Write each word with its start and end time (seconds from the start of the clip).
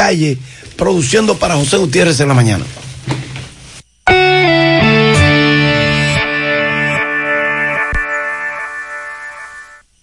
calle, 0.00 0.38
produciendo 0.78 1.36
para 1.36 1.56
José 1.56 1.76
Gutiérrez 1.76 2.18
en 2.20 2.28
la 2.28 2.34
mañana. 2.34 2.64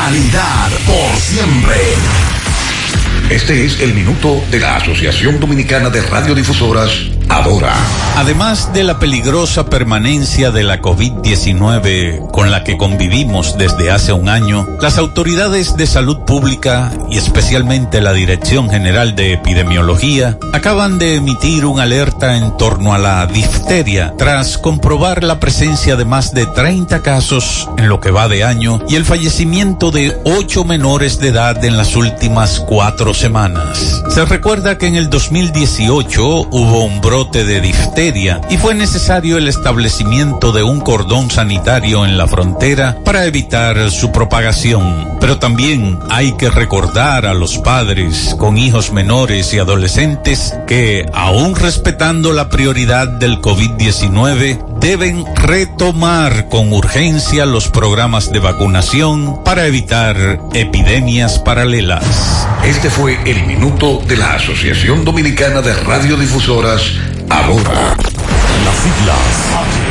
Calidad 0.03 0.71
por 0.87 1.15
siempre. 1.15 1.75
Este 3.29 3.65
es 3.65 3.79
el 3.81 3.93
minuto 3.93 4.43
de 4.49 4.59
la 4.59 4.77
Asociación 4.77 5.39
Dominicana 5.39 5.91
de 5.91 6.01
Radiodifusoras, 6.01 7.11
Además 8.17 8.73
de 8.73 8.83
la 8.83 8.99
peligrosa 8.99 9.65
permanencia 9.65 10.51
de 10.51 10.63
la 10.63 10.81
COVID-19 10.81 12.29
con 12.29 12.51
la 12.51 12.63
que 12.63 12.77
convivimos 12.77 13.57
desde 13.57 13.89
hace 13.89 14.11
un 14.11 14.27
año, 14.27 14.67
las 14.81 14.97
autoridades 14.97 15.77
de 15.77 15.87
salud 15.87 16.19
pública 16.19 16.91
y 17.09 17.17
especialmente 17.17 18.01
la 18.01 18.13
Dirección 18.13 18.69
General 18.69 19.15
de 19.15 19.33
Epidemiología 19.33 20.37
acaban 20.53 20.99
de 20.99 21.15
emitir 21.15 21.65
un 21.65 21.79
alerta 21.79 22.37
en 22.37 22.55
torno 22.57 22.93
a 22.93 22.97
la 22.97 23.25
difteria 23.27 24.13
tras 24.17 24.57
comprobar 24.57 25.23
la 25.23 25.39
presencia 25.39 25.95
de 25.95 26.05
más 26.05 26.33
de 26.33 26.45
30 26.45 27.01
casos 27.01 27.69
en 27.77 27.87
lo 27.87 28.01
que 28.01 28.11
va 28.11 28.27
de 28.27 28.43
año 28.43 28.81
y 28.87 28.95
el 28.95 29.05
fallecimiento 29.05 29.89
de 29.89 30.15
ocho 30.25 30.63
menores 30.65 31.19
de 31.19 31.29
edad 31.29 31.63
en 31.63 31.77
las 31.77 31.95
últimas 31.95 32.59
cuatro 32.59 33.13
semanas. 33.13 34.03
Se 34.09 34.25
recuerda 34.25 34.77
que 34.77 34.87
en 34.87 34.95
el 34.95 35.09
2018 35.09 36.21
hubo 36.51 36.83
un 36.83 36.99
brote 36.99 37.20
de 37.29 37.61
difteria 37.61 38.41
y 38.49 38.57
fue 38.57 38.73
necesario 38.73 39.37
el 39.37 39.47
establecimiento 39.47 40.51
de 40.51 40.63
un 40.63 40.79
cordón 40.81 41.29
sanitario 41.29 42.03
en 42.03 42.17
la 42.17 42.27
frontera 42.27 42.97
para 43.05 43.25
evitar 43.25 43.91
su 43.91 44.11
propagación. 44.11 45.17
Pero 45.19 45.37
también 45.37 45.99
hay 46.09 46.31
que 46.33 46.49
recordar 46.49 47.27
a 47.27 47.35
los 47.35 47.59
padres 47.59 48.35
con 48.39 48.57
hijos 48.57 48.91
menores 48.91 49.53
y 49.53 49.59
adolescentes 49.59 50.55
que, 50.67 51.05
aún 51.13 51.55
respetando 51.55 52.33
la 52.33 52.49
prioridad 52.49 53.07
del 53.07 53.39
COVID-19, 53.39 54.70
deben 54.81 55.23
retomar 55.35 56.49
con 56.49 56.73
urgencia 56.73 57.45
los 57.45 57.69
programas 57.69 58.31
de 58.31 58.39
vacunación 58.39 59.43
para 59.43 59.67
evitar 59.67 60.39
epidemias 60.53 61.37
paralelas. 61.37 62.47
Este 62.65 62.89
fue 62.89 63.19
el 63.25 63.45
minuto 63.45 64.01
de 64.07 64.17
la 64.17 64.33
Asociación 64.33 65.05
Dominicana 65.05 65.61
de 65.61 65.75
Radiodifusoras, 65.75 66.81
Adora. 67.29 67.95
Las 68.65 68.75
siglas 68.75 69.90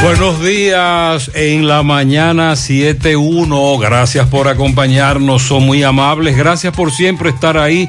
Buenos 0.00 0.40
días 0.40 1.30
en 1.34 1.66
la 1.66 1.82
mañana 1.82 2.52
7.1. 2.52 3.80
Gracias 3.80 4.28
por 4.28 4.46
acompañarnos, 4.46 5.42
son 5.42 5.64
muy 5.64 5.82
amables. 5.82 6.36
Gracias 6.36 6.72
por 6.72 6.92
siempre 6.92 7.30
estar 7.30 7.58
ahí. 7.58 7.88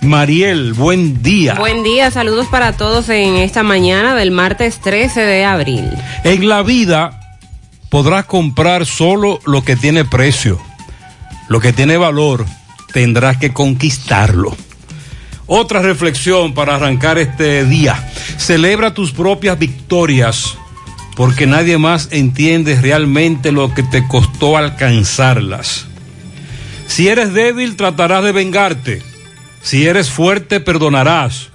Mariel, 0.00 0.72
buen 0.72 1.22
día. 1.22 1.54
Buen 1.54 1.82
día, 1.82 2.10
saludos 2.10 2.46
para 2.46 2.72
todos 2.78 3.10
en 3.10 3.36
esta 3.36 3.62
mañana 3.62 4.14
del 4.14 4.30
martes 4.30 4.80
13 4.80 5.20
de 5.20 5.44
abril. 5.44 5.84
En 6.24 6.48
la 6.48 6.62
vida 6.62 7.20
podrás 7.90 8.24
comprar 8.24 8.86
solo 8.86 9.38
lo 9.44 9.62
que 9.62 9.76
tiene 9.76 10.06
precio. 10.06 10.58
Lo 11.48 11.60
que 11.60 11.74
tiene 11.74 11.98
valor 11.98 12.46
tendrás 12.94 13.36
que 13.36 13.52
conquistarlo. 13.52 14.56
Otra 15.46 15.82
reflexión 15.82 16.54
para 16.54 16.76
arrancar 16.76 17.18
este 17.18 17.66
día. 17.66 18.10
Celebra 18.38 18.94
tus 18.94 19.12
propias 19.12 19.58
victorias 19.58 20.56
porque 21.20 21.46
nadie 21.46 21.76
más 21.76 22.08
entiende 22.12 22.80
realmente 22.80 23.52
lo 23.52 23.74
que 23.74 23.82
te 23.82 24.08
costó 24.08 24.56
alcanzarlas. 24.56 25.84
Si 26.86 27.08
eres 27.08 27.34
débil, 27.34 27.76
tratarás 27.76 28.24
de 28.24 28.32
vengarte. 28.32 29.02
Si 29.60 29.86
eres 29.86 30.08
fuerte, 30.08 30.60
perdonarás. 30.60 31.50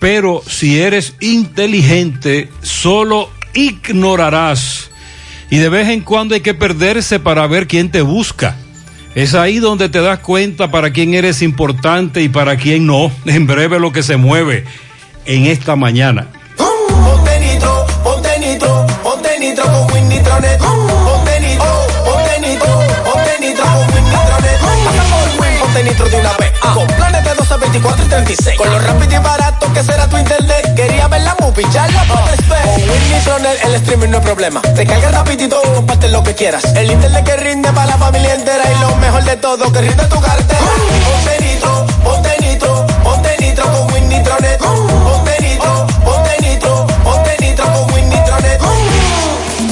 Pero 0.00 0.42
si 0.44 0.80
eres 0.80 1.14
inteligente, 1.20 2.50
solo 2.62 3.30
ignorarás. 3.54 4.90
Y 5.50 5.58
de 5.58 5.68
vez 5.68 5.88
en 5.88 6.00
cuando 6.00 6.34
hay 6.34 6.40
que 6.40 6.54
perderse 6.54 7.20
para 7.20 7.46
ver 7.46 7.68
quién 7.68 7.92
te 7.92 8.02
busca. 8.02 8.56
Es 9.14 9.34
ahí 9.36 9.60
donde 9.60 9.88
te 9.88 10.00
das 10.00 10.18
cuenta 10.18 10.72
para 10.72 10.92
quién 10.92 11.14
eres 11.14 11.42
importante 11.42 12.24
y 12.24 12.28
para 12.28 12.56
quién 12.56 12.86
no. 12.86 13.12
En 13.24 13.46
breve 13.46 13.78
lo 13.78 13.92
que 13.92 14.02
se 14.02 14.16
mueve 14.16 14.64
en 15.26 15.46
esta 15.46 15.76
mañana. 15.76 16.26
Nitro 19.48 19.64
con 19.64 19.92
Win. 19.92 20.06
Ponte 20.08 21.40
nitro, 21.40 21.86
ponte 22.04 22.40
nitro, 22.40 22.80
ponte 23.04 23.38
nitro 23.40 23.64
con 23.64 23.94
Win 25.40 25.58
ponte 25.60 25.82
nitro 25.84 26.08
de 26.08 26.16
una 26.16 26.32
vez. 26.36 26.52
Con 26.74 26.86
planes 26.88 27.24
de 27.24 27.34
12, 27.34 27.56
24 27.56 28.04
y 28.04 28.08
36. 28.08 28.56
Con 28.58 28.70
lo 28.70 28.78
rápido 28.78 29.14
y 29.14 29.18
barato 29.18 29.72
que 29.72 29.84
será 29.84 30.08
tu 30.08 30.16
internet. 30.16 30.74
Quería 30.74 31.06
ver 31.08 31.22
la 31.22 31.36
movie, 31.40 31.66
ya 31.70 31.86
la 31.88 32.02
puedes 32.04 32.48
ver. 32.48 32.62
Con 32.64 32.90
Win 32.90 33.12
Nitronet 33.12 33.64
el 33.64 33.74
streaming 33.76 34.08
no 34.08 34.18
es 34.18 34.24
problema. 34.24 34.60
Te 34.62 34.84
carga 34.84 35.10
rapidito, 35.10 35.60
comparte 35.74 36.08
lo 36.08 36.22
que 36.22 36.34
quieras. 36.34 36.64
El 36.74 36.90
internet 36.90 37.24
que 37.24 37.36
rinde 37.36 37.72
para 37.72 37.86
la 37.86 37.98
familia 37.98 38.34
entera. 38.34 38.64
Y 38.70 38.80
lo 38.80 38.96
mejor 38.96 39.24
de 39.24 39.36
todo, 39.36 39.70
que 39.72 39.80
rinde 39.80 40.04
tu 40.06 40.20
cartera. 40.20 40.60
Ponte 41.06 41.44
nitro, 41.44 41.86
ponte 42.02 42.36
nitro, 42.40 42.86
ponte 43.04 43.36
nitro 43.40 43.64
con 43.70 43.92
Win 43.92 44.08
Nitronet. 44.08 44.56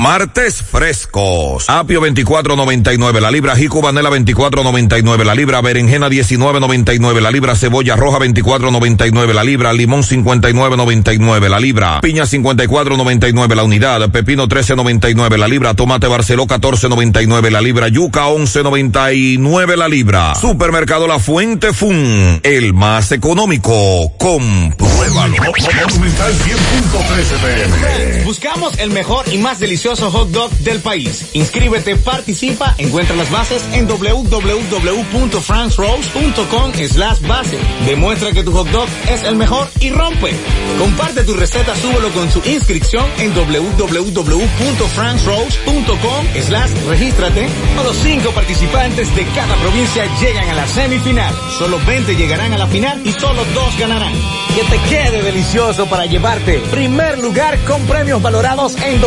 martes 0.00 0.62
frescos. 0.62 1.68
Apio 1.68 2.00
24.99 2.00 3.20
la 3.20 3.30
libra, 3.30 3.54
jico 3.56 3.80
vanela 3.80 4.10
24.99 4.10 5.24
la 5.24 5.34
libra, 5.34 5.60
berenjena 5.60 6.08
19.99 6.08 7.20
la 7.20 7.30
libra, 7.30 7.54
cebolla 7.54 7.96
roja 7.96 8.18
24.99 8.18 9.32
la 9.32 9.44
libra, 9.44 9.72
limón 9.72 10.02
59.99 10.02 11.48
la 11.48 11.60
libra, 11.60 12.00
piña 12.00 12.24
54.99 12.24 13.54
la 13.54 13.64
unidad, 13.64 14.10
pepino 14.10 14.48
13.99 14.48 15.36
la 15.36 15.48
libra, 15.48 15.74
tomate 15.74 16.06
barceló 16.06 16.46
14.99 16.46 17.50
la 17.50 17.60
libra, 17.60 17.88
yuca 17.88 18.26
11.99 18.28 19.76
la 19.76 19.88
libra. 19.88 20.34
Supermercado 20.34 21.06
La 21.06 21.18
Fuente 21.18 21.72
Fun, 21.72 22.40
el 22.42 22.74
más 22.74 23.12
económico. 23.12 24.12
Compruébalo. 24.18 25.36
Monumental 25.36 26.32
100.13 26.32 27.38
pm. 27.40 28.24
Buscamos 28.24 28.78
el 28.78 28.90
mejor 28.90 29.26
y 29.32 29.38
más 29.38 29.60
delicioso 29.60 29.73
hot 29.76 30.30
dog 30.30 30.50
del 30.58 30.80
país. 30.80 31.26
Inscríbete, 31.32 31.96
participa, 31.96 32.74
encuentra 32.78 33.16
las 33.16 33.30
bases 33.30 33.62
en 33.72 33.86
www.franksrose.com 33.86 36.72
slash 36.88 37.20
base. 37.26 37.58
Demuestra 37.86 38.32
que 38.32 38.42
tu 38.42 38.52
hot 38.52 38.68
dog 38.68 38.86
es 39.10 39.22
el 39.24 39.36
mejor 39.36 39.68
y 39.80 39.90
rompe. 39.90 40.32
Comparte 40.78 41.24
tu 41.24 41.34
receta, 41.34 41.76
súbelo 41.76 42.08
con 42.10 42.30
su 42.30 42.40
inscripción 42.44 43.04
en 43.18 43.34
www.franksrose.com 43.34 46.26
slash 46.42 46.70
regístrate. 46.88 47.48
Los 47.84 47.96
cinco 47.96 48.30
participantes 48.30 49.14
de 49.14 49.26
cada 49.34 49.54
provincia 49.56 50.06
llegan 50.20 50.48
a 50.48 50.54
la 50.54 50.66
semifinal. 50.68 51.34
Solo 51.58 51.78
20 51.86 52.16
llegarán 52.16 52.52
a 52.52 52.58
la 52.58 52.66
final 52.66 53.00
y 53.04 53.12
solo 53.12 53.44
dos 53.54 53.78
ganarán. 53.78 54.12
Que 54.54 54.62
te 54.64 54.78
quede 54.88 55.22
delicioso 55.22 55.86
para 55.86 56.06
llevarte 56.06 56.60
primer 56.70 57.18
lugar 57.18 57.58
con 57.64 57.84
premios 57.86 58.22
valorados 58.22 58.76
en 58.76 59.00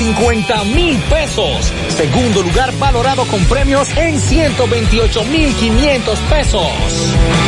250 0.00 0.64
mil 0.64 0.98
pesos. 1.10 1.72
Segundo 1.94 2.42
lugar 2.42 2.72
valorado 2.78 3.26
con 3.26 3.44
premios 3.44 3.86
en 3.96 4.18
128 4.18 5.24
mil 5.24 5.54
500 5.54 6.18
pesos. 6.20 6.66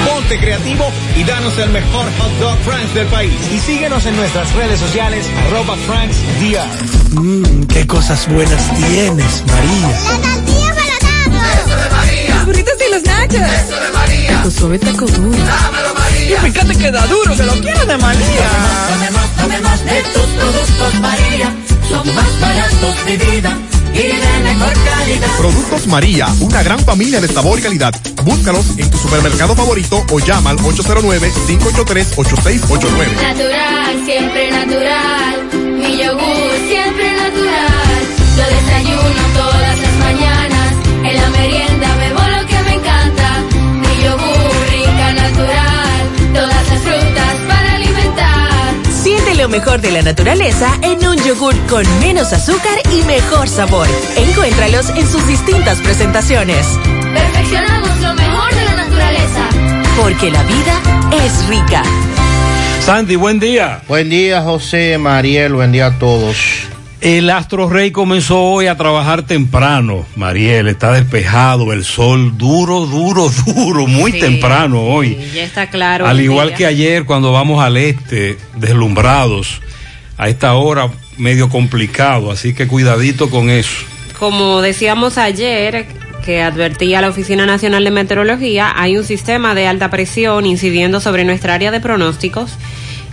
Ponte 0.06 0.38
creativo 0.38 0.84
y 1.16 1.24
danos 1.24 1.56
el 1.56 1.70
mejor 1.70 2.04
hot 2.18 2.32
dog 2.38 2.58
Franks 2.58 2.92
del 2.92 3.06
país. 3.06 3.32
Y 3.50 3.58
síguenos 3.58 4.04
en 4.04 4.16
nuestras 4.16 4.52
redes 4.54 4.78
sociales 4.78 5.26
arroba 5.46 5.76
Franks 5.86 6.16
DR. 6.40 7.20
Mmm, 7.22 7.64
qué 7.68 7.86
cosas 7.86 8.28
buenas 8.28 8.62
tienes, 8.76 9.44
María. 9.46 9.88
La 9.88 10.20
tortilla 10.20 10.74
para 10.74 11.54
Eso 11.54 11.76
de 11.76 11.90
María. 11.90 12.34
Los 12.34 12.44
burritos 12.44 12.74
y 12.86 12.92
los 12.92 13.02
nachos. 13.02 13.64
Eso 13.64 13.80
de 13.80 13.92
María. 13.92 14.42
Tu 14.42 14.50
suave 14.50 14.78
taco 14.78 15.06
duro. 15.06 15.38
Dámelo, 15.38 15.94
María. 15.94 16.36
Y 16.36 16.50
fíjate 16.50 16.76
que 16.76 16.90
da 16.90 17.06
duro, 17.06 17.34
que 17.34 17.44
lo 17.44 17.52
quiero 17.54 17.86
de 17.86 17.96
María. 17.96 18.50
Tomemos, 18.90 19.36
tomemos 19.36 19.84
de 19.86 20.02
tus 20.02 20.26
productos, 20.36 21.00
María. 21.00 21.71
Son 21.92 22.08
más 22.14 22.40
baratos 22.40 23.04
de 23.04 23.16
vida. 23.18 23.52
Y 23.92 23.98
de 23.98 24.14
mejor 24.44 24.72
calidad. 24.72 25.28
Productos 25.36 25.86
María, 25.86 26.26
una 26.40 26.62
gran 26.62 26.78
familia 26.80 27.20
de 27.20 27.28
sabor 27.28 27.58
y 27.58 27.62
calidad. 27.62 27.92
Búscalos 28.24 28.64
en 28.78 28.90
tu 28.90 28.96
supermercado 28.96 29.54
favorito 29.54 30.02
o 30.10 30.18
llama 30.18 30.48
al 30.50 30.56
809-583-8689. 30.58 33.12
Natural, 33.20 34.02
siempre 34.06 34.50
natural. 34.50 35.50
Mi 35.52 35.98
yogur, 35.98 36.52
siempre 36.68 37.12
natural. 37.12 37.71
Lo 49.42 49.48
mejor 49.48 49.80
de 49.80 49.90
la 49.90 50.02
naturaleza 50.02 50.72
en 50.82 51.04
un 51.04 51.16
yogur 51.16 51.52
con 51.66 51.82
menos 51.98 52.32
azúcar 52.32 52.78
y 52.92 53.02
mejor 53.02 53.48
sabor. 53.48 53.88
Encuéntralos 54.16 54.90
en 54.90 55.04
sus 55.04 55.26
distintas 55.26 55.80
presentaciones. 55.80 56.64
Perfeccionamos 57.12 58.00
lo 58.00 58.14
mejor 58.14 58.54
de 58.54 58.64
la 58.64 58.76
naturaleza. 58.76 59.48
Porque 60.00 60.30
la 60.30 60.44
vida 60.44 60.80
es 61.24 61.48
rica. 61.48 61.82
Sandy, 62.82 63.16
buen 63.16 63.40
día. 63.40 63.80
Buen 63.88 64.10
día, 64.10 64.42
José, 64.42 64.96
Mariel, 64.98 65.54
buen 65.54 65.72
día 65.72 65.86
a 65.86 65.98
todos. 65.98 66.71
El 67.02 67.30
Astro 67.30 67.68
Rey 67.68 67.90
comenzó 67.90 68.40
hoy 68.40 68.68
a 68.68 68.76
trabajar 68.76 69.24
temprano. 69.24 70.06
Mariel, 70.14 70.68
está 70.68 70.92
despejado, 70.92 71.72
el 71.72 71.84
sol 71.84 72.38
duro, 72.38 72.86
duro, 72.86 73.28
duro, 73.46 73.88
muy 73.88 74.12
Sí, 74.12 74.20
temprano 74.20 74.82
hoy. 74.82 75.18
sí, 75.20 75.30
ya 75.34 75.42
está 75.42 75.68
claro. 75.68 76.06
Al 76.06 76.20
igual 76.20 76.48
día. 76.48 76.56
que 76.58 76.66
ayer 76.66 77.04
cuando 77.04 77.32
vamos 77.32 77.60
al 77.62 77.76
este, 77.76 78.38
deslumbrados, 78.56 79.60
a 80.16 80.28
esta 80.28 80.54
hora 80.54 80.90
medio 81.18 81.48
complicado, 81.48 82.30
así 82.30 82.54
que 82.54 82.68
cuidadito 82.68 83.30
con 83.30 83.50
eso. 83.50 83.74
Como 84.20 84.60
decíamos 84.60 85.18
ayer, 85.18 85.86
que 86.24 86.40
advertía 86.40 87.00
la 87.00 87.08
Oficina 87.08 87.46
Nacional 87.46 87.82
de 87.82 87.90
Meteorología, 87.90 88.72
hay 88.76 88.96
un 88.96 89.02
sistema 89.02 89.56
de 89.56 89.66
alta 89.66 89.90
presión 89.90 90.46
incidiendo 90.46 91.00
sobre 91.00 91.24
nuestra 91.24 91.54
área 91.54 91.72
de 91.72 91.80
pronósticos 91.80 92.52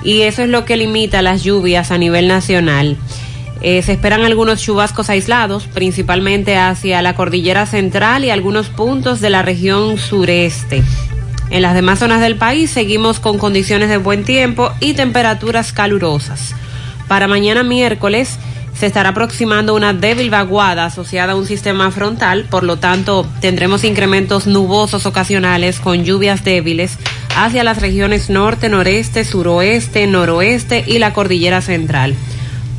y 0.03 0.21
eso 0.21 0.43
es 0.43 0.49
lo 0.49 0.63
que 0.65 0.77
limita 0.77 1.23
las 1.23 1.43
lluvias 1.43 1.89
a 1.89 1.97
nivel 1.97 2.27
nacional. 2.27 2.95
Eh, 3.61 3.81
se 3.81 3.91
esperan 3.91 4.23
algunos 4.23 4.61
chubascos 4.61 5.09
aislados, 5.09 5.67
principalmente 5.67 6.57
hacia 6.57 7.01
la 7.01 7.15
cordillera 7.15 7.65
central 7.65 8.23
y 8.23 8.29
algunos 8.29 8.69
puntos 8.69 9.19
de 9.19 9.29
la 9.29 9.41
región 9.41 9.97
sureste. 9.97 10.83
En 11.49 11.63
las 11.63 11.73
demás 11.73 11.99
zonas 11.99 12.21
del 12.21 12.35
país 12.35 12.69
seguimos 12.69 13.19
con 13.19 13.37
condiciones 13.37 13.89
de 13.89 13.97
buen 13.97 14.23
tiempo 14.23 14.71
y 14.79 14.93
temperaturas 14.93 15.73
calurosas. 15.73 16.55
Para 17.07 17.27
mañana 17.27 17.63
miércoles 17.63 18.37
se 18.73 18.85
estará 18.85 19.09
aproximando 19.09 19.75
una 19.75 19.93
débil 19.93 20.29
vaguada 20.29 20.85
asociada 20.85 21.33
a 21.33 21.35
un 21.35 21.45
sistema 21.45 21.91
frontal, 21.91 22.45
por 22.49 22.63
lo 22.63 22.77
tanto 22.77 23.27
tendremos 23.41 23.83
incrementos 23.83 24.47
nubosos 24.47 25.05
ocasionales 25.05 25.81
con 25.81 26.05
lluvias 26.05 26.45
débiles 26.45 26.97
hacia 27.35 27.65
las 27.65 27.81
regiones 27.81 28.29
norte, 28.29 28.69
noreste, 28.69 29.25
suroeste, 29.25 30.07
noroeste 30.07 30.85
y 30.87 30.99
la 30.99 31.13
cordillera 31.13 31.61
central. 31.61 32.15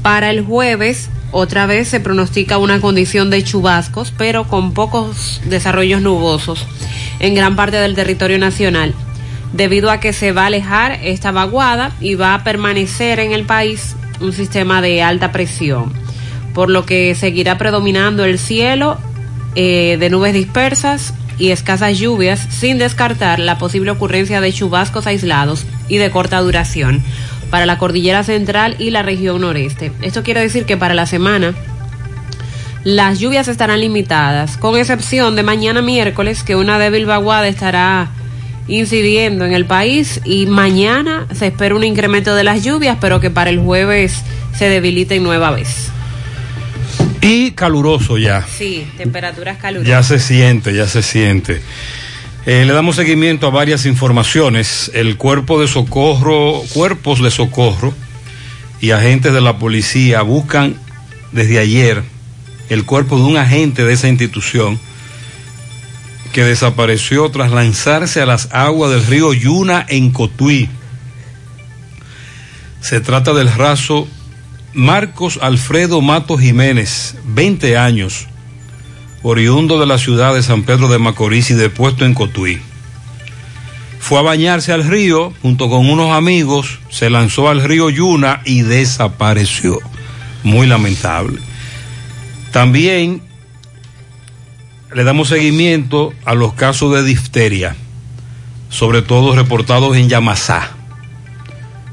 Para 0.03 0.31
el 0.31 0.43
jueves, 0.43 1.11
otra 1.31 1.67
vez 1.67 1.89
se 1.89 2.01
pronostica 2.01 2.59
una 2.59 2.81
condición 2.81 3.29
de 3.29 3.45
chubascos, 3.45 4.13
pero 4.17 4.49
con 4.49 4.73
pocos 4.73 5.41
desarrollos 5.45 6.01
nubosos 6.01 6.67
en 7.19 7.35
gran 7.35 7.55
parte 7.55 7.77
del 7.77 7.95
territorio 7.95 8.39
nacional, 8.39 8.95
debido 9.53 9.91
a 9.91 10.01
que 10.01 10.15
se 10.15 10.33
va 10.33 10.45
a 10.45 10.47
alejar 10.47 10.99
esta 11.03 11.33
vaguada 11.33 11.93
y 12.01 12.15
va 12.15 12.35
a 12.35 12.45
permanecer 12.45 13.21
en 13.21 13.33
el 13.33 13.45
país 13.45 13.95
un 14.21 14.33
sistema 14.33 14.81
de 14.81 15.03
alta 15.03 15.33
presión, 15.33 15.93
por 16.55 16.71
lo 16.71 16.87
que 16.87 17.15
seguirá 17.15 17.59
predominando 17.59 18.25
el 18.25 18.39
cielo 18.39 18.99
eh, 19.55 19.99
de 20.01 20.11
nubes 20.11 20.33
dispersas 20.33 21.13
y 21.39 21.51
escasas 21.51 21.99
lluvias, 21.99 22.41
sin 22.51 22.79
descartar 22.79 23.39
la 23.39 23.59
posible 23.59 23.91
ocurrencia 23.91 24.41
de 24.41 24.53
chubascos 24.53 25.07
aislados 25.07 25.67
y 25.89 25.99
de 25.99 26.11
corta 26.11 26.41
duración 26.41 27.03
para 27.51 27.67
la 27.67 27.79
cordillera 27.79 28.23
central 28.25 28.77
y 28.79 28.91
la 28.91 29.03
región 29.03 29.41
noreste. 29.41 29.93
Esto 30.03 30.23
quiere 30.23 30.41
decir 30.41 30.65
que 30.65 30.77
para 30.77 30.95
la 30.95 31.07
semana 31.07 31.55
las 32.85 33.19
lluvias 33.19 33.49
estarán 33.49 33.81
limitadas, 33.81 34.57
con 34.57 34.79
excepción 34.79 35.37
de 35.37 35.43
mañana 35.43 35.83
miércoles, 35.83 36.43
que 36.43 36.57
una 36.57 36.79
débil 36.79 37.05
vaguada 37.05 37.47
estará 37.49 38.11
incidiendo 38.69 39.45
en 39.45 39.53
el 39.53 39.67
país 39.67 40.21
y 40.25 40.47
mañana 40.47 41.27
se 41.35 41.49
espera 41.49 41.75
un 41.75 41.85
incremento 41.85 42.35
de 42.35 42.45
las 42.45 42.65
lluvias, 42.65 42.97
pero 43.01 43.21
que 43.21 43.31
para 43.31 43.51
el 43.51 43.59
jueves 43.59 44.23
se 44.57 44.69
debiliten 44.69 45.23
nueva 45.23 45.51
vez. 45.51 45.91
Y 47.21 47.51
caluroso 47.51 48.17
ya. 48.17 48.47
Sí, 48.47 48.87
temperaturas 48.97 49.59
calurosas. 49.59 49.89
Ya 49.89 50.03
se 50.03 50.19
siente, 50.19 50.73
ya 50.75 50.87
se 50.87 51.03
siente. 51.03 51.61
Eh, 52.53 52.65
le 52.65 52.73
damos 52.73 52.97
seguimiento 52.97 53.47
a 53.47 53.51
varias 53.51 53.87
informaciones. 53.87 54.91
El 54.93 55.17
cuerpo 55.17 55.61
de 55.61 55.69
socorro, 55.69 56.61
cuerpos 56.75 57.23
de 57.23 57.31
socorro 57.31 57.95
y 58.81 58.91
agentes 58.91 59.33
de 59.33 59.41
la 59.41 59.57
policía 59.61 60.23
buscan 60.23 60.75
desde 61.31 61.61
ayer 61.61 62.03
el 62.69 62.85
cuerpo 62.85 63.19
de 63.19 63.23
un 63.23 63.37
agente 63.37 63.85
de 63.85 63.93
esa 63.93 64.09
institución 64.09 64.81
que 66.33 66.43
desapareció 66.43 67.31
tras 67.31 67.53
lanzarse 67.53 68.21
a 68.21 68.27
las 68.27 68.49
aguas 68.51 68.91
del 68.91 69.07
río 69.07 69.33
Yuna 69.33 69.87
en 69.89 70.11
Cotuí. 70.11 70.69
Se 72.81 73.01
trata 73.01 73.33
del 73.33 73.53
raso 73.53 74.09
Marcos 74.75 75.39
Alfredo 75.41 76.01
Mato 76.01 76.37
Jiménez, 76.37 77.15
20 77.27 77.79
años, 77.79 78.27
oriundo 79.23 79.79
de 79.79 79.87
la 79.87 79.99
ciudad 79.99 80.35
de 80.35 80.43
San 80.43 80.63
Pedro 80.63 80.89
de 80.89 80.99
Macorís 80.99 81.51
y 81.51 81.55
de 81.55 81.71
puesto 81.71 82.05
en 82.05 82.15
Cotuí. 82.15 82.61
Fue 83.99 84.19
a 84.19 84.23
bañarse 84.23 84.73
al 84.73 84.85
río 84.85 85.33
junto 85.43 85.69
con 85.69 85.89
unos 85.89 86.13
amigos, 86.13 86.79
se 86.89 87.11
lanzó 87.11 87.49
al 87.49 87.63
río 87.63 87.91
Yuna 87.91 88.41
y 88.45 88.63
desapareció. 88.63 89.79
Muy 90.43 90.67
lamentable. 90.67 91.39
También 92.51 93.23
le 94.95 95.05
damos 95.05 95.29
seguimiento 95.29 96.13
a 96.25 96.35
los 96.35 96.55
casos 96.55 96.93
de 96.95 97.05
difteria, 97.05 97.77
sobre 98.71 99.03
todo 99.03 99.37
reportados 99.37 99.97
en 99.97 100.09
Yamasá. 100.09 100.71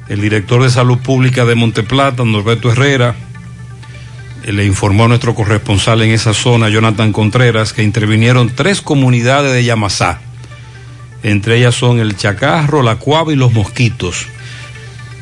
El 0.08 0.22
director 0.22 0.64
de 0.64 0.70
Salud 0.70 0.98
Pública 1.00 1.44
de 1.44 1.56
Monteplata, 1.56 2.24
Norberto 2.24 2.72
Herrera, 2.72 3.16
le 4.52 4.66
informó 4.66 5.06
a 5.06 5.08
nuestro 5.10 5.36
corresponsal 5.36 6.02
en 6.02 6.12
esa 6.12 6.34
zona, 6.34 6.70
Jonathan 6.70 7.12
Contreras, 7.12 7.74
que 7.74 7.84
intervinieron 7.84 8.50
tres 8.56 8.82
comunidades 8.82 9.54
de 9.54 9.64
Yamasá. 9.64 10.22
Entre 11.24 11.58
ellas 11.58 11.76
son 11.76 12.00
el 12.00 12.16
Chacarro, 12.16 12.82
la 12.82 12.96
Cuava 12.96 13.34
y 13.34 13.36
los 13.36 13.54
Mosquitos. 13.54 14.28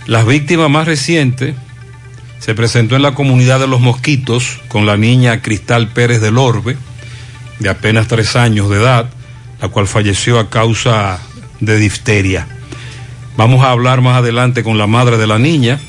Las 0.05 0.27
víctimas 0.27 0.70
más 0.70 0.86
recientes 0.86 1.55
se 2.39 2.53
presentó 2.53 2.96
en 2.96 3.01
la 3.01 3.15
comunidad 3.15 3.60
de 3.60 3.67
los 3.67 3.82
Mosquitos 3.82 4.60
con 4.67 4.86
la 4.86 4.98
niña 4.98 5.41
Cristal 5.41 5.88
Pérez 5.88 6.22
del 6.22 6.38
Orbe, 6.38 6.77
de 7.60 7.70
apenas 7.70 8.08
tres 8.08 8.36
años 8.36 8.70
de 8.70 8.77
edad, 8.77 9.10
la 9.62 9.70
cual 9.70 9.88
falleció 9.88 10.38
a 10.38 10.50
causa 10.50 11.20
de 11.60 11.77
difteria. 11.77 12.48
Vamos 13.38 13.63
a 13.63 13.72
hablar 13.72 14.01
más 14.01 14.17
adelante 14.17 14.63
con 14.63 14.77
la 14.77 14.86
madre 14.86 15.17
de 15.17 15.25
la 15.25 15.39
niña. 15.39 15.79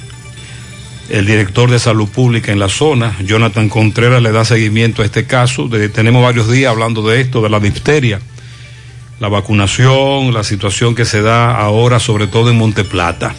El 1.09 1.25
director 1.25 1.71
de 1.71 1.79
salud 1.79 2.09
pública 2.09 2.51
en 2.51 2.59
la 2.59 2.69
zona, 2.69 3.17
Jonathan 3.25 3.69
Contreras, 3.69 4.21
le 4.21 4.33
da 4.33 4.45
seguimiento 4.45 5.03
a 5.03 5.05
este 5.05 5.25
caso. 5.25 5.69
Tenemos 5.93 6.23
varios 6.23 6.51
días 6.51 6.71
hablando 6.73 7.07
de 7.07 7.21
esto, 7.21 7.43
de 7.43 7.49
la 7.49 7.61
difteria, 7.61 8.21
la 9.21 9.29
vacunación, 9.29 10.35
la 10.35 10.43
situación 10.43 10.97
que 10.97 11.05
se 11.05 11.23
da 11.23 11.57
ahora, 11.57 12.01
sobre 12.01 12.27
todo 12.27 12.51
en 12.51 12.59
Monteplata. 12.59 13.35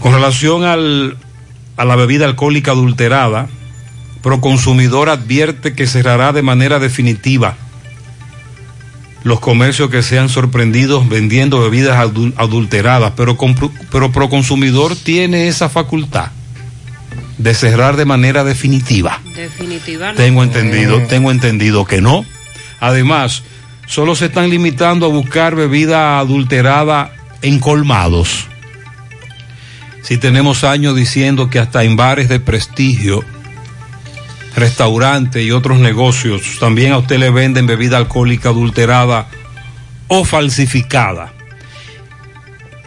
Con 0.00 0.12
relación 0.12 0.64
al, 0.64 1.16
a 1.78 1.84
la 1.86 1.96
bebida 1.96 2.26
alcohólica 2.26 2.72
adulterada, 2.72 3.48
Proconsumidor 4.22 5.08
advierte 5.08 5.74
que 5.74 5.86
cerrará 5.86 6.32
de 6.32 6.42
manera 6.42 6.78
definitiva 6.78 7.56
los 9.22 9.40
comercios 9.40 9.88
que 9.90 10.02
sean 10.02 10.28
sorprendidos 10.28 11.08
vendiendo 11.08 11.60
bebidas 11.60 11.96
adul- 11.96 12.34
adulteradas, 12.36 13.14
pero 13.16 14.12
Proconsumidor 14.12 14.96
tiene 14.96 15.48
esa 15.48 15.68
facultad 15.68 16.30
de 17.38 17.54
cerrar 17.54 17.96
de 17.96 18.04
manera 18.04 18.44
definitiva. 18.44 19.20
Definitivamente. 19.34 20.22
Tengo 20.22 20.42
entendido, 20.42 21.00
tengo 21.06 21.30
entendido 21.30 21.84
que 21.84 22.00
no. 22.00 22.24
Además, 22.80 23.44
solo 23.86 24.14
se 24.14 24.26
están 24.26 24.50
limitando 24.50 25.06
a 25.06 25.08
buscar 25.08 25.54
bebida 25.54 26.18
adulterada 26.18 27.12
en 27.42 27.58
colmados. 27.60 28.46
Si 30.02 30.18
tenemos 30.18 30.64
años 30.64 30.96
diciendo 30.96 31.50
que 31.50 31.58
hasta 31.58 31.84
en 31.84 31.96
bares 31.96 32.28
de 32.28 32.40
prestigio, 32.40 33.24
restaurantes 34.56 35.44
y 35.44 35.50
otros 35.50 35.78
negocios, 35.78 36.58
también 36.58 36.92
a 36.92 36.98
usted 36.98 37.18
le 37.18 37.30
venden 37.30 37.66
bebida 37.66 37.98
alcohólica 37.98 38.48
adulterada 38.48 39.28
o 40.08 40.24
falsificada. 40.24 41.32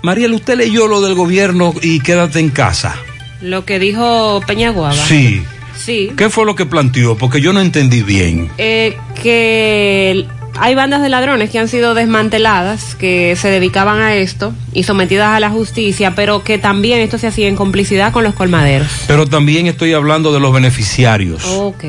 Mariel, 0.01 0.33
usted 0.33 0.57
leyó 0.57 0.87
lo 0.87 0.99
del 1.01 1.13
gobierno 1.13 1.73
y 1.81 1.99
quédate 1.99 2.39
en 2.39 2.49
casa. 2.49 2.95
Lo 3.41 3.65
que 3.65 3.79
dijo 3.79 4.41
Peñaguaba. 4.45 4.93
Sí. 4.93 5.43
Sí. 5.75 6.11
¿Qué 6.15 6.29
fue 6.29 6.45
lo 6.45 6.55
que 6.55 6.65
planteó? 6.65 7.17
Porque 7.17 7.41
yo 7.41 7.53
no 7.53 7.61
entendí 7.61 8.03
bien. 8.03 8.49
Eh, 8.57 8.97
que 9.21 10.27
hay 10.59 10.75
bandas 10.75 11.01
de 11.01 11.09
ladrones 11.09 11.49
que 11.49 11.59
han 11.59 11.67
sido 11.67 11.93
desmanteladas, 11.93 12.95
que 12.95 13.35
se 13.35 13.49
dedicaban 13.49 13.99
a 13.99 14.15
esto 14.15 14.53
y 14.73 14.83
sometidas 14.83 15.29
a 15.29 15.39
la 15.39 15.49
justicia, 15.49 16.13
pero 16.15 16.43
que 16.43 16.57
también 16.57 16.99
esto 16.99 17.17
se 17.17 17.27
hacía 17.27 17.47
en 17.47 17.55
complicidad 17.55 18.11
con 18.11 18.23
los 18.23 18.35
colmaderos. 18.35 18.87
Pero 19.07 19.25
también 19.25 19.67
estoy 19.67 19.93
hablando 19.93 20.31
de 20.33 20.39
los 20.39 20.53
beneficiarios. 20.53 21.43
Ok. 21.45 21.83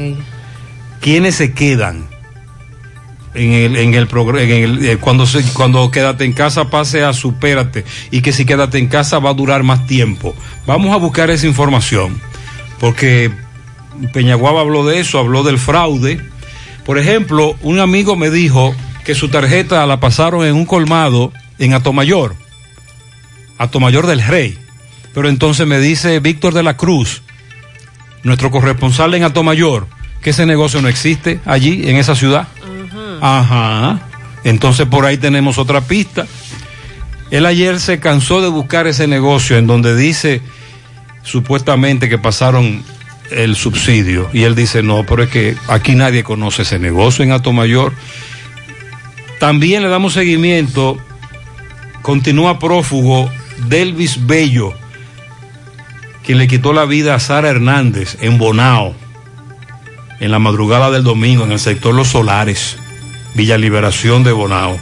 ¿Quiénes 1.01 1.35
se 1.35 1.53
quedan? 1.53 2.12
En 3.35 3.53
el, 3.53 3.77
en 3.77 3.95
el, 3.95 4.09
en 4.39 4.51
el 4.51 4.85
eh, 4.85 4.99
cuando 4.99 5.27
se, 5.27 5.43
cuando 5.55 5.91
quédate 5.91 6.25
en 6.25 6.35
casa 6.35 6.69
pase 6.69 7.03
a 7.03 7.15
supérate 7.15 7.85
y 8.11 8.21
que 8.21 8.31
si 8.31 8.45
quédate 8.45 8.77
en 8.77 8.89
casa 8.89 9.19
va 9.21 9.31
a 9.31 9.35
durar 9.35 9.63
más 9.63 9.87
tiempo. 9.87 10.35
Vamos 10.67 10.93
a 10.93 10.99
buscar 10.99 11.31
esa 11.31 11.47
información 11.47 12.21
porque 12.79 13.31
Peñaguaba 14.13 14.61
habló 14.61 14.85
de 14.85 15.01
eso, 15.01 15.19
habló 15.19 15.43
del 15.43 15.59
fraude. 15.59 16.21
Por 16.85 16.99
ejemplo, 16.99 17.57
un 17.63 17.79
amigo 17.79 18.17
me 18.17 18.31
dijo 18.31 18.75
que 19.05 19.15
su 19.15 19.29
tarjeta 19.29 19.87
la 19.87 20.01
pasaron 20.01 20.45
en 20.45 20.55
un 20.55 20.67
colmado 20.67 21.33
en 21.59 21.75
Atomayor, 21.75 22.35
Atomayor 23.59 24.07
del 24.07 24.23
Rey. 24.23 24.59
Pero 25.15 25.29
entonces 25.29 25.67
me 25.67 25.79
dice 25.79 26.21
Víctor 26.21 26.55
de 26.55 26.63
la 26.63 26.77
Cruz, 26.77 27.23
nuestro 28.23 28.51
corresponsal 28.51 29.15
en 29.15 29.25
Atomayor, 29.25 29.87
que 30.21 30.31
ese 30.31 30.47
negocio 30.47 30.81
no 30.81 30.89
existe 30.89 31.41
allí, 31.45 31.89
en 31.89 31.97
esa 31.97 32.15
ciudad. 32.15 32.49
Ajá. 33.23 34.01
Entonces 34.43 34.89
por 34.89 35.07
ahí 35.07 35.17
tenemos 35.17 35.57
otra 35.57 35.81
pista. 35.81 36.27
Él 37.31 37.47
ayer 37.47 37.79
se 37.79 38.01
cansó 38.01 38.43
de 38.43 38.49
buscar 38.49 38.89
ese 38.89 39.07
negocio 39.07 39.57
en 39.57 39.69
donde 39.69 39.97
dice 39.97 40.43
supuestamente 41.23 42.09
que 42.09 42.19
pasaron 42.19 42.83
el 43.31 43.55
subsidio. 43.55 44.29
Y 44.33 44.43
él 44.43 44.57
dice, 44.57 44.83
no, 44.83 45.07
pero 45.07 45.23
es 45.23 45.31
que 45.31 45.57
aquí 45.69 45.95
nadie 45.95 46.25
conoce 46.25 46.63
ese 46.63 46.81
negocio 46.81 47.25
en 47.25 47.31
Atomayor. 47.31 47.93
También 49.39 49.85
le 49.85 49.89
damos 49.89 50.15
seguimiento, 50.15 50.99
continúa 52.03 52.59
prófugo 52.59 53.31
Delvis 53.69 54.27
Bello, 54.27 54.75
quien 56.25 56.39
le 56.39 56.49
quitó 56.49 56.73
la 56.73 56.87
vida 56.87 57.15
a 57.15 57.21
Sara 57.21 57.51
Hernández 57.51 58.19
en 58.21 58.37
Bonao, 58.37 58.95
en 60.19 60.31
la 60.33 60.41
madrugada 60.41 60.91
del 60.91 61.05
domingo, 61.05 61.45
en 61.45 61.53
el 61.53 61.61
sector 61.61 61.95
Los 61.95 62.09
Solares, 62.09 62.79
Villa 63.35 63.59
Liberación 63.59 64.25
de 64.25 64.33
Bonao. 64.33 64.79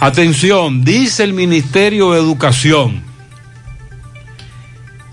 Atención, 0.00 0.84
dice 0.84 1.24
el 1.24 1.32
Ministerio 1.32 2.12
de 2.12 2.20
Educación 2.20 3.02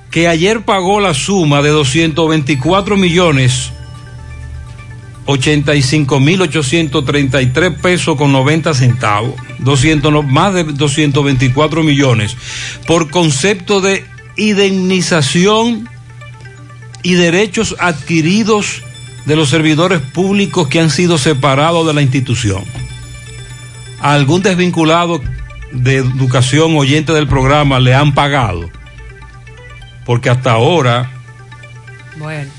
que 0.09 0.27
ayer 0.27 0.63
pagó 0.63 0.99
la 0.99 1.13
suma 1.13 1.61
de 1.61 1.69
224 1.69 2.97
millones 2.97 3.71
85 5.25 6.19
mil 6.19 6.41
833 6.41 7.79
pesos 7.79 8.17
con 8.17 8.31
90 8.31 8.73
centavos, 8.73 9.35
200, 9.59 10.11
no, 10.11 10.23
más 10.23 10.53
de 10.53 10.63
224 10.63 11.83
millones, 11.83 12.35
por 12.87 13.09
concepto 13.09 13.81
de 13.81 14.03
indemnización 14.37 15.87
y 17.03 17.13
derechos 17.13 17.75
adquiridos 17.79 18.83
de 19.25 19.35
los 19.35 19.49
servidores 19.49 20.01
públicos 20.01 20.67
que 20.67 20.79
han 20.79 20.89
sido 20.89 21.17
separados 21.17 21.85
de 21.85 21.93
la 21.93 22.01
institución. 22.01 22.63
A 24.01 24.13
algún 24.13 24.41
desvinculado 24.41 25.21
de 25.71 25.97
educación 25.97 26.75
oyente 26.75 27.13
del 27.13 27.27
programa 27.27 27.79
le 27.79 27.93
han 27.93 28.13
pagado, 28.13 28.69
porque 30.05 30.29
hasta 30.29 30.51
ahora 30.53 31.09
Bueno. 32.17 32.49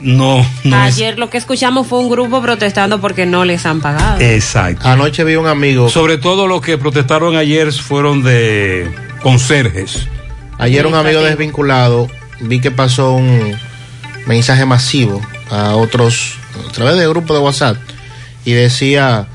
no, 0.00 0.46
no 0.64 0.84
es 0.84 0.94
Ayer 0.94 1.18
lo 1.18 1.28
que 1.28 1.38
escuchamos 1.38 1.86
fue 1.86 1.98
un 1.98 2.08
grupo 2.08 2.40
protestando 2.40 3.00
porque 3.00 3.26
no 3.26 3.44
les 3.44 3.66
han 3.66 3.80
pagado. 3.80 4.20
Exacto. 4.20 4.88
Anoche 4.88 5.24
vi 5.24 5.34
un 5.36 5.46
amigo. 5.48 5.88
Sobre 5.88 6.18
todo 6.18 6.46
los 6.46 6.60
que 6.62 6.78
protestaron 6.78 7.36
ayer 7.36 7.72
fueron 7.72 8.22
de 8.22 8.90
conserjes. 9.22 10.06
Ayer 10.58 10.86
un 10.86 10.94
amigo 10.94 11.20
desvinculado 11.20 12.08
vi 12.40 12.60
que 12.60 12.70
pasó 12.70 13.14
un 13.14 13.56
mensaje 14.26 14.64
masivo 14.64 15.20
a 15.52 15.76
otros 15.76 16.36
a 16.68 16.72
través 16.72 16.96
de 16.96 17.06
grupo 17.06 17.34
de 17.34 17.40
WhatsApp 17.40 17.76
y 18.44 18.52
decía 18.52 19.28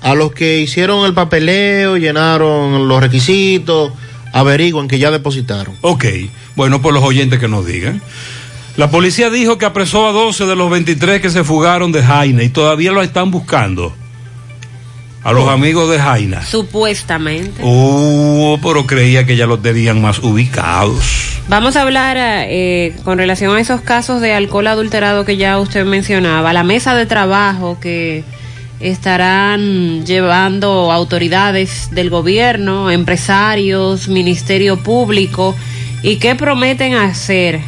a 0.00 0.14
los 0.14 0.32
que 0.32 0.60
hicieron 0.60 1.04
el 1.04 1.12
papeleo, 1.12 1.96
llenaron 1.98 2.88
los 2.88 3.00
requisitos, 3.00 3.92
averigüen 4.32 4.88
que 4.88 4.98
ya 4.98 5.10
depositaron. 5.10 5.74
Ok, 5.82 6.06
bueno, 6.56 6.80
por 6.80 6.94
los 6.94 7.02
oyentes 7.02 7.38
que 7.38 7.48
nos 7.48 7.66
digan. 7.66 8.00
La 8.76 8.90
policía 8.90 9.28
dijo 9.28 9.58
que 9.58 9.66
apresó 9.66 10.06
a 10.06 10.12
12 10.12 10.46
de 10.46 10.56
los 10.56 10.70
23 10.70 11.20
que 11.20 11.30
se 11.30 11.44
fugaron 11.44 11.92
de 11.92 12.02
Jaina 12.02 12.42
y 12.44 12.48
todavía 12.48 12.92
lo 12.92 13.02
están 13.02 13.30
buscando. 13.30 13.94
A 15.28 15.32
los 15.32 15.46
amigos 15.46 15.90
de 15.90 15.98
Jaina. 15.98 16.42
Supuestamente. 16.42 17.60
Oh, 17.62 18.58
pero 18.62 18.86
creía 18.86 19.26
que 19.26 19.36
ya 19.36 19.46
los 19.46 19.60
tenían 19.60 20.00
más 20.00 20.20
ubicados. 20.20 21.38
Vamos 21.48 21.76
a 21.76 21.82
hablar 21.82 22.16
eh, 22.18 22.96
con 23.04 23.18
relación 23.18 23.54
a 23.54 23.60
esos 23.60 23.82
casos 23.82 24.22
de 24.22 24.32
alcohol 24.32 24.66
adulterado 24.68 25.26
que 25.26 25.36
ya 25.36 25.58
usted 25.58 25.84
mencionaba. 25.84 26.54
La 26.54 26.64
mesa 26.64 26.94
de 26.94 27.04
trabajo 27.04 27.78
que 27.78 28.24
estarán 28.80 30.06
llevando 30.06 30.90
autoridades 30.90 31.90
del 31.90 32.08
gobierno, 32.08 32.90
empresarios, 32.90 34.08
ministerio 34.08 34.78
público 34.82 35.54
y 36.02 36.16
qué 36.16 36.36
prometen 36.36 36.94
hacer 36.94 37.60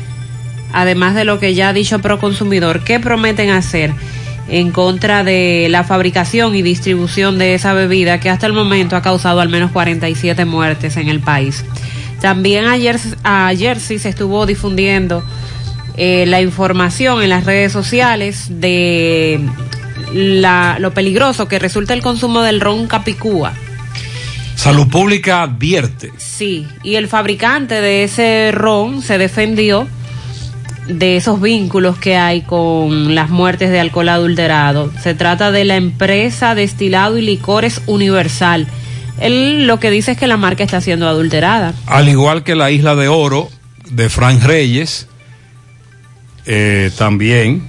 además 0.73 1.15
de 1.15 1.25
lo 1.25 1.39
que 1.39 1.55
ya 1.55 1.69
ha 1.69 1.73
dicho 1.75 1.99
Proconsumidor, 1.99 2.85
¿qué 2.85 3.01
prometen 3.01 3.51
hacer 3.51 3.93
en 4.51 4.73
contra 4.73 5.25
de 5.25 5.69
la 5.71 5.85
fabricación 5.85 6.55
y 6.55 6.63
distribución 6.63 7.39
de 7.39 7.55
esa 7.55 7.73
bebida 7.73 8.21
que 8.21 8.31
hasta 8.31 8.47
el 8.47 8.53
momento 8.53 8.97
ha 8.97 9.03
causado 9.03 9.41
al 9.41 9.49
menos 9.49 9.71
47 9.71 10.45
muertes 10.45 10.97
en 10.97 11.09
el 11.09 11.21
país? 11.21 11.65
También 12.21 12.67
ayer, 12.67 12.99
ayer 13.23 13.81
sí 13.81 13.99
se 13.99 14.11
estuvo 14.11 14.45
difundiendo 14.45 15.23
eh, 15.97 16.27
la 16.27 16.41
información 16.41 17.23
en 17.23 17.31
las 17.31 17.45
redes 17.45 17.73
sociales 17.73 18.47
de 18.49 19.41
la, 20.13 20.77
lo 20.79 20.93
peligroso 20.93 21.49
que 21.49 21.59
resulta 21.59 21.95
el 21.95 22.03
consumo 22.03 22.43
del 22.43 22.61
ron 22.61 22.87
capicúa. 22.87 23.53
Salud 24.55 24.89
Pública 24.89 25.43
advierte. 25.43 26.13
Sí, 26.19 26.67
y 26.83 26.97
el 26.97 27.09
fabricante 27.09 27.81
de 27.81 28.05
ese 28.05 28.51
ron 28.53 29.01
se 29.01 29.17
defendió 29.17 29.89
de 30.91 31.17
esos 31.17 31.41
vínculos 31.41 31.99
que 31.99 32.17
hay 32.17 32.43
con 32.43 33.15
las 33.15 33.31
muertes 33.31 33.71
de 33.71 33.81
alcohol 33.81 34.09
adulterado. 34.09 34.91
Se 35.03 35.15
trata 35.15 35.51
de 35.51 35.65
la 35.65 35.77
empresa 35.77 36.55
Destilado 36.55 37.19
y 37.19 37.23
Licores 37.23 37.83
Universal. 37.87 38.67
Él 39.21 39.67
lo 39.67 39.79
que 39.79 39.91
dice 39.91 40.13
es 40.13 40.19
que 40.19 40.27
la 40.27 40.37
marca 40.37 40.65
está 40.65 40.81
siendo 40.81 41.09
adulterada. 41.09 41.75
Al 41.87 42.09
igual 42.09 42.43
que 42.43 42.55
la 42.55 42.71
Isla 42.71 42.97
de 42.97 43.09
Oro 43.09 43.49
de 43.91 44.09
Frank 44.09 44.43
Reyes, 44.43 45.09
eh, 46.47 46.91
también. 46.97 47.63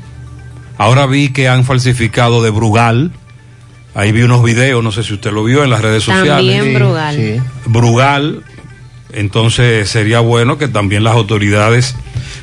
Ahora 0.77 1.05
vi 1.05 1.29
que 1.31 1.47
han 1.47 1.65
falsificado 1.65 2.41
de 2.41 2.49
Brugal. 2.49 3.11
Ahí 3.93 4.11
vi 4.11 4.23
unos 4.23 4.43
videos, 4.43 4.83
no 4.83 4.91
sé 4.91 5.03
si 5.03 5.13
usted 5.13 5.31
lo 5.31 5.43
vio 5.43 5.63
en 5.63 5.69
las 5.69 5.81
redes 5.81 6.03
sociales. 6.03 6.57
También 6.57 6.73
Brugal. 6.73 7.43
Brugal. 7.65 8.43
Entonces 9.13 9.89
sería 9.89 10.19
bueno 10.19 10.57
que 10.57 10.67
también 10.67 11.03
las 11.03 11.13
autoridades 11.15 11.95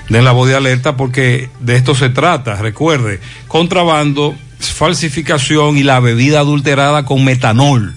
den 0.08 0.24
la 0.24 0.32
voz 0.32 0.48
de 0.48 0.56
alerta 0.56 0.96
porque 0.96 1.48
de 1.60 1.76
esto 1.76 1.94
se 1.94 2.08
trata. 2.10 2.56
Recuerde, 2.56 3.20
contrabando, 3.46 4.34
falsificación 4.58 5.76
y 5.76 5.82
la 5.82 6.00
bebida 6.00 6.40
adulterada 6.40 7.04
con 7.04 7.24
metanol. 7.24 7.94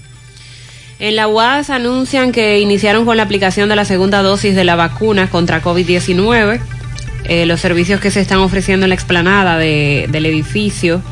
En 0.98 1.16
la 1.16 1.26
UAS 1.26 1.70
anuncian 1.70 2.30
que 2.30 2.60
iniciaron 2.60 3.04
con 3.04 3.16
la 3.16 3.24
aplicación 3.24 3.68
de 3.68 3.74
la 3.76 3.84
segunda 3.84 4.22
dosis 4.22 4.54
de 4.54 4.62
la 4.64 4.76
vacuna 4.76 5.28
contra 5.30 5.62
COVID-19. 5.62 6.60
Eh, 7.24 7.46
los 7.46 7.60
servicios 7.60 8.00
que 8.00 8.10
se 8.10 8.20
están 8.20 8.38
ofreciendo 8.38 8.84
en 8.84 8.90
la 8.90 8.94
explanada 8.94 9.56
de- 9.58 10.06
del 10.10 10.26
edificio. 10.26 11.02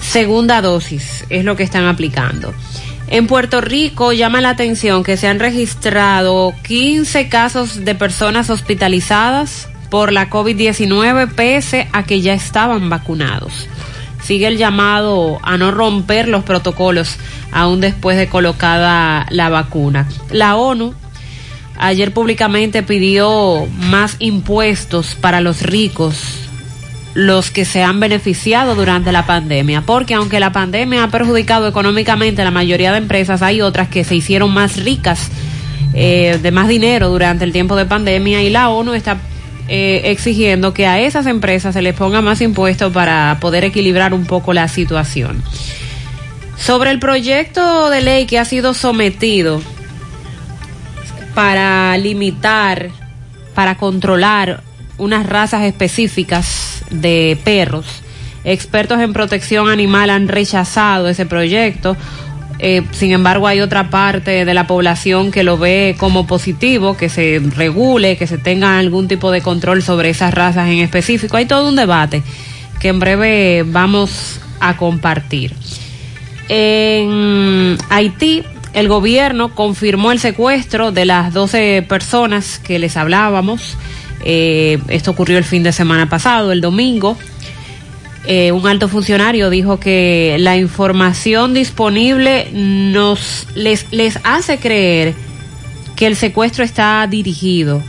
Segunda 0.00 0.60
dosis 0.60 1.24
es 1.30 1.44
lo 1.44 1.56
que 1.56 1.62
están 1.62 1.86
aplicando. 1.86 2.52
En 3.12 3.26
Puerto 3.26 3.60
Rico 3.60 4.14
llama 4.14 4.40
la 4.40 4.48
atención 4.48 5.04
que 5.04 5.18
se 5.18 5.28
han 5.28 5.38
registrado 5.38 6.54
15 6.62 7.28
casos 7.28 7.84
de 7.84 7.94
personas 7.94 8.48
hospitalizadas 8.48 9.68
por 9.90 10.14
la 10.14 10.30
COVID-19 10.30 11.34
pese 11.34 11.88
a 11.92 12.04
que 12.04 12.22
ya 12.22 12.32
estaban 12.32 12.88
vacunados. 12.88 13.68
Sigue 14.22 14.46
el 14.46 14.56
llamado 14.56 15.40
a 15.42 15.58
no 15.58 15.72
romper 15.72 16.26
los 16.26 16.42
protocolos 16.42 17.18
aún 17.52 17.82
después 17.82 18.16
de 18.16 18.30
colocada 18.30 19.26
la 19.28 19.50
vacuna. 19.50 20.08
La 20.30 20.56
ONU 20.56 20.94
ayer 21.76 22.14
públicamente 22.14 22.82
pidió 22.82 23.66
más 23.90 24.16
impuestos 24.20 25.16
para 25.16 25.42
los 25.42 25.60
ricos, 25.60 26.41
los 27.14 27.50
que 27.50 27.64
se 27.64 27.82
han 27.82 28.00
beneficiado 28.00 28.74
durante 28.74 29.12
la 29.12 29.26
pandemia, 29.26 29.82
porque 29.82 30.14
aunque 30.14 30.40
la 30.40 30.52
pandemia 30.52 31.04
ha 31.04 31.08
perjudicado 31.08 31.68
económicamente 31.68 32.42
a 32.42 32.44
la 32.44 32.50
mayoría 32.50 32.92
de 32.92 32.98
empresas, 32.98 33.42
hay 33.42 33.60
otras 33.60 33.88
que 33.88 34.04
se 34.04 34.14
hicieron 34.14 34.52
más 34.52 34.82
ricas 34.82 35.30
eh, 35.94 36.38
de 36.42 36.50
más 36.52 36.68
dinero 36.68 37.10
durante 37.10 37.44
el 37.44 37.52
tiempo 37.52 37.76
de 37.76 37.84
pandemia 37.84 38.42
y 38.42 38.48
la 38.48 38.70
ONU 38.70 38.94
está 38.94 39.18
eh, 39.68 40.02
exigiendo 40.06 40.72
que 40.72 40.86
a 40.86 41.00
esas 41.00 41.26
empresas 41.26 41.74
se 41.74 41.82
les 41.82 41.94
ponga 41.94 42.22
más 42.22 42.40
impuestos 42.40 42.92
para 42.92 43.36
poder 43.40 43.64
equilibrar 43.64 44.14
un 44.14 44.24
poco 44.24 44.54
la 44.54 44.68
situación. 44.68 45.42
Sobre 46.56 46.90
el 46.90 46.98
proyecto 46.98 47.90
de 47.90 48.00
ley 48.00 48.26
que 48.26 48.38
ha 48.38 48.44
sido 48.44 48.72
sometido 48.72 49.60
para 51.34 51.96
limitar, 51.98 52.90
para 53.54 53.76
controlar 53.76 54.62
unas 54.96 55.26
razas 55.26 55.64
específicas 55.64 56.61
de 56.92 57.38
perros. 57.44 57.86
Expertos 58.44 59.00
en 59.00 59.12
protección 59.12 59.68
animal 59.68 60.10
han 60.10 60.28
rechazado 60.28 61.08
ese 61.08 61.26
proyecto. 61.26 61.96
Eh, 62.58 62.82
sin 62.92 63.12
embargo, 63.12 63.46
hay 63.48 63.60
otra 63.60 63.90
parte 63.90 64.44
de 64.44 64.54
la 64.54 64.66
población 64.66 65.32
que 65.32 65.42
lo 65.42 65.58
ve 65.58 65.96
como 65.98 66.26
positivo, 66.26 66.96
que 66.96 67.08
se 67.08 67.40
regule, 67.56 68.16
que 68.16 68.26
se 68.26 68.38
tenga 68.38 68.78
algún 68.78 69.08
tipo 69.08 69.30
de 69.30 69.40
control 69.40 69.82
sobre 69.82 70.10
esas 70.10 70.32
razas 70.32 70.68
en 70.68 70.78
específico. 70.78 71.36
Hay 71.36 71.46
todo 71.46 71.68
un 71.68 71.76
debate 71.76 72.22
que 72.80 72.88
en 72.88 73.00
breve 73.00 73.64
vamos 73.66 74.40
a 74.60 74.76
compartir. 74.76 75.54
En 76.48 77.78
Haití, 77.88 78.44
el 78.72 78.88
gobierno 78.88 79.54
confirmó 79.54 80.12
el 80.12 80.18
secuestro 80.18 80.92
de 80.92 81.04
las 81.04 81.32
12 81.32 81.84
personas 81.88 82.58
que 82.58 82.78
les 82.78 82.96
hablábamos. 82.96 83.76
Eh, 84.24 84.78
esto 84.88 85.10
ocurrió 85.10 85.38
el 85.38 85.44
fin 85.44 85.62
de 85.62 85.72
semana 85.72 86.08
pasado, 86.08 86.52
el 86.52 86.60
domingo. 86.60 87.16
Eh, 88.24 88.52
un 88.52 88.66
alto 88.68 88.88
funcionario 88.88 89.50
dijo 89.50 89.80
que 89.80 90.36
la 90.38 90.56
información 90.56 91.54
disponible 91.54 92.48
nos 92.52 93.48
les, 93.54 93.86
les 93.90 94.18
hace 94.22 94.58
creer 94.58 95.14
que 95.96 96.06
el 96.06 96.16
secuestro 96.16 96.64
está 96.64 97.06
dirigido. 97.08 97.82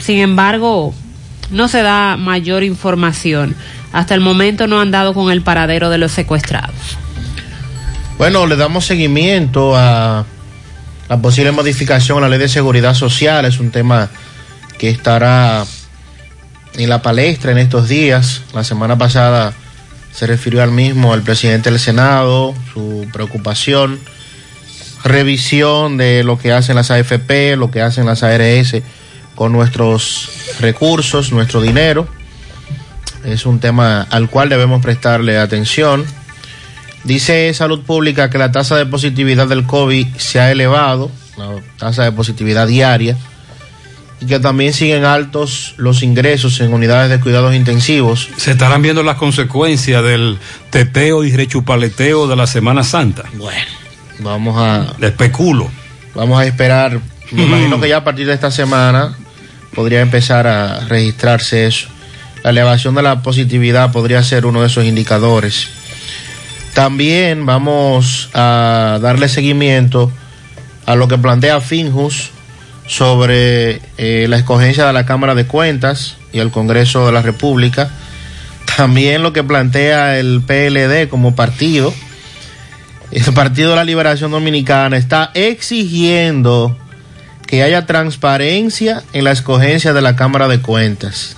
Sin 0.00 0.18
embargo, 0.18 0.94
no 1.50 1.68
se 1.68 1.82
da 1.82 2.16
mayor 2.16 2.62
información. 2.62 3.56
Hasta 3.92 4.14
el 4.14 4.20
momento 4.20 4.66
no 4.66 4.80
han 4.80 4.90
dado 4.90 5.14
con 5.14 5.32
el 5.32 5.42
paradero 5.42 5.90
de 5.90 5.98
los 5.98 6.12
secuestrados. 6.12 6.96
Bueno, 8.18 8.46
le 8.46 8.56
damos 8.56 8.84
seguimiento 8.84 9.74
a 9.76 10.24
la 11.08 11.16
posible 11.20 11.50
modificación 11.50 12.18
a 12.18 12.20
la 12.20 12.28
ley 12.28 12.38
de 12.38 12.48
seguridad 12.48 12.94
social. 12.94 13.44
Es 13.44 13.58
un 13.58 13.70
tema 13.70 14.08
que 14.78 14.90
estará 14.90 15.64
en 16.84 16.90
la 16.90 17.02
palestra 17.02 17.52
en 17.52 17.58
estos 17.58 17.88
días. 17.88 18.42
La 18.54 18.64
semana 18.64 18.96
pasada 18.96 19.52
se 20.12 20.26
refirió 20.26 20.62
al 20.62 20.72
mismo 20.72 21.14
el 21.14 21.22
presidente 21.22 21.70
del 21.70 21.78
Senado, 21.78 22.54
su 22.72 23.06
preocupación, 23.12 24.00
revisión 25.04 25.96
de 25.96 26.24
lo 26.24 26.38
que 26.38 26.52
hacen 26.52 26.76
las 26.76 26.90
AFP, 26.90 27.56
lo 27.56 27.70
que 27.70 27.82
hacen 27.82 28.06
las 28.06 28.22
ARS 28.22 28.76
con 29.34 29.52
nuestros 29.52 30.30
recursos, 30.60 31.32
nuestro 31.32 31.60
dinero. 31.60 32.08
Es 33.24 33.46
un 33.46 33.60
tema 33.60 34.06
al 34.10 34.30
cual 34.30 34.48
debemos 34.48 34.82
prestarle 34.82 35.38
atención. 35.38 36.04
Dice 37.04 37.52
Salud 37.54 37.82
Pública 37.82 38.30
que 38.30 38.38
la 38.38 38.52
tasa 38.52 38.76
de 38.76 38.86
positividad 38.86 39.46
del 39.46 39.66
COVID 39.66 40.06
se 40.16 40.40
ha 40.40 40.50
elevado, 40.50 41.10
la 41.36 41.50
tasa 41.78 42.04
de 42.04 42.12
positividad 42.12 42.66
diaria, 42.66 43.16
y 44.20 44.26
que 44.26 44.38
también 44.38 44.72
siguen 44.72 45.04
altos 45.04 45.74
los 45.78 46.02
ingresos 46.02 46.60
en 46.60 46.74
unidades 46.74 47.10
de 47.10 47.20
cuidados 47.20 47.54
intensivos. 47.54 48.28
Se 48.36 48.52
estarán 48.52 48.82
viendo 48.82 49.02
las 49.02 49.16
consecuencias 49.16 50.02
del 50.02 50.38
teteo 50.70 51.24
y 51.24 51.34
rechupaleteo 51.34 52.26
de 52.26 52.36
la 52.36 52.46
Semana 52.46 52.84
Santa. 52.84 53.24
Bueno, 53.34 53.70
vamos 54.18 54.56
a... 54.58 54.94
Especulo. 55.00 55.70
Vamos 56.14 56.38
a 56.38 56.44
esperar. 56.44 57.00
Me 57.30 57.44
imagino 57.44 57.80
que 57.80 57.88
ya 57.88 57.98
a 57.98 58.04
partir 58.04 58.26
de 58.26 58.34
esta 58.34 58.50
semana 58.50 59.16
podría 59.74 60.00
empezar 60.00 60.46
a 60.46 60.80
registrarse 60.80 61.66
eso. 61.66 61.88
La 62.42 62.50
elevación 62.50 62.94
de 62.94 63.02
la 63.02 63.22
positividad 63.22 63.92
podría 63.92 64.22
ser 64.22 64.44
uno 64.44 64.60
de 64.60 64.66
esos 64.66 64.84
indicadores. 64.84 65.68
También 66.74 67.46
vamos 67.46 68.28
a 68.34 68.98
darle 69.00 69.28
seguimiento 69.28 70.10
a 70.86 70.94
lo 70.94 71.08
que 71.08 71.18
plantea 71.18 71.60
Finjus 71.60 72.30
sobre 72.90 73.80
eh, 73.98 74.26
la 74.28 74.36
escogencia 74.36 74.84
de 74.84 74.92
la 74.92 75.06
Cámara 75.06 75.36
de 75.36 75.46
Cuentas 75.46 76.16
y 76.32 76.40
el 76.40 76.50
Congreso 76.50 77.06
de 77.06 77.12
la 77.12 77.22
República. 77.22 77.88
También 78.76 79.22
lo 79.22 79.32
que 79.32 79.44
plantea 79.44 80.18
el 80.18 80.42
PLD 80.42 81.08
como 81.08 81.36
partido. 81.36 81.94
El 83.12 83.32
Partido 83.32 83.70
de 83.70 83.76
la 83.76 83.84
Liberación 83.84 84.32
Dominicana 84.32 84.96
está 84.96 85.30
exigiendo 85.34 86.76
que 87.46 87.62
haya 87.62 87.86
transparencia 87.86 89.04
en 89.12 89.22
la 89.22 89.30
escogencia 89.30 89.92
de 89.92 90.02
la 90.02 90.16
Cámara 90.16 90.48
de 90.48 90.60
Cuentas. 90.60 91.36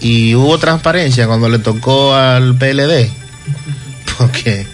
Y 0.00 0.34
hubo 0.34 0.58
transparencia 0.58 1.28
cuando 1.28 1.48
le 1.48 1.60
tocó 1.60 2.12
al 2.12 2.56
PLD. 2.56 3.08
Porque 4.18 4.66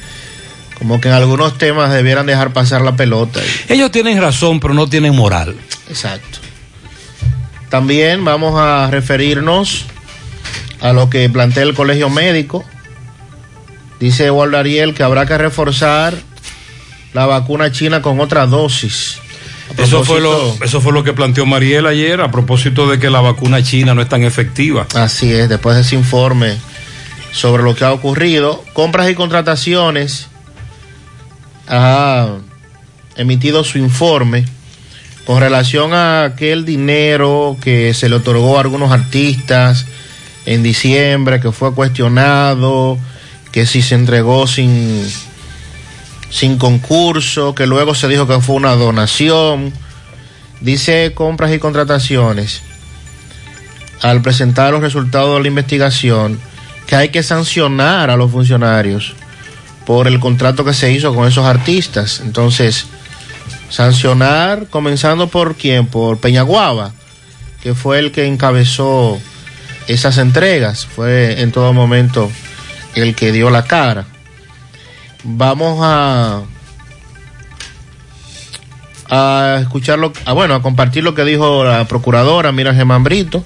como 0.80 0.98
que 0.98 1.08
en 1.08 1.14
algunos 1.14 1.58
temas 1.58 1.92
debieran 1.92 2.24
dejar 2.24 2.54
pasar 2.54 2.80
la 2.80 2.96
pelota. 2.96 3.38
Ellos 3.68 3.92
tienen 3.92 4.18
razón, 4.18 4.60
pero 4.60 4.72
no 4.72 4.88
tienen 4.88 5.14
moral. 5.14 5.54
Exacto. 5.90 6.38
También 7.68 8.24
vamos 8.24 8.58
a 8.58 8.88
referirnos 8.90 9.84
a 10.80 10.94
lo 10.94 11.10
que 11.10 11.28
plantea 11.28 11.64
el 11.64 11.74
Colegio 11.74 12.08
Médico. 12.08 12.64
Dice 14.00 14.24
Eduardo 14.24 14.56
Ariel 14.56 14.94
que 14.94 15.02
habrá 15.02 15.26
que 15.26 15.36
reforzar 15.36 16.14
la 17.12 17.26
vacuna 17.26 17.70
china 17.70 18.00
con 18.00 18.18
otra 18.18 18.46
dosis. 18.46 19.18
Eso 19.76 20.02
fue, 20.02 20.22
lo, 20.22 20.56
eso 20.64 20.80
fue 20.80 20.94
lo 20.94 21.04
que 21.04 21.12
planteó 21.12 21.44
Mariel 21.44 21.86
ayer 21.86 22.22
a 22.22 22.30
propósito 22.30 22.88
de 22.88 22.98
que 22.98 23.10
la 23.10 23.20
vacuna 23.20 23.62
china 23.62 23.92
no 23.92 24.00
es 24.00 24.08
tan 24.08 24.22
efectiva. 24.22 24.86
Así 24.94 25.30
es, 25.30 25.50
después 25.50 25.76
de 25.76 25.82
ese 25.82 25.94
informe 25.94 26.56
sobre 27.32 27.62
lo 27.62 27.76
que 27.76 27.84
ha 27.84 27.92
ocurrido, 27.92 28.64
compras 28.72 29.10
y 29.10 29.14
contrataciones 29.14 30.29
ha 31.70 32.36
emitido 33.16 33.62
su 33.64 33.78
informe 33.78 34.44
con 35.24 35.40
relación 35.40 35.94
a 35.94 36.24
aquel 36.24 36.64
dinero 36.64 37.56
que 37.62 37.94
se 37.94 38.08
le 38.08 38.16
otorgó 38.16 38.58
a 38.58 38.62
algunos 38.62 38.90
artistas 38.90 39.86
en 40.46 40.64
diciembre, 40.64 41.40
que 41.40 41.52
fue 41.52 41.72
cuestionado, 41.72 42.98
que 43.52 43.66
si 43.66 43.82
se 43.82 43.94
entregó 43.94 44.48
sin, 44.48 45.06
sin 46.30 46.58
concurso, 46.58 47.54
que 47.54 47.66
luego 47.66 47.94
se 47.94 48.08
dijo 48.08 48.26
que 48.26 48.40
fue 48.40 48.56
una 48.56 48.74
donación. 48.74 49.72
Dice 50.60 51.12
compras 51.14 51.52
y 51.52 51.60
contrataciones, 51.60 52.62
al 54.02 54.22
presentar 54.22 54.72
los 54.72 54.80
resultados 54.80 55.36
de 55.36 55.42
la 55.42 55.48
investigación, 55.48 56.40
que 56.88 56.96
hay 56.96 57.10
que 57.10 57.22
sancionar 57.22 58.10
a 58.10 58.16
los 58.16 58.32
funcionarios 58.32 59.14
por 59.90 60.06
el 60.06 60.20
contrato 60.20 60.64
que 60.64 60.72
se 60.72 60.92
hizo 60.92 61.12
con 61.16 61.26
esos 61.26 61.44
artistas. 61.44 62.20
Entonces, 62.20 62.86
sancionar 63.70 64.68
comenzando 64.68 65.26
por 65.26 65.56
quién, 65.56 65.88
por 65.88 66.18
Peñaguaba, 66.18 66.92
que 67.60 67.74
fue 67.74 67.98
el 67.98 68.12
que 68.12 68.24
encabezó 68.24 69.18
esas 69.88 70.18
entregas, 70.18 70.86
fue 70.86 71.40
en 71.40 71.50
todo 71.50 71.72
momento 71.72 72.30
el 72.94 73.16
que 73.16 73.32
dio 73.32 73.50
la 73.50 73.64
cara. 73.64 74.06
Vamos 75.24 75.80
a 75.82 76.42
a 79.10 79.58
escucharlo, 79.60 80.12
a, 80.24 80.32
bueno, 80.34 80.54
a 80.54 80.62
compartir 80.62 81.02
lo 81.02 81.16
que 81.16 81.24
dijo 81.24 81.64
la 81.64 81.88
procuradora 81.88 82.52
Mira 82.52 82.74
Germán 82.74 83.02
Brito. 83.02 83.44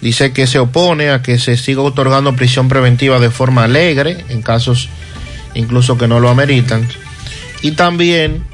Dice 0.00 0.32
que 0.32 0.48
se 0.48 0.58
opone 0.58 1.10
a 1.10 1.22
que 1.22 1.38
se 1.38 1.56
siga 1.56 1.82
otorgando 1.82 2.34
prisión 2.34 2.66
preventiva 2.66 3.20
de 3.20 3.30
forma 3.30 3.62
alegre, 3.62 4.24
en 4.28 4.42
casos 4.42 4.88
incluso 5.56 5.98
que 5.98 6.08
no 6.08 6.20
lo 6.20 6.28
ameritan. 6.28 6.88
Y 7.62 7.72
también 7.72 8.44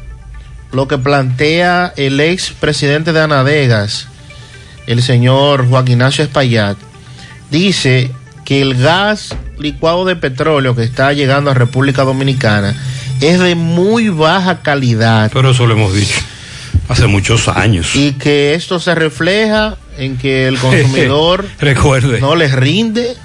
lo 0.72 0.88
que 0.88 0.98
plantea 0.98 1.92
el 1.96 2.18
ex 2.20 2.52
presidente 2.52 3.12
de 3.12 3.20
Anadegas, 3.20 4.08
el 4.86 5.02
señor 5.02 5.68
Juan 5.68 5.86
Ignacio 5.88 6.24
Espaillat, 6.24 6.76
dice 7.50 8.10
que 8.44 8.62
el 8.62 8.74
gas 8.74 9.36
licuado 9.58 10.04
de 10.04 10.16
petróleo 10.16 10.74
que 10.74 10.82
está 10.82 11.12
llegando 11.12 11.50
a 11.50 11.54
República 11.54 12.02
Dominicana 12.04 12.74
es 13.20 13.38
de 13.38 13.54
muy 13.54 14.08
baja 14.08 14.62
calidad. 14.62 15.30
Pero 15.32 15.50
eso 15.50 15.66
lo 15.66 15.74
hemos 15.74 15.94
dicho 15.94 16.18
hace 16.88 17.06
muchos 17.06 17.48
años. 17.48 17.94
Y 17.94 18.12
que 18.12 18.54
esto 18.54 18.80
se 18.80 18.94
refleja 18.94 19.76
en 19.98 20.16
que 20.16 20.48
el 20.48 20.58
consumidor 20.58 21.46
Recuerde. 21.60 22.20
no 22.20 22.34
les 22.34 22.52
rinde 22.52 23.16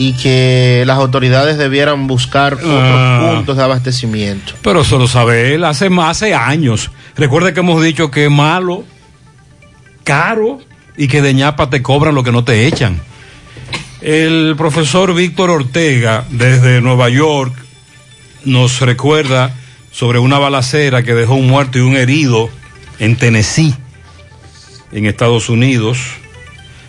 y 0.00 0.12
que 0.12 0.84
las 0.86 0.96
autoridades 0.96 1.58
debieran 1.58 2.06
buscar 2.06 2.54
otros 2.54 2.68
Ah. 2.72 3.32
puntos 3.34 3.56
de 3.56 3.62
abastecimiento. 3.64 4.52
Pero 4.62 4.82
eso 4.82 4.96
lo 4.96 5.08
sabe 5.08 5.54
él 5.54 5.64
hace 5.64 5.90
más 5.90 6.10
hace 6.22 6.34
años. 6.34 6.90
Recuerde 7.16 7.52
que 7.52 7.60
hemos 7.60 7.82
dicho 7.82 8.08
que 8.10 8.26
es 8.26 8.30
malo, 8.30 8.84
caro 10.04 10.60
y 10.96 11.08
que 11.08 11.20
de 11.20 11.34
ñapa 11.34 11.68
te 11.68 11.82
cobran 11.82 12.14
lo 12.14 12.22
que 12.22 12.30
no 12.32 12.44
te 12.44 12.66
echan. 12.68 13.00
El 14.00 14.54
profesor 14.56 15.12
Víctor 15.14 15.50
Ortega 15.50 16.24
desde 16.30 16.80
Nueva 16.80 17.08
York 17.08 17.52
nos 18.44 18.80
recuerda 18.80 19.52
sobre 19.90 20.20
una 20.20 20.38
balacera 20.38 21.02
que 21.02 21.14
dejó 21.14 21.34
un 21.34 21.48
muerto 21.48 21.78
y 21.78 21.80
un 21.80 21.96
herido 21.96 22.48
en 23.00 23.16
Tennessee, 23.16 23.74
en 24.92 25.06
Estados 25.06 25.48
Unidos. 25.48 25.98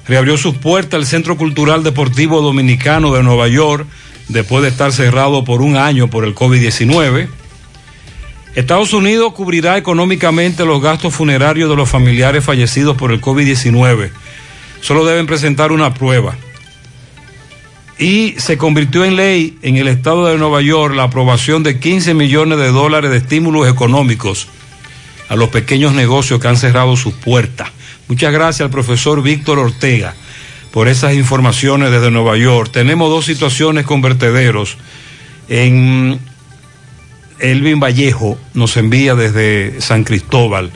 Reabrió 0.09 0.37
sus 0.37 0.55
puertas 0.55 0.99
el 0.99 1.05
Centro 1.05 1.37
Cultural 1.37 1.83
Deportivo 1.83 2.41
Dominicano 2.41 3.13
de 3.13 3.21
Nueva 3.21 3.47
York 3.47 3.85
después 4.27 4.63
de 4.63 4.69
estar 4.69 4.91
cerrado 4.91 5.43
por 5.43 5.61
un 5.61 5.77
año 5.77 6.09
por 6.09 6.25
el 6.25 6.33
COVID-19. 6.33 7.27
Estados 8.55 8.93
Unidos 8.93 9.33
cubrirá 9.33 9.77
económicamente 9.77 10.65
los 10.65 10.81
gastos 10.81 11.13
funerarios 11.13 11.69
de 11.69 11.75
los 11.75 11.87
familiares 11.87 12.43
fallecidos 12.43 12.97
por 12.97 13.11
el 13.11 13.21
COVID-19. 13.21 14.09
Solo 14.81 15.05
deben 15.05 15.27
presentar 15.27 15.71
una 15.71 15.93
prueba. 15.93 16.35
Y 17.99 18.33
se 18.39 18.57
convirtió 18.57 19.05
en 19.05 19.15
ley 19.15 19.59
en 19.61 19.77
el 19.77 19.87
estado 19.87 20.25
de 20.25 20.39
Nueva 20.39 20.63
York 20.63 20.95
la 20.95 21.03
aprobación 21.03 21.61
de 21.61 21.79
15 21.79 22.15
millones 22.15 22.57
de 22.57 22.71
dólares 22.71 23.11
de 23.11 23.17
estímulos 23.17 23.69
económicos 23.69 24.47
a 25.27 25.35
los 25.35 25.49
pequeños 25.49 25.93
negocios 25.93 26.39
que 26.39 26.47
han 26.47 26.57
cerrado 26.57 26.97
sus 26.97 27.13
puertas. 27.13 27.69
Muchas 28.09 28.33
gracias 28.33 28.61
al 28.61 28.71
profesor 28.71 29.21
Víctor 29.21 29.59
Ortega 29.59 30.15
por 30.71 30.87
esas 30.87 31.13
informaciones 31.13 31.91
desde 31.91 32.09
Nueva 32.09 32.37
York. 32.37 32.71
Tenemos 32.71 33.07
dos 33.11 33.25
situaciones 33.25 33.85
con 33.85 34.01
vertederos. 34.01 34.77
En 35.47 36.19
Elvin 37.37 37.79
Vallejo 37.79 38.39
nos 38.55 38.75
envía 38.77 39.13
desde 39.13 39.79
San 39.79 40.03
Cristóbal 40.03 40.71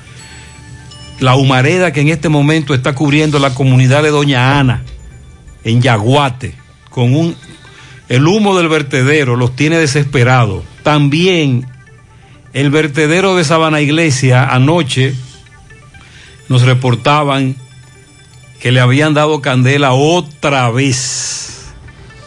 la 1.21 1.35
humareda 1.35 1.91
que 1.91 2.01
en 2.01 2.09
este 2.09 2.29
momento 2.29 2.75
está 2.75 2.93
cubriendo 2.93 3.39
la 3.39 3.55
comunidad 3.55 4.03
de 4.03 4.11
Doña 4.11 4.59
Ana 4.59 4.83
en 5.63 5.81
Yaguate 5.81 6.53
con 6.91 7.15
un 7.15 7.35
el 8.09 8.27
humo 8.27 8.55
del 8.55 8.67
vertedero 8.67 9.35
los 9.35 9.55
tiene 9.55 9.79
desesperados. 9.79 10.63
También 10.83 11.65
el 12.53 12.69
vertedero 12.69 13.35
de 13.35 13.43
Sabana 13.43 13.81
Iglesia 13.81 14.43
anoche 14.53 15.15
nos 16.49 16.63
reportaban 16.63 17.55
que 18.59 18.71
le 18.71 18.79
habían 18.79 19.13
dado 19.13 19.41
candela 19.41 19.93
otra 19.93 20.69
vez 20.71 21.73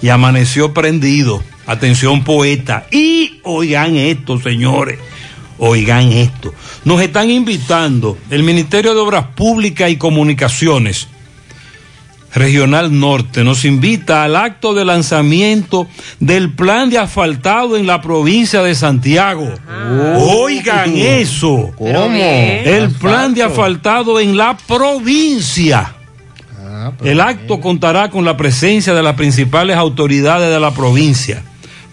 y 0.02 0.08
amaneció 0.08 0.74
prendido. 0.74 1.42
Atención 1.66 2.22
poeta. 2.24 2.86
Y 2.90 3.40
oigan 3.42 3.96
esto, 3.96 4.38
señores. 4.40 4.98
Oigan 5.58 6.12
esto. 6.12 6.52
Nos 6.84 7.00
están 7.00 7.30
invitando 7.30 8.18
el 8.30 8.42
Ministerio 8.42 8.94
de 8.94 9.00
Obras 9.00 9.28
Públicas 9.34 9.90
y 9.90 9.96
Comunicaciones 9.96 11.08
Regional 12.36 13.00
Norte 13.00 13.44
nos 13.44 13.64
invita 13.64 14.22
al 14.22 14.36
acto 14.36 14.74
de 14.74 14.84
lanzamiento 14.84 15.88
del 16.20 16.52
plan 16.52 16.90
de 16.90 16.98
asfaltado 16.98 17.78
en 17.78 17.86
la 17.86 18.02
provincia 18.02 18.62
de 18.62 18.74
Santiago. 18.74 19.48
Oigan 20.18 20.94
eso. 20.94 21.72
¿Cómo? 21.78 22.14
El 22.14 22.90
plan 22.90 23.32
de 23.32 23.42
asfaltado 23.42 24.20
en 24.20 24.36
la 24.36 24.54
provincia. 24.54 25.94
El 27.02 27.22
acto 27.22 27.58
contará 27.58 28.10
con 28.10 28.26
la 28.26 28.36
presencia 28.36 28.92
de 28.92 29.02
las 29.02 29.14
principales 29.14 29.78
autoridades 29.78 30.50
de 30.50 30.60
la 30.60 30.72
provincia. 30.72 31.42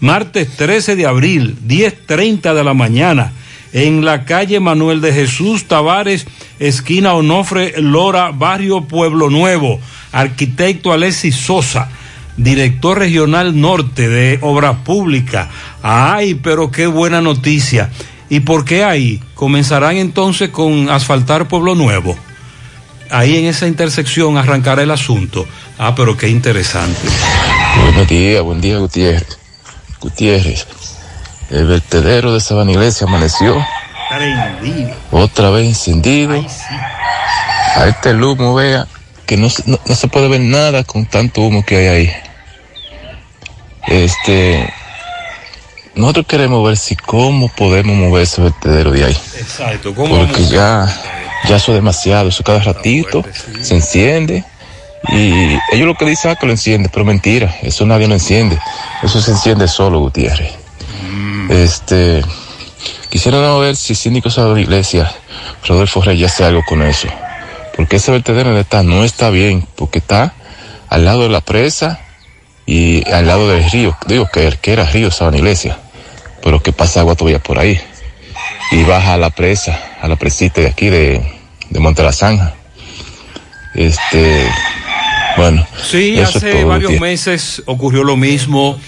Martes 0.00 0.50
13 0.58 0.94
de 0.94 1.06
abril, 1.06 1.56
10.30 1.66 2.52
de 2.52 2.64
la 2.64 2.74
mañana, 2.74 3.32
en 3.74 4.04
la 4.04 4.24
calle 4.24 4.60
Manuel 4.60 5.00
de 5.00 5.12
Jesús 5.12 5.66
Tavares, 5.66 6.26
esquina 6.60 7.12
Onofre 7.14 7.74
Lora, 7.76 8.30
barrio 8.30 8.84
Pueblo 8.84 9.30
Nuevo. 9.30 9.80
Arquitecto 10.12 10.92
Alexis 10.92 11.34
Sosa, 11.34 11.88
director 12.36 13.00
regional 13.00 13.60
norte 13.60 14.08
de 14.08 14.38
Obras 14.42 14.76
Públicas. 14.84 15.48
Ay, 15.82 16.36
pero 16.36 16.70
qué 16.70 16.86
buena 16.86 17.20
noticia. 17.20 17.90
¿Y 18.30 18.40
por 18.40 18.64
qué 18.64 18.84
ahí? 18.84 19.20
Comenzarán 19.34 19.96
entonces 19.96 20.50
con 20.50 20.88
asfaltar 20.88 21.48
Pueblo 21.48 21.74
Nuevo. 21.74 22.16
Ahí 23.10 23.36
en 23.36 23.46
esa 23.46 23.66
intersección 23.66 24.38
arrancará 24.38 24.82
el 24.82 24.92
asunto. 24.92 25.46
Ah, 25.78 25.94
pero 25.96 26.16
qué 26.16 26.28
interesante. 26.28 27.00
Buenos 27.82 28.08
días, 28.08 28.42
buen 28.44 28.60
día 28.60 28.78
Gutiérrez. 28.78 29.36
Gutiérrez, 30.00 30.64
el 31.54 31.66
vertedero 31.66 32.32
de 32.34 32.40
Sabana 32.40 32.72
Iglesia 32.72 33.06
amaneció 33.06 33.64
otra 35.10 35.50
vez 35.50 35.66
encendido. 35.68 36.34
A 37.76 37.86
este 37.88 38.14
humo, 38.14 38.54
vea, 38.54 38.86
que 39.26 39.36
no, 39.36 39.48
se- 39.48 39.64
no, 39.66 39.78
no 39.84 39.94
se 39.94 40.06
puede 40.08 40.28
ver 40.28 40.40
nada 40.40 40.84
con 40.84 41.06
tanto 41.06 41.40
humo 41.40 41.64
que 41.64 41.76
hay 41.76 41.86
ahí. 41.86 42.12
Este, 43.86 44.72
nosotros 45.94 46.26
queremos 46.26 46.64
ver 46.66 46.76
si 46.76 46.96
cómo 46.96 47.48
podemos 47.48 47.96
mover 47.96 48.22
ese 48.22 48.40
vertedero 48.42 48.92
de 48.92 49.04
ahí. 49.06 49.16
Exacto. 49.38 49.94
¿Cómo 49.94 50.16
Porque 50.18 50.32
vamos? 50.34 50.50
ya, 50.50 50.88
ya 51.48 51.56
eso 51.56 51.72
es 51.72 51.76
demasiado, 51.76 52.28
eso 52.28 52.42
cada 52.44 52.60
ratito 52.60 53.24
se 53.60 53.74
enciende. 53.74 54.44
Y 55.08 55.58
ellos 55.72 55.86
lo 55.86 55.94
que 55.96 56.06
dicen 56.06 56.30
es 56.30 56.38
que 56.38 56.46
lo 56.46 56.52
enciende, 56.52 56.88
pero 56.88 57.04
mentira, 57.04 57.54
eso 57.62 57.84
nadie 57.84 58.08
lo 58.08 58.14
enciende. 58.14 58.58
Eso 59.02 59.20
se 59.20 59.32
enciende 59.32 59.68
solo, 59.68 59.98
Gutiérrez. 60.00 60.52
Este, 61.48 62.22
quisiera 63.10 63.56
ver 63.58 63.76
si 63.76 63.92
el 63.92 63.96
síndico 63.96 64.28
de 64.28 64.54
la 64.54 64.60
iglesia, 64.60 65.12
Rodolfo 65.66 66.00
Reyes, 66.02 66.32
hace 66.32 66.44
algo 66.44 66.62
con 66.66 66.82
eso. 66.82 67.08
Porque 67.76 67.96
ese 67.96 68.12
vertedero 68.12 68.56
está 68.58 68.82
no 68.82 69.04
está 69.04 69.30
bien, 69.30 69.66
porque 69.74 69.98
está 69.98 70.34
al 70.88 71.04
lado 71.04 71.22
de 71.22 71.28
la 71.28 71.40
presa 71.40 72.00
y 72.66 73.08
al 73.10 73.26
lado 73.26 73.48
del 73.48 73.68
río. 73.70 73.96
Digo 74.06 74.28
que, 74.32 74.56
que 74.60 74.72
era 74.72 74.84
río 74.84 75.10
Sabana 75.10 75.38
Iglesia, 75.38 75.78
pero 76.42 76.62
que 76.62 76.72
pasa 76.72 77.00
agua 77.00 77.16
todavía 77.16 77.40
por 77.40 77.58
ahí. 77.58 77.80
y 78.70 78.82
baja 78.84 79.14
a 79.14 79.16
la 79.16 79.30
presa, 79.30 79.78
a 80.00 80.08
la 80.08 80.16
presita 80.16 80.60
de 80.60 80.68
aquí 80.68 80.88
de, 80.88 81.20
de 81.70 81.80
Monte 81.80 82.02
la 82.02 82.12
Zanja. 82.12 82.54
Este, 83.74 84.48
bueno. 85.36 85.66
Sí, 85.82 86.18
hace 86.20 86.64
varios 86.64 87.00
meses 87.00 87.62
ocurrió 87.66 88.04
lo 88.04 88.16
mismo 88.16 88.78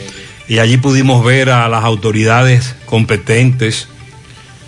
y 0.49 0.59
allí 0.59 0.77
pudimos 0.77 1.25
ver 1.25 1.51
a 1.51 1.69
las 1.69 1.85
autoridades 1.85 2.75
competentes. 2.87 3.89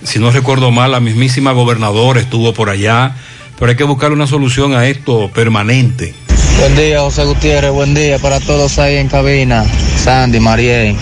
Si 0.03 0.19
no 0.19 0.31
recuerdo 0.31 0.71
mal, 0.71 0.93
la 0.93 1.01
mismísima 1.01 1.53
gobernadora 1.53 2.21
estuvo 2.21 2.53
por 2.53 2.71
allá, 2.71 3.17
pero 3.59 3.71
hay 3.71 3.77
que 3.77 3.85
buscar 3.85 4.13
una 4.13 4.27
solución 4.27 4.75
a 4.75 4.87
esto 4.87 5.31
permanente. 5.33 6.15
Buen 6.59 6.75
día, 6.77 7.01
José 7.01 7.25
Gutiérrez. 7.25 7.71
Buen 7.71 7.95
día 7.95 8.19
para 8.19 8.41
todos 8.41 8.79
ahí 8.79 8.97
en 8.97 9.09
cabina. 9.09 9.65
Sandy, 9.97 10.41
Mariel. 10.41 10.97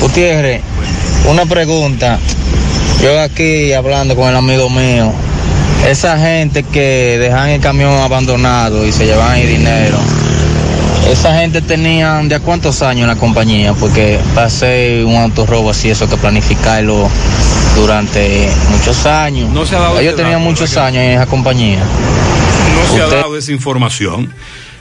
Gutiérrez, 0.00 0.62
una 1.28 1.44
pregunta. 1.44 2.18
Yo 3.02 3.20
aquí 3.20 3.72
hablando 3.74 4.16
con 4.16 4.28
el 4.28 4.36
amigo 4.36 4.70
mío. 4.70 5.12
Esa 5.86 6.18
gente 6.18 6.62
que 6.62 7.18
dejan 7.18 7.50
el 7.50 7.60
camión 7.60 7.92
abandonado 7.92 8.86
y 8.86 8.92
se 8.92 9.04
llevan 9.04 9.38
el 9.38 9.48
dinero. 9.48 9.98
Esa 11.08 11.38
gente 11.38 11.62
tenían 11.62 12.28
de 12.28 12.34
a 12.34 12.40
cuántos 12.40 12.82
años 12.82 13.02
en 13.02 13.08
la 13.08 13.16
compañía, 13.16 13.74
porque 13.74 14.18
pasé 14.34 15.04
un 15.04 15.14
autorrobo 15.14 15.70
así, 15.70 15.88
eso 15.88 16.08
que 16.08 16.16
planificarlo 16.16 17.08
durante 17.76 18.50
muchos 18.70 19.06
años. 19.06 19.50
No 19.50 19.64
se 19.64 19.76
ha 19.76 19.80
dado 19.80 20.00
Ellos 20.00 20.16
tenían 20.16 20.40
dato, 20.40 20.50
muchos 20.50 20.76
años 20.76 21.04
en 21.04 21.10
esa 21.12 21.26
compañía. 21.26 21.78
No 21.78 22.96
se 22.96 23.02
ha 23.02 23.06
dado 23.06 23.36
esa 23.36 23.52
información. 23.52 24.32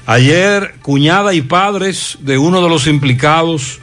Ayer, 0.07 0.75
cuñada 0.81 1.33
y 1.33 1.41
padres 1.43 2.17
de 2.21 2.39
uno 2.39 2.61
de 2.61 2.69
los 2.69 2.87
implicados 2.87 3.79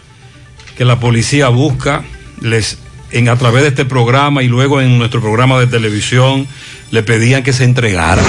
que 0.77 0.85
la 0.85 0.99
policía 0.99 1.49
busca, 1.49 2.03
les 2.41 2.79
en 3.13 3.29
a 3.29 3.37
través 3.37 3.63
de 3.63 3.69
este 3.69 3.85
programa 3.85 4.43
y 4.43 4.49
luego 4.49 4.81
en 4.81 4.99
nuestro 4.99 5.21
programa 5.21 5.61
de 5.61 5.67
televisión 5.67 6.47
le 6.91 7.03
pedían 7.03 7.43
que 7.43 7.53
se 7.53 7.65
entregara. 7.65 8.23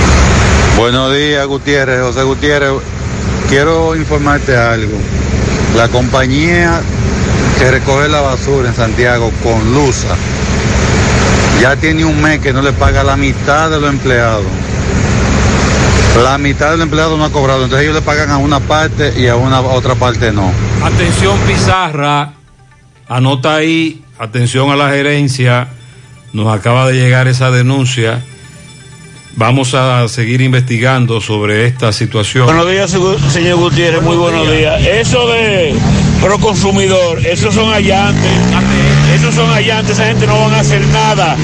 Buenos 0.78 1.16
días, 1.16 1.46
Gutiérrez. 1.48 2.02
José 2.02 2.24
Gutiérrez, 2.24 2.72
quiero 3.54 3.96
informarte 3.96 4.58
algo. 4.58 4.98
La 5.78 5.88
compañía 5.88 6.82
que 7.60 7.70
recoge 7.70 8.10
la 8.10 8.22
basura 8.22 8.70
en 8.70 8.76
Santiago 8.76 9.32
con 9.44 9.76
Lusa 9.76 10.16
ya 11.62 11.76
tiene 11.76 12.04
un 12.04 12.20
mes 12.20 12.40
que 12.40 12.52
no 12.52 12.64
le 12.64 12.74
paga 12.74 13.04
la 13.04 13.16
mitad 13.16 13.70
de 13.70 13.80
los 13.80 13.92
empleados. 13.92 14.48
La 16.24 16.40
mitad 16.40 16.72
de 16.72 16.78
los 16.78 16.86
empleados 16.86 17.16
no 17.16 17.26
ha 17.26 17.32
cobrado, 17.32 17.66
entonces 17.66 17.84
ellos 17.86 17.96
le 17.96 18.02
pagan 18.02 18.32
a 18.32 18.38
una 18.38 18.60
parte 18.60 19.14
y 19.16 19.28
a 19.28 19.36
una 19.36 19.58
a 19.58 19.62
otra 19.62 19.94
parte 19.94 20.32
no. 20.32 20.52
Atención 20.84 21.38
Pizarra, 21.46 22.34
anota 23.08 23.56
ahí, 23.56 24.04
atención 24.18 24.72
a 24.72 24.76
la 24.76 24.90
gerencia, 24.90 25.68
nos 26.34 26.52
acaba 26.52 26.88
de 26.88 26.96
llegar 26.96 27.28
esa 27.28 27.52
denuncia. 27.52 28.24
Vamos 29.36 29.74
a 29.74 30.08
seguir 30.10 30.42
investigando 30.42 31.20
sobre 31.20 31.66
esta 31.66 31.92
situación. 31.92 32.46
Buenos 32.46 32.70
días, 32.70 32.96
señor 33.32 33.58
Gutiérrez, 33.58 34.04
muy 34.04 34.16
buenos 34.16 34.50
días. 34.52 34.80
Eso 34.86 35.28
de 35.28 35.74
proconsumidor, 36.22 37.26
esos 37.26 37.56
son 37.56 37.74
allantes, 37.74 38.32
esos 39.16 39.34
son 39.34 39.50
allantes, 39.50 39.94
esa 39.94 40.06
gente 40.06 40.28
no 40.28 40.40
van 40.40 40.54
a 40.54 40.60
hacer 40.60 40.86
nada 40.88 41.36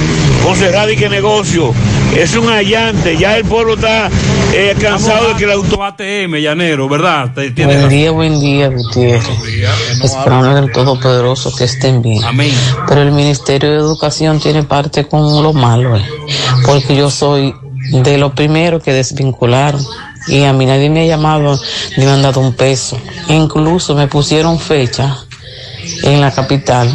con 0.44 0.56
cerrar 0.56 0.92
y 0.92 0.98
que 0.98 1.10
negocio. 1.10 1.74
Es 2.16 2.36
un 2.36 2.50
allante, 2.50 3.18
ya 3.18 3.36
el 3.38 3.46
pueblo 3.46 3.74
está 3.74 4.10
eh, 4.54 4.76
cansado 4.80 5.30
de 5.30 5.36
que 5.36 5.46
el 5.46 5.52
auto... 5.52 5.84
ATM, 5.84 6.36
llanero, 6.36 6.88
¿verdad? 6.88 7.34
Buen 7.34 7.56
razón. 7.56 7.90
día, 7.90 8.12
buen 8.12 8.40
día, 8.40 8.70
Gutiérrez. 8.70 9.28
Esperamos 10.04 10.54
del 10.54 10.72
Todopoderoso 10.72 11.56
que 11.56 11.64
estén 11.64 12.04
bien. 12.04 12.24
Amén. 12.24 12.54
Pero 12.88 13.02
el 13.02 13.12
Ministerio 13.12 13.72
de 13.72 13.78
Educación 13.78 14.40
tiene 14.40 14.62
parte 14.62 15.08
con 15.08 15.42
lo 15.42 15.54
malo, 15.54 15.98
eh, 15.98 16.06
porque 16.66 16.96
yo 16.96 17.10
soy 17.10 17.54
de 17.92 18.18
los 18.18 18.34
primeros 18.34 18.84
que 18.84 18.94
desvincularon 18.94 19.84
y 20.28 20.44
a 20.44 20.54
mí 20.54 20.66
nadie 20.66 20.90
me 20.90 21.02
ha 21.02 21.06
llamado 21.06 21.60
ni 21.98 22.06
me 22.06 22.12
han 22.12 22.22
dado 22.22 22.40
un 22.40 22.54
peso. 22.54 23.00
Incluso 23.28 23.96
me 23.96 24.08
pusieron 24.08 24.60
fecha 24.60 25.18
en 26.04 26.22
la 26.22 26.32
capital 26.32 26.90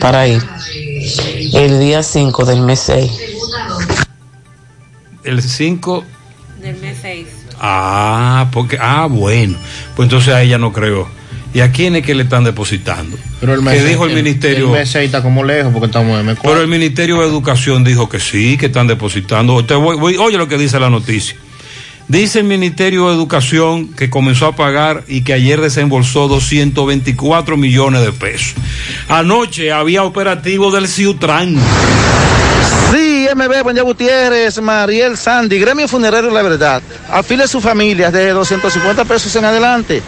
para 0.00 0.26
ir 0.26 0.42
el 1.52 1.80
día 1.80 2.02
5 2.02 2.44
del 2.44 2.60
mes 2.60 2.80
6. 2.80 3.12
El 5.24 5.42
5 5.42 6.04
Del 6.60 6.76
mes 6.76 6.98
6. 7.00 7.26
Ah, 7.60 8.48
porque, 8.52 8.78
ah, 8.80 9.06
bueno. 9.10 9.56
Pues 9.96 10.06
entonces 10.06 10.34
a 10.34 10.42
ella 10.42 10.58
no 10.58 10.72
creo. 10.72 11.08
¿Y 11.54 11.60
a 11.60 11.70
quién 11.70 11.94
es 11.94 12.04
que 12.04 12.16
le 12.16 12.24
están 12.24 12.42
depositando? 12.42 13.16
Pero 13.40 13.54
el 13.54 13.64
¿Qué 13.64 13.84
dijo 13.84 14.06
el, 14.06 14.14
ministerio? 14.14 14.66
El 14.66 14.72
mes 14.72 14.94
está 14.96 15.22
como 15.22 15.44
lejos 15.44 15.72
porque 15.72 15.86
estamos 15.86 16.18
en 16.20 16.26
M4. 16.26 16.40
Pero 16.42 16.60
el 16.60 16.66
Ministerio 16.66 17.20
de 17.20 17.28
Educación 17.28 17.84
dijo 17.84 18.08
que 18.08 18.18
sí, 18.18 18.56
que 18.58 18.66
están 18.66 18.88
depositando. 18.88 19.62
Voy- 19.62 20.16
oye 20.16 20.36
lo 20.36 20.48
que 20.48 20.58
dice 20.58 20.80
la 20.80 20.90
noticia. 20.90 21.36
Dice 22.08 22.40
el 22.40 22.44
Ministerio 22.44 23.08
de 23.08 23.14
Educación 23.14 23.88
que 23.94 24.10
comenzó 24.10 24.46
a 24.46 24.56
pagar 24.56 25.04
y 25.08 25.22
que 25.22 25.32
ayer 25.32 25.60
desembolsó 25.60 26.26
224 26.28 27.56
millones 27.56 28.02
de 28.02 28.12
pesos. 28.12 28.54
Anoche 29.08 29.72
había 29.72 30.02
operativo 30.02 30.70
del 30.70 30.88
Ciutran. 30.88 31.56
MB, 33.34 33.72
día 33.72 33.82
Gutiérrez, 33.82 34.60
Mariel 34.60 35.16
Sandy, 35.16 35.58
Gremio 35.58 35.88
Funerario 35.88 36.30
La 36.30 36.42
Verdad. 36.42 36.82
Afile 37.10 37.44
a 37.44 37.48
su 37.48 37.60
familia 37.60 38.10
de 38.10 38.30
250 38.30 39.04
pesos 39.04 39.34
en 39.36 39.44
adelante. 39.44 40.02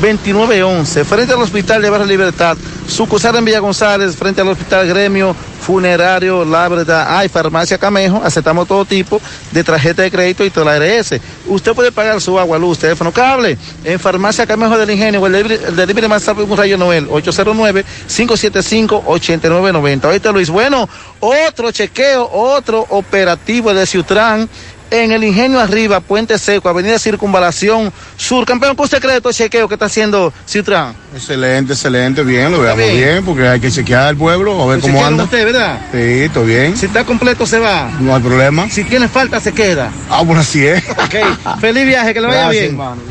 809-626-2911. 0.00 1.04
Frente 1.04 1.32
al 1.32 1.42
Hospital 1.42 1.82
de 1.82 1.90
Barra 1.90 2.04
Libertad. 2.04 2.56
Sucursal 2.88 3.34
en 3.36 3.44
Villa 3.44 3.58
González, 3.58 4.16
frente 4.16 4.40
al 4.40 4.48
Hospital 4.48 4.86
Gremio 4.86 5.34
Funerario 5.60 6.44
La 6.44 6.68
Verdad. 6.68 7.18
Hay 7.18 7.28
farmacia 7.28 7.78
Camejo, 7.78 8.20
aceptamos 8.22 8.68
todo 8.68 8.84
tipo 8.84 9.20
de 9.50 9.64
tarjeta 9.64 10.02
de 10.02 10.12
crédito 10.12 10.44
y 10.44 10.50
toda 10.50 10.78
la 10.78 10.86
ARS. 10.86 11.16
Usted 11.46 11.74
puede 11.74 11.90
pagar 11.90 12.20
su 12.20 12.38
agua, 12.38 12.56
luz, 12.58 12.78
teléfono, 12.78 13.10
cable 13.10 13.58
en 13.82 13.98
Farmacia 13.98 14.46
Camejo 14.46 14.78
del 14.78 14.90
Ingenio 14.90 15.26
el 15.26 15.32
delivery, 15.32 16.04
el 16.04 16.08
más 16.08 16.24
rápido 16.24 16.46
con 16.46 16.58
Rayo 16.58 16.78
Noel, 16.78 17.08
809-575-8990. 17.08 20.04
Ahorita 20.04 20.30
Luis, 20.30 20.48
bueno, 20.48 20.88
otro 21.18 21.72
chequeo, 21.72 22.30
otro 22.32 22.86
operativo 22.90 23.74
de 23.74 23.84
Ciutrán 23.86 24.48
en 24.90 25.12
el 25.12 25.24
Ingenio 25.24 25.58
Arriba, 25.60 26.00
Puente 26.00 26.38
Seco, 26.38 26.68
Avenida 26.68 26.98
Circunvalación 26.98 27.92
Sur. 28.16 28.46
Campeón, 28.46 28.76
¿qué 28.76 28.82
usted 28.82 28.98
cree 29.00 29.12
de 29.12 29.16
estos 29.18 29.36
chequeos 29.36 29.68
que 29.68 29.74
está 29.74 29.86
haciendo 29.86 30.32
Ciutrán? 30.46 30.94
Excelente, 31.14 31.72
excelente, 31.72 32.22
bien, 32.22 32.52
lo 32.52 32.58
¿Está 32.64 32.74
veamos 32.74 32.94
bien? 32.96 33.08
bien? 33.12 33.24
porque 33.24 33.48
hay 33.48 33.60
que 33.60 33.70
chequear 33.70 34.06
al 34.08 34.16
pueblo, 34.16 34.62
a 34.62 34.66
ver 34.66 34.80
cómo 34.80 34.94
Chequeo 34.94 35.06
anda. 35.06 35.24
usted, 35.24 35.44
¿verdad? 35.44 35.78
Sí, 35.92 36.28
todo 36.32 36.44
bien. 36.44 36.76
Si 36.76 36.86
está 36.86 37.04
completo, 37.04 37.46
se 37.46 37.58
va. 37.58 37.90
No 38.00 38.14
hay 38.14 38.22
problema. 38.22 38.68
Si 38.70 38.84
tiene 38.84 39.08
falta, 39.08 39.40
se 39.40 39.52
queda. 39.52 39.90
Ah, 40.10 40.22
bueno, 40.22 40.40
así 40.40 40.66
es. 40.66 40.82
Ok, 40.90 41.60
feliz 41.60 41.86
viaje, 41.86 42.14
que 42.14 42.20
le 42.20 42.26
vaya 42.28 42.40
Gracias, 42.42 42.62
bien. 42.62 42.72
hermano, 42.74 43.02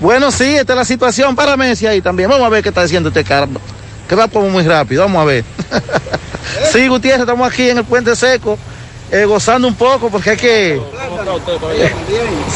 Bueno, 0.00 0.30
sí, 0.30 0.56
esta 0.56 0.72
es 0.72 0.76
la 0.78 0.84
situación. 0.84 1.36
para 1.36 1.56
Messi 1.56 1.86
ahí 1.86 2.00
también. 2.00 2.28
Vamos 2.28 2.46
a 2.46 2.48
ver 2.50 2.62
qué 2.62 2.68
está 2.70 2.82
diciendo 2.82 3.08
este 3.10 3.22
carro. 3.24 3.48
Que 4.08 4.14
va 4.16 4.26
como 4.28 4.48
muy 4.50 4.64
rápido. 4.64 5.02
Vamos 5.02 5.22
a 5.22 5.24
ver. 5.24 5.44
sí, 6.72 6.88
Gutiérrez, 6.88 7.20
estamos 7.20 7.50
aquí 7.50 7.68
en 7.70 7.78
el 7.78 7.84
Puente 7.84 8.14
Seco, 8.16 8.58
eh, 9.12 9.24
gozando 9.24 9.66
un 9.66 9.74
poco 9.74 10.08
porque 10.08 10.30
hay 10.30 10.36
que. 10.36 10.80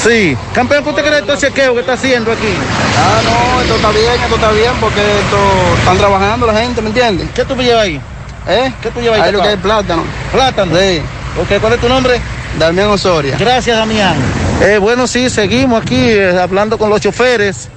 Sí, 0.02 0.36
campeón, 0.52 0.84
¿qué 0.84 0.90
usted 0.90 1.02
cree 1.02 1.14
de 1.14 1.20
estos 1.20 1.40
chequeos 1.40 1.74
que 1.74 1.80
está 1.80 1.94
haciendo 1.94 2.30
aquí? 2.30 2.54
Ah, 2.96 3.20
no, 3.24 3.60
esto 3.62 3.76
está 3.76 3.90
bien, 3.90 4.22
esto 4.22 4.34
está 4.36 4.50
bien, 4.52 4.72
porque 4.80 5.00
esto 5.00 5.38
están 5.78 5.98
trabajando 5.98 6.46
la 6.46 6.54
gente, 6.54 6.80
¿me 6.80 6.88
entiendes? 6.88 7.28
¿Qué 7.34 7.44
tú 7.44 7.56
me 7.56 7.64
llevas 7.64 7.82
ahí? 7.82 8.00
¿Eh? 8.46 8.72
¿Qué 8.82 8.90
tú 8.90 9.00
llevas 9.00 9.20
ahí? 9.20 9.26
Ahí 9.26 9.32
lo 9.32 9.42
que 9.42 9.52
es 9.52 9.58
plátano. 9.58 10.04
Plátano. 10.32 10.76
Sí. 10.76 11.00
Ok, 11.40 11.60
¿cuál 11.60 11.72
es 11.72 11.80
tu 11.80 11.88
nombre? 11.88 12.20
Damián 12.58 12.88
Osoria. 12.88 13.36
Gracias, 13.38 13.76
Damián. 13.76 14.14
Eh, 14.62 14.78
bueno, 14.78 15.06
sí, 15.06 15.28
seguimos 15.30 15.82
aquí 15.82 15.96
eh, 15.96 16.38
hablando 16.38 16.78
con 16.78 16.88
los 16.88 17.00
choferes 17.00 17.68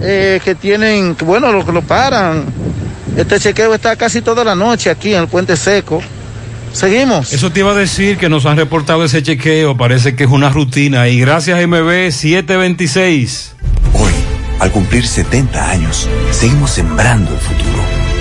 eh, 0.00 0.40
que 0.44 0.54
tienen, 0.54 1.16
bueno, 1.24 1.50
los 1.50 1.64
que 1.64 1.72
lo 1.72 1.82
paran. 1.82 2.44
Este 3.16 3.40
chequeo 3.40 3.74
está 3.74 3.96
casi 3.96 4.22
toda 4.22 4.44
la 4.44 4.54
noche 4.54 4.88
aquí 4.88 5.14
en 5.14 5.22
el 5.22 5.28
Puente 5.28 5.56
Seco. 5.56 6.00
Seguimos. 6.72 7.32
Eso 7.32 7.50
te 7.50 7.60
iba 7.60 7.72
a 7.72 7.74
decir 7.74 8.16
que 8.16 8.28
nos 8.28 8.46
han 8.46 8.56
reportado 8.56 9.04
ese 9.04 9.22
chequeo, 9.22 9.76
parece 9.76 10.14
que 10.14 10.24
es 10.24 10.30
una 10.30 10.50
rutina 10.50 11.08
y 11.08 11.20
gracias 11.20 11.58
MB 11.66 12.10
726. 12.10 13.54
Hoy, 13.94 14.12
al 14.60 14.70
cumplir 14.70 15.06
70 15.06 15.70
años, 15.70 16.08
seguimos 16.30 16.70
sembrando 16.70 17.32
el 17.32 17.40
futuro. 17.40 17.99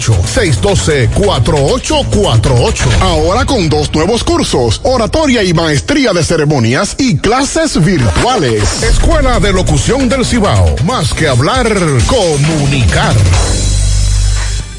612-4848. 0.00 3.00
Ahora 3.00 3.44
con 3.44 3.68
dos 3.68 3.92
nuevos 3.94 4.24
cursos, 4.24 4.80
oratoria 4.84 5.42
y 5.42 5.52
maestría 5.52 6.12
de 6.12 6.22
ceremonias 6.22 6.94
y 6.98 7.16
clases 7.16 7.84
virtuales. 7.84 8.82
Escuela 8.82 9.40
de 9.40 9.52
Locución 9.52 10.08
del 10.08 10.24
Cibao. 10.24 10.76
Más 10.84 11.12
que 11.12 11.28
hablar, 11.28 11.68
comunicar. 12.06 13.14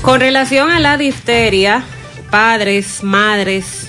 Con 0.02 0.20
relación 0.20 0.70
a 0.70 0.80
la 0.80 0.98
difteria, 0.98 1.84
padres, 2.30 3.04
madres, 3.04 3.87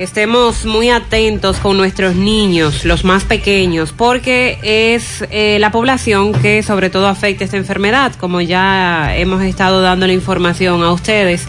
estemos 0.00 0.64
muy 0.64 0.88
atentos 0.88 1.58
con 1.58 1.76
nuestros 1.76 2.14
niños, 2.14 2.86
los 2.86 3.04
más 3.04 3.24
pequeños, 3.24 3.92
porque 3.92 4.58
es 4.62 5.22
eh, 5.30 5.58
la 5.60 5.70
población 5.70 6.32
que 6.32 6.62
sobre 6.62 6.88
todo 6.88 7.06
afecta 7.06 7.44
esta 7.44 7.58
enfermedad, 7.58 8.14
como 8.14 8.40
ya 8.40 9.14
hemos 9.14 9.42
estado 9.42 9.82
dando 9.82 10.06
la 10.06 10.14
información 10.14 10.82
a 10.82 10.92
ustedes. 10.92 11.46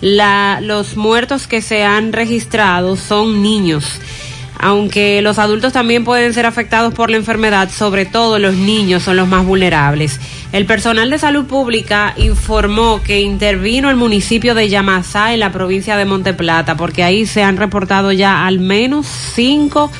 La, 0.00 0.60
los 0.62 0.96
muertos 0.96 1.48
que 1.48 1.60
se 1.60 1.82
han 1.82 2.12
registrado 2.12 2.94
son 2.94 3.42
niños. 3.42 4.00
Aunque 4.58 5.22
los 5.22 5.38
adultos 5.38 5.72
también 5.72 6.04
pueden 6.04 6.34
ser 6.34 6.44
afectados 6.44 6.92
por 6.92 7.10
la 7.10 7.16
enfermedad, 7.16 7.70
sobre 7.70 8.06
todo 8.06 8.38
los 8.38 8.54
niños 8.54 9.04
son 9.04 9.16
los 9.16 9.28
más 9.28 9.46
vulnerables. 9.46 10.18
El 10.52 10.66
personal 10.66 11.10
de 11.10 11.18
salud 11.18 11.46
pública 11.46 12.14
informó 12.16 13.00
que 13.02 13.20
intervino 13.20 13.88
el 13.90 13.96
municipio 13.96 14.54
de 14.54 14.68
Yamasá 14.68 15.32
en 15.32 15.40
la 15.40 15.52
provincia 15.52 15.96
de 15.96 16.06
Monteplata, 16.06 16.76
porque 16.76 17.04
ahí 17.04 17.26
se 17.26 17.42
han 17.42 17.56
reportado 17.56 18.10
ya 18.10 18.46
al 18.46 18.58
menos 18.58 19.06
cinco 19.06 19.92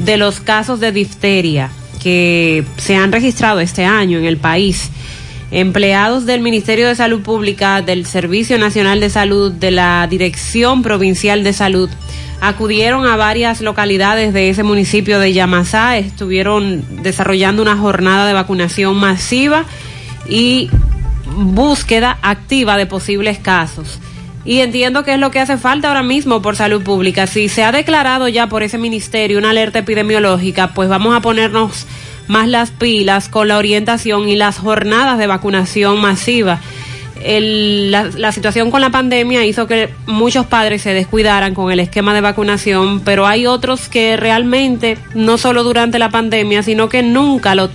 de 0.00 0.16
los 0.16 0.40
casos 0.40 0.80
de 0.80 0.92
difteria 0.92 1.70
que 2.02 2.64
se 2.76 2.96
han 2.96 3.12
registrado 3.12 3.60
este 3.60 3.86
año 3.86 4.18
en 4.18 4.26
el 4.26 4.36
país. 4.36 4.90
Empleados 5.54 6.26
del 6.26 6.40
Ministerio 6.40 6.88
de 6.88 6.96
Salud 6.96 7.22
Pública, 7.22 7.80
del 7.80 8.06
Servicio 8.06 8.58
Nacional 8.58 8.98
de 8.98 9.08
Salud, 9.08 9.52
de 9.52 9.70
la 9.70 10.04
Dirección 10.10 10.82
Provincial 10.82 11.44
de 11.44 11.52
Salud, 11.52 11.88
acudieron 12.40 13.06
a 13.06 13.14
varias 13.14 13.60
localidades 13.60 14.32
de 14.34 14.50
ese 14.50 14.64
municipio 14.64 15.20
de 15.20 15.32
Yamasá, 15.32 15.96
estuvieron 15.96 16.84
desarrollando 17.04 17.62
una 17.62 17.76
jornada 17.76 18.26
de 18.26 18.32
vacunación 18.32 18.96
masiva 18.96 19.64
y 20.28 20.70
búsqueda 21.36 22.18
activa 22.22 22.76
de 22.76 22.86
posibles 22.86 23.38
casos. 23.38 24.00
Y 24.44 24.58
entiendo 24.58 25.04
que 25.04 25.14
es 25.14 25.20
lo 25.20 25.30
que 25.30 25.38
hace 25.38 25.56
falta 25.56 25.86
ahora 25.86 26.02
mismo 26.02 26.42
por 26.42 26.56
salud 26.56 26.82
pública. 26.82 27.28
Si 27.28 27.48
se 27.48 27.62
ha 27.62 27.70
declarado 27.70 28.26
ya 28.26 28.48
por 28.48 28.64
ese 28.64 28.76
ministerio 28.76 29.38
una 29.38 29.50
alerta 29.50 29.78
epidemiológica, 29.78 30.74
pues 30.74 30.88
vamos 30.88 31.16
a 31.16 31.20
ponernos 31.20 31.86
más 32.28 32.48
las 32.48 32.70
pilas 32.70 33.28
con 33.28 33.48
la 33.48 33.58
orientación 33.58 34.28
y 34.28 34.36
las 34.36 34.58
jornadas 34.58 35.18
de 35.18 35.26
vacunación 35.26 36.00
masiva. 36.00 36.60
La, 37.26 38.32
situación 38.32 38.70
con 38.70 38.80
la 38.82 38.90
pandemia 38.90 39.46
hizo 39.46 39.66
que 39.66 39.88
muchos 40.06 40.46
padres 40.46 40.82
se 40.82 40.92
descuidaran 40.92 41.54
con 41.54 41.72
el 41.72 41.80
esquema 41.80 42.12
de 42.12 42.20
vacunación, 42.20 43.00
pero 43.00 43.26
hay 43.26 43.46
otros 43.46 43.88
que 43.88 44.16
realmente, 44.16 44.98
no 45.14 45.38
solo 45.38 45.64
durante 45.64 45.98
la 45.98 46.10
pandemia, 46.10 46.62
sino 46.62 46.88
que 46.88 47.02
nunca 47.02 47.54
lo, 47.54 47.70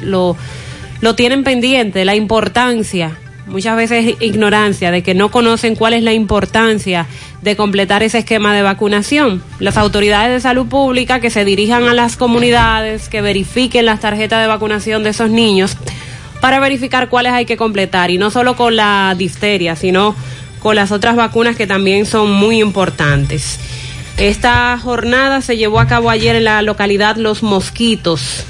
lo 1.02 1.16
tienen 1.16 1.44
pendiente, 1.44 2.06
la 2.06 2.16
importancia 2.16 3.18
muchas 3.50 3.76
veces 3.76 4.16
ignorancia, 4.20 4.92
de 4.92 5.04
que 5.04 5.14
no 5.14 5.30
conocen 5.32 5.76
cuál 5.76 5.94
es 5.94 6.04
la 6.04 6.14
importancia 6.14 7.08
de 7.42 7.56
completar 7.56 8.04
ese 8.04 8.20
esquema 8.20 8.54
de 8.54 8.62
vacunación. 8.62 9.42
Las 9.60 9.78
autoridades 9.78 10.32
de 10.32 10.40
salud 10.40 10.68
pública 10.68 11.20
que 11.20 11.30
se 11.30 11.46
dirijan 11.46 11.88
a 11.88 11.94
las 11.94 12.16
comunidades, 12.16 13.10
que 13.10 13.22
verifiquen 13.22 13.86
las 13.86 14.00
tarjetas 14.00 14.42
de 14.42 14.48
vacunación 14.48 15.04
de 15.04 15.10
esos 15.10 15.30
niños 15.30 15.76
para 16.42 16.60
verificar 16.60 17.10
cuáles 17.10 17.34
hay 17.34 17.46
que 17.46 17.58
completar, 17.58 18.12
y 18.12 18.18
no 18.18 18.32
solo 18.32 18.56
con 18.56 18.76
la 18.76 19.14
difteria, 19.18 19.76
sino 19.76 20.16
con 20.60 20.76
las 20.76 20.92
otras 20.92 21.16
vacunas 21.16 21.56
que 21.56 21.68
también 21.68 22.06
son 22.06 22.32
muy 22.32 22.62
importantes. 22.62 23.60
Esta 24.18 24.78
jornada 24.78 25.42
se 25.42 25.58
llevó 25.58 25.80
a 25.80 25.88
cabo 25.88 26.10
ayer 26.10 26.36
en 26.36 26.44
la 26.44 26.62
localidad 26.62 27.16
Los 27.16 27.42
Mosquitos, 27.42 28.44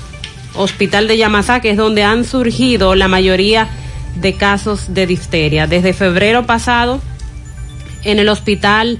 Hospital 0.55 1.07
de 1.07 1.17
Yamasá, 1.17 1.61
que 1.61 1.69
es 1.71 1.77
donde 1.77 2.03
han 2.03 2.25
surgido 2.25 2.95
la 2.95 3.07
mayoría 3.07 3.69
de 4.19 4.33
casos 4.33 4.93
de 4.93 5.07
difteria. 5.07 5.67
Desde 5.67 5.93
febrero 5.93 6.45
pasado, 6.45 7.01
en 8.03 8.19
el 8.19 8.29
hospital 8.29 8.99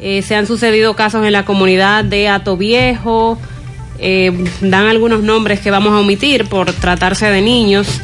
eh, 0.00 0.22
se 0.22 0.34
han 0.34 0.46
sucedido 0.46 0.94
casos 0.94 1.24
en 1.24 1.32
la 1.32 1.44
comunidad 1.44 2.04
de 2.04 2.28
Atoviejo, 2.28 3.38
eh, 3.98 4.32
dan 4.60 4.86
algunos 4.86 5.22
nombres 5.22 5.60
que 5.60 5.70
vamos 5.70 5.92
a 5.92 6.00
omitir 6.00 6.46
por 6.46 6.72
tratarse 6.72 7.26
de 7.26 7.40
niños. 7.40 8.00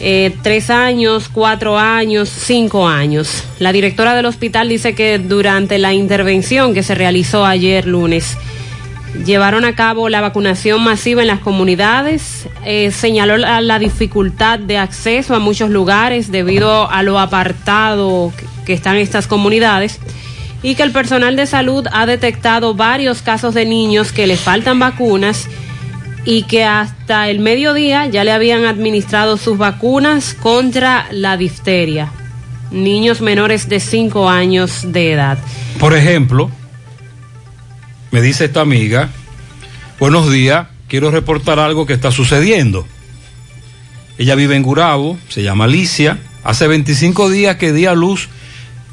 Eh, 0.00 0.34
tres 0.42 0.70
años, 0.70 1.28
cuatro 1.32 1.78
años, 1.78 2.28
cinco 2.28 2.86
años. 2.86 3.44
La 3.58 3.72
directora 3.72 4.14
del 4.14 4.26
hospital 4.26 4.68
dice 4.68 4.94
que 4.94 5.18
durante 5.18 5.78
la 5.78 5.92
intervención 5.92 6.74
que 6.74 6.82
se 6.82 6.94
realizó 6.94 7.44
ayer 7.44 7.86
lunes, 7.86 8.36
llevaron 9.24 9.64
a 9.64 9.74
cabo 9.74 10.08
la 10.08 10.20
vacunación 10.20 10.82
masiva 10.82 11.22
en 11.22 11.28
las 11.28 11.40
comunidades, 11.40 12.48
eh, 12.64 12.90
señaló 12.90 13.36
la, 13.36 13.78
dificultad 13.78 14.58
de 14.58 14.78
acceso 14.78 15.34
a 15.34 15.38
muchos 15.38 15.70
lugares 15.70 16.30
debido 16.30 16.90
a 16.90 17.02
lo 17.02 17.18
apartado 17.18 18.32
que, 18.36 18.46
que 18.66 18.72
están 18.72 18.96
estas 18.96 19.26
comunidades 19.26 20.00
y 20.62 20.74
que 20.74 20.82
el 20.82 20.92
personal 20.92 21.36
de 21.36 21.46
salud 21.46 21.86
ha 21.92 22.06
detectado 22.06 22.74
varios 22.74 23.22
casos 23.22 23.54
de 23.54 23.66
niños 23.66 24.12
que 24.12 24.26
les 24.26 24.40
faltan 24.40 24.78
vacunas 24.78 25.48
y 26.24 26.44
que 26.44 26.64
hasta 26.64 27.28
el 27.28 27.38
mediodía 27.38 28.06
ya 28.06 28.24
le 28.24 28.32
habían 28.32 28.64
administrado 28.64 29.36
sus 29.36 29.58
vacunas 29.58 30.34
contra 30.34 31.06
la 31.10 31.36
difteria. 31.36 32.10
Niños 32.70 33.20
menores 33.20 33.68
de 33.68 33.78
5 33.78 34.28
años 34.28 34.90
de 34.90 35.12
edad. 35.12 35.38
Por 35.78 35.94
ejemplo, 35.94 36.50
me 38.14 38.22
dice 38.22 38.44
esta 38.44 38.60
amiga, 38.60 39.08
buenos 39.98 40.30
días, 40.30 40.68
quiero 40.86 41.10
reportar 41.10 41.58
algo 41.58 41.84
que 41.84 41.94
está 41.94 42.12
sucediendo. 42.12 42.86
Ella 44.18 44.36
vive 44.36 44.54
en 44.54 44.62
Gurabo, 44.62 45.18
se 45.28 45.42
llama 45.42 45.64
Alicia, 45.64 46.20
hace 46.44 46.68
25 46.68 47.28
días 47.28 47.56
que 47.56 47.72
di 47.72 47.86
a 47.86 47.94
luz 47.94 48.28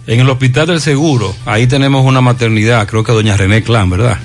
en 0.08 0.22
el 0.22 0.28
Hospital 0.28 0.66
del 0.66 0.82
Seguro, 0.82 1.36
ahí 1.46 1.68
tenemos 1.68 2.04
una 2.04 2.22
maternidad, 2.22 2.88
creo 2.88 3.04
que 3.04 3.12
doña 3.12 3.38
René 3.38 3.62
Clan, 3.62 3.92
¿verdad? 3.92 4.18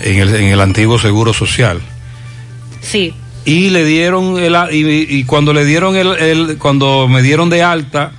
En 0.00 0.18
el, 0.18 0.34
en 0.34 0.46
el 0.46 0.60
antiguo 0.62 0.98
Seguro 0.98 1.32
Social. 1.32 1.80
Sí. 2.80 3.14
Y 3.44 3.70
le 3.70 3.84
dieron 3.84 4.36
el, 4.36 4.56
y, 4.72 5.16
y 5.16 5.22
cuando 5.26 5.52
le 5.52 5.64
dieron 5.64 5.94
el, 5.94 6.08
el, 6.08 6.58
cuando 6.58 7.06
me 7.06 7.22
dieron 7.22 7.50
de 7.50 7.62
alta 7.62 8.10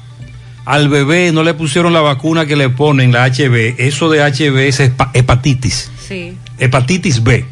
al 0.66 0.90
bebé 0.90 1.32
no 1.32 1.44
le 1.44 1.54
pusieron 1.54 1.94
la 1.94 2.02
vacuna 2.02 2.46
que 2.46 2.56
le 2.56 2.70
ponen 2.70 3.12
la 3.12 3.28
HB. 3.28 3.76
Eso 3.78 4.10
de 4.10 4.20
HB 4.20 4.58
es 4.58 4.80
hepatitis. 4.80 5.92
Sí. 6.08 6.38
Hepatitis 6.58 7.24
B, 7.24 7.46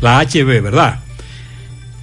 la 0.00 0.20
HB, 0.20 0.62
¿verdad? 0.62 1.00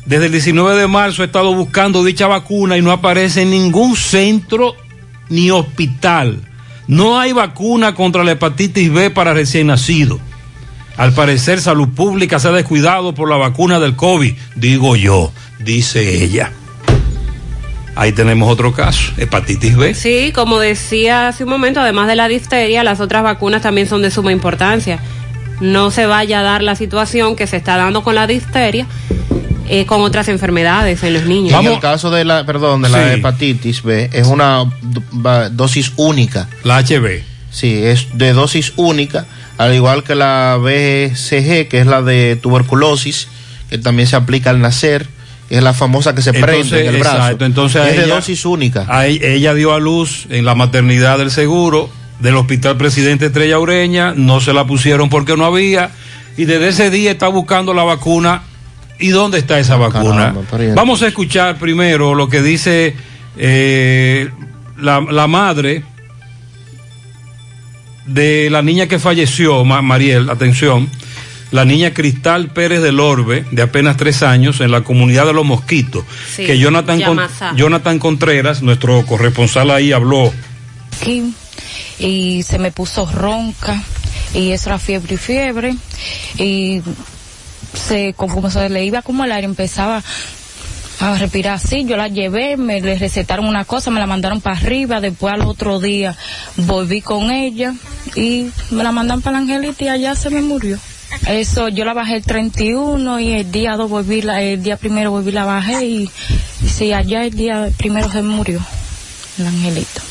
Desde 0.05 0.26
el 0.26 0.32
19 0.32 0.76
de 0.76 0.88
marzo 0.88 1.22
he 1.22 1.28
estado 1.28 1.53
buscando 1.53 2.03
dicha 2.03 2.28
vacuna 2.28 2.78
y 2.78 2.82
no 2.82 2.91
aparece 2.91 3.43
en 3.43 3.51
ningún 3.51 3.95
centro 3.95 4.76
ni 5.30 5.51
hospital. 5.51 6.41
No 6.88 7.20
hay 7.20 7.34
vacuna 7.34 7.93
contra 7.93 8.24
la 8.24 8.32
hepatitis 8.32 8.91
B 8.91 9.12
para 9.12 9.34
recién 9.34 9.68
nacido. 9.68 10.20
Al 10.97 11.14
parecer, 11.14 11.62
salud 11.62 11.89
pública 11.89 12.39
se 12.39 12.47
ha 12.47 12.51
descuidado 12.51 13.14
por 13.14 13.30
la 13.30 13.38
vacuna 13.38 13.80
del 13.80 13.95
COVID, 13.95 14.34
digo 14.55 14.95
yo, 14.95 15.32
dice 15.60 16.24
ella. 16.24 16.51
Ahí 18.00 18.14
tenemos 18.14 18.50
otro 18.50 18.72
caso, 18.74 19.12
hepatitis 19.18 19.76
B. 19.76 19.93
Sí, 19.93 20.32
como 20.34 20.58
decía 20.58 21.28
hace 21.28 21.43
un 21.43 21.50
momento, 21.50 21.82
además 21.82 22.08
de 22.08 22.16
la 22.16 22.30
difteria, 22.30 22.84
las 22.84 23.02
otras 23.02 23.24
vacunas 23.24 23.62
también 23.62 23.88
son 23.88 24.02
de 24.02 24.10
suma 24.10 24.32
importancia. 24.32 25.00
No 25.60 25.91
se 25.91 26.06
vaya 26.06 26.39
a 26.39 26.43
dar 26.43 26.64
la 26.64 26.76
situación 26.76 27.36
que 27.36 27.45
se 27.45 27.58
está 27.58 27.76
dando 27.76 28.02
con 28.02 28.16
la 28.16 28.26
difteria. 28.28 28.88
Eh, 29.72 29.86
con 29.86 30.02
otras 30.02 30.28
enfermedades 30.30 31.04
en 31.04 31.14
los 31.14 31.26
niños. 31.26 31.54
En 31.64 31.72
el 31.72 31.80
caso 31.80 32.10
de 32.10 32.26
la, 32.26 32.43
perdón, 32.43 32.82
de 32.82 32.88
sí. 32.88 32.93
la 32.95 33.14
hepatitis 33.14 33.84
B, 33.84 34.10
es 34.12 34.26
una 34.26 34.64
dosis 35.52 35.93
única. 35.95 36.50
La 36.64 36.82
HB. 36.82 37.22
Sí, 37.52 37.80
es 37.84 38.08
de 38.18 38.34
dosis 38.34 38.74
única 38.78 39.28
al 39.60 39.76
igual 39.76 40.06
que 40.06 40.16
la 40.16 40.58
BCG, 40.58 41.68
que 41.68 41.80
es 41.80 41.86
la 41.86 42.02
de 42.02 42.38
tuberculosis, 42.41 43.28
que 43.70 43.78
también 43.78 44.08
se 44.08 44.16
aplica 44.16 44.52
al 44.52 44.62
nacer, 44.62 45.06
es 45.50 45.64
la 45.64 45.74
famosa 45.74 46.14
que 46.14 46.22
se 46.22 46.34
prende 46.34 46.82
en 46.82 46.95
el 46.95 47.00
brazo. 47.00 47.18
Exacto, 47.18 47.45
entonces 47.45 47.86
es 47.86 47.93
ella, 47.93 48.02
de 48.02 48.08
dosis 48.08 48.45
única. 48.45 48.86
A 48.88 49.08
ella 49.08 49.54
dio 49.54 49.74
a 49.74 49.80
luz 49.80 50.28
en 50.30 50.45
la 50.45 50.56
maternidad 50.56 51.18
del 51.18 51.32
seguro 51.32 51.89
del 52.20 52.36
Hospital 52.36 52.78
Presidente 52.78 53.28
Estrella 53.28 53.60
Ureña, 53.60 54.14
no 54.16 54.41
se 54.41 54.54
la 54.54 54.66
pusieron 54.66 55.10
porque 55.10 55.38
no 55.38 55.45
había, 55.45 55.91
y 56.38 56.45
desde 56.45 56.68
ese 56.68 56.89
día 56.91 57.12
está 57.12 57.28
buscando 57.28 57.74
la 57.74 57.84
vacuna. 57.84 58.43
¿Y 59.02 59.10
dónde 59.10 59.38
está 59.38 59.58
esa 59.60 59.78
vacuna? 59.78 60.34
Caramba, 60.52 60.76
Vamos 60.76 61.02
a 61.02 61.08
escuchar 61.08 61.58
primero 61.58 62.16
lo 62.16 62.28
que 62.28 62.41
dice 62.41 62.93
eh, 63.38 64.30
la, 64.78 65.00
la 65.00 65.26
madre 65.28 65.84
de 68.06 68.50
la 68.50 68.62
niña 68.62 68.88
que 68.88 69.00
falleció, 69.00 69.64
Mariel, 69.64 70.30
atención, 70.30 70.89
la 71.52 71.66
niña 71.66 71.93
Cristal 71.93 72.52
Pérez 72.52 72.82
del 72.82 73.00
Orbe, 73.00 73.45
de 73.52 73.62
apenas 73.62 73.97
tres 73.97 74.24
años, 74.24 74.62
en 74.62 74.72
la 74.72 74.82
comunidad 74.82 75.26
de 75.26 75.34
Los 75.34 75.45
Mosquitos, 75.45 76.04
sí, 76.36 76.45
que 76.45 76.60
Jonathan, 76.60 77.02
Con, 77.02 77.20
Jonathan 77.56 78.00
Contreras, 78.00 78.62
nuestro 78.62 79.06
corresponsal 79.06 79.72
ahí, 79.72 79.91
habló. 79.91 80.32
Sí, 81.04 81.34
y 81.97 82.43
se 82.43 82.60
me 82.60 82.72
puso 82.72 83.06
ronca, 83.06 83.82
y 84.34 84.52
eso 84.52 84.70
era 84.70 84.80
fiebre 84.80 85.16
y 85.16 85.18
fiebre, 85.18 85.76
y 86.38 86.82
se, 87.74 88.14
como 88.14 88.50
se 88.50 88.70
le 88.70 88.86
iba 88.86 89.02
como 89.02 89.26
el 89.26 89.32
aire, 89.32 89.45
empezaba 89.45 90.04
a 91.00 91.16
respirar 91.18 91.56
así, 91.56 91.86
yo 91.86 91.95
la 91.95 92.10
llevé, 92.10 92.58
me 92.58 92.82
le 92.82 92.97
recetaron 92.97 93.45
una 93.45 93.64
cosa, 93.64 93.89
me 93.89 94.00
la 94.00 94.06
mandaron 94.06 94.41
para 94.41 94.58
arriba, 94.58 95.00
después 95.00 95.34
al 95.34 95.41
otro 95.41 95.80
día 95.80 96.16
volví 96.58 97.02
con 97.02 97.32
ella 97.32 97.74
y 98.16 98.50
me 98.70 98.84
la 98.84 98.91
mandan 98.91 99.22
para 99.22 99.38
la 99.38 99.43
Angelita 99.43 99.86
y 99.86 99.88
allá 99.88 100.16
se 100.16 100.30
me 100.30 100.41
murió. 100.41 100.78
Eso, 101.28 101.70
yo 101.70 101.86
la 101.86 101.93
bajé 101.93 102.16
el 102.18 102.24
31 102.24 103.20
y 103.20 103.34
el 103.34 103.51
día 103.51 103.76
2 103.76 103.89
volví, 103.89 104.22
la, 104.22 104.41
el 104.41 104.62
día 104.62 104.78
primero 104.78 105.12
volví 105.12 105.32
la 105.32 105.45
bajé 105.45 105.86
y, 105.86 106.10
y 106.64 106.68
sí, 106.70 106.93
allá 106.93 107.24
el 107.26 107.32
día 107.36 107.70
primero 107.78 108.12
se 108.12 108.22
murió, 108.22 108.60
la 109.38 109.49
Angelita. 109.49 110.01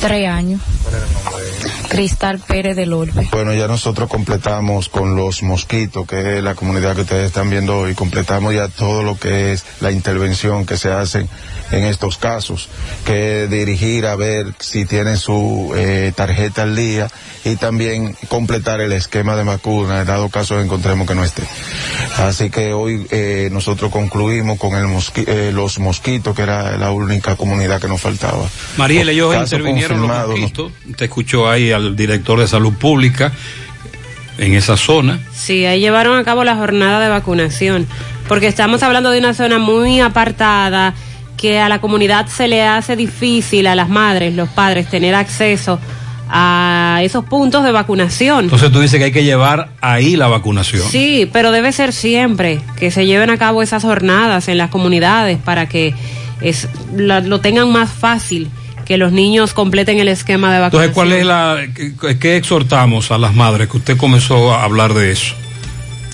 Tres 0.00 0.28
años. 0.28 0.60
Cristal 1.90 2.38
Pérez 2.38 2.76
del 2.76 2.92
Orbe. 2.92 3.28
Bueno, 3.32 3.52
ya 3.52 3.66
nosotros 3.66 4.08
completamos 4.08 4.88
con 4.88 5.16
los 5.16 5.42
mosquitos, 5.42 6.06
que 6.06 6.38
es 6.38 6.42
la 6.42 6.54
comunidad 6.54 6.94
que 6.94 7.00
ustedes 7.00 7.26
están 7.26 7.50
viendo 7.50 7.80
hoy, 7.80 7.94
completamos 7.94 8.54
ya 8.54 8.68
todo 8.68 9.02
lo 9.02 9.18
que 9.18 9.52
es 9.52 9.64
la 9.80 9.90
intervención 9.90 10.64
que 10.66 10.76
se 10.76 10.92
hace 10.92 11.26
en 11.72 11.84
estos 11.84 12.16
casos, 12.16 12.68
que 13.04 13.44
es 13.44 13.50
dirigir 13.50 14.06
a 14.06 14.14
ver 14.14 14.54
si 14.60 14.84
tienen 14.84 15.16
su 15.16 15.72
eh, 15.76 16.12
tarjeta 16.14 16.62
al 16.62 16.76
día 16.76 17.08
y 17.44 17.56
también 17.56 18.16
completar 18.28 18.80
el 18.80 18.92
esquema 18.92 19.34
de 19.36 19.44
vacuna, 19.44 20.00
en 20.00 20.06
dado 20.06 20.28
caso 20.28 20.60
encontremos 20.60 21.08
que 21.08 21.14
no 21.14 21.24
esté. 21.24 21.42
Así 22.18 22.50
que 22.50 22.72
hoy 22.72 23.06
eh, 23.10 23.48
nosotros 23.52 23.90
concluimos 23.90 24.58
con 24.58 24.74
el 24.74 24.86
mosqui 24.86 25.24
eh, 25.26 25.50
los 25.52 25.78
mosquitos, 25.78 26.34
que 26.34 26.42
era 26.42 26.76
la 26.76 26.90
única 26.90 27.36
comunidad 27.36 27.80
que 27.80 27.88
nos 27.88 28.00
faltaba. 28.00 28.48
Mariel, 28.76 29.08
ellos 29.08 29.34
intervinieron 29.34 30.06
los 30.06 30.28
mosquitos, 30.28 30.72
te 30.96 31.04
escuchó 31.06 31.48
ahí 31.48 31.72
al 31.72 31.79
director 31.96 32.38
de 32.40 32.46
salud 32.46 32.72
pública 32.72 33.32
en 34.38 34.54
esa 34.54 34.76
zona. 34.76 35.20
Sí, 35.32 35.66
ahí 35.66 35.80
llevaron 35.80 36.18
a 36.18 36.24
cabo 36.24 36.44
la 36.44 36.56
jornada 36.56 37.00
de 37.00 37.08
vacunación, 37.08 37.86
porque 38.28 38.46
estamos 38.46 38.82
hablando 38.82 39.10
de 39.10 39.18
una 39.18 39.34
zona 39.34 39.58
muy 39.58 40.00
apartada, 40.00 40.94
que 41.36 41.58
a 41.58 41.68
la 41.68 41.80
comunidad 41.80 42.26
se 42.26 42.48
le 42.48 42.62
hace 42.62 42.96
difícil 42.96 43.66
a 43.66 43.74
las 43.74 43.88
madres, 43.88 44.34
los 44.34 44.48
padres, 44.50 44.88
tener 44.88 45.14
acceso 45.14 45.78
a 46.28 47.00
esos 47.02 47.24
puntos 47.24 47.64
de 47.64 47.72
vacunación. 47.72 48.44
Entonces 48.44 48.70
tú 48.70 48.80
dices 48.80 48.98
que 48.98 49.06
hay 49.06 49.12
que 49.12 49.24
llevar 49.24 49.70
ahí 49.80 50.16
la 50.16 50.28
vacunación. 50.28 50.82
Sí, 50.88 51.28
pero 51.32 51.50
debe 51.50 51.72
ser 51.72 51.92
siempre 51.92 52.60
que 52.78 52.90
se 52.90 53.06
lleven 53.06 53.30
a 53.30 53.38
cabo 53.38 53.62
esas 53.62 53.82
jornadas 53.82 54.48
en 54.48 54.58
las 54.58 54.70
comunidades 54.70 55.38
para 55.38 55.66
que 55.66 55.94
es, 56.40 56.68
la, 56.94 57.20
lo 57.20 57.40
tengan 57.40 57.72
más 57.72 57.90
fácil 57.90 58.50
que 58.90 58.98
los 58.98 59.12
niños 59.12 59.54
completen 59.54 60.00
el 60.00 60.08
esquema 60.08 60.52
de 60.52 60.58
vacunación. 60.58 60.90
Entonces, 60.90 61.22
¿cuál 61.94 62.02
es 62.08 62.10
la 62.10 62.18
qué 62.18 62.34
exhortamos 62.34 63.12
a 63.12 63.18
las 63.18 63.36
madres 63.36 63.68
que 63.68 63.76
usted 63.76 63.96
comenzó 63.96 64.52
a 64.52 64.64
hablar 64.64 64.94
de 64.94 65.12
eso? 65.12 65.36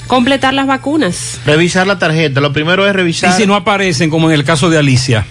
Completar 0.06 0.52
las 0.52 0.66
vacunas. 0.66 1.40
Revisar 1.46 1.86
la 1.86 1.98
tarjeta. 1.98 2.42
Lo 2.42 2.52
primero 2.52 2.86
es 2.86 2.94
revisar. 2.94 3.30
Y 3.30 3.32
si 3.32 3.46
no 3.46 3.54
aparecen, 3.54 4.10
como 4.10 4.28
en 4.28 4.34
el 4.34 4.44
caso 4.44 4.68
de 4.68 4.76
Alicia. 4.76 5.24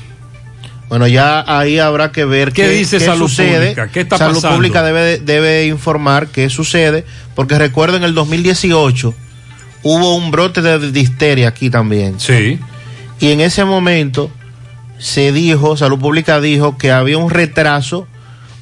Bueno, 0.90 1.06
ya 1.06 1.46
ahí 1.46 1.78
habrá 1.78 2.12
que 2.12 2.26
ver 2.26 2.52
¿Qué 2.52 2.68
dice 2.68 3.00
Salud 3.00 3.30
Pública? 3.32 3.90
¿Qué 3.90 4.02
está 4.02 4.18
Salud 4.18 4.34
pasando? 4.34 4.56
Pública 4.56 4.82
debe, 4.82 5.20
debe 5.20 5.68
informar 5.68 6.30
qué 6.30 6.50
sucede, 6.50 7.06
porque 7.36 7.60
recuerdo 7.60 7.96
en 7.98 8.06
el 8.06 8.16
2018 8.16 9.14
hubo 9.84 10.16
un 10.16 10.32
brote 10.32 10.64
de 10.64 10.92
difteria 10.92 11.50
aquí 11.50 11.70
también. 11.70 12.20
Sí. 12.20 12.58
Y 13.20 13.30
en 13.30 13.42
ese 13.42 13.66
momento 13.66 14.32
se 14.98 15.32
dijo, 15.32 15.78
Salud 15.78 16.00
Pública 16.00 16.40
dijo 16.40 16.78
que 16.78 16.92
había 16.92 17.18
un 17.18 17.30
retraso 17.30 18.08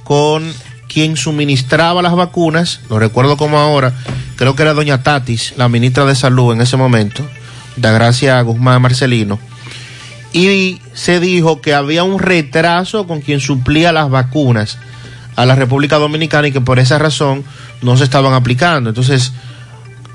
con 0.03 0.51
quien 0.87 1.17
suministraba 1.17 2.01
las 2.01 2.15
vacunas, 2.15 2.81
lo 2.89 2.99
recuerdo 2.99 3.37
como 3.37 3.57
ahora, 3.57 3.93
creo 4.35 4.55
que 4.55 4.63
era 4.63 4.73
doña 4.73 5.01
Tatis, 5.03 5.53
la 5.57 5.69
ministra 5.69 6.05
de 6.05 6.15
Salud 6.15 6.53
en 6.53 6.61
ese 6.61 6.77
momento, 6.77 7.23
da 7.77 7.91
Gracia 7.91 8.39
Guzmán 8.41 8.81
Marcelino, 8.81 9.39
y 10.33 10.81
se 10.93 11.19
dijo 11.19 11.61
que 11.61 11.73
había 11.73 12.03
un 12.03 12.19
retraso 12.19 13.07
con 13.07 13.21
quien 13.21 13.39
suplía 13.39 13.91
las 13.91 14.09
vacunas 14.09 14.77
a 15.35 15.45
la 15.45 15.55
República 15.55 15.97
Dominicana 15.97 16.47
y 16.47 16.51
que 16.51 16.61
por 16.61 16.79
esa 16.79 16.99
razón 16.99 17.43
no 17.81 17.97
se 17.97 18.03
estaban 18.03 18.33
aplicando. 18.33 18.89
Entonces, 18.89 19.33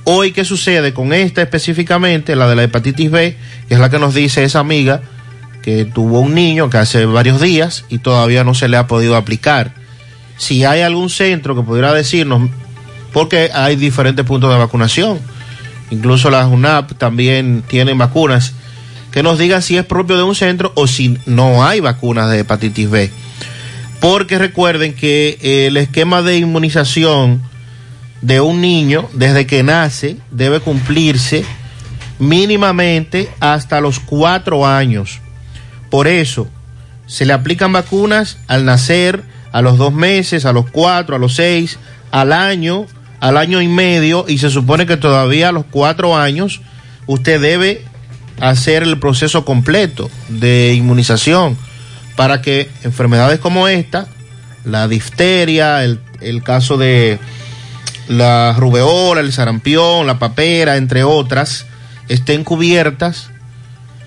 hoy, 0.05 0.33
¿qué 0.33 0.45
sucede 0.45 0.93
con 0.93 1.13
esta 1.13 1.43
específicamente, 1.43 2.37
la 2.37 2.49
de 2.49 2.57
la 2.57 2.65
hepatitis 2.65 3.11
B, 3.11 3.37
que 3.69 3.75
es 3.75 3.81
la 3.81 3.91
que 3.91 3.99
nos 3.99 4.15
dice 4.15 4.45
esa 4.45 4.61
amiga 4.61 5.03
que 5.63 5.85
tuvo 5.85 6.21
un 6.21 6.35
niño 6.35 6.71
que 6.71 6.79
hace 6.79 7.05
varios 7.07 7.41
días 7.41 7.85
y 7.89 7.99
todavía 7.99 8.45
no 8.45 8.55
se 8.55 8.69
le 8.69 8.77
ha 8.77 8.87
podido 8.87 9.17
aplicar? 9.17 9.75
Si 10.37 10.65
hay 10.65 10.83
algún 10.83 11.11
centro 11.11 11.57
que 11.57 11.63
pudiera 11.63 11.93
decirnos, 11.93 12.51
porque 13.13 13.51
hay 13.53 13.77
diferentes 13.77 14.25
puntos 14.25 14.53
de 14.53 14.59
vacunación, 14.59 15.19
incluso 15.91 16.31
las 16.31 16.47
UNAP 16.47 16.93
también 16.99 17.63
tienen 17.67 17.99
vacunas, 17.99 18.53
que 19.11 19.23
nos 19.23 19.39
diga 19.39 19.61
si 19.63 19.77
es 19.77 19.85
propio 19.85 20.17
de 20.17 20.23
un 20.23 20.35
centro 20.35 20.73
o 20.75 20.87
si 20.87 21.19
no 21.27 21.65
hay 21.65 21.81
vacunas 21.81 22.31
de 22.31 22.41
hepatitis 22.41 22.91
B. 22.91 23.11
Porque 24.01 24.39
recuerden 24.39 24.95
que 24.95 25.67
el 25.67 25.77
esquema 25.77 26.23
de 26.23 26.39
inmunización 26.39 27.43
de 28.21 28.41
un 28.41 28.61
niño 28.61 29.09
desde 29.13 29.47
que 29.47 29.63
nace 29.63 30.17
debe 30.31 30.61
cumplirse 30.61 31.45
mínimamente 32.19 33.29
hasta 33.41 33.81
los 33.81 34.01
cuatro 34.01 34.67
años. 34.67 35.21
Por 35.91 36.09
eso, 36.09 36.49
se 37.07 37.25
le 37.25 37.33
aplican 37.33 37.73
vacunas 37.73 38.39
al 38.47 38.65
nacer, 38.65 39.23
a 39.53 39.63
los 39.63 39.79
dos 39.79 39.93
meses, 39.93 40.45
a 40.45 40.53
los 40.53 40.71
cuatro, 40.71 41.17
a 41.17 41.19
los 41.19 41.35
seis, 41.35 41.79
al 42.11 42.33
año, 42.33 42.87
al 43.21 43.37
año 43.37 43.61
y 43.63 43.69
medio, 43.69 44.25
y 44.29 44.39
se 44.39 44.51
supone 44.51 44.87
que 44.87 44.97
todavía 44.97 45.49
a 45.49 45.53
los 45.53 45.65
cuatro 45.71 46.17
años 46.17 46.61
usted 47.07 47.41
debe 47.41 47.85
hacer 48.41 48.83
el 48.83 48.99
proceso 48.99 49.45
completo 49.45 50.11
de 50.29 50.75
inmunización 50.75 51.57
para 52.17 52.43
que 52.43 52.71
enfermedades 52.85 53.39
como 53.39 53.69
esta, 53.69 54.07
la 54.65 54.89
difteria, 54.89 55.85
el, 55.85 56.43
caso 56.43 56.77
de 56.77 57.19
la 58.09 58.55
rubeola, 58.59 59.21
el 59.21 59.33
sarampión, 59.33 60.07
la 60.07 60.19
papera, 60.19 60.77
entre 60.77 61.05
otras, 61.05 61.67
estén 62.09 62.45
cubiertas. 62.45 63.31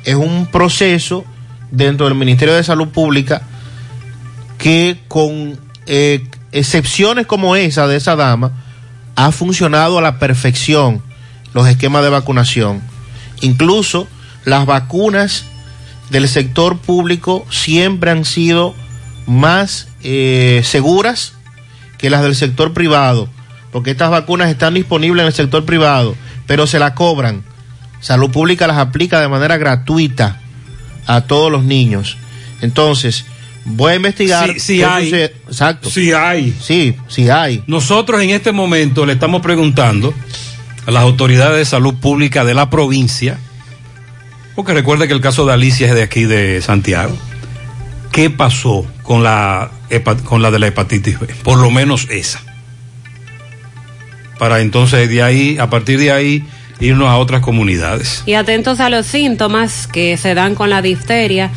Es 0.03 0.15
un 0.15 0.47
proceso 0.47 1.25
dentro 1.71 2.05
del 2.05 2.15
Ministerio 2.15 2.53
de 2.53 2.63
Salud 2.63 2.89
Pública 2.89 3.41
que 4.57 4.99
con 5.07 5.59
eh, 5.87 6.23
excepciones 6.51 7.25
como 7.25 7.55
esa 7.55 7.87
de 7.87 7.97
esa 7.97 8.15
dama 8.15 8.51
ha 9.15 9.31
funcionado 9.31 9.97
a 9.97 10.01
la 10.01 10.19
perfección 10.19 11.01
los 11.53 11.67
esquemas 11.67 12.03
de 12.03 12.09
vacunación. 12.09 12.81
Incluso 13.41 14.07
las 14.45 14.65
vacunas 14.65 15.45
del 16.09 16.27
sector 16.27 16.77
público 16.77 17.45
siempre 17.49 18.11
han 18.11 18.25
sido 18.25 18.75
más 19.25 19.87
eh, 20.03 20.61
seguras 20.63 21.33
que 21.97 22.09
las 22.09 22.21
del 22.21 22.35
sector 22.35 22.73
privado, 22.73 23.29
porque 23.71 23.91
estas 23.91 24.09
vacunas 24.09 24.49
están 24.49 24.73
disponibles 24.73 25.21
en 25.21 25.27
el 25.27 25.33
sector 25.33 25.65
privado, 25.65 26.15
pero 26.47 26.67
se 26.67 26.79
la 26.79 26.95
cobran. 26.95 27.43
Salud 27.99 28.31
Pública 28.31 28.67
las 28.67 28.77
aplica 28.77 29.19
de 29.19 29.27
manera 29.27 29.57
gratuita 29.57 30.40
a 31.15 31.27
todos 31.27 31.51
los 31.51 31.63
niños. 31.63 32.17
Entonces, 32.61 33.25
voy 33.65 33.93
a 33.93 33.95
investigar. 33.95 34.55
Qué 34.55 34.85
hay. 34.85 35.05
sucede. 35.05 35.35
Exacto. 35.47 35.89
Sí 35.89 36.11
hay. 36.11 36.55
Sí, 36.61 36.95
sí 37.07 37.29
hay. 37.29 37.63
Nosotros 37.67 38.21
en 38.21 38.31
este 38.31 38.51
momento 38.51 39.05
le 39.05 39.13
estamos 39.13 39.41
preguntando 39.41 40.13
a 40.85 40.91
las 40.91 41.03
autoridades 41.03 41.57
de 41.57 41.65
salud 41.65 41.95
pública 41.95 42.43
de 42.43 42.53
la 42.53 42.69
provincia, 42.69 43.39
porque 44.55 44.73
recuerde 44.73 45.07
que 45.07 45.13
el 45.13 45.21
caso 45.21 45.45
de 45.45 45.53
Alicia 45.53 45.87
es 45.87 45.95
de 45.95 46.03
aquí 46.03 46.23
de 46.23 46.61
Santiago. 46.61 47.15
¿Qué 48.11 48.29
pasó 48.29 48.85
con 49.03 49.23
la, 49.23 49.71
con 50.25 50.41
la 50.41 50.51
de 50.51 50.59
la 50.59 50.67
hepatitis 50.67 51.19
B? 51.19 51.27
Por 51.43 51.59
lo 51.59 51.71
menos 51.71 52.07
esa. 52.09 52.41
Para 54.37 54.59
entonces 54.59 55.07
de 55.07 55.23
ahí, 55.23 55.57
a 55.59 55.69
partir 55.69 55.99
de 55.99 56.11
ahí, 56.11 56.43
irnos 56.81 57.07
a 57.07 57.17
otras 57.17 57.41
comunidades. 57.41 58.23
Y 58.25 58.33
atentos 58.33 58.79
a 58.79 58.89
los 58.89 59.05
síntomas 59.05 59.87
que 59.87 60.17
se 60.17 60.33
dan 60.33 60.55
con 60.55 60.69
la 60.69 60.81
difteria. 60.81 61.51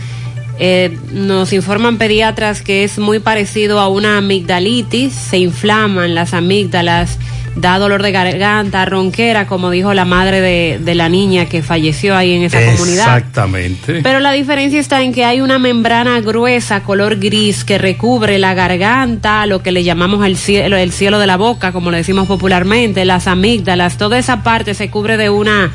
Eh, 0.60 0.96
nos 1.12 1.52
informan 1.52 1.98
pediatras 1.98 2.62
que 2.62 2.84
es 2.84 2.98
muy 2.98 3.18
parecido 3.18 3.80
a 3.80 3.88
una 3.88 4.18
amigdalitis, 4.18 5.12
se 5.12 5.38
inflaman 5.38 6.14
las 6.14 6.32
amígdalas, 6.32 7.18
da 7.56 7.78
dolor 7.78 8.02
de 8.04 8.12
garganta, 8.12 8.84
ronquera, 8.84 9.48
como 9.48 9.70
dijo 9.70 9.94
la 9.94 10.04
madre 10.04 10.40
de, 10.40 10.78
de 10.80 10.94
la 10.94 11.08
niña 11.08 11.46
que 11.46 11.62
falleció 11.62 12.16
ahí 12.16 12.32
en 12.34 12.42
esa 12.42 12.64
comunidad. 12.64 13.18
Exactamente. 13.18 14.00
Pero 14.02 14.20
la 14.20 14.30
diferencia 14.30 14.78
está 14.78 15.02
en 15.02 15.12
que 15.12 15.24
hay 15.24 15.40
una 15.40 15.58
membrana 15.58 16.20
gruesa, 16.20 16.84
color 16.84 17.16
gris, 17.16 17.64
que 17.64 17.78
recubre 17.78 18.38
la 18.38 18.54
garganta, 18.54 19.46
lo 19.46 19.60
que 19.60 19.72
le 19.72 19.82
llamamos 19.82 20.24
el 20.24 20.36
cielo, 20.36 20.76
el 20.76 20.92
cielo 20.92 21.18
de 21.18 21.26
la 21.26 21.36
boca, 21.36 21.72
como 21.72 21.90
le 21.90 21.98
decimos 21.98 22.28
popularmente, 22.28 23.04
las 23.04 23.26
amígdalas, 23.26 23.98
toda 23.98 24.18
esa 24.18 24.44
parte 24.44 24.74
se 24.74 24.88
cubre 24.88 25.16
de 25.16 25.30
una 25.30 25.72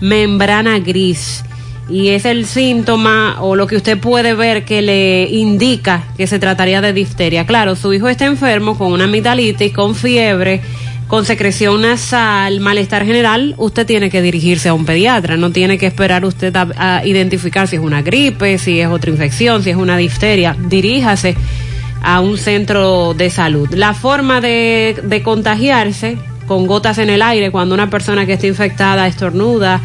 membrana 0.00 0.80
gris. 0.80 1.44
Y 1.88 2.08
es 2.08 2.24
el 2.24 2.46
síntoma 2.46 3.36
o 3.40 3.54
lo 3.54 3.66
que 3.66 3.76
usted 3.76 3.98
puede 3.98 4.34
ver 4.34 4.64
que 4.64 4.82
le 4.82 5.28
indica 5.30 6.04
que 6.16 6.26
se 6.26 6.38
trataría 6.38 6.80
de 6.80 6.92
difteria. 6.92 7.46
Claro, 7.46 7.76
su 7.76 7.92
hijo 7.92 8.08
está 8.08 8.26
enfermo 8.26 8.76
con 8.76 8.92
una 8.92 9.04
amigdalitis, 9.04 9.72
con 9.72 9.94
fiebre, 9.94 10.60
con 11.06 11.24
secreción 11.24 11.82
nasal, 11.82 12.58
malestar 12.58 13.06
general, 13.06 13.54
usted 13.58 13.86
tiene 13.86 14.10
que 14.10 14.22
dirigirse 14.22 14.68
a 14.68 14.74
un 14.74 14.84
pediatra, 14.84 15.36
no 15.36 15.52
tiene 15.52 15.78
que 15.78 15.86
esperar 15.86 16.24
usted 16.24 16.54
a, 16.56 16.68
a 16.76 17.06
identificar 17.06 17.68
si 17.68 17.76
es 17.76 17.82
una 17.82 18.02
gripe, 18.02 18.58
si 18.58 18.80
es 18.80 18.88
otra 18.88 19.10
infección, 19.10 19.62
si 19.62 19.70
es 19.70 19.76
una 19.76 19.96
difteria. 19.96 20.56
Diríjase 20.58 21.36
a 22.02 22.20
un 22.20 22.38
centro 22.38 23.14
de 23.14 23.30
salud. 23.30 23.68
La 23.72 23.94
forma 23.94 24.40
de, 24.40 25.00
de 25.02 25.22
contagiarse 25.22 26.18
con 26.46 26.66
gotas 26.66 26.98
en 26.98 27.10
el 27.10 27.22
aire 27.22 27.50
cuando 27.50 27.74
una 27.74 27.90
persona 27.90 28.26
que 28.26 28.34
está 28.34 28.46
infectada 28.46 29.06
estornuda, 29.06 29.80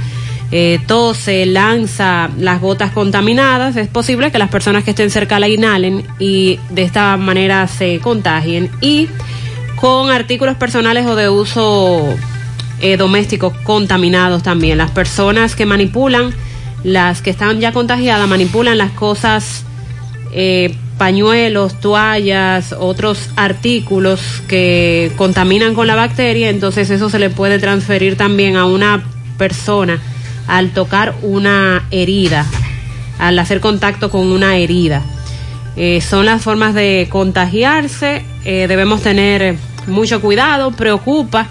eh, 0.54 0.80
tose, 0.86 1.46
lanza 1.46 2.30
las 2.38 2.60
gotas 2.60 2.92
contaminadas, 2.92 3.78
es 3.78 3.88
posible 3.88 4.32
que 4.32 4.38
las 4.38 4.50
personas 4.50 4.84
que 4.84 4.90
estén 4.90 5.10
cerca 5.10 5.40
la 5.40 5.48
inhalen 5.48 6.04
y 6.20 6.60
de 6.70 6.84
esta 6.84 7.16
manera 7.16 7.68
se 7.70 8.00
contagien. 8.00 8.70
Y 8.82 9.08
con 9.78 10.12
artículos 10.12 10.58
personales 10.58 11.06
o 11.06 11.16
de 11.16 11.30
uso 11.30 12.06
eh, 12.82 12.98
doméstico 12.98 13.54
contaminados 13.64 14.44
también. 14.44 14.78
Las 14.78 14.92
personas 14.92 15.56
que 15.56 15.66
manipulan, 15.66 16.34
las 16.84 17.22
que 17.22 17.30
están 17.30 17.62
ya 17.62 17.72
contagiadas, 17.72 18.28
manipulan 18.28 18.78
las 18.78 18.92
cosas, 18.92 19.64
eh, 20.34 20.76
pañuelos, 20.98 21.80
toallas, 21.80 22.76
otros 22.78 23.30
artículos 23.38 24.20
que 24.50 25.14
contaminan 25.16 25.76
con 25.76 25.88
la 25.88 25.96
bacteria, 25.96 26.50
entonces 26.50 26.90
eso 26.90 27.10
se 27.10 27.20
le 27.20 27.30
puede 27.30 27.58
transferir 27.58 28.18
también 28.18 28.58
a 28.58 28.66
una 28.66 29.02
persona 29.38 30.02
al 30.48 30.72
tocar 30.72 31.16
una 31.22 31.86
herida, 31.92 32.46
al 33.20 33.38
hacer 33.40 33.60
contacto 33.62 34.10
con 34.10 34.32
una 34.32 34.58
herida. 34.58 35.02
Eh, 35.78 36.02
son 36.02 36.26
las 36.26 36.42
formas 36.42 36.74
de 36.74 37.08
contagiarse, 37.10 38.24
eh, 38.44 38.66
debemos 38.68 39.02
tener 39.02 39.56
mucho 39.88 40.20
cuidado, 40.22 40.72
preocupa. 40.72 41.48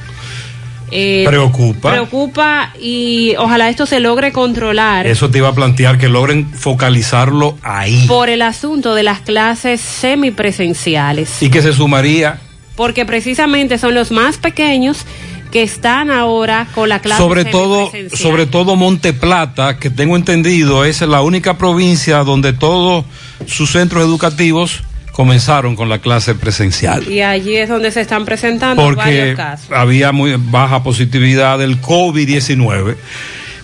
eh, 0.90 1.24
Preocupa. 1.26 1.92
Preocupa 1.92 2.72
y 2.80 3.34
ojalá 3.38 3.68
esto 3.68 3.86
se 3.86 4.00
logre 4.00 4.32
controlar 4.32 5.06
Eso 5.06 5.30
te 5.30 5.38
iba 5.38 5.48
a 5.48 5.54
plantear 5.54 5.98
que 5.98 6.08
logren 6.08 6.50
focalizarlo 6.52 7.56
ahí. 7.62 8.06
por 8.08 8.28
el 8.28 8.42
asunto 8.42 8.94
de 8.96 9.04
las 9.04 9.20
clases 9.20 9.80
semipresenciales, 9.80 11.42
Y 11.42 11.48
que 11.50 11.62
se 11.62 11.72
sumaría 11.72 12.40
porque 12.76 13.04
precisamente 13.04 13.78
son 13.78 13.94
los 13.94 14.10
más 14.10 14.38
pequeños 14.38 15.04
que 15.50 15.62
están 15.62 16.10
ahora 16.10 16.68
con 16.74 16.88
la 16.88 17.00
clase 17.00 17.20
sobre 17.22 17.44
todo 17.44 17.90
sobre 18.12 18.46
todo 18.46 18.76
Monte 18.76 19.12
Plata 19.12 19.78
que 19.78 19.90
tengo 19.90 20.16
entendido 20.16 20.84
es 20.84 21.00
la 21.02 21.22
única 21.22 21.58
provincia 21.58 22.18
donde 22.18 22.52
todos 22.52 23.04
sus 23.46 23.72
centros 23.72 24.04
educativos 24.04 24.82
comenzaron 25.12 25.76
con 25.76 25.88
la 25.88 25.98
clase 25.98 26.34
presencial 26.34 27.06
Y 27.10 27.20
allí 27.20 27.56
es 27.56 27.68
donde 27.68 27.90
se 27.90 28.00
están 28.00 28.24
presentando 28.24 28.82
porque 28.82 28.96
varios 28.96 29.36
casos. 29.36 29.70
había 29.72 30.12
muy 30.12 30.36
baja 30.38 30.82
positividad 30.82 31.58
del 31.58 31.80
COVID-19 31.80 32.96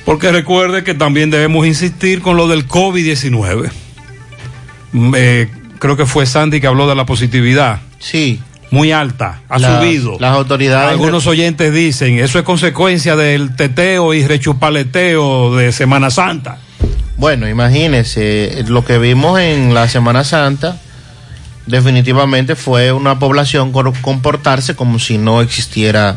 porque 0.05 0.31
recuerde 0.33 0.85
que 0.85 0.95
también 0.95 1.31
debemos 1.31 1.67
insistir 1.67 2.21
con 2.21 2.37
lo 2.37 2.47
del 2.49 2.69
COVID-19 2.69 3.71
Mm, 4.93 5.15
eh, 5.17 5.49
creo 5.79 5.97
que 5.97 6.07
fue 6.07 6.25
Sandy 6.25 6.61
que 6.61 6.67
habló 6.67 6.89
de 6.89 6.95
la 6.95 7.05
positividad. 7.05 7.81
Sí. 7.99 8.41
Muy 8.71 8.93
alta, 8.93 9.43
ha 9.49 9.59
Las- 9.59 9.81
subido. 9.83 10.17
Las 10.19 10.35
autoridades. 10.37 10.91
Algunos 10.91 11.27
oyentes 11.27 11.73
dicen, 11.73 12.19
eso 12.19 12.39
es 12.39 12.45
consecuencia 12.45 13.15
del 13.17 13.55
teteo 13.55 14.13
y 14.15 14.27
rechupaleteo 14.27 15.55
de 15.57 15.73
Semana 15.73 16.11
Santa. 16.11 16.59
Bueno, 17.17 17.49
imagínese, 17.49 18.65
lo 18.69 18.85
que 18.85 18.99
vimos 18.99 19.39
en 19.41 19.73
la 19.73 19.89
Semana 19.89 20.25
Santa 20.25 20.79
definitivamente 21.67 22.55
fue 22.57 22.93
una 22.93 23.19
población 23.19 23.73
comportarse 23.73 24.77
como 24.77 24.99
si 24.99 25.19
no 25.19 25.41
existiera 25.41 26.17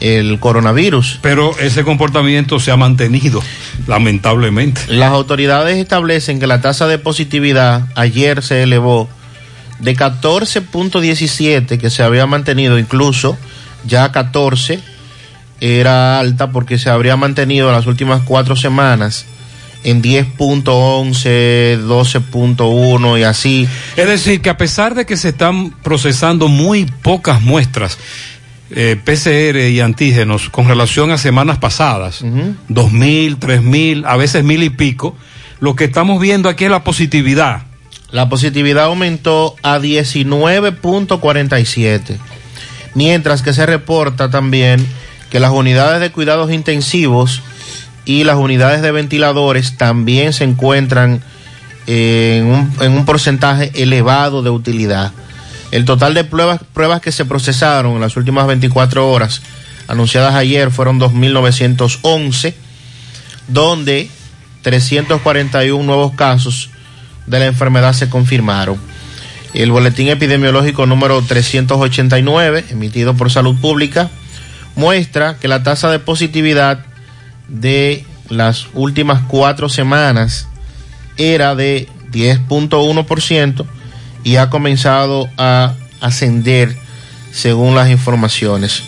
el 0.00 0.40
coronavirus. 0.40 1.18
Pero 1.22 1.56
ese 1.58 1.84
comportamiento 1.84 2.58
se 2.58 2.72
ha 2.72 2.76
mantenido, 2.76 3.40
lamentablemente. 3.86 4.80
Las 4.88 5.12
autoridades 5.12 5.76
establecen 5.78 6.40
que 6.40 6.46
la 6.48 6.60
tasa 6.60 6.86
de 6.88 6.98
positividad 6.98 7.82
ayer 7.94 8.42
se 8.42 8.62
elevó 8.64 9.08
de 9.82 9.96
14.17, 9.96 11.78
que 11.78 11.90
se 11.90 12.02
había 12.02 12.26
mantenido 12.26 12.78
incluso 12.78 13.36
ya 13.84 14.04
a 14.04 14.12
14, 14.12 14.80
era 15.60 16.18
alta 16.18 16.50
porque 16.50 16.78
se 16.78 16.88
habría 16.88 17.16
mantenido 17.16 17.68
en 17.68 17.74
las 17.74 17.86
últimas 17.86 18.22
cuatro 18.22 18.56
semanas 18.56 19.26
en 19.84 20.00
10.11, 20.00 21.84
12.1 21.84 23.20
y 23.20 23.22
así. 23.24 23.68
Es 23.96 24.06
decir, 24.06 24.40
que 24.40 24.50
a 24.50 24.56
pesar 24.56 24.94
de 24.94 25.04
que 25.04 25.16
se 25.16 25.30
están 25.30 25.70
procesando 25.82 26.46
muy 26.48 26.84
pocas 26.84 27.42
muestras 27.42 27.98
eh, 28.70 28.96
PCR 29.04 29.68
y 29.68 29.80
antígenos 29.80 30.48
con 30.48 30.68
relación 30.68 31.10
a 31.10 31.18
semanas 31.18 31.58
pasadas, 31.58 32.24
dos 32.68 32.92
mil, 32.92 33.36
tres 33.38 33.62
mil, 33.62 34.04
a 34.06 34.16
veces 34.16 34.44
mil 34.44 34.62
y 34.62 34.70
pico, 34.70 35.16
lo 35.60 35.74
que 35.74 35.84
estamos 35.84 36.20
viendo 36.20 36.48
aquí 36.48 36.64
es 36.64 36.70
la 36.70 36.84
positividad. 36.84 37.71
La 38.12 38.28
positividad 38.28 38.84
aumentó 38.84 39.56
a 39.62 39.78
19.47, 39.78 42.18
mientras 42.94 43.40
que 43.40 43.54
se 43.54 43.64
reporta 43.64 44.28
también 44.30 44.86
que 45.30 45.40
las 45.40 45.50
unidades 45.50 46.02
de 46.02 46.12
cuidados 46.12 46.52
intensivos 46.52 47.40
y 48.04 48.24
las 48.24 48.36
unidades 48.36 48.82
de 48.82 48.92
ventiladores 48.92 49.78
también 49.78 50.34
se 50.34 50.44
encuentran 50.44 51.22
en 51.86 52.44
un, 52.44 52.70
en 52.82 52.92
un 52.92 53.06
porcentaje 53.06 53.72
elevado 53.82 54.42
de 54.42 54.50
utilidad. 54.50 55.12
El 55.70 55.86
total 55.86 56.12
de 56.12 56.24
pruebas, 56.24 56.60
pruebas 56.74 57.00
que 57.00 57.12
se 57.12 57.24
procesaron 57.24 57.94
en 57.94 58.02
las 58.02 58.18
últimas 58.18 58.46
24 58.46 59.10
horas, 59.10 59.40
anunciadas 59.88 60.34
ayer, 60.34 60.70
fueron 60.70 61.00
2.911, 61.00 62.52
donde 63.48 64.10
341 64.60 65.82
nuevos 65.82 66.12
casos 66.12 66.68
de 67.26 67.38
la 67.38 67.46
enfermedad 67.46 67.92
se 67.92 68.08
confirmaron. 68.08 68.78
El 69.54 69.70
boletín 69.70 70.08
epidemiológico 70.08 70.86
número 70.86 71.20
389, 71.22 72.64
emitido 72.70 73.14
por 73.14 73.30
Salud 73.30 73.56
Pública, 73.60 74.10
muestra 74.76 75.36
que 75.38 75.48
la 75.48 75.62
tasa 75.62 75.90
de 75.90 75.98
positividad 75.98 76.84
de 77.48 78.04
las 78.30 78.68
últimas 78.72 79.22
cuatro 79.28 79.68
semanas 79.68 80.48
era 81.18 81.54
de 81.54 81.88
10.1% 82.12 83.66
y 84.24 84.36
ha 84.36 84.48
comenzado 84.48 85.28
a 85.36 85.74
ascender 86.00 86.76
según 87.30 87.74
las 87.74 87.90
informaciones. 87.90 88.82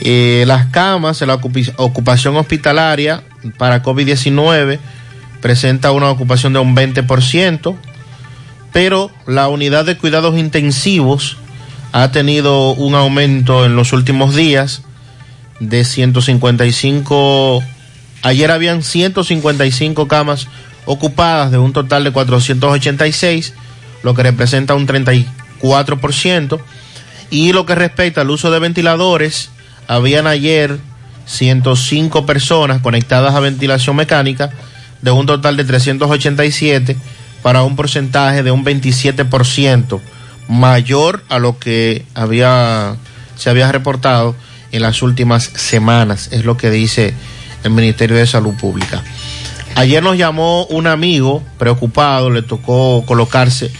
Eh, 0.00 0.44
las 0.46 0.66
camas, 0.66 1.20
la 1.22 1.34
ocupación 1.34 2.36
hospitalaria 2.36 3.22
para 3.58 3.82
COVID-19 3.82 4.78
presenta 5.44 5.92
una 5.92 6.08
ocupación 6.08 6.54
de 6.54 6.58
un 6.58 6.74
20%, 6.74 7.76
pero 8.72 9.10
la 9.26 9.48
unidad 9.48 9.84
de 9.84 9.98
cuidados 9.98 10.38
intensivos 10.38 11.36
ha 11.92 12.10
tenido 12.12 12.70
un 12.72 12.94
aumento 12.94 13.66
en 13.66 13.76
los 13.76 13.92
últimos 13.92 14.34
días 14.34 14.84
de 15.60 15.84
155, 15.84 17.62
ayer 18.22 18.50
habían 18.50 18.82
155 18.82 20.08
camas 20.08 20.48
ocupadas 20.86 21.50
de 21.50 21.58
un 21.58 21.74
total 21.74 22.04
de 22.04 22.10
486, 22.10 23.52
lo 24.02 24.14
que 24.14 24.22
representa 24.22 24.74
un 24.74 24.86
34%, 24.86 26.58
y 27.28 27.52
lo 27.52 27.66
que 27.66 27.74
respecta 27.74 28.22
al 28.22 28.30
uso 28.30 28.50
de 28.50 28.60
ventiladores, 28.60 29.50
habían 29.88 30.26
ayer 30.26 30.78
105 31.26 32.24
personas 32.24 32.80
conectadas 32.80 33.34
a 33.34 33.40
ventilación 33.40 33.96
mecánica 33.96 34.50
de 35.04 35.10
un 35.10 35.26
total 35.26 35.56
de 35.58 35.64
387 35.64 36.96
para 37.42 37.62
un 37.62 37.76
porcentaje 37.76 38.42
de 38.42 38.50
un 38.50 38.64
27% 38.64 40.00
mayor 40.48 41.22
a 41.28 41.38
lo 41.38 41.58
que 41.58 42.06
había 42.14 42.96
se 43.36 43.50
había 43.50 43.70
reportado 43.70 44.34
en 44.72 44.82
las 44.82 45.02
últimas 45.02 45.44
semanas, 45.44 46.30
es 46.32 46.44
lo 46.44 46.56
que 46.56 46.70
dice 46.70 47.12
el 47.64 47.72
Ministerio 47.72 48.16
de 48.16 48.26
Salud 48.26 48.54
Pública. 48.54 49.02
Ayer 49.74 50.02
nos 50.02 50.16
llamó 50.16 50.64
un 50.66 50.86
amigo 50.86 51.42
preocupado, 51.58 52.30
le 52.30 52.42
tocó 52.42 53.04
colocarse 53.06 53.70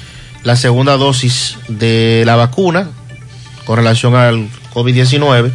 la 0.42 0.56
segunda 0.56 0.96
dosis 0.96 1.56
de 1.68 2.24
la 2.26 2.36
vacuna 2.36 2.90
con 3.64 3.76
relación 3.76 4.14
al 4.14 4.48
COVID-19 4.74 5.52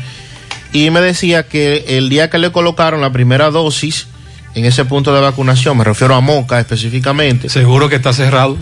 y 0.73 0.89
me 0.89 1.01
decía 1.01 1.43
que 1.43 1.85
el 1.89 2.09
día 2.09 2.29
que 2.29 2.39
le 2.39 2.51
colocaron 2.51 3.01
la 3.01 3.11
primera 3.11 3.51
dosis 3.51 4.07
en 4.55 4.65
ese 4.65 4.85
punto 4.85 5.13
de 5.13 5.21
vacunación, 5.21 5.77
me 5.77 5.83
refiero 5.83 6.15
a 6.15 6.21
Moca 6.21 6.59
específicamente. 6.59 7.49
Seguro 7.49 7.89
que 7.89 7.95
está 7.95 8.13
cerrado. 8.13 8.57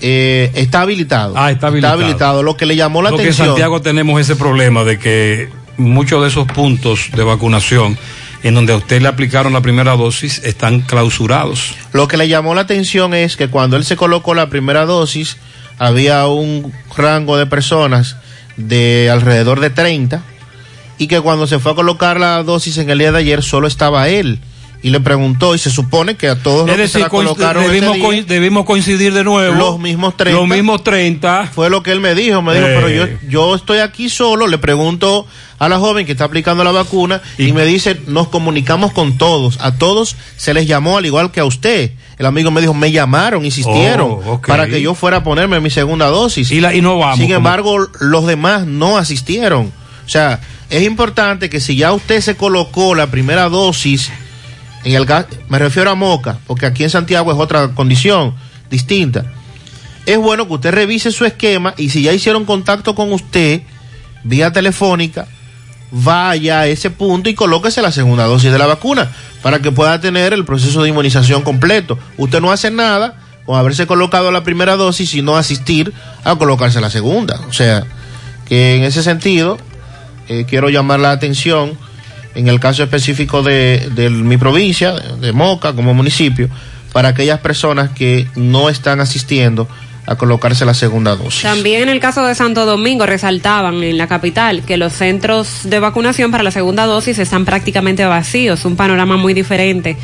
Eh, 0.00 0.52
está 0.54 0.82
habilitado. 0.82 1.34
Ah, 1.36 1.50
está 1.50 1.68
habilitado. 1.68 2.42
Lo 2.42 2.56
que 2.56 2.66
le 2.66 2.76
llamó 2.76 3.02
la 3.02 3.08
en 3.10 3.16
atención. 3.16 3.48
Santiago 3.48 3.80
tenemos 3.82 4.20
ese 4.20 4.36
problema 4.36 4.84
de 4.84 4.98
que 4.98 5.48
muchos 5.76 6.22
de 6.22 6.28
esos 6.28 6.46
puntos 6.46 7.10
de 7.14 7.24
vacunación 7.24 7.98
en 8.42 8.54
donde 8.54 8.72
a 8.72 8.76
usted 8.76 9.02
le 9.02 9.08
aplicaron 9.08 9.52
la 9.52 9.60
primera 9.60 9.96
dosis 9.96 10.40
están 10.44 10.80
clausurados. 10.80 11.74
Lo 11.92 12.06
que 12.06 12.16
le 12.16 12.28
llamó 12.28 12.54
la 12.54 12.60
atención 12.62 13.14
es 13.14 13.36
que 13.36 13.48
cuando 13.48 13.76
él 13.76 13.84
se 13.84 13.96
colocó 13.96 14.34
la 14.34 14.48
primera 14.48 14.86
dosis, 14.86 15.36
había 15.78 16.26
un 16.28 16.72
rango 16.96 17.36
de 17.36 17.46
personas 17.46 18.16
de 18.56 19.10
alrededor 19.10 19.60
de 19.60 19.70
30 19.70 20.22
y 20.98 21.06
que 21.06 21.20
cuando 21.20 21.46
se 21.46 21.58
fue 21.58 21.72
a 21.72 21.74
colocar 21.74 22.18
la 22.20 22.42
dosis 22.42 22.78
en 22.78 22.90
el 22.90 22.98
día 22.98 23.12
de 23.12 23.18
ayer 23.18 23.42
solo 23.42 23.66
estaba 23.66 24.08
él 24.08 24.40
y 24.80 24.90
le 24.90 25.00
preguntó 25.00 25.56
y 25.56 25.58
se 25.58 25.70
supone 25.70 26.16
que 26.16 26.28
a 26.28 26.36
todos 26.40 26.66
los 26.66 26.76
Es 26.76 26.82
que 26.82 26.88
se 26.88 26.98
la 27.00 27.08
colocaron 27.08 27.64
ese 27.64 27.72
debimos, 27.72 27.96
día, 27.96 28.04
coi- 28.04 28.24
debimos 28.24 28.64
coincidir 28.64 29.12
de 29.12 29.24
nuevo. 29.24 29.54
los 29.56 29.78
mismos 29.80 30.16
30 30.16 30.38
Los 30.38 30.48
mismos 30.48 30.84
30. 30.84 31.50
fue 31.52 31.68
lo 31.68 31.82
que 31.82 31.90
él 31.90 31.98
me 32.00 32.14
dijo 32.14 32.42
me 32.42 32.54
dijo 32.54 32.66
Eh. 32.66 32.74
pero 32.76 32.88
yo 32.88 33.06
yo 33.28 33.54
estoy 33.56 33.78
aquí 33.78 34.08
solo 34.08 34.46
le 34.46 34.56
pregunto 34.58 35.26
a 35.58 35.68
la 35.68 35.78
joven 35.80 36.06
que 36.06 36.12
está 36.12 36.24
aplicando 36.24 36.62
la 36.62 36.70
vacuna 36.70 37.20
y, 37.38 37.50
me 37.52 37.64
dice 37.64 38.00
nos 38.06 38.28
comunicamos 38.28 38.92
con 38.92 39.18
todos 39.18 39.58
a 39.60 39.72
todos 39.74 40.14
se 40.36 40.54
les 40.54 40.68
llamó 40.68 40.96
al 40.98 41.06
igual 41.06 41.32
que 41.32 41.40
a 41.40 41.44
usted 41.44 41.90
el 42.16 42.26
amigo 42.26 42.52
me 42.52 42.60
dijo 42.60 42.72
me 42.74 42.92
llamaron 42.92 43.44
insistieron 43.44 44.18
Oh, 44.24 44.40
para 44.46 44.68
que 44.68 44.80
yo 44.80 44.94
fuera 44.94 45.16
a 45.18 45.24
ponerme 45.24 45.58
mi 45.58 45.70
segunda 45.70 46.06
dosis 46.06 46.52
y, 46.52 46.60
la, 46.60 46.72
y 46.72 46.80
no 46.82 46.98
vamos. 46.98 47.18
sin 47.18 47.32
embargo 47.32 47.78
los 47.98 48.26
demás 48.28 48.64
no 48.64 48.96
asistieron 48.96 49.72
o 50.06 50.08
sea 50.08 50.38
es 50.70 50.84
importante 50.84 51.50
que 51.50 51.58
si 51.58 51.74
ya 51.74 51.92
usted 51.92 52.20
se 52.20 52.36
colocó 52.36 52.94
la 52.94 53.08
primera 53.08 53.48
dosis 53.48 54.12
en 54.84 54.94
el 54.94 55.04
gas, 55.04 55.26
me 55.48 55.58
refiero 55.58 55.90
a 55.90 55.94
Moca, 55.94 56.38
porque 56.46 56.66
aquí 56.66 56.84
en 56.84 56.90
Santiago 56.90 57.32
es 57.32 57.38
otra 57.38 57.68
condición 57.68 58.34
distinta. 58.70 59.24
Es 60.06 60.18
bueno 60.18 60.46
que 60.46 60.54
usted 60.54 60.72
revise 60.72 61.12
su 61.12 61.24
esquema 61.24 61.74
y 61.76 61.90
si 61.90 62.02
ya 62.02 62.12
hicieron 62.12 62.44
contacto 62.44 62.94
con 62.94 63.12
usted 63.12 63.62
vía 64.24 64.52
telefónica, 64.52 65.26
vaya 65.90 66.60
a 66.60 66.66
ese 66.66 66.90
punto 66.90 67.28
y 67.28 67.34
colóquese 67.34 67.82
la 67.82 67.92
segunda 67.92 68.24
dosis 68.24 68.52
de 68.52 68.58
la 68.58 68.66
vacuna 68.66 69.10
para 69.42 69.60
que 69.60 69.72
pueda 69.72 70.00
tener 70.00 70.32
el 70.32 70.44
proceso 70.44 70.82
de 70.82 70.90
inmunización 70.90 71.42
completo. 71.42 71.98
Usted 72.16 72.40
no 72.40 72.52
hace 72.52 72.70
nada 72.70 73.16
con 73.44 73.58
haberse 73.58 73.86
colocado 73.86 74.30
la 74.30 74.44
primera 74.44 74.76
dosis 74.76 75.14
y 75.14 75.22
no 75.22 75.36
asistir 75.36 75.92
a 76.24 76.36
colocarse 76.36 76.80
la 76.80 76.90
segunda. 76.90 77.40
O 77.48 77.52
sea, 77.52 77.84
que 78.46 78.76
en 78.76 78.84
ese 78.84 79.02
sentido 79.02 79.58
eh, 80.28 80.44
quiero 80.48 80.68
llamar 80.68 81.00
la 81.00 81.12
atención 81.12 81.78
en 82.38 82.46
el 82.46 82.60
caso 82.60 82.84
específico 82.84 83.42
de, 83.42 83.90
de 83.96 84.10
mi 84.10 84.36
provincia, 84.36 84.92
de 84.92 85.32
Moca 85.32 85.72
como 85.72 85.92
municipio, 85.92 86.48
para 86.92 87.08
aquellas 87.08 87.40
personas 87.40 87.90
que 87.90 88.28
no 88.36 88.68
están 88.68 89.00
asistiendo 89.00 89.68
a 90.06 90.14
colocarse 90.14 90.64
la 90.64 90.72
segunda 90.72 91.16
dosis. 91.16 91.42
También 91.42 91.82
en 91.82 91.88
el 91.88 91.98
caso 91.98 92.24
de 92.24 92.36
Santo 92.36 92.64
Domingo 92.64 93.06
resaltaban 93.06 93.82
en 93.82 93.98
la 93.98 94.06
capital 94.06 94.62
que 94.62 94.76
los 94.76 94.92
centros 94.92 95.62
de 95.64 95.80
vacunación 95.80 96.30
para 96.30 96.44
la 96.44 96.52
segunda 96.52 96.86
dosis 96.86 97.18
están 97.18 97.44
prácticamente 97.44 98.04
vacíos, 98.04 98.64
un 98.64 98.76
panorama 98.76 99.16
muy 99.16 99.34
diferente 99.34 99.96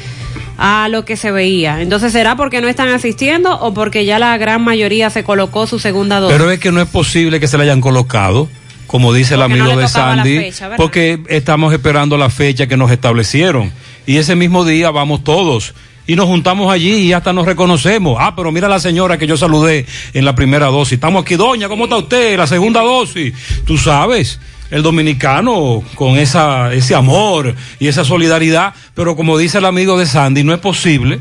a 0.59 0.89
lo 0.89 1.05
que 1.05 1.17
se 1.17 1.31
veía. 1.31 1.81
Entonces, 1.81 2.13
¿será 2.13 2.37
porque 2.37 2.61
no 2.61 2.67
están 2.67 2.89
asistiendo 2.89 3.59
o 3.61 3.73
porque 3.73 4.05
ya 4.05 4.19
la 4.19 4.37
gran 4.39 4.61
mayoría 4.63 5.09
se 5.09 5.23
colocó 5.23 5.69
su 5.69 5.79
segunda 5.79 6.19
dosis? 6.19 6.37
Pero 6.37 6.51
es 6.51 6.59
que 6.59 6.73
no 6.73 6.81
es 6.81 6.89
posible 6.89 7.39
que 7.39 7.47
se 7.47 7.57
le 7.59 7.63
hayan 7.63 7.81
colocado, 7.81 8.49
como 8.95 9.13
dice 9.13 9.35
el 9.35 9.41
Porque 9.41 9.55
amigo 9.55 9.77
de 9.77 9.89
Sandy, 9.89 10.53
porque 10.77 11.19
estamos 11.27 11.73
esperando 11.73 12.17
la 12.17 12.31
fecha 12.31 12.69
que 12.69 12.77
nos 12.77 12.93
establecieron. 12.93 13.73
Y 14.07 14.19
ese 14.19 14.37
mismo 14.37 14.65
día 14.65 14.93
vamos 14.93 15.25
todos. 15.25 15.75
y 16.07 16.15
nos 16.15 16.27
juntamos 16.27 16.73
allí 16.73 16.99
y 16.99 17.13
hasta 17.13 17.33
nos 17.33 17.45
reconocemos. 17.45 18.19
Ah, 18.21 18.37
pero 18.37 18.53
mira 18.53 18.69
la 18.69 18.79
señora 18.79 19.19
que 19.19 19.27
yo 19.27 19.37
saludé 19.37 19.85
en 20.13 20.25
la 20.25 20.37
primera 20.37 20.67
dosis. 20.67 20.93
Estamos 20.93 21.23
aquí, 21.23 21.35
doña, 21.35 21.67
¿cómo 21.67 21.85
está 21.85 21.97
usted? 21.97 22.37
La 22.37 22.47
segunda 22.47 22.83
dosis. 22.83 23.35
Tú 23.67 23.79
sabes, 23.79 24.39
el 24.71 24.85
dominicano 24.85 25.83
con 25.97 26.17
esa, 26.17 26.73
ese 26.73 26.95
amor 26.95 27.53
y 27.81 27.89
esa 27.89 28.05
solidaridad, 28.05 28.75
pero 28.95 29.17
como 29.17 29.37
dice 29.37 29.59
el 29.59 29.65
amigo 29.65 29.99
de 29.99 30.07
Sandy, 30.07 30.45
no 30.45 30.55
es 30.55 30.61
posible 30.61 31.19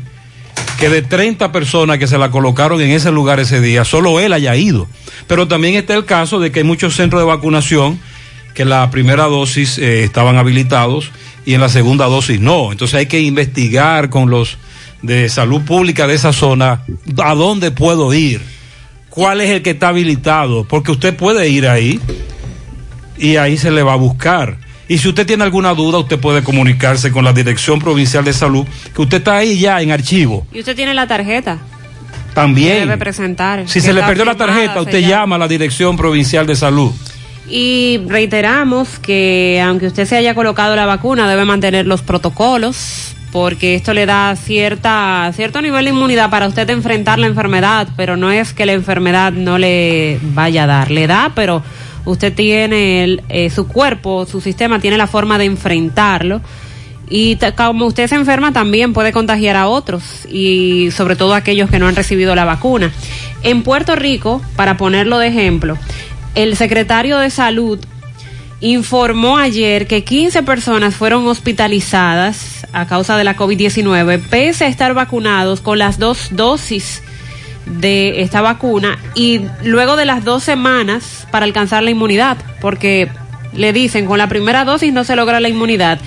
que 0.78 0.88
de 0.88 1.02
30 1.02 1.52
personas 1.52 1.98
que 1.98 2.06
se 2.06 2.18
la 2.18 2.30
colocaron 2.30 2.80
en 2.80 2.90
ese 2.90 3.10
lugar 3.10 3.40
ese 3.40 3.60
día, 3.60 3.84
solo 3.84 4.20
él 4.20 4.32
haya 4.32 4.56
ido. 4.56 4.88
Pero 5.26 5.48
también 5.48 5.74
está 5.74 5.94
el 5.94 6.04
caso 6.04 6.40
de 6.40 6.52
que 6.52 6.60
hay 6.60 6.64
muchos 6.64 6.94
centros 6.96 7.22
de 7.22 7.26
vacunación 7.26 7.98
que 8.54 8.64
la 8.64 8.90
primera 8.90 9.24
dosis 9.24 9.78
eh, 9.78 10.04
estaban 10.04 10.36
habilitados 10.36 11.10
y 11.44 11.54
en 11.54 11.60
la 11.60 11.68
segunda 11.68 12.06
dosis 12.06 12.40
no. 12.40 12.72
Entonces 12.72 12.94
hay 12.94 13.06
que 13.06 13.20
investigar 13.20 14.10
con 14.10 14.30
los 14.30 14.58
de 15.02 15.28
salud 15.28 15.62
pública 15.62 16.06
de 16.06 16.14
esa 16.14 16.32
zona 16.32 16.82
a 17.22 17.34
dónde 17.34 17.70
puedo 17.70 18.14
ir, 18.14 18.40
cuál 19.10 19.42
es 19.42 19.50
el 19.50 19.62
que 19.62 19.70
está 19.70 19.88
habilitado, 19.88 20.64
porque 20.64 20.92
usted 20.92 21.14
puede 21.14 21.48
ir 21.50 21.68
ahí 21.68 22.00
y 23.18 23.36
ahí 23.36 23.58
se 23.58 23.70
le 23.70 23.82
va 23.82 23.92
a 23.92 23.96
buscar. 23.96 24.63
Y 24.88 24.98
si 24.98 25.08
usted 25.08 25.26
tiene 25.26 25.44
alguna 25.44 25.74
duda, 25.74 25.98
usted 25.98 26.18
puede 26.18 26.42
comunicarse 26.42 27.10
con 27.10 27.24
la 27.24 27.32
Dirección 27.32 27.78
Provincial 27.78 28.24
de 28.24 28.32
Salud, 28.32 28.66
que 28.94 29.02
usted 29.02 29.18
está 29.18 29.38
ahí 29.38 29.58
ya 29.58 29.80
en 29.80 29.90
archivo. 29.90 30.46
Y 30.52 30.60
usted 30.60 30.76
tiene 30.76 30.92
la 30.92 31.06
tarjeta. 31.06 31.58
También. 32.34 32.80
Debe 32.80 32.98
presentar. 32.98 33.66
Si 33.66 33.80
se 33.80 33.92
le 33.92 34.02
perdió 34.02 34.24
la 34.24 34.34
tarjeta, 34.34 34.80
usted 34.82 35.00
llama 35.00 35.36
a 35.36 35.38
la 35.38 35.48
Dirección 35.48 35.96
Provincial 35.96 36.46
de 36.46 36.56
Salud. 36.56 36.92
Y 37.48 38.00
reiteramos 38.08 38.98
que 38.98 39.62
aunque 39.64 39.86
usted 39.86 40.06
se 40.06 40.16
haya 40.16 40.34
colocado 40.34 40.74
la 40.76 40.86
vacuna, 40.86 41.28
debe 41.28 41.44
mantener 41.44 41.86
los 41.86 42.02
protocolos, 42.02 43.14
porque 43.32 43.74
esto 43.74 43.92
le 43.92 44.06
da 44.06 44.34
cierta, 44.36 45.30
cierto 45.34 45.60
nivel 45.60 45.84
de 45.84 45.90
inmunidad 45.90 46.30
para 46.30 46.46
usted 46.46 46.68
enfrentar 46.70 47.18
la 47.18 47.26
enfermedad, 47.26 47.88
pero 47.96 48.16
no 48.16 48.30
es 48.30 48.52
que 48.52 48.64
la 48.64 48.72
enfermedad 48.72 49.32
no 49.32 49.58
le 49.58 50.18
vaya 50.22 50.64
a 50.64 50.66
dar, 50.66 50.90
le 50.90 51.06
da, 51.06 51.32
pero 51.34 51.62
usted 52.04 52.32
tiene 52.34 53.18
eh, 53.28 53.50
su 53.50 53.66
cuerpo, 53.68 54.26
su 54.26 54.40
sistema 54.40 54.80
tiene 54.80 54.96
la 54.96 55.06
forma 55.06 55.38
de 55.38 55.44
enfrentarlo. 55.46 56.40
Y 57.08 57.38
como 57.56 57.86
usted 57.86 58.08
se 58.08 58.14
enferma, 58.14 58.52
también 58.52 58.92
puede 58.94 59.12
contagiar 59.12 59.56
a 59.56 59.68
otros 59.68 60.26
y 60.26 60.90
sobre 60.90 61.16
todo 61.16 61.34
a 61.34 61.38
aquellos 61.38 61.70
que 61.70 61.78
no 61.78 61.86
han 61.86 61.96
recibido 61.96 62.34
la 62.34 62.44
vacuna. 62.44 62.92
En 63.42 63.62
Puerto 63.62 63.94
Rico, 63.94 64.40
para 64.56 64.76
ponerlo 64.76 65.18
de 65.18 65.28
ejemplo, 65.28 65.76
el 66.34 66.56
secretario 66.56 67.18
de 67.18 67.28
Salud 67.30 67.78
informó 68.60 69.36
ayer 69.36 69.86
que 69.86 70.04
15 70.04 70.42
personas 70.42 70.94
fueron 70.94 71.26
hospitalizadas 71.26 72.66
a 72.72 72.86
causa 72.86 73.18
de 73.18 73.24
la 73.24 73.36
COVID-19, 73.36 74.22
pese 74.30 74.64
a 74.64 74.68
estar 74.68 74.94
vacunados 74.94 75.60
con 75.60 75.78
las 75.78 75.98
dos 75.98 76.28
dosis 76.30 77.02
de 77.66 78.22
esta 78.22 78.40
vacuna 78.40 78.98
y 79.14 79.42
luego 79.62 79.96
de 79.96 80.04
las 80.04 80.24
dos 80.24 80.42
semanas 80.42 81.26
para 81.30 81.44
alcanzar 81.44 81.82
la 81.82 81.90
inmunidad, 81.90 82.36
porque 82.60 83.08
le 83.52 83.72
dicen 83.72 84.06
con 84.06 84.18
la 84.18 84.28
primera 84.28 84.64
dosis 84.64 84.92
no 84.92 85.04
se 85.04 85.16
logra 85.16 85.40
la 85.40 85.48
inmunidad. 85.48 86.00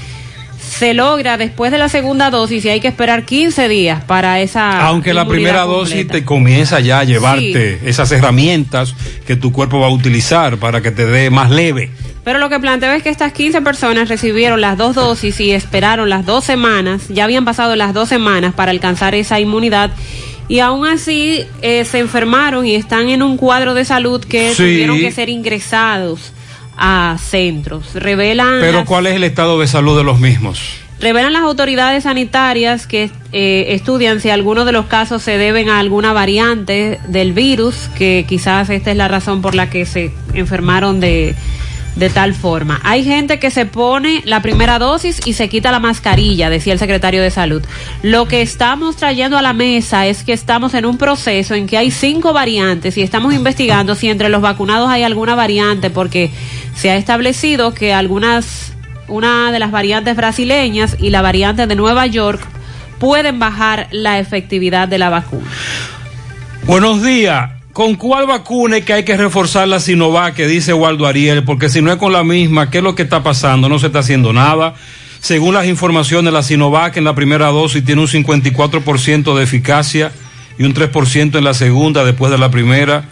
Se 0.60 0.94
logra 0.94 1.38
después 1.38 1.72
de 1.72 1.78
la 1.78 1.88
segunda 1.88 2.30
dosis 2.30 2.66
y 2.66 2.70
hay 2.70 2.80
que 2.80 2.88
esperar 2.88 3.24
15 3.24 3.68
días 3.70 4.04
para 4.04 4.42
esa. 4.42 4.86
Aunque 4.88 5.14
la 5.14 5.28
primera 5.28 5.64
completa. 5.64 5.80
dosis 5.80 6.08
te 6.08 6.26
comienza 6.26 6.80
ya 6.82 7.00
a 7.00 7.04
llevarte 7.04 7.80
esas 7.86 8.12
herramientas 8.12 8.94
que 9.26 9.36
tu 9.36 9.52
cuerpo 9.52 9.80
va 9.80 9.88
a 9.88 9.92
utilizar 9.92 10.58
para 10.58 10.82
que 10.82 10.92
te 10.92 11.06
dé 11.06 11.30
más 11.30 11.50
leve. 11.50 11.92
Pero 12.28 12.40
lo 12.40 12.50
que 12.50 12.60
planteo 12.60 12.92
es 12.92 13.02
que 13.02 13.10
estas 13.10 13.32
15 13.32 13.62
personas 13.62 14.10
recibieron 14.10 14.60
las 14.60 14.78
dos 14.78 14.96
dosis 14.96 15.40
y 15.40 15.54
esperaron 15.54 16.10
las 16.10 16.26
dos 16.26 16.44
semanas, 16.44 17.08
ya 17.08 17.24
habían 17.24 17.46
pasado 17.46 17.78
las 17.78 17.94
dos 17.94 18.10
semanas 18.10 18.54
para 18.54 18.72
alcanzar 18.72 19.16
esa 19.16 19.40
inmunidad 19.40 19.92
y 20.50 20.60
aún 20.60 20.86
así 20.86 21.46
eh, 21.62 21.84
se 21.86 22.00
enfermaron 22.00 22.66
y 22.66 22.76
están 22.76 23.10
en 23.10 23.22
un 23.22 23.38
cuadro 23.38 23.74
de 23.74 23.86
salud 23.86 24.24
que 24.24 24.50
Sí. 24.52 24.56
tuvieron 24.64 24.98
que 25.00 25.12
ser 25.12 25.30
ingresados 25.30 26.34
a 26.78 27.18
centros. 27.20 27.94
Revelan 27.96 28.60
Pero 28.62 28.80
las- 28.80 28.88
¿cuál 28.88 29.08
es 29.08 29.16
el 29.16 29.24
estado 29.24 29.60
de 29.60 29.68
salud 29.68 29.98
de 29.98 30.04
los 30.04 30.20
mismos? 30.20 30.60
Revelan 31.00 31.32
las 31.34 31.44
autoridades 31.44 32.04
sanitarias 32.06 32.88
que 32.88 33.12
eh, 33.32 33.66
estudian 33.70 34.20
si 34.20 34.30
algunos 34.32 34.66
de 34.66 34.72
los 34.72 34.88
casos 34.88 35.22
se 35.22 35.38
deben 35.38 35.70
a 35.70 35.80
alguna 35.80 36.12
variante 36.12 37.00
del 37.08 37.34
virus, 37.34 37.76
que 37.98 38.26
quizás 38.28 38.70
esta 38.72 38.90
es 38.92 38.98
la 38.98 39.08
razón 39.08 39.44
por 39.44 39.54
la 39.54 39.70
que 39.70 39.86
se 39.86 40.12
enfermaron 40.34 41.00
de, 41.00 41.36
de 41.98 42.10
tal 42.10 42.34
forma. 42.34 42.80
Hay 42.84 43.04
gente 43.04 43.40
que 43.40 43.50
se 43.50 43.66
pone 43.66 44.22
la 44.26 44.42
primera 44.42 44.78
dosis 44.78 45.20
y 45.26 45.34
se 45.34 45.50
quita 45.50 45.72
la 45.72 45.80
mascarilla, 45.80 46.50
decía 46.50 46.74
el 46.74 46.80
secretario 46.80 47.22
de 47.22 47.32
Salud. 47.32 47.64
Lo 48.04 48.28
que 48.28 48.42
estamos 48.42 48.96
trayendo 48.98 49.38
a 49.38 49.42
la 49.42 49.54
mesa 49.54 50.06
es 50.06 50.24
que 50.24 50.34
estamos 50.34 50.74
en 50.76 50.86
un 50.86 50.98
proceso 50.98 51.56
en 51.56 51.66
que 51.68 51.78
hay 51.78 51.90
cinco 51.90 52.34
variantes 52.34 52.98
y 52.98 53.02
estamos 53.02 53.34
investigando 53.34 53.96
si 53.96 54.10
entre 54.10 54.30
los 54.30 54.42
vacunados 54.42 54.90
hay 54.90 55.04
alguna 55.04 55.36
variante, 55.36 55.90
porque 55.90 56.32
se 56.76 56.92
ha 56.92 56.96
establecido 56.96 57.74
que 57.74 57.94
algunas 57.94 58.74
una 59.08 59.52
de 59.52 59.60
las 59.60 59.72
variantes 59.72 60.16
brasileñas 60.16 60.98
y 61.00 61.10
la 61.10 61.22
variante 61.22 61.66
de 61.66 61.76
Nueva 61.76 62.06
York 62.08 62.42
pueden 63.00 63.40
bajar 63.40 63.88
la 63.92 64.20
efectividad 64.20 64.88
de 64.88 64.98
la 64.98 65.10
vacuna. 65.10 65.50
Buenos 66.66 67.02
días. 67.02 67.57
¿Con 67.78 67.94
cuál 67.94 68.26
vacuna 68.26 68.78
es 68.78 68.86
que 68.86 68.94
hay 68.94 69.04
que 69.04 69.16
reforzar 69.16 69.68
la 69.68 69.80
Sinovac 69.80 70.34
que 70.34 70.48
dice 70.48 70.74
Waldo 70.74 71.06
Ariel? 71.06 71.44
Porque 71.44 71.70
si 71.70 71.80
no 71.80 71.92
es 71.92 72.00
con 72.00 72.12
la 72.12 72.24
misma, 72.24 72.72
¿qué 72.72 72.80
es 72.80 72.84
lo 72.84 72.96
que 72.96 73.04
está 73.04 73.22
pasando? 73.22 73.70
No 73.70 73.78
se 73.78 73.86
está 73.86 74.00
haciendo 74.00 74.34
nada. 74.34 74.74
Según 75.20 75.54
las 75.54 75.68
informaciones, 75.68 76.34
la 76.34 76.42
Sinovac 76.42 76.98
en 76.98 77.04
la 77.04 77.14
primera 77.14 77.50
dosis 77.50 77.86
tiene 77.86 78.02
un 78.02 78.08
54% 78.08 79.38
de 79.38 79.44
eficacia 79.44 80.12
y 80.58 80.64
un 80.64 80.74
3% 80.74 81.38
en 81.38 81.44
la 81.44 81.54
segunda 81.54 82.04
después 82.04 82.32
de 82.32 82.40
la 82.40 82.50
primera. 82.50 83.06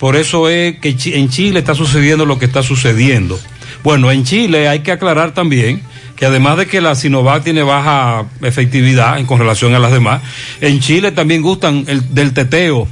Por 0.00 0.16
eso 0.16 0.48
es 0.48 0.80
que 0.80 0.96
en 1.14 1.28
Chile 1.28 1.60
está 1.60 1.76
sucediendo 1.76 2.26
lo 2.26 2.36
que 2.36 2.46
está 2.46 2.64
sucediendo. 2.64 3.38
Bueno, 3.84 4.10
en 4.10 4.24
Chile 4.24 4.66
hay 4.66 4.80
que 4.80 4.90
aclarar 4.90 5.34
también 5.34 5.82
que 6.20 6.26
además 6.26 6.58
de 6.58 6.66
que 6.66 6.82
la 6.82 6.94
Sinovac 6.94 7.42
tiene 7.42 7.62
baja 7.62 8.26
efectividad 8.42 9.18
en 9.18 9.24
con 9.24 9.38
relación 9.38 9.74
a 9.74 9.78
las 9.78 9.90
demás, 9.90 10.20
en 10.60 10.78
Chile 10.78 11.12
también 11.12 11.40
gustan 11.40 11.84
el, 11.88 12.14
del 12.14 12.34
teteo 12.34 12.86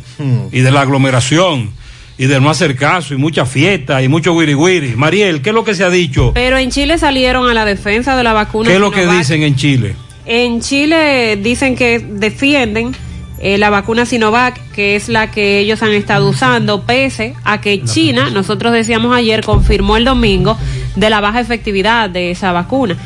y 0.51 0.61
de 0.61 0.71
la 0.71 0.81
aglomeración 0.81 1.71
y 2.17 2.25
del 2.25 2.43
no 2.43 2.49
hacer 2.49 2.75
caso 2.75 3.13
y 3.13 3.19
mucha 3.19 3.45
fiesta 3.45 4.03
y 4.03 4.09
mucho 4.09 4.33
wiri 4.33 4.55
wiri. 4.55 4.97
Mariel, 4.97 5.43
¿qué 5.43 5.51
es 5.51 5.55
lo 5.55 5.63
que 5.63 5.75
se 5.75 5.85
ha 5.85 5.91
dicho? 5.91 6.33
Pero 6.33 6.57
en 6.57 6.71
Chile 6.71 6.97
salieron 6.97 7.51
a 7.51 7.53
la 7.53 7.67
defensa 7.67 8.17
de 8.17 8.25
la 8.25 8.33
vacuna. 8.33 8.71
¿Qué 8.71 8.77
es 8.77 8.81
lo 8.81 8.91
que 8.91 9.01
Sinovac. 9.01 9.19
dicen 9.19 9.43
en 9.43 9.57
Chile? 9.57 9.95
En 10.25 10.61
Chile 10.63 11.37
dicen 11.37 11.77
que 11.77 11.99
defienden 11.99 12.97
eh, 13.41 13.59
la 13.59 13.69
vacuna 13.69 14.07
Sinovac, 14.07 14.59
que 14.73 14.97
es 14.97 15.11
la 15.11 15.31
que 15.31 15.59
ellos 15.59 15.83
han 15.83 15.93
estado 15.93 16.31
usando, 16.31 16.85
pese 16.85 17.35
a 17.45 17.61
que 17.61 17.85
China, 17.85 18.31
nosotros 18.31 18.73
decíamos 18.73 19.15
ayer, 19.15 19.45
confirmó 19.45 19.99
el 19.99 20.07
domingo 20.07 20.57
de 20.97 21.11
la 21.11 21.21
baja 21.21 21.41
efectividad 21.41 22.09
de 22.09 22.31
esa 22.31 22.53
vacuna. 22.53 22.97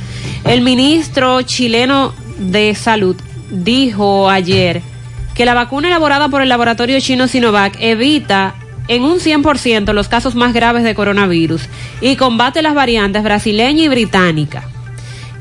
El 0.45 0.61
ministro 0.63 1.43
chileno 1.43 2.15
de 2.39 2.75
Salud 2.75 3.17
dijo 3.51 4.29
ayer 4.29 4.83
que 5.35 5.45
la 5.45 5.55
vacuna 5.55 5.89
elaborada 5.89 6.29
por 6.29 6.43
el 6.43 6.49
laboratorio 6.49 6.99
chino 7.01 7.29
Sinovac 7.29 7.77
evita 7.81 8.55
en 8.89 9.03
un 9.03 9.19
100% 9.19 9.93
los 9.93 10.09
casos 10.09 10.35
más 10.35 10.53
graves 10.53 10.83
de 10.83 10.95
coronavirus 10.95 11.63
y 12.01 12.17
combate 12.17 12.61
las 12.63 12.75
variantes 12.75 13.23
brasileña 13.23 13.85
y 13.85 13.89
británica. 13.89 14.65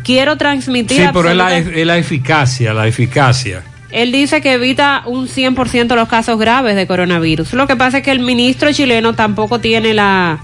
Quiero 0.03 0.37
transmitir 0.37 0.97
Sí, 0.97 1.09
pero 1.13 1.29
es 1.29 1.35
la, 1.35 1.57
es 1.57 1.85
la 1.85 1.97
eficacia, 1.97 2.73
la 2.73 2.87
eficacia. 2.87 3.63
él 3.91 4.11
dice 4.11 4.41
que 4.41 4.53
evita 4.53 5.03
un 5.05 5.27
100% 5.27 5.95
los 5.95 6.07
casos 6.07 6.39
graves 6.39 6.75
de 6.75 6.87
coronavirus. 6.87 7.53
Lo 7.53 7.67
que 7.67 7.75
pasa 7.75 7.97
es 7.97 8.03
que 8.03 8.11
el 8.11 8.19
ministro 8.19 8.71
chileno 8.71 9.13
tampoco 9.13 9.59
tiene 9.59 9.93
la, 9.93 10.39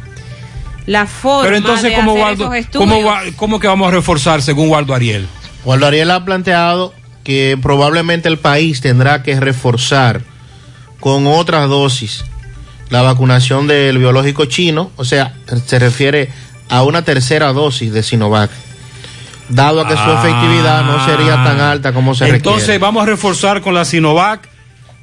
la 0.88 1.06
forma 1.06 1.44
Pero 1.44 1.58
entonces, 1.58 1.92
de 1.92 1.96
¿cómo, 1.96 2.12
hacer 2.14 2.24
Waldo, 2.24 2.44
esos 2.46 2.56
estudios. 2.56 2.90
¿cómo, 2.90 3.14
¿cómo 3.36 3.60
que 3.60 3.68
vamos 3.68 3.88
a 3.88 3.92
reforzar 3.92 4.42
según 4.42 4.70
Waldo 4.70 4.96
Ariel? 4.96 5.28
Waldo 5.66 5.86
Ariel 5.86 6.10
ha 6.12 6.26
planteado 6.26 6.94
que 7.24 7.58
probablemente 7.62 8.28
el 8.30 8.40
país 8.40 8.82
tendrá 8.82 9.22
que 9.22 9.40
reforzar 9.40 10.22
con 11.00 11.28
otras 11.28 11.70
dosis 11.70 12.26
la 12.90 13.02
vacunación 13.04 13.68
del 13.68 13.98
biológico 14.00 14.46
chino, 14.46 14.92
o 14.96 15.04
sea, 15.06 15.34
se 15.66 15.78
refiere 15.78 16.30
a 16.70 16.84
una 16.84 17.04
tercera 17.04 17.52
dosis 17.52 17.92
de 17.92 18.02
Sinovac, 18.02 18.50
dado 19.50 19.82
a 19.82 19.88
que 19.88 19.94
su 19.94 20.00
Ah. 20.02 20.22
efectividad 20.24 20.84
no 20.86 21.06
sería 21.06 21.36
tan 21.44 21.60
alta 21.60 21.92
como 21.94 22.16
se 22.16 22.30
Entonces 22.30 22.62
requiere. 22.62 22.80
vamos 22.80 23.04
a 23.04 23.06
reforzar 23.08 23.62
con 23.62 23.74
la 23.74 23.84
Sinovac, 23.86 24.48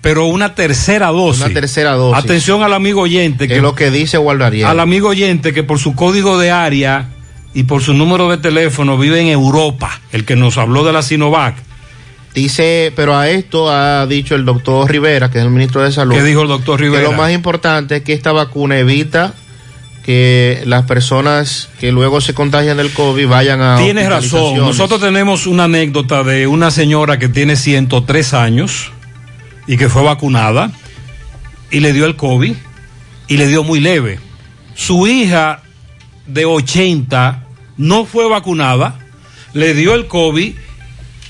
pero 0.04 0.26
una 0.26 0.54
tercera 0.54 1.06
dosis. 1.06 1.46
Una 1.46 1.54
tercera 1.54 1.92
dosis. 1.92 2.22
Atención 2.22 2.62
al 2.62 2.74
amigo 2.74 3.00
oyente 3.00 3.48
Que 3.48 3.56
es 3.56 3.62
lo 3.62 3.74
que 3.74 3.90
dice 3.90 4.18
Waldo 4.18 4.44
Ariel. 4.44 4.66
al 4.66 4.78
amigo 4.78 5.08
oyente 5.08 5.54
que 5.54 5.62
por 5.62 5.78
su 5.78 5.94
código 5.94 6.36
de 6.38 6.50
área 6.50 7.08
y 7.54 7.62
por 7.62 7.82
su 7.82 7.94
número 7.94 8.28
de 8.28 8.36
teléfono 8.36 8.98
vive 8.98 9.22
en 9.22 9.28
Europa, 9.28 9.98
el 10.12 10.26
que 10.26 10.36
nos 10.36 10.58
habló 10.58 10.84
de 10.84 10.92
la 10.92 11.00
Sinovac. 11.00 11.54
Dice, 12.34 12.92
pero 12.94 13.16
a 13.16 13.30
esto 13.30 13.70
ha 13.70 14.06
dicho 14.06 14.34
el 14.34 14.44
doctor 14.44 14.90
Rivera, 14.90 15.30
que 15.30 15.38
es 15.38 15.44
el 15.44 15.50
ministro 15.50 15.82
de 15.82 15.90
Salud. 15.90 16.14
¿Qué 16.14 16.22
dijo 16.22 16.42
el 16.42 16.48
doctor 16.48 16.76
Que 16.76 16.84
Rivera? 16.84 17.04
lo 17.04 17.12
más 17.12 17.32
importante 17.32 17.96
es 17.96 18.02
que 18.02 18.12
esta 18.12 18.32
vacuna 18.32 18.76
evita 18.76 19.32
que 20.04 20.62
las 20.66 20.82
personas 20.82 21.70
que 21.80 21.92
luego 21.92 22.20
se 22.20 22.34
contagian 22.34 22.76
del 22.76 22.92
COVID 22.92 23.26
vayan 23.26 23.62
a... 23.62 23.78
Tienes 23.78 24.06
razón. 24.10 24.58
Nosotros 24.58 25.00
tenemos 25.00 25.46
una 25.46 25.64
anécdota 25.64 26.24
de 26.24 26.46
una 26.46 26.70
señora 26.70 27.18
que 27.18 27.30
tiene 27.30 27.56
103 27.56 28.34
años 28.34 28.92
y 29.66 29.76
que 29.76 29.88
fue 29.88 30.02
vacunada 30.02 30.70
y 31.70 31.80
le 31.80 31.92
dio 31.92 32.06
el 32.06 32.16
COVID 32.16 32.54
y 33.28 33.36
le 33.36 33.46
dio 33.48 33.64
muy 33.64 33.80
leve. 33.80 34.18
Su 34.74 35.06
hija 35.06 35.62
de 36.26 36.44
80 36.44 37.44
no 37.76 38.04
fue 38.04 38.28
vacunada, 38.28 38.98
le 39.52 39.74
dio 39.74 39.94
el 39.94 40.06
COVID 40.06 40.54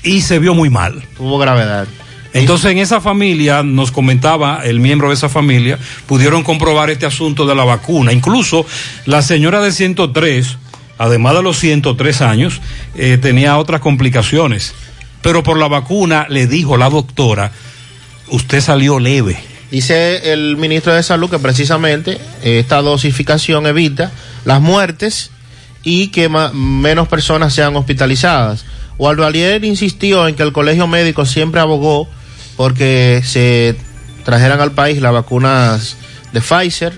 y 0.03 0.21
se 0.21 0.39
vio 0.39 0.53
muy 0.53 0.69
mal. 0.69 1.03
Tuvo 1.17 1.37
gravedad. 1.37 1.87
Entonces 2.33 2.71
en 2.71 2.79
esa 2.79 2.99
familia, 2.99 3.63
nos 3.63 3.91
comentaba 3.91 4.59
el 4.65 4.81
miembro 4.81 5.07
de 5.07 5.13
esa 5.13 5.29
familia, 5.29 5.79
pudieron 6.05 6.43
comprobar 6.43 6.89
este 6.89 7.05
asunto 7.05 7.45
de 7.45 7.55
la 7.55 7.63
vacuna. 7.63 8.11
Incluso 8.11 8.65
la 9.05 9.21
señora 9.21 9.61
de 9.61 9.71
103, 9.71 10.57
además 10.97 11.35
de 11.35 11.43
los 11.43 11.57
103 11.57 12.21
años, 12.21 12.61
eh, 12.95 13.17
tenía 13.21 13.57
otras 13.57 13.79
complicaciones. 13.79 14.75
Pero 15.21 15.43
por 15.43 15.57
la 15.57 15.69
vacuna 15.69 16.27
le 16.29 16.45
dijo 16.45 16.75
la 16.75 16.89
doctora, 16.89 17.53
usted 18.29 18.61
salió 18.61 18.99
leve. 18.99 19.37
Dice 19.71 20.31
el 20.31 20.57
ministro 20.57 20.93
de 20.93 21.03
Salud 21.03 21.29
que 21.29 21.39
precisamente 21.39 22.19
eh, 22.43 22.59
esta 22.59 22.81
dosificación 22.81 23.65
evita 23.65 24.11
las 24.45 24.61
muertes 24.61 25.31
y 25.83 26.07
que 26.07 26.29
menos 26.29 27.07
personas 27.07 27.53
sean 27.53 27.75
hospitalizadas. 27.75 28.65
Waldo 28.97 29.25
Alier 29.25 29.63
insistió 29.65 30.27
en 30.27 30.35
que 30.35 30.43
el 30.43 30.53
colegio 30.53 30.87
médico 30.87 31.25
siempre 31.25 31.59
abogó 31.59 32.07
porque 32.55 33.21
se 33.25 33.75
trajeran 34.23 34.61
al 34.61 34.71
país 34.71 35.01
las 35.01 35.13
vacunas 35.13 35.97
de 36.31 36.41
Pfizer. 36.41 36.93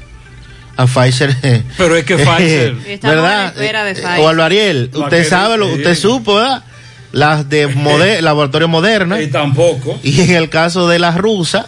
A 0.76 0.86
Pfizer. 0.86 1.36
Pero 1.78 1.96
es 1.96 2.06
que 2.06 2.16
Pfizer. 2.18 2.76
¿Verdad? 3.02 3.54
de 3.56 3.66
Eh, 3.68 3.94
Pfizer. 3.94 4.20
Waldo 4.20 4.44
Ariel, 4.44 4.92
usted 4.94 5.28
sabe, 5.28 5.58
lo, 5.58 5.68
usted 5.68 5.96
supo, 5.96 6.36
¿verdad? 6.36 6.64
Las 7.12 7.50
de 7.50 7.68
Mode- 7.76 8.22
Laboratorio 8.22 8.68
Moderna. 8.68 9.22
Y 9.22 9.28
tampoco. 9.28 9.98
Y 10.04 10.22
en 10.22 10.32
el 10.32 10.50
caso 10.50 10.88
de 10.88 11.00
la 11.00 11.12
rusa, 11.12 11.68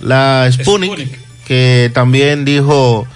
la 0.00 0.48
Sputnik, 0.50 1.18
que 1.46 1.90
también 1.94 2.44
dijo 2.44 3.06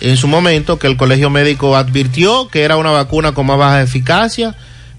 en 0.00 0.16
su 0.16 0.28
momento 0.28 0.78
que 0.78 0.86
el 0.86 0.96
colegio 0.96 1.30
médico 1.30 1.76
advirtió 1.76 2.48
que 2.48 2.62
era 2.62 2.76
una 2.76 2.90
vacuna 2.90 3.32
con 3.32 3.46
más 3.46 3.58
baja 3.58 3.82
eficacia, 3.82 4.54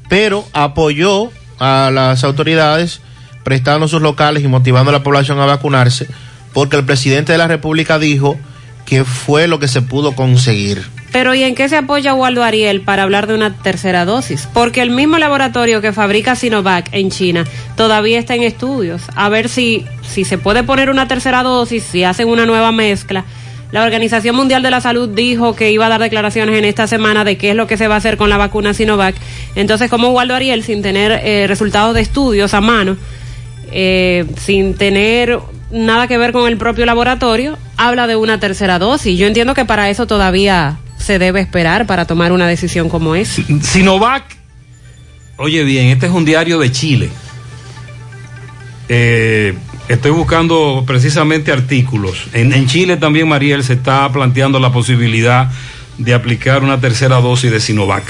pero 0.09 0.45
apoyó 0.53 1.32
a 1.59 1.91
las 1.93 2.23
autoridades 2.23 3.01
prestando 3.43 3.88
sus 3.88 4.01
locales 4.01 4.43
y 4.43 4.47
motivando 4.47 4.89
a 4.89 4.93
la 4.93 5.03
población 5.03 5.39
a 5.39 5.45
vacunarse, 5.45 6.07
porque 6.53 6.75
el 6.75 6.84
presidente 6.86 7.32
de 7.32 7.38
la 7.38 7.47
República 7.47 7.97
dijo 7.99 8.38
que 8.86 9.03
fue 9.05 9.47
lo 9.47 9.59
que 9.59 9.67
se 9.67 9.82
pudo 9.82 10.13
conseguir. 10.13 10.84
Pero 11.12 11.34
¿y 11.34 11.43
en 11.43 11.55
qué 11.55 11.70
se 11.70 11.78
apoya 11.78 12.14
Waldo 12.14 12.43
Ariel 12.43 12.82
para 12.82 13.03
hablar 13.03 13.28
de 13.28 13.36
una 13.36 13.53
tercera 13.55 14.05
dosis? 14.05 14.47
Porque 14.53 14.82
el 14.82 14.91
mismo 14.91 15.18
laboratorio 15.18 15.82
que 15.82 15.93
fabrica 15.93 16.36
Sinovac 16.36 16.89
en 16.91 17.10
China 17.10 17.45
todavía 17.76 18.20
está 18.20 18.36
en 18.36 18.43
estudios. 18.43 19.03
A 19.16 19.30
ver 19.30 19.49
si, 19.49 19.86
si 20.08 20.26
se 20.26 20.38
puede 20.38 20.64
poner 20.64 20.89
una 20.89 21.08
tercera 21.08 21.43
dosis, 21.43 21.84
si 21.84 22.03
hacen 22.03 22.28
una 22.28 22.45
nueva 22.45 22.72
mezcla. 22.72 23.26
La 23.72 23.84
Organización 23.84 24.36
Mundial 24.36 24.64
de 24.64 24.72
la 24.72 24.80
Salud 24.80 25.10
dijo 25.10 25.55
que 25.55 25.72
iba 25.72 25.86
a 25.86 25.89
dar 25.89 25.99
declaraciones 25.99 26.58
en 26.58 26.66
esta 26.66 26.88
semana 26.88 27.26
de 27.26 27.38
qué 27.38 27.49
es 27.49 27.55
lo 27.55 27.68
que 27.68 27.76
se 27.76 27.88
va 27.88 27.95
a 27.95 27.97
hacer 27.97 28.16
con 28.16 28.30
la 28.30 28.38
vacuna 28.38 28.74
Sinovac. 28.74 29.16
Entonces, 29.55 29.89
como 29.89 30.10
Waldo 30.10 30.36
Ariel, 30.36 30.64
sin 30.64 30.82
tener 30.82 31.12
eh, 31.24 31.47
resultados 31.47 31.93
de 31.93 32.01
estudios 32.01 32.53
a 32.53 32.62
mano, 32.62 32.95
eh, 33.72 34.26
sin 34.38 34.76
tener 34.76 35.39
nada 35.70 36.08
que 36.08 36.18
ver 36.18 36.32
con 36.32 36.47
el 36.47 36.58
propio 36.58 36.86
laboratorio, 36.86 37.58
habla 37.76 38.08
de 38.08 38.16
una 38.16 38.39
tercera 38.39 38.80
dosis. 38.80 39.20
Yo 39.20 39.28
entiendo 39.28 39.53
que 39.53 39.66
para 39.66 39.89
eso 39.89 40.08
todavía 40.08 40.78
se 41.08 41.20
debe 41.20 41.39
esperar 41.39 41.88
para 41.88 42.03
tomar 42.03 42.34
una 42.34 42.47
decisión 42.47 42.89
como 42.89 43.16
esa. 43.16 43.41
Sinovac, 43.62 44.26
oye 45.38 45.64
bien, 45.64 45.88
este 45.88 46.08
es 46.08 46.12
un 46.12 46.26
diario 46.26 46.60
de 46.60 46.70
Chile. 46.70 47.10
Eh, 48.89 49.53
estoy 49.88 50.12
buscando 50.12 50.84
precisamente 50.86 51.53
artículos. 51.53 52.28
En, 52.34 52.51
en 52.51 52.68
Chile 52.68 52.97
también, 52.97 53.30
Mariel, 53.30 53.64
se 53.64 53.74
está 53.74 54.12
planteando 54.12 54.60
la 54.60 54.74
posibilidad 54.74 55.49
de 55.97 56.14
aplicar 56.14 56.62
una 56.62 56.82
tercera 56.82 57.22
dosis 57.22 57.51
de 57.51 57.62
Sinovac. 57.62 58.03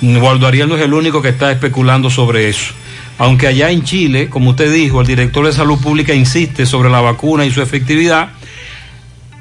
Waldo 0.00 0.46
Ariel 0.46 0.70
no 0.70 0.76
es 0.76 0.82
el 0.82 0.94
único 0.94 1.20
que 1.20 1.28
está 1.28 1.52
especulando 1.52 2.08
sobre 2.08 2.48
eso. 2.48 2.72
Aunque 3.18 3.46
allá 3.46 3.70
en 3.70 3.82
Chile, 3.84 4.30
como 4.30 4.50
usted 4.50 4.72
dijo, 4.72 5.02
el 5.02 5.06
director 5.06 5.44
de 5.44 5.52
salud 5.52 5.78
pública 5.78 6.14
insiste 6.14 6.64
sobre 6.64 6.88
la 6.88 7.02
vacuna 7.02 7.44
y 7.44 7.50
su 7.50 7.60
efectividad, 7.60 8.30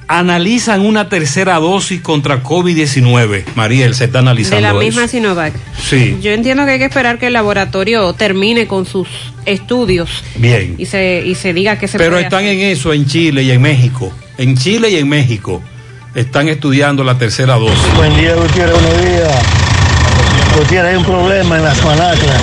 analizan 0.09 0.81
una 0.85 1.09
tercera 1.09 1.55
dosis 1.55 2.01
contra 2.01 2.41
COVID-19. 2.41 3.43
Mariel, 3.55 3.93
se 3.93 4.05
está 4.05 4.19
analizando 4.19 4.55
De 4.57 4.61
la 4.61 4.69
eso. 4.69 4.79
misma 4.79 5.07
Sinovac. 5.07 5.53
Sí, 5.77 6.17
Yo 6.21 6.31
entiendo 6.31 6.65
que 6.65 6.71
hay 6.71 6.79
que 6.79 6.85
esperar 6.85 7.19
que 7.19 7.27
el 7.27 7.33
laboratorio 7.33 8.13
termine 8.13 8.67
con 8.67 8.85
sus 8.85 9.07
estudios 9.45 10.23
bien. 10.37 10.75
y 10.77 10.85
se, 10.85 11.23
y 11.25 11.35
se 11.35 11.53
diga 11.53 11.77
que 11.77 11.87
se 11.87 11.97
Pero 11.97 12.11
puede 12.11 12.23
están 12.23 12.45
hacer. 12.45 12.53
en 12.55 12.61
eso 12.61 12.93
en 12.93 13.05
Chile 13.05 13.43
y 13.43 13.51
en 13.51 13.61
México. 13.61 14.11
En 14.37 14.55
Chile 14.57 14.89
y 14.91 14.95
en 14.97 15.09
México 15.09 15.61
están 16.15 16.47
estudiando 16.47 17.03
la 17.03 17.17
tercera 17.17 17.55
dosis. 17.55 17.77
Buen 17.95 18.15
día, 18.15 18.33
Gutiérrez, 18.35 18.73
buenos 18.81 19.01
días. 19.05 19.31
Gutiérrez, 20.57 20.91
hay 20.91 20.97
un 20.97 21.05
problema 21.05 21.57
en 21.57 21.63
las 21.63 21.83
manaclas 21.83 22.41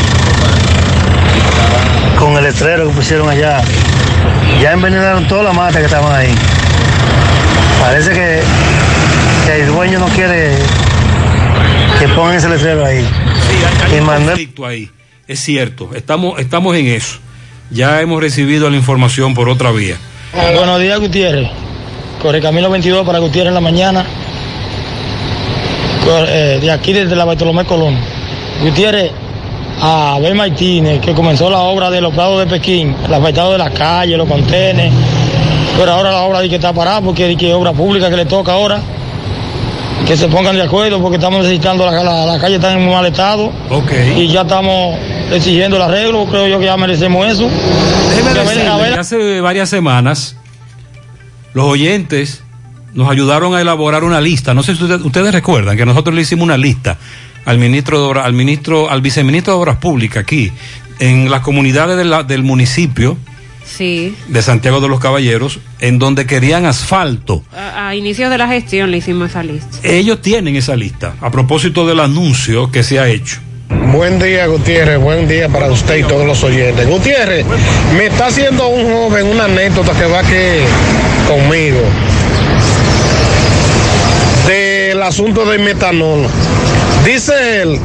con 2.18 2.36
el 2.36 2.46
estrero 2.46 2.88
que 2.88 2.94
pusieron 2.94 3.28
allá. 3.28 3.62
Ya 4.60 4.72
envenenaron 4.72 5.26
toda 5.26 5.42
la 5.44 5.52
mata 5.52 5.78
que 5.78 5.84
estaban 5.86 6.14
ahí. 6.14 6.34
Parece 7.84 8.12
que, 8.12 8.40
que 9.44 9.60
el 9.60 9.66
dueño 9.66 9.98
no 9.98 10.06
quiere 10.06 10.56
que 11.98 12.08
pongan 12.08 12.36
ese 12.36 12.48
letrero 12.48 12.82
ahí. 12.82 13.04
Hay 13.84 13.96
Y 13.96 14.00
un 14.00 14.06
conflicto 14.06 14.64
ahí. 14.64 14.90
Es 15.28 15.40
cierto, 15.40 15.90
estamos, 15.94 16.40
estamos 16.40 16.74
en 16.76 16.86
eso. 16.86 17.18
Ya 17.70 18.00
hemos 18.00 18.22
recibido 18.22 18.70
la 18.70 18.76
información 18.78 19.34
por 19.34 19.50
otra 19.50 19.70
vía. 19.70 19.96
Buenos 20.32 20.80
días, 20.80 20.98
Gutiérrez. 20.98 21.50
Corre 22.22 22.40
Camino 22.40 22.70
22 22.70 23.04
para 23.04 23.18
Gutiérrez 23.18 23.48
en 23.48 23.54
la 23.54 23.60
mañana. 23.60 24.06
Eh, 26.06 26.58
de 26.62 26.70
aquí 26.70 26.94
desde 26.94 27.14
la 27.14 27.26
Bartolomé 27.26 27.66
Colón. 27.66 27.98
Gutiérrez, 28.62 29.12
a 29.82 30.14
Abel 30.14 30.34
Martínez, 30.34 31.02
que 31.02 31.12
comenzó 31.12 31.50
la 31.50 31.58
obra 31.58 31.90
de 31.90 32.00
los 32.00 32.14
prados 32.14 32.40
de 32.40 32.46
Pekín, 32.46 32.96
el 33.04 33.12
asfaltado 33.12 33.52
de 33.52 33.58
las 33.58 33.72
calles, 33.72 34.16
los 34.16 34.26
contenes. 34.26 34.90
Pero 35.76 35.92
ahora 35.92 36.10
la 36.12 36.22
obra 36.22 36.40
de 36.40 36.48
que 36.48 36.54
está 36.56 36.72
parada 36.72 37.00
porque 37.00 37.32
es 37.32 37.36
que 37.36 37.52
obra 37.52 37.72
pública 37.72 38.08
que 38.10 38.16
le 38.16 38.26
toca 38.26 38.52
ahora. 38.52 38.80
Que 40.06 40.16
se 40.16 40.28
pongan 40.28 40.54
de 40.56 40.62
acuerdo 40.62 41.00
porque 41.00 41.16
estamos 41.16 41.40
necesitando 41.42 41.86
la, 41.90 42.02
la, 42.04 42.26
la 42.26 42.38
calle 42.38 42.56
está 42.56 42.72
en 42.74 42.84
muy 42.84 42.92
mal 42.92 43.06
estado. 43.06 43.50
Ok. 43.70 43.90
Y 44.16 44.28
ya 44.28 44.42
estamos 44.42 44.98
exigiendo 45.32 45.76
el 45.76 45.82
arreglo, 45.82 46.26
creo 46.26 46.46
yo 46.46 46.58
que 46.58 46.66
ya 46.66 46.76
merecemos 46.76 47.26
eso. 47.26 47.48
Decirle 48.34 48.68
a 48.68 48.76
ver- 48.76 48.94
que 48.94 49.00
hace 49.00 49.40
varias 49.40 49.68
semanas 49.70 50.36
los 51.54 51.64
oyentes 51.64 52.42
nos 52.92 53.10
ayudaron 53.10 53.54
a 53.54 53.60
elaborar 53.60 54.04
una 54.04 54.20
lista. 54.20 54.52
No 54.54 54.62
sé 54.62 54.76
si 54.76 54.82
ustedes, 54.84 55.02
ustedes 55.04 55.32
recuerdan 55.32 55.76
que 55.76 55.86
nosotros 55.86 56.14
le 56.14 56.20
hicimos 56.22 56.44
una 56.44 56.56
lista 56.58 56.98
al 57.46 57.58
ministro 57.58 57.98
de 58.00 58.06
Obra- 58.06 58.24
al 58.24 58.32
ministro, 58.34 58.90
al 58.90 59.00
viceministro 59.00 59.54
de 59.54 59.60
Obras 59.60 59.76
Públicas 59.78 60.22
aquí 60.22 60.52
en 60.98 61.30
las 61.30 61.40
comunidades 61.40 61.96
de 61.96 62.04
la- 62.04 62.22
del 62.24 62.42
municipio 62.42 63.16
Sí, 63.76 64.14
de 64.28 64.42
Santiago 64.42 64.80
de 64.80 64.88
los 64.88 65.00
Caballeros, 65.00 65.58
en 65.80 65.98
donde 65.98 66.26
querían 66.26 66.64
asfalto. 66.66 67.42
a, 67.56 67.88
a 67.88 67.94
inicios 67.96 68.30
de 68.30 68.38
la 68.38 68.46
gestión 68.48 68.90
le 68.90 68.98
hicimos 68.98 69.30
esa 69.30 69.42
lista. 69.42 69.78
Ellos 69.82 70.20
tienen 70.22 70.54
esa 70.56 70.76
lista, 70.76 71.14
a 71.20 71.30
propósito 71.30 71.86
del 71.86 72.00
anuncio 72.00 72.70
que 72.70 72.82
se 72.82 72.98
ha 73.00 73.08
hecho. 73.08 73.40
Buen 73.92 74.18
día, 74.18 74.46
Gutiérrez. 74.46 75.00
Buen 75.00 75.26
día 75.26 75.48
para 75.48 75.70
usted 75.70 75.96
y 75.98 76.02
todos 76.04 76.26
los 76.26 76.42
oyentes. 76.44 76.86
Gutiérrez, 76.86 77.44
me 77.96 78.06
está 78.06 78.26
haciendo 78.26 78.68
un 78.68 78.84
joven 78.92 79.26
una 79.26 79.44
anécdota 79.44 79.92
que 79.92 80.06
va 80.06 80.22
que 80.22 80.64
conmigo. 81.28 81.80
Del 84.46 85.02
asunto 85.02 85.44
del 85.46 85.60
metanol. 85.62 86.26
Dice 87.04 87.62
él 87.62 87.78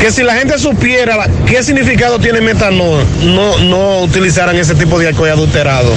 que 0.00 0.10
si 0.10 0.22
la 0.22 0.34
gente 0.34 0.58
supiera 0.58 1.16
la- 1.16 1.28
qué 1.46 1.62
significado 1.62 2.18
tiene 2.18 2.40
metanol, 2.40 3.04
no, 3.22 3.58
no 3.58 4.00
utilizaran 4.00 4.56
ese 4.56 4.74
tipo 4.74 4.98
de 4.98 5.08
alcohol 5.08 5.30
adulterado. 5.30 5.92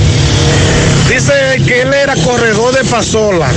Dice 1.10 1.34
que 1.66 1.82
él 1.82 1.94
era 1.94 2.16
corredor 2.16 2.74
de 2.74 2.84
pasola 2.86 3.48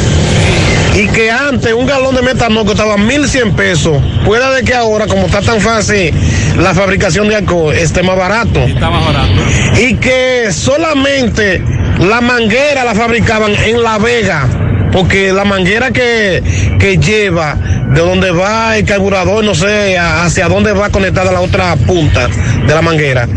y 0.96 1.06
que 1.08 1.30
antes 1.30 1.72
un 1.74 1.86
galón 1.86 2.14
de 2.14 2.22
metanol 2.22 2.64
costaba 2.66 2.96
1.100 2.96 3.54
pesos. 3.54 3.98
Puede 4.24 4.54
de 4.56 4.62
que 4.62 4.74
ahora, 4.74 5.06
como 5.06 5.26
está 5.26 5.40
tan 5.42 5.60
fácil 5.60 6.12
la 6.58 6.74
fabricación 6.74 7.28
de 7.28 7.36
alcohol, 7.36 7.74
esté 7.74 8.02
más 8.02 8.16
barato. 8.16 8.60
Está 8.60 8.90
más 8.90 9.04
barato. 9.06 9.32
Y 9.80 9.94
que 9.96 10.48
solamente 10.50 11.62
la 12.00 12.20
manguera 12.20 12.84
la 12.84 12.94
fabricaban 12.94 13.54
en 13.54 13.82
La 13.82 13.98
Vega, 13.98 14.48
porque 14.92 15.32
la 15.32 15.44
manguera 15.44 15.90
que, 15.90 16.42
que 16.78 16.98
lleva 16.98 17.54
de 17.54 18.00
donde 18.00 18.30
va 18.30 18.76
el 18.76 18.84
carburador, 18.84 19.44
no 19.44 19.54
sé 19.54 19.98
hacia 19.98 20.48
dónde 20.48 20.72
va 20.72 20.90
conectada 20.90 21.32
la 21.32 21.40
otra 21.40 21.74
punta 21.76 22.28
de 22.28 22.74
la 22.74 22.82
manguera, 22.82 23.28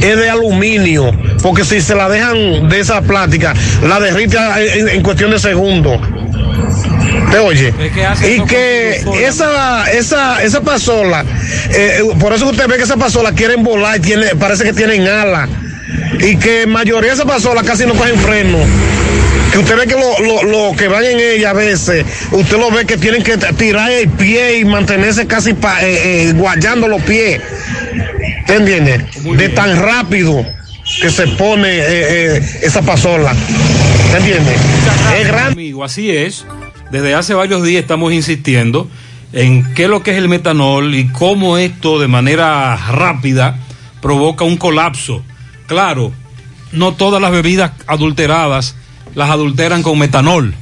es 0.00 0.16
de 0.16 0.30
aluminio, 0.30 1.12
porque 1.42 1.64
si 1.64 1.80
se 1.80 1.94
la 1.94 2.08
dejan 2.08 2.68
de 2.68 2.80
esa 2.80 3.02
plástica, 3.02 3.54
la 3.86 4.00
derrite 4.00 4.38
en, 4.78 4.88
en 4.88 5.02
cuestión 5.02 5.30
de 5.30 5.38
segundos. 5.38 6.00
¿Te 7.30 7.38
oye? 7.38 7.72
y 8.26 8.40
que 8.44 9.02
esa, 9.24 9.90
esa, 9.92 10.42
esa 10.42 10.60
pasola, 10.62 11.24
eh, 11.70 12.00
por 12.18 12.32
eso 12.32 12.48
usted 12.48 12.66
ve 12.66 12.76
que 12.76 12.82
esa 12.82 12.96
pasola 12.96 13.32
quieren 13.32 13.62
volar 13.62 13.98
y 13.98 14.00
tiene, 14.00 14.26
parece 14.36 14.64
que 14.64 14.72
tienen 14.72 15.06
alas. 15.06 15.48
Y 16.20 16.36
que 16.36 16.66
mayoría 16.66 17.10
de 17.10 17.14
esas 17.14 17.26
pasolas 17.26 17.64
casi 17.64 17.86
no 17.86 17.94
cogen 17.94 18.18
freno. 18.18 18.58
Que 19.52 19.58
usted 19.58 19.76
ve 19.76 19.86
que 19.86 19.96
lo, 19.96 20.42
lo, 20.44 20.76
que 20.76 20.86
van 20.88 21.04
en 21.04 21.18
ella 21.18 21.50
a 21.50 21.52
veces, 21.52 22.04
usted 22.30 22.56
lo 22.56 22.70
ve 22.70 22.86
que 22.86 22.96
tienen 22.96 23.22
que 23.22 23.36
tirar 23.36 23.90
el 23.90 24.08
pie 24.08 24.58
y 24.58 24.64
mantenerse 24.64 25.26
casi 25.26 25.54
pa, 25.54 25.82
eh, 25.82 26.28
eh, 26.28 26.32
guayando 26.34 26.86
los 26.86 27.02
pies. 27.02 27.40
¿Te 28.46 28.56
entiendes? 28.56 29.02
De 29.24 29.48
tan 29.48 29.80
rápido 29.80 30.46
que 31.00 31.10
se 31.10 31.26
pone 31.28 31.68
eh, 31.68 32.36
esa 32.62 32.82
pasola. 32.82 33.34
¿Te 34.12 34.18
entiendes? 34.18 34.56
Es 35.18 35.26
grande. 35.26 35.52
Amigo, 35.52 35.84
así 35.84 36.10
es. 36.10 36.46
Desde 36.90 37.14
hace 37.14 37.34
varios 37.34 37.62
días 37.62 37.82
estamos 37.82 38.12
insistiendo 38.12 38.88
en 39.32 39.74
qué 39.74 39.84
es 39.84 39.88
lo 39.90 40.02
que 40.02 40.12
es 40.12 40.18
el 40.18 40.28
metanol 40.28 40.94
y 40.94 41.08
cómo 41.08 41.58
esto 41.58 42.00
de 42.00 42.08
manera 42.08 42.76
rápida 42.76 43.58
provoca 44.00 44.44
un 44.44 44.56
colapso. 44.56 45.22
Claro, 45.66 46.12
no 46.72 46.94
todas 46.94 47.22
las 47.22 47.30
bebidas 47.30 47.72
adulteradas 47.86 48.74
las 49.14 49.30
adulteran 49.30 49.82
con 49.82 49.98
metanol. 49.98 50.54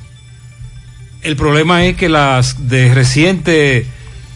El 1.22 1.36
problema 1.36 1.84
es 1.84 1.96
que 1.96 2.08
las 2.08 2.68
de 2.68 2.94
reciente 2.94 3.86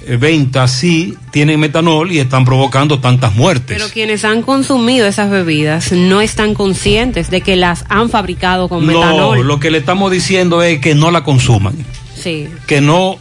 eh, 0.06 0.16
venta 0.16 0.66
sí 0.66 1.16
tienen 1.30 1.60
metanol 1.60 2.10
y 2.10 2.18
están 2.18 2.44
provocando 2.44 2.98
tantas 2.98 3.34
muertes. 3.34 3.76
Pero 3.76 3.88
quienes 3.88 4.24
han 4.24 4.42
consumido 4.42 5.06
esas 5.06 5.30
bebidas 5.30 5.92
no 5.92 6.20
están 6.20 6.54
conscientes 6.54 7.30
de 7.30 7.40
que 7.40 7.56
las 7.56 7.84
han 7.88 8.10
fabricado 8.10 8.68
con 8.68 8.84
metanol. 8.84 9.38
No, 9.38 9.42
lo 9.42 9.60
que 9.60 9.70
le 9.70 9.78
estamos 9.78 10.10
diciendo 10.10 10.62
es 10.62 10.80
que 10.80 10.94
no 10.94 11.10
la 11.10 11.22
consuman. 11.22 11.74
Sí. 12.20 12.48
Que 12.66 12.80
no, 12.80 13.18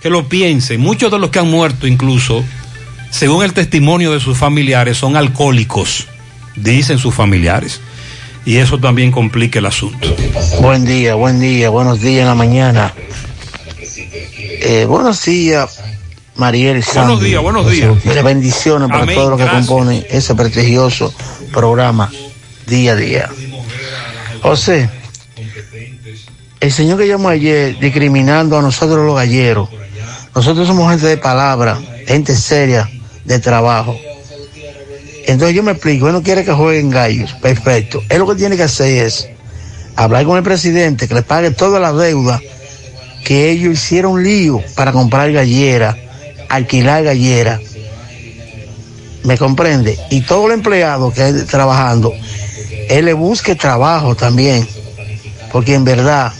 que 0.00 0.08
lo 0.08 0.28
piensen. 0.28 0.80
Muchos 0.80 1.10
de 1.10 1.18
los 1.18 1.30
que 1.30 1.40
han 1.40 1.50
muerto 1.50 1.86
incluso, 1.86 2.42
según 3.10 3.44
el 3.44 3.52
testimonio 3.52 4.12
de 4.12 4.20
sus 4.20 4.38
familiares, 4.38 4.96
son 4.96 5.16
alcohólicos, 5.16 6.06
dicen 6.56 6.98
sus 6.98 7.14
familiares 7.14 7.80
y 8.44 8.58
eso 8.58 8.78
también 8.78 9.10
complica 9.10 9.58
el 9.58 9.66
asunto. 9.66 10.14
Buen 10.60 10.84
día, 10.84 11.14
buen 11.14 11.40
día, 11.40 11.70
buenos 11.70 12.00
días 12.00 12.22
en 12.22 12.26
la 12.26 12.34
mañana. 12.34 12.94
Eh, 14.66 14.86
buenos 14.86 15.24
días, 15.24 15.80
Mariel. 16.36 16.82
Buenos 16.94 17.20
días, 17.20 17.42
buenos 17.42 17.70
días. 17.70 17.96
Mira, 18.04 18.22
bendiciones 18.22 18.88
para 18.88 19.12
todos 19.12 19.30
los 19.30 19.40
que 19.40 19.46
componen 19.46 20.04
ese 20.10 20.34
prestigioso 20.34 21.14
programa 21.52 22.10
día 22.66 22.92
a 22.92 22.96
día. 22.96 23.30
José, 24.42 24.90
el 26.60 26.72
señor 26.72 26.98
que 26.98 27.08
llamó 27.08 27.28
ayer 27.28 27.78
discriminando 27.78 28.58
a 28.58 28.62
nosotros 28.62 29.04
los 29.06 29.16
galleros, 29.16 29.68
nosotros 30.34 30.66
somos 30.66 30.90
gente 30.90 31.06
de 31.06 31.16
palabra, 31.16 31.78
gente 32.06 32.34
seria 32.36 32.90
de 33.24 33.38
trabajo. 33.38 33.98
Entonces 35.26 35.56
yo 35.56 35.62
me 35.62 35.72
explico, 35.72 36.06
él 36.06 36.12
no 36.12 36.22
quiere 36.22 36.44
que 36.44 36.52
jueguen 36.52 36.90
gallos, 36.90 37.32
perfecto. 37.34 38.02
Él 38.08 38.18
lo 38.18 38.26
que 38.28 38.34
tiene 38.34 38.56
que 38.56 38.64
hacer 38.64 39.06
es 39.06 39.28
hablar 39.96 40.24
con 40.24 40.36
el 40.36 40.42
presidente, 40.42 41.08
que 41.08 41.14
le 41.14 41.22
pague 41.22 41.50
toda 41.50 41.80
la 41.80 41.92
deuda 41.92 42.40
que 43.24 43.50
ellos 43.50 43.72
hicieron 43.72 44.22
lío 44.22 44.60
para 44.74 44.92
comprar 44.92 45.32
gallera, 45.32 45.96
alquilar 46.48 47.04
gallera. 47.04 47.58
¿Me 49.24 49.38
comprende? 49.38 49.98
Y 50.10 50.20
todo 50.20 50.46
el 50.48 50.52
empleado 50.52 51.10
que 51.10 51.26
esté 51.26 51.44
trabajando, 51.44 52.12
él 52.90 53.06
le 53.06 53.14
busque 53.14 53.54
trabajo 53.54 54.14
también. 54.14 54.68
Porque 55.50 55.74
en 55.74 55.84
verdad, 55.84 56.32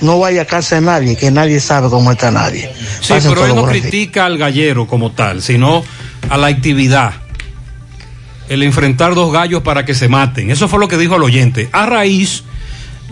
no 0.00 0.18
vaya 0.18 0.42
a 0.42 0.44
casa 0.46 0.76
de 0.76 0.80
nadie, 0.80 1.16
que 1.16 1.30
nadie 1.30 1.60
sabe 1.60 1.90
cómo 1.90 2.12
está 2.12 2.30
nadie. 2.30 2.72
Sí, 3.02 3.12
pero 3.28 3.44
él 3.44 3.54
no 3.54 3.66
critica 3.66 4.24
al 4.24 4.38
gallero 4.38 4.86
como 4.86 5.12
tal, 5.12 5.42
sino 5.42 5.84
a 6.30 6.38
la 6.38 6.46
actividad 6.46 7.27
el 8.48 8.62
enfrentar 8.62 9.14
dos 9.14 9.32
gallos 9.32 9.62
para 9.62 9.84
que 9.84 9.94
se 9.94 10.08
maten. 10.08 10.50
Eso 10.50 10.68
fue 10.68 10.78
lo 10.78 10.88
que 10.88 10.96
dijo 10.96 11.16
el 11.16 11.22
oyente. 11.22 11.68
A 11.72 11.86
raíz 11.86 12.44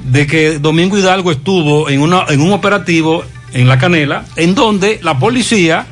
de 0.04 0.26
que 0.26 0.58
Domingo 0.58 0.98
Hidalgo 0.98 1.30
estuvo 1.30 1.88
en, 1.88 2.00
una, 2.00 2.24
en 2.28 2.40
un 2.40 2.52
operativo 2.52 3.24
en 3.52 3.68
La 3.68 3.78
Canela, 3.78 4.24
en 4.36 4.54
donde 4.54 5.00
la 5.02 5.18
policía 5.18 5.86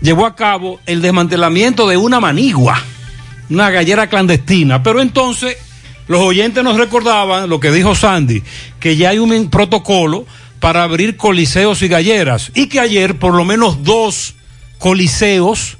llevó 0.00 0.26
a 0.26 0.34
cabo 0.34 0.80
el 0.86 1.00
desmantelamiento 1.00 1.88
de 1.88 1.96
una 1.96 2.20
manigua, 2.20 2.80
una 3.50 3.70
gallera 3.70 4.08
clandestina. 4.08 4.82
Pero 4.82 5.00
entonces 5.00 5.56
los 6.08 6.20
oyentes 6.20 6.62
nos 6.64 6.76
recordaban 6.76 7.48
lo 7.48 7.60
que 7.60 7.70
dijo 7.70 7.94
Sandy, 7.94 8.42
que 8.80 8.96
ya 8.96 9.10
hay 9.10 9.18
un 9.18 9.50
protocolo 9.50 10.26
para 10.60 10.84
abrir 10.84 11.16
coliseos 11.16 11.82
y 11.82 11.88
galleras 11.88 12.52
y 12.54 12.66
que 12.66 12.80
ayer 12.80 13.18
por 13.18 13.34
lo 13.34 13.44
menos 13.44 13.82
dos 13.82 14.34
coliseos 14.78 15.78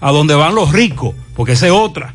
a 0.00 0.10
donde 0.10 0.34
van 0.34 0.54
los 0.54 0.72
ricos, 0.72 1.14
porque 1.34 1.52
esa 1.52 1.66
es 1.66 1.72
otra 1.72 2.14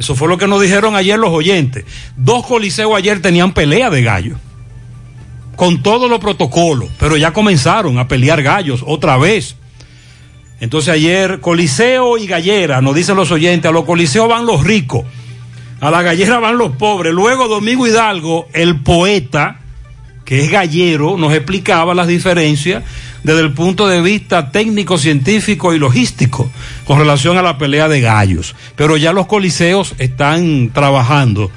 eso 0.00 0.14
fue 0.14 0.28
lo 0.28 0.38
que 0.38 0.46
nos 0.46 0.62
dijeron 0.62 0.96
ayer 0.96 1.18
los 1.18 1.28
oyentes. 1.28 1.84
Dos 2.16 2.46
coliseos 2.46 2.96
ayer 2.96 3.20
tenían 3.20 3.52
pelea 3.52 3.90
de 3.90 4.02
gallos. 4.02 4.38
Con 5.56 5.82
todos 5.82 6.08
los 6.08 6.20
protocolos, 6.20 6.88
pero 6.98 7.18
ya 7.18 7.34
comenzaron 7.34 7.98
a 7.98 8.08
pelear 8.08 8.42
gallos 8.42 8.82
otra 8.86 9.18
vez. 9.18 9.56
Entonces 10.58 10.94
ayer 10.94 11.40
coliseo 11.40 12.16
y 12.16 12.26
gallera, 12.26 12.80
nos 12.80 12.94
dicen 12.94 13.14
los 13.14 13.30
oyentes, 13.30 13.68
a 13.68 13.72
los 13.72 13.84
coliseos 13.84 14.26
van 14.26 14.46
los 14.46 14.64
ricos, 14.64 15.04
a 15.82 15.90
la 15.90 16.00
gallera 16.00 16.38
van 16.38 16.56
los 16.56 16.76
pobres. 16.76 17.12
Luego 17.12 17.46
Domingo 17.46 17.86
Hidalgo, 17.86 18.48
el 18.54 18.80
poeta, 18.80 19.60
que 20.24 20.42
es 20.42 20.50
gallero, 20.50 21.18
nos 21.18 21.34
explicaba 21.34 21.92
las 21.94 22.06
diferencias 22.06 22.82
desde 23.22 23.40
el 23.40 23.52
punto 23.52 23.86
de 23.86 24.00
vista 24.00 24.50
técnico, 24.50 24.96
científico 24.96 25.74
y 25.74 25.78
logístico 25.78 26.50
con 26.90 26.98
relación 26.98 27.38
a 27.38 27.42
la 27.42 27.56
pelea 27.56 27.86
de 27.86 28.00
gallos. 28.00 28.56
Pero 28.74 28.96
ya 28.96 29.12
los 29.12 29.28
coliseos 29.28 29.94
están 29.98 30.72
trabajando 30.74 31.48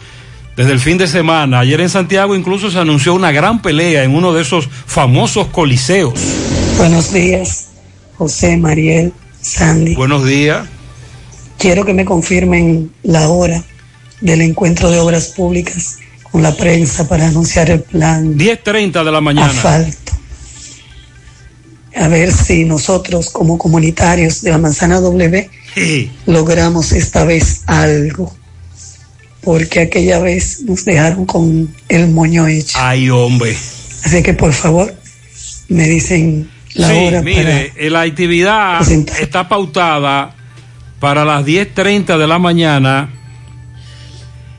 desde 0.55 0.73
el 0.73 0.79
fin 0.79 0.99
de 0.99 1.07
semana. 1.07 1.61
Ayer 1.61 1.81
en 1.81 1.89
Santiago 1.89 2.35
incluso 2.35 2.69
se 2.69 2.77
anunció 2.77 3.15
una 3.15 3.31
gran 3.31 3.59
pelea 3.59 4.03
en 4.03 4.13
uno 4.13 4.31
de 4.31 4.43
esos 4.43 4.69
famosos 4.85 5.47
coliseos. 5.47 6.13
Buenos 6.77 7.11
días, 7.11 7.69
José, 8.15 8.57
Mariel, 8.57 9.11
Sandy. 9.41 9.95
Buenos 9.95 10.23
días. 10.23 10.67
Quiero 11.57 11.83
que 11.83 11.95
me 11.95 12.05
confirmen 12.05 12.91
la 13.01 13.27
hora 13.29 13.63
del 14.21 14.39
encuentro 14.41 14.91
de 14.91 14.99
obras 14.99 15.29
públicas 15.29 15.97
con 16.31 16.43
la 16.43 16.55
prensa 16.55 17.09
para 17.09 17.25
anunciar 17.27 17.71
el 17.71 17.81
plan. 17.81 18.37
10.30 18.37 19.03
de 19.03 19.11
la 19.11 19.19
mañana. 19.19 19.47
Asfalto 19.47 20.13
a 21.95 22.07
ver 22.07 22.31
si 22.31 22.65
nosotros 22.65 23.29
como 23.29 23.57
comunitarios 23.57 24.41
de 24.41 24.51
la 24.51 24.57
Manzana 24.57 24.99
W 24.99 25.49
logramos 26.25 26.91
esta 26.91 27.23
vez 27.23 27.63
algo. 27.67 28.33
Porque 29.41 29.81
aquella 29.81 30.19
vez 30.19 30.61
nos 30.61 30.85
dejaron 30.85 31.25
con 31.25 31.73
el 31.89 32.09
moño 32.09 32.47
hecho. 32.47 32.77
Ay, 32.79 33.09
hombre. 33.09 33.55
Así 34.03 34.23
que 34.23 34.33
por 34.33 34.53
favor, 34.53 34.93
me 35.67 35.87
dicen 35.87 36.49
la 36.73 36.87
sí, 36.87 36.93
hora. 36.95 37.21
Mire, 37.21 37.73
la 37.89 38.01
actividad 38.01 38.81
está 39.19 39.49
pautada 39.49 40.35
para 40.99 41.25
las 41.25 41.45
10.30 41.45 42.17
de 42.17 42.27
la 42.27 42.39
mañana 42.39 43.09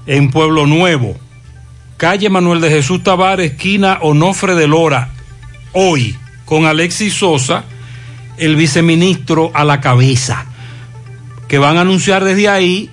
en 0.07 0.31
Pueblo 0.31 0.67
Nuevo. 0.67 1.17
Calle 1.97 2.29
Manuel 2.29 2.61
de 2.61 2.69
Jesús 2.69 3.03
Tavares, 3.03 3.53
esquina 3.53 3.99
Onofre 4.03 4.55
de 4.55 4.69
Lora. 4.69 5.11
Hoy 5.73 6.15
con 6.45 6.67
Alexis 6.67 7.15
Sosa, 7.15 7.65
el 8.37 8.57
viceministro 8.57 9.51
a 9.55 9.65
la 9.65 9.81
cabeza, 9.81 10.47
que 11.49 11.59
van 11.59 11.77
a 11.77 11.83
anunciar 11.83 12.25
desde 12.25 12.49
ahí 12.49 12.91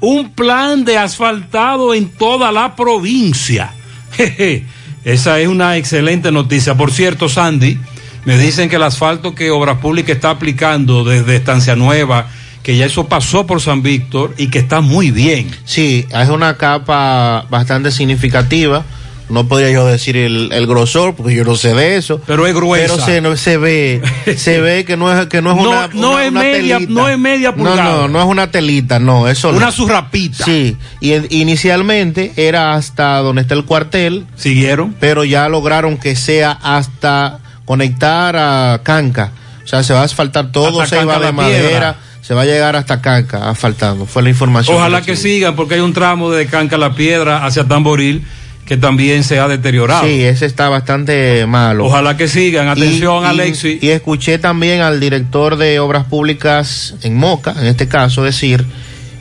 un 0.00 0.32
plan 0.32 0.84
de 0.84 0.98
asfaltado 0.98 1.94
en 1.94 2.08
toda 2.08 2.52
la 2.52 2.76
provincia. 2.76 3.72
Esa 5.04 5.40
es 5.40 5.48
una 5.48 5.76
excelente 5.76 6.32
noticia. 6.32 6.76
Por 6.76 6.90
cierto, 6.90 7.28
Sandy, 7.28 7.78
me 8.24 8.36
dicen 8.38 8.68
que 8.68 8.76
el 8.76 8.82
asfalto 8.82 9.34
que 9.34 9.50
Obras 9.50 9.78
Públicas 9.78 10.16
está 10.16 10.30
aplicando 10.30 11.04
desde 11.04 11.36
Estancia 11.36 11.76
Nueva, 11.76 12.28
que 12.62 12.76
ya 12.76 12.86
eso 12.86 13.06
pasó 13.06 13.46
por 13.46 13.60
San 13.60 13.82
Víctor 13.82 14.34
y 14.36 14.48
que 14.48 14.58
está 14.58 14.80
muy 14.80 15.12
bien. 15.12 15.48
Sí, 15.64 16.04
es 16.10 16.28
una 16.28 16.56
capa 16.56 17.46
bastante 17.48 17.92
significativa 17.92 18.84
no 19.28 19.48
podría 19.48 19.70
yo 19.70 19.86
decir 19.86 20.16
el, 20.16 20.66
grosor 20.66 21.14
porque 21.14 21.34
yo 21.34 21.44
no 21.44 21.56
sé 21.56 21.74
de 21.74 21.96
eso. 21.96 22.20
Pero 22.26 22.46
es 22.46 22.54
gruesa. 22.54 22.94
Pero 23.06 23.36
se, 23.36 23.42
se 23.42 23.56
ve 23.56 24.02
se 24.36 24.60
ve 24.60 24.84
que 24.84 24.96
no 24.96 25.12
es 25.12 25.26
que 25.26 25.42
no 25.42 25.52
es 25.52 25.58
una 25.58 25.88
no 25.92 26.18
es 26.18 26.32
media 26.32 26.76
telita. 26.76 26.92
no 26.92 27.08
es 27.08 27.18
media 27.18 27.54
pulgada 27.54 27.82
no 27.82 28.00
no 28.02 28.08
no 28.08 28.20
es 28.20 28.26
una 28.26 28.50
telita 28.50 28.98
no 28.98 29.28
eso 29.28 29.50
una 29.50 29.70
surrapita 29.70 30.44
sí 30.44 30.76
y 31.00 31.14
inicialmente 31.36 32.32
era 32.36 32.74
hasta 32.74 33.18
donde 33.18 33.42
está 33.42 33.54
el 33.54 33.64
cuartel. 33.64 34.26
Siguieron. 34.36 34.94
Pero 35.00 35.24
ya 35.24 35.48
lograron 35.48 35.96
que 35.96 36.16
sea 36.16 36.52
hasta 36.52 37.38
conectar 37.64 38.36
a 38.36 38.80
Canca. 38.82 39.32
O 39.64 39.66
sea 39.66 39.82
se 39.82 39.92
va 39.92 40.02
a 40.02 40.04
asfaltar 40.04 40.52
todo 40.52 40.84
se 40.86 41.04
va 41.04 41.18
de 41.18 41.32
madera 41.32 41.96
se 42.22 42.34
va 42.34 42.42
a 42.42 42.44
llegar 42.44 42.74
hasta 42.74 43.00
Canca 43.00 43.48
asfaltando. 43.48 44.04
Fue 44.04 44.20
la 44.20 44.30
información 44.30 44.76
ojalá 44.76 45.00
que, 45.00 45.12
que 45.12 45.16
sigan 45.16 45.54
porque 45.54 45.74
hay 45.74 45.80
un 45.80 45.92
tramo 45.92 46.30
de 46.32 46.46
Canca 46.46 46.76
la 46.76 46.92
Piedra 46.94 47.44
hacia 47.46 47.64
Tamboril 47.64 48.24
que 48.66 48.76
también 48.76 49.22
se 49.24 49.38
ha 49.38 49.46
deteriorado. 49.48 50.04
Sí, 50.06 50.22
ese 50.24 50.44
está 50.44 50.68
bastante 50.68 51.46
malo. 51.46 51.86
Ojalá 51.86 52.16
que 52.16 52.26
sigan. 52.28 52.68
Atención, 52.68 53.22
Y- 53.22 53.26
y- 53.26 53.28
Alexi. 53.30 53.78
Y 53.80 53.88
escuché 53.90 54.38
también 54.38 54.80
al 54.82 54.98
director 55.00 55.56
de 55.56 55.78
Obras 55.78 56.04
Públicas 56.04 56.94
en 57.02 57.16
Moca, 57.16 57.54
en 57.58 57.66
este 57.66 57.86
caso, 57.88 58.24
decir 58.24 58.64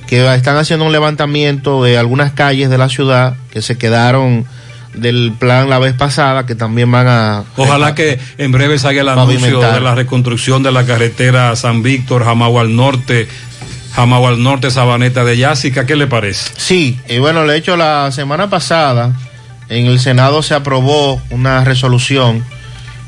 que 0.08 0.26
están 0.36 0.58
haciendo 0.58 0.86
un 0.86 0.92
levantamiento 0.92 1.84
de 1.84 1.98
algunas 1.98 2.32
calles 2.34 2.70
de 2.70 2.78
la 2.78 2.90
ciudad 2.90 3.36
que 3.52 3.62
se 3.62 3.78
quedaron 3.78 4.46
del 4.94 5.34
plan 5.38 5.70
la 5.70 5.78
vez 5.78 5.94
pasada, 5.94 6.46
que 6.46 6.56
también 6.56 6.90
van 6.92 7.08
a... 7.08 7.44
Ojalá 7.58 7.94
que 7.96 8.18
en 8.38 8.52
breve 8.52 8.80
salga 8.80 9.02
el 9.02 9.10
anuncio 9.10 9.60
de 9.60 9.82
la 9.82 9.94
reconstrucción 9.94 10.64
de 10.64 10.72
la 10.72 10.86
carretera 10.86 11.56
San 11.56 11.84
Víctor, 11.84 12.24
Jamagua 12.24 12.62
al 12.62 12.76
norte, 12.76 13.28
Jamagua 13.94 14.30
al 14.30 14.42
norte, 14.42 14.72
Sabaneta 14.72 15.24
de 15.26 15.38
Yásica. 15.38 15.86
¿Qué 15.86 15.96
le 15.96 16.08
parece? 16.08 16.52
Sí, 16.56 16.98
y 17.10 17.18
bueno, 17.18 17.46
de 17.46 17.58
hecho 17.58 17.76
la 17.76 18.12
semana 18.12 18.50
pasada 18.50 19.12
en 19.70 19.86
el 19.88 20.00
Senado 20.00 20.44
se 20.44 20.54
aprobó 20.54 21.22
una 21.30 21.64
resolución 21.64 22.44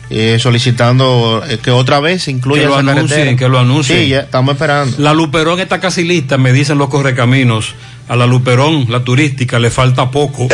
eh, 0.10 0.38
solicitando 0.39 1.43
eh, 1.47 1.58
que 1.62 1.70
otra 1.72 1.99
vez 1.99 2.24
se 2.24 2.32
incluya 2.32 2.62
Que 2.62 2.68
lo 2.68 2.74
esa 2.80 2.80
anuncien, 2.80 3.08
carretera. 3.10 3.38
que 3.38 3.49
lo 3.49 3.60
anuncien. 3.60 3.99
Sí, 4.03 4.08
ya 4.10 4.20
estamos 4.22 4.53
esperando. 4.53 4.95
La 4.99 5.14
Luperón 5.14 5.60
está 5.60 5.80
casi 5.80 6.03
lista, 6.03 6.38
me 6.38 6.53
dicen 6.53 6.78
los 6.78 6.88
correcaminos. 6.89 7.76
A 8.08 8.16
la 8.16 8.26
Luperón, 8.26 8.86
la 8.89 9.03
turística, 9.03 9.60
le 9.60 9.70
falta 9.70 10.10
poco. 10.10 10.47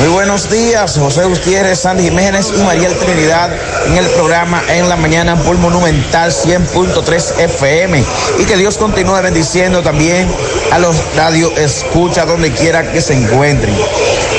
Muy 0.00 0.08
buenos 0.08 0.50
días, 0.50 0.98
José 0.98 1.24
Gutiérrez, 1.24 1.78
Sandy 1.78 2.02
Jiménez 2.08 2.52
y 2.58 2.60
María 2.64 2.88
Trinidad 2.90 3.50
en 3.86 3.96
el 3.96 4.04
programa 4.10 4.60
En 4.68 4.88
la 4.88 4.96
Mañana 4.96 5.36
por 5.36 5.56
Monumental 5.58 6.32
100.3 6.32 7.38
FM. 7.38 8.04
Y 8.40 8.44
que 8.46 8.56
Dios 8.56 8.76
continúe 8.78 9.22
bendiciendo 9.22 9.80
también 9.82 10.26
a 10.72 10.80
los 10.80 10.96
radio 11.14 11.56
escucha 11.56 12.26
donde 12.26 12.50
quiera 12.50 12.90
que 12.92 13.00
se 13.00 13.14
encuentren. 13.14 13.74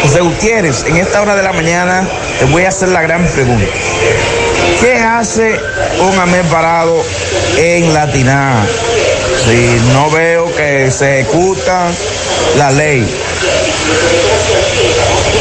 José 0.03 0.21
Gutiérrez, 0.21 0.85
en 0.85 0.97
esta 0.97 1.21
hora 1.21 1.35
de 1.35 1.43
la 1.43 1.53
mañana 1.53 2.07
te 2.39 2.45
voy 2.45 2.63
a 2.63 2.69
hacer 2.69 2.89
la 2.89 3.01
gran 3.01 3.25
pregunta. 3.27 3.65
¿Qué 4.81 4.95
hace 4.95 5.59
un 5.99 6.19
amén 6.19 6.45
parado 6.51 7.03
en 7.57 7.93
Latina? 7.93 8.65
Si 9.45 9.81
no 9.93 10.09
veo 10.11 10.53
que 10.55 10.91
se 10.91 11.21
ejecuta 11.21 11.87
la 12.57 12.71
ley. 12.71 13.07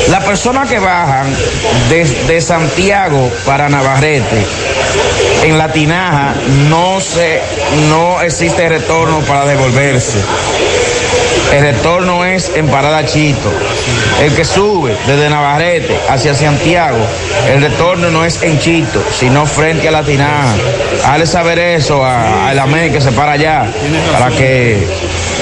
Las 0.08 0.24
personas 0.24 0.68
que 0.68 0.78
bajan 0.78 1.26
desde 1.88 2.40
Santiago 2.40 3.30
para 3.44 3.68
Navarrete, 3.68 4.46
en 5.44 5.58
la 5.58 5.72
tinaja 5.72 6.34
no 6.68 7.00
se, 7.00 7.40
no 7.88 8.22
existe 8.22 8.68
retorno 8.68 9.20
para 9.20 9.44
devolverse. 9.46 10.18
El 11.56 11.62
retorno 11.62 12.22
es 12.22 12.52
en 12.54 12.68
Parada 12.68 13.06
Chito. 13.06 13.50
El 14.20 14.34
que 14.34 14.44
sube 14.44 14.94
desde 15.06 15.30
Navarrete 15.30 15.98
hacia 16.06 16.34
Santiago, 16.34 16.98
el 17.50 17.62
retorno 17.62 18.10
no 18.10 18.26
es 18.26 18.42
en 18.42 18.58
Chito, 18.58 19.02
sino 19.10 19.46
frente 19.46 19.88
a 19.88 19.90
la 19.90 20.02
tinaja. 20.02 20.54
Hazle 21.06 21.24
saber 21.24 21.58
eso 21.58 22.04
a, 22.04 22.50
a 22.50 22.54
la 22.54 22.66
MEI 22.66 22.92
que 22.92 23.00
se 23.00 23.10
para 23.10 23.32
allá, 23.32 23.72
para 24.12 24.36
que 24.36 24.86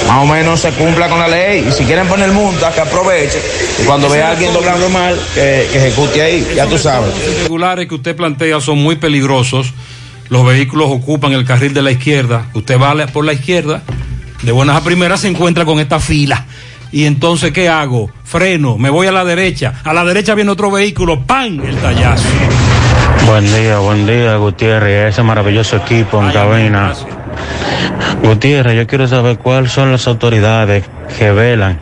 más 0.07 0.23
o 0.23 0.27
menos 0.27 0.61
se 0.61 0.71
cumpla 0.71 1.09
con 1.09 1.19
la 1.19 1.27
ley. 1.27 1.67
Y 1.69 1.73
si 1.73 1.85
quieren 1.85 2.07
poner 2.07 2.31
multa, 2.31 2.71
que 2.71 2.83
aproveche. 2.83 3.41
Y 3.83 3.85
cuando 3.85 4.09
vea 4.09 4.29
a 4.29 4.31
alguien 4.31 4.53
doblando 4.53 4.89
mal, 4.91 5.19
que, 5.35 5.67
que 5.73 5.79
ejecute 5.79 6.23
ahí, 6.23 6.47
ya 6.55 6.67
tú 6.67 6.79
sabes. 6.79 7.11
Los 7.13 7.39
irregulares 7.39 7.89
que 7.89 7.95
usted 7.97 8.15
plantea 8.15 8.61
son 8.61 8.79
muy 8.79 8.95
peligrosos. 8.95 9.75
Los 10.29 10.47
vehículos 10.47 10.91
ocupan 10.93 11.33
el 11.33 11.45
carril 11.45 11.75
de 11.75 11.83
la 11.83 11.91
izquierda. 11.91 12.47
Usted 12.55 12.81
va 12.81 12.95
por 13.09 13.25
la 13.25 13.33
izquierda, 13.33 13.83
de 14.45 14.53
buenas 14.53 14.77
a 14.77 14.85
primeras 14.85 15.21
se 15.21 15.29
encuentra 15.29 15.65
con 15.65 15.81
esta 15.81 15.99
fila. 16.01 16.45
Y 16.93 17.07
entonces, 17.07 17.51
¿qué 17.53 17.69
hago? 17.69 18.11
Freno, 18.25 18.79
me 18.79 18.91
voy 18.91 19.07
a 19.07 19.13
la 19.13 19.25
derecha. 19.25 19.81
A 19.83 19.93
la 19.93 20.05
derecha 20.05 20.35
viene 20.35 20.51
otro 20.51 20.71
vehículo, 20.71 21.27
¡pam! 21.27 21.61
El 21.65 21.77
tallazo. 21.79 22.29
Buen 23.27 23.47
día, 23.47 23.79
buen 23.79 24.07
día, 24.07 24.37
Gutiérrez, 24.37 25.13
ese 25.13 25.23
maravilloso 25.23 25.77
equipo 25.77 26.23
en 26.23 26.31
cabina. 26.31 26.93
Gutiérrez, 28.23 28.77
yo 28.77 28.87
quiero 28.87 29.09
saber 29.09 29.39
cuáles 29.39 29.73
son 29.73 29.91
las 29.91 30.07
autoridades 30.07 30.85
que 31.19 31.33
velan 31.33 31.81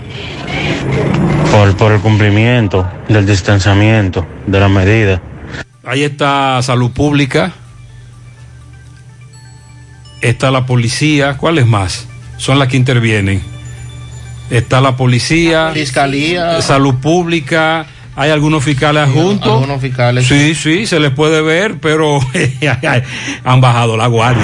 por, 1.51 1.77
por 1.77 1.93
el 1.93 2.01
cumplimiento 2.01 2.89
del 3.09 3.27
distanciamiento 3.27 4.27
de 4.47 4.61
las 4.61 4.71
medidas. 4.71 5.21
Ahí 5.85 6.05
está 6.05 6.63
Salud 6.63 6.91
Pública. 6.93 7.53
Está 10.21 10.51
la 10.53 10.65
policía. 10.65 11.37
¿Cuáles 11.37 11.67
más? 11.67 12.07
Son 12.43 12.59
las 12.59 12.67
que 12.67 12.77
intervienen. 12.77 13.41
Está 14.51 14.81
la 14.81 14.97
policía. 14.97 15.71
Fiscalía. 15.73 16.61
Salud 16.61 16.97
Pública. 16.97 17.87
Hay 18.17 18.31
algunos 18.33 18.65
fiscales 18.65 19.05
adjuntos. 19.05 19.47
Algunos 19.49 19.81
fiscales. 19.81 20.27
Sí, 20.27 20.57
sí, 20.57 20.85
se 20.89 20.99
les 20.99 21.13
puede 21.13 21.41
ver, 21.41 21.77
pero 21.81 22.19
han 23.45 23.61
bajado 23.61 23.97
la 23.97 24.09
guardia. 24.09 24.43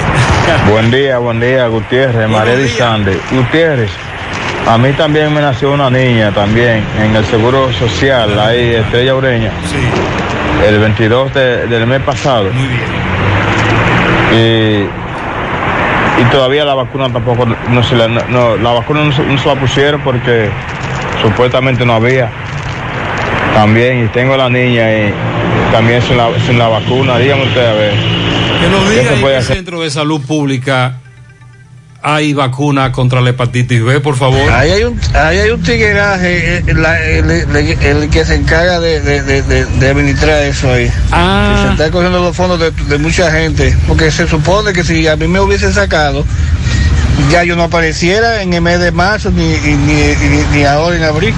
Buen 0.71 0.89
día, 0.91 1.17
buen 1.17 1.41
día, 1.41 1.67
Gutiérrez, 1.67 2.29
María 2.29 2.55
de 2.55 2.69
Sande. 2.69 3.19
Gutiérrez, 3.31 3.91
a 4.65 4.77
mí 4.77 4.93
también 4.93 5.33
me 5.33 5.41
nació 5.41 5.73
una 5.73 5.89
niña 5.89 6.31
también 6.33 6.81
en 7.03 7.13
el 7.17 7.25
Seguro 7.25 7.69
Social, 7.73 8.39
ahí, 8.39 8.75
Estrella 8.75 9.13
Ureña. 9.13 9.51
El 10.65 10.79
22 10.79 11.33
de- 11.33 11.67
del 11.67 11.85
mes 11.85 12.01
pasado. 12.01 12.45
Muy 12.53 12.65
bien. 12.67 12.81
Y, 14.31 15.08
y 16.21 16.23
todavía 16.31 16.65
la 16.65 16.73
vacuna 16.75 17.11
tampoco, 17.11 17.45
no 17.45 17.83
se 17.83 17.95
la, 17.95 18.07
no- 18.07 18.57
la 18.57 18.71
vacuna 18.73 19.03
no 19.03 19.11
se, 19.11 19.23
no 19.23 19.37
se 19.37 19.47
la 19.47 19.55
pusieron 19.55 20.01
porque 20.01 20.49
supuestamente 21.21 21.85
no 21.85 21.93
había. 21.93 22.29
También, 23.53 24.05
y 24.05 24.07
tengo 24.09 24.33
a 24.35 24.37
la 24.37 24.49
niña 24.49 24.91
y 24.91 25.13
también 25.71 26.01
sin 26.01 26.17
la, 26.17 26.27
sin 26.45 26.57
la 26.57 26.67
vacuna, 26.67 27.17
dígame 27.17 27.43
usted 27.43 27.65
a 27.67 27.73
ver. 27.73 27.93
Que 28.61 28.69
nos 28.69 28.83
¿Qué 28.83 28.99
diga 28.99 29.31
en 29.31 29.37
hacer? 29.37 29.55
centro 29.57 29.81
de 29.81 29.89
salud 29.89 30.21
pública 30.25 30.95
hay 32.01 32.33
vacuna 32.33 32.91
contra 32.91 33.19
la 33.21 33.31
hepatitis 33.31 33.83
B, 33.83 33.99
por 33.99 34.15
favor. 34.15 34.49
Ahí 34.51 34.71
hay 34.71 34.83
un, 34.83 34.99
ahí 35.13 35.37
hay 35.39 35.49
un 35.49 35.61
tigueraje, 35.61 36.57
eh, 36.57 36.63
la- 36.73 37.01
el, 37.03 37.29
el- 37.29 37.55
el 37.55 38.09
que 38.09 38.23
se 38.25 38.35
encarga 38.35 38.79
de, 38.79 39.01
de, 39.01 39.21
de, 39.21 39.65
de- 39.65 39.89
administrar 39.89 40.43
eso 40.43 40.71
ahí. 40.71 40.89
Ah. 41.11 41.55
Que 41.55 41.61
se 41.67 41.71
está 41.73 41.91
cogiendo 41.91 42.21
los 42.21 42.35
fondos 42.35 42.59
de, 42.59 42.71
de 42.71 42.97
mucha 42.97 43.29
gente. 43.31 43.75
Porque 43.87 44.11
se 44.11 44.27
supone 44.27 44.71
que 44.73 44.83
si 44.83 45.07
a 45.07 45.15
mí 45.17 45.27
me 45.27 45.39
hubiesen 45.41 45.73
sacado, 45.73 46.25
ya 47.29 47.43
yo 47.43 47.55
no 47.57 47.63
apareciera 47.63 48.41
en 48.43 48.53
el 48.53 48.61
mes 48.61 48.79
de 48.79 48.91
marzo, 48.91 49.29
ni, 49.31 49.43
ni, 49.57 49.75
ni, 49.75 50.43
ni 50.53 50.63
ahora 50.63 50.95
en 50.95 51.03
abril. 51.03 51.33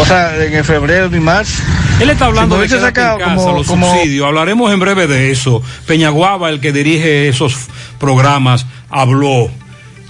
O 0.00 0.06
sea, 0.06 0.34
en 0.42 0.54
el 0.54 0.64
febrero 0.64 1.10
ni 1.10 1.20
marzo. 1.20 1.62
Él 2.00 2.08
está 2.08 2.24
hablando 2.24 2.56
Si 2.56 2.62
de 2.62 2.68
quédate 2.68 2.86
en 2.88 2.94
sacado 2.94 3.18
casa, 3.18 3.34
como- 3.34 3.58
los 3.58 3.66
como- 3.66 3.92
subsidios. 3.94 4.26
Hablaremos 4.26 4.72
en 4.72 4.80
breve 4.80 5.06
de 5.06 5.30
eso. 5.30 5.62
Peñaguaba, 5.86 6.48
el 6.48 6.60
que 6.60 6.72
dirige 6.72 7.28
esos 7.28 7.54
programas, 8.00 8.64
habló, 8.92 9.50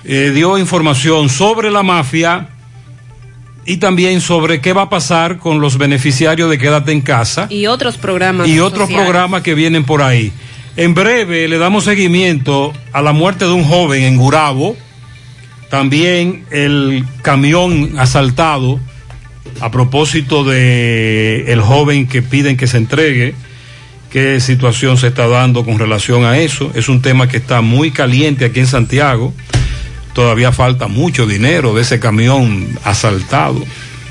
eh, 0.05 0.33
dio 0.35 0.59
información 0.59 1.29
sobre 1.31 1.71
la 1.71 1.83
mafia 1.83 2.49
y 3.65 3.77
también 3.77 4.21
sobre 4.21 4.61
qué 4.61 4.73
va 4.73 4.83
a 4.83 4.91
pasar 4.91 5.39
con 5.39 5.61
los 5.61 5.79
beneficiarios 5.79 6.51
de 6.51 6.59
Quédate 6.59 6.91
en 6.93 7.01
casa 7.01 7.47
Y 7.49 7.67
otros 7.69 7.97
programas. 7.97 8.49
y 8.49 8.59
otros 8.59 8.89
sociales. 8.89 9.05
programas 9.07 9.43
que 9.43 9.55
vienen 9.55 9.85
por 9.85 10.03
ahí. 10.03 10.33
En 10.77 10.95
breve 10.95 11.49
le 11.49 11.59
damos 11.59 11.85
seguimiento 11.85 12.73
a 12.93 13.03
la 13.03 13.13
muerte 13.13 13.45
de 13.45 13.53
un 13.53 13.65
joven 13.65 14.03
en 14.03 14.17
Gurabo, 14.17 14.77
también 15.71 16.45
el 16.51 17.05
camión 17.23 17.95
asaltado 17.99 18.81
a 19.61 19.71
propósito 19.71 20.45
de 20.45 21.45
el 21.53 21.61
joven 21.61 22.09
que 22.09 22.21
piden 22.23 22.57
que 22.57 22.67
se 22.67 22.79
entregue, 22.79 23.35
qué 24.13 24.41
situación 24.41 24.99
se 24.99 25.09
está 25.09 25.27
dando 25.27 25.65
con 25.65 25.79
relación 25.79 26.25
a 26.25 26.39
eso. 26.39 26.71
Es 26.75 26.89
un 26.89 27.01
tema 27.01 27.29
que 27.29 27.39
está 27.39 27.61
muy 27.63 27.91
caliente 27.91 28.45
aquí 28.45 28.61
en 28.61 28.67
Santiago. 28.67 29.33
Todavía 30.13 30.53
falta 30.53 30.89
mucho 30.89 31.27
dinero 31.27 31.75
de 31.75 31.83
ese 31.83 31.99
camión 31.99 32.79
asaltado. 32.85 33.65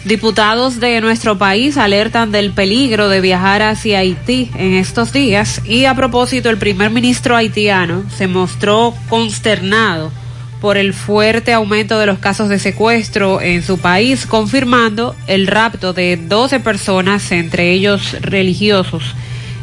Diputados 0.03 0.80
de 0.80 0.99
nuestro 0.99 1.38
país 1.38 1.78
alertan 1.78 2.32
del 2.32 2.52
peligro 2.52 3.07
de 3.07 3.22
viajar 3.22 3.61
hacia 3.61 3.99
Haití 3.99 4.49
en 4.56 4.73
estos 4.73 5.14
días 5.14 5.61
y 5.64 5.86
a 5.86 5.94
propósito 5.94 6.49
el 6.49 6.57
primer 6.57 6.90
ministro 6.90 7.36
haitiano 7.36 8.03
se 8.18 8.28
mostró 8.28 8.95
consternado 9.10 10.11
por 10.60 10.78
el 10.78 10.94
fuerte 10.94 11.53
aumento 11.53 11.99
de 11.99 12.07
los 12.07 12.18
casos 12.18 12.49
de 12.49 12.57
secuestro 12.57 13.41
en 13.41 13.64
su 13.64 13.78
país, 13.78 14.26
confirmando 14.26 15.15
el 15.28 15.45
rapto 15.45 15.94
de 15.94 16.18
12 16.18 16.60
personas, 16.60 17.32
entre 17.32 17.72
ellos 17.72 18.15
religiosos, 18.22 19.03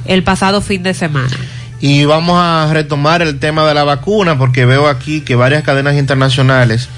el 0.09 0.25
pasado 0.25 0.61
fin 0.61 0.83
de 0.83 0.95
semana. 0.95 1.37
Y 1.81 2.05
vamos 2.07 2.39
a 2.41 2.69
retomar 2.73 3.23
el 3.23 3.39
tema 3.39 3.67
de 3.69 3.75
la 3.75 3.85
vacuna 3.85 4.37
porque 4.37 4.65
veo 4.65 4.89
aquí 4.89 5.21
que 5.21 5.37
varias 5.37 5.63
cadenas 5.63 5.97
internacionales 5.97 6.89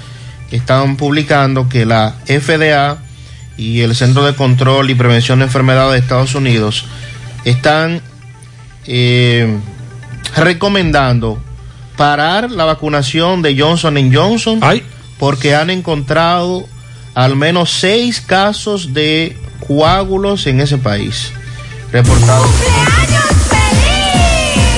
están 0.49 0.97
publicando 0.97 1.69
que 1.69 1.85
la 1.85 2.15
FDA 2.25 2.97
y 3.57 3.81
el 3.81 3.95
Centro 3.95 4.25
de 4.25 4.33
Control 4.33 4.89
y 4.89 4.95
Prevención 4.95 5.39
de 5.39 5.45
Enfermedades 5.45 5.93
de 5.93 5.99
Estados 5.99 6.33
Unidos 6.33 6.85
están 7.45 8.01
eh, 8.87 9.59
recomendando 10.35 11.39
parar 11.95 12.49
la 12.49 12.65
vacunación 12.65 13.43
de 13.43 13.59
Johnson 13.59 14.11
Johnson 14.11 14.59
porque 15.19 15.53
han 15.53 15.69
encontrado 15.69 16.65
al 17.13 17.35
menos 17.35 17.69
seis 17.71 18.21
casos 18.21 18.93
de 18.93 19.37
coágulos 19.67 20.47
en 20.47 20.61
ese 20.61 20.77
país. 20.77 21.31
Reportado. 21.91 22.45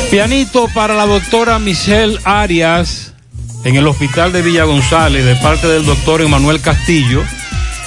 Pianito 0.10 0.68
para 0.74 0.94
la 0.94 1.06
doctora 1.06 1.60
Michelle 1.60 2.20
Arias 2.24 3.14
en 3.64 3.76
el 3.76 3.88
hospital 3.88 4.32
de 4.34 4.42
Villa 4.42 4.64
González 4.64 5.26
de 5.26 5.36
parte 5.36 5.68
del 5.68 5.86
doctor 5.86 6.22
Emanuel 6.22 6.62
Castillo. 6.62 7.24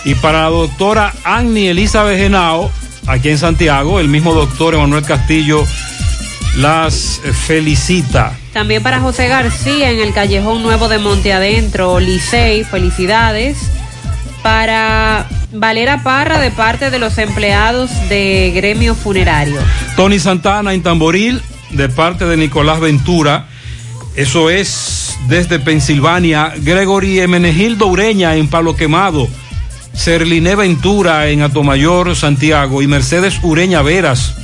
Y 0.04 0.14
para 0.14 0.42
la 0.42 0.48
doctora 0.50 1.12
Annie 1.24 1.70
Elizabeth 1.70 2.18
Genao, 2.18 2.70
aquí 3.06 3.28
en 3.28 3.38
Santiago, 3.38 4.00
el 4.00 4.08
mismo 4.08 4.34
doctor 4.34 4.74
Emanuel 4.74 5.04
Castillo 5.04 5.64
las 6.56 7.20
felicita. 7.46 8.32
También 8.52 8.82
para 8.82 9.00
José 9.00 9.28
García 9.28 9.90
en 9.90 10.00
el 10.00 10.14
Callejón 10.14 10.62
Nuevo 10.62 10.88
de 10.88 10.98
Monte 10.98 11.32
Adentro, 11.32 12.00
Licey, 12.00 12.64
felicidades. 12.64 13.58
Para 14.42 15.26
Valera 15.52 16.02
Parra 16.02 16.38
de 16.38 16.50
parte 16.50 16.90
de 16.90 16.98
los 16.98 17.18
empleados 17.18 17.90
de 18.08 18.52
Gremio 18.54 18.94
Funerario. 18.94 19.60
Tony 19.96 20.18
Santana 20.18 20.74
en 20.74 20.82
Tamboril 20.82 21.40
de 21.70 21.88
parte 21.88 22.24
de 22.26 22.36
Nicolás 22.36 22.80
Ventura. 22.80 23.46
Eso 24.16 24.50
es 24.50 25.16
desde 25.28 25.58
Pensilvania. 25.58 26.52
Gregory 26.58 27.20
Emenegildo 27.20 27.86
Ureña 27.86 28.34
en 28.36 28.48
Palo 28.48 28.74
Quemado. 28.74 29.28
Serliné 29.92 30.56
Ventura 30.56 31.28
en 31.28 31.42
Atomayor, 31.42 32.14
Santiago. 32.16 32.82
Y 32.82 32.86
Mercedes 32.86 33.38
Ureña 33.42 33.82
Veras 33.82 34.34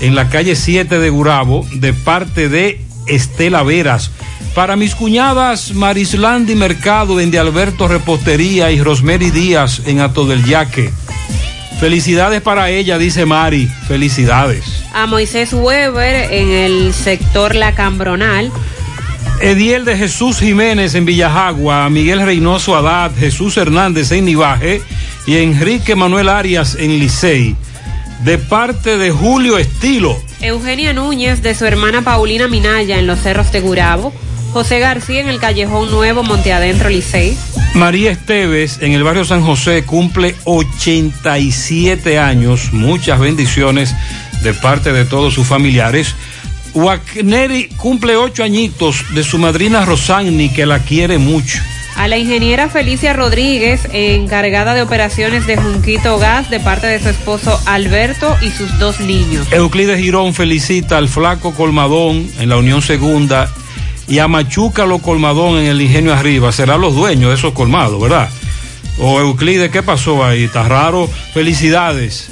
en 0.00 0.14
la 0.14 0.28
calle 0.28 0.56
7 0.56 0.98
de 0.98 1.10
Gurabo 1.10 1.66
de 1.72 1.92
parte 1.92 2.48
de 2.48 2.87
Estela 3.08 3.62
Veras. 3.62 4.10
Para 4.54 4.76
mis 4.76 4.94
cuñadas 4.94 5.72
Marislandi 5.72 6.54
Mercado 6.54 7.20
en 7.20 7.30
de 7.30 7.38
Alberto 7.38 7.88
Repostería 7.88 8.70
y 8.70 8.80
Rosemary 8.80 9.30
Díaz 9.30 9.82
en 9.86 10.00
Ato 10.00 10.26
del 10.26 10.44
Yaque. 10.44 10.90
Felicidades 11.78 12.42
para 12.42 12.70
ella, 12.70 12.98
dice 12.98 13.24
Mari. 13.24 13.68
Felicidades. 13.86 14.64
A 14.92 15.06
Moisés 15.06 15.52
Weber 15.52 16.32
en 16.32 16.50
el 16.50 16.92
sector 16.92 17.54
La 17.54 17.74
Cambronal. 17.74 18.50
Ediel 19.40 19.84
de 19.84 19.96
Jesús 19.96 20.40
Jiménez 20.40 20.96
en 20.96 21.04
Villajagua, 21.04 21.84
a 21.84 21.90
Miguel 21.90 22.20
Reynoso 22.22 22.74
Adad, 22.74 23.12
Jesús 23.16 23.56
Hernández 23.56 24.10
en 24.10 24.24
Nivaje 24.24 24.82
y 25.26 25.36
Enrique 25.36 25.94
Manuel 25.94 26.28
Arias 26.28 26.74
en 26.74 26.98
Licey. 26.98 27.54
De 28.24 28.38
parte 28.38 28.98
de 28.98 29.12
Julio 29.12 29.56
Estilo. 29.56 30.20
Eugenia 30.40 30.92
Núñez 30.92 31.42
de 31.42 31.54
su 31.54 31.64
hermana 31.66 32.02
Paulina 32.02 32.46
Minaya 32.46 32.98
en 32.98 33.06
los 33.06 33.20
Cerros 33.20 33.50
de 33.50 33.60
Gurabo. 33.60 34.12
José 34.52 34.78
García 34.78 35.20
en 35.20 35.28
el 35.28 35.40
Callejón 35.40 35.90
Nuevo, 35.90 36.22
Monteadentro, 36.22 36.88
Licey. 36.88 37.36
María 37.74 38.12
Esteves 38.12 38.78
en 38.80 38.92
el 38.92 39.02
barrio 39.02 39.24
San 39.24 39.42
José 39.42 39.84
cumple 39.84 40.34
87 40.44 42.18
años. 42.18 42.72
Muchas 42.72 43.20
bendiciones 43.20 43.94
de 44.42 44.54
parte 44.54 44.92
de 44.92 45.04
todos 45.04 45.34
sus 45.34 45.46
familiares. 45.46 46.14
Wagneri 46.74 47.68
cumple 47.76 48.16
ocho 48.16 48.44
añitos 48.44 49.04
de 49.14 49.24
su 49.24 49.38
madrina 49.38 49.84
Rosani, 49.84 50.48
que 50.50 50.66
la 50.66 50.78
quiere 50.78 51.18
mucho. 51.18 51.58
La 52.08 52.16
ingeniera 52.16 52.70
Felicia 52.70 53.12
Rodríguez, 53.12 53.86
encargada 53.92 54.72
de 54.72 54.80
operaciones 54.80 55.46
de 55.46 55.58
Junquito 55.58 56.18
Gas, 56.18 56.48
de 56.48 56.58
parte 56.58 56.86
de 56.86 57.02
su 57.02 57.10
esposo 57.10 57.60
Alberto 57.66 58.34
y 58.40 58.48
sus 58.48 58.78
dos 58.78 58.98
niños. 59.00 59.46
Euclides 59.52 60.00
Girón 60.00 60.32
felicita 60.32 60.96
al 60.96 61.10
flaco 61.10 61.52
Colmadón 61.52 62.26
en 62.38 62.48
la 62.48 62.56
Unión 62.56 62.80
Segunda 62.80 63.52
y 64.08 64.20
a 64.20 64.26
Machúcalo 64.26 65.00
Colmadón 65.00 65.58
en 65.58 65.66
el 65.66 65.82
Ingenio 65.82 66.14
Arriba. 66.14 66.50
Serán 66.50 66.80
los 66.80 66.94
dueños 66.94 67.28
de 67.28 67.36
esos 67.36 67.52
colmados, 67.52 68.00
¿verdad? 68.00 68.30
O 68.98 69.20
Euclides, 69.20 69.70
¿qué 69.70 69.82
pasó 69.82 70.24
ahí? 70.24 70.44
Está 70.44 70.62
raro. 70.62 71.10
Felicidades. 71.34 72.30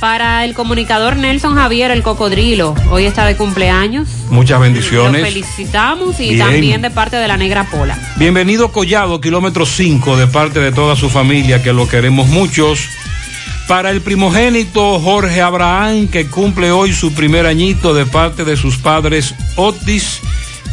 Para 0.00 0.44
el 0.44 0.54
comunicador 0.54 1.16
Nelson 1.16 1.56
Javier, 1.56 1.90
el 1.90 2.04
cocodrilo, 2.04 2.76
hoy 2.92 3.06
está 3.06 3.26
de 3.26 3.36
cumpleaños. 3.36 4.08
Muchas 4.30 4.60
bendiciones. 4.60 5.22
Lo 5.22 5.26
felicitamos 5.26 6.20
y 6.20 6.34
Bien. 6.34 6.38
también 6.38 6.82
de 6.82 6.90
parte 6.90 7.16
de 7.16 7.26
la 7.26 7.36
Negra 7.36 7.64
Pola. 7.68 7.98
Bienvenido 8.14 8.70
Collado, 8.70 9.20
kilómetro 9.20 9.66
5, 9.66 10.16
de 10.16 10.28
parte 10.28 10.60
de 10.60 10.70
toda 10.70 10.94
su 10.94 11.10
familia, 11.10 11.64
que 11.64 11.72
lo 11.72 11.88
queremos 11.88 12.28
muchos. 12.28 12.78
Para 13.66 13.90
el 13.90 14.00
primogénito 14.00 15.00
Jorge 15.00 15.42
Abraham, 15.42 16.06
que 16.06 16.28
cumple 16.28 16.70
hoy 16.70 16.92
su 16.92 17.12
primer 17.12 17.46
añito 17.46 17.92
de 17.92 18.06
parte 18.06 18.44
de 18.44 18.56
sus 18.56 18.76
padres 18.76 19.34
Otis 19.56 20.20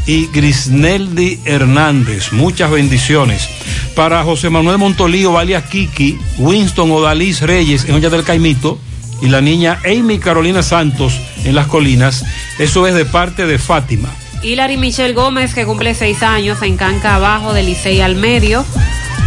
y 0.05 0.27
Grisneldi 0.27 1.39
Hernández. 1.45 2.31
Muchas 2.31 2.69
bendiciones. 2.69 3.49
Para 3.95 4.23
José 4.23 4.51
Manuel 4.51 4.77
Montolío, 4.77 5.35
alias 5.39 5.63
Kiki, 5.63 6.19
Winston 6.37 6.91
Odalis 6.91 7.41
Reyes 7.41 7.85
en 7.85 7.95
Olla 7.95 8.11
del 8.11 8.23
Caimito 8.23 8.77
y 9.21 9.27
la 9.27 9.41
niña 9.41 9.79
Amy 9.85 10.19
Carolina 10.19 10.63
Santos 10.63 11.19
en 11.43 11.55
Las 11.55 11.67
Colinas. 11.67 12.25
Eso 12.59 12.87
es 12.87 12.93
de 12.93 13.05
parte 13.05 13.45
de 13.45 13.57
Fátima. 13.57 14.09
Hilary 14.43 14.77
Michelle 14.77 15.13
Gómez, 15.13 15.53
que 15.53 15.65
cumple 15.65 15.95
seis 15.95 16.21
años 16.21 16.61
en 16.61 16.77
Canca 16.77 17.15
Abajo, 17.15 17.53
de 17.53 17.63
Licey 17.63 18.01
al 18.01 18.15
Medio. 18.15 18.65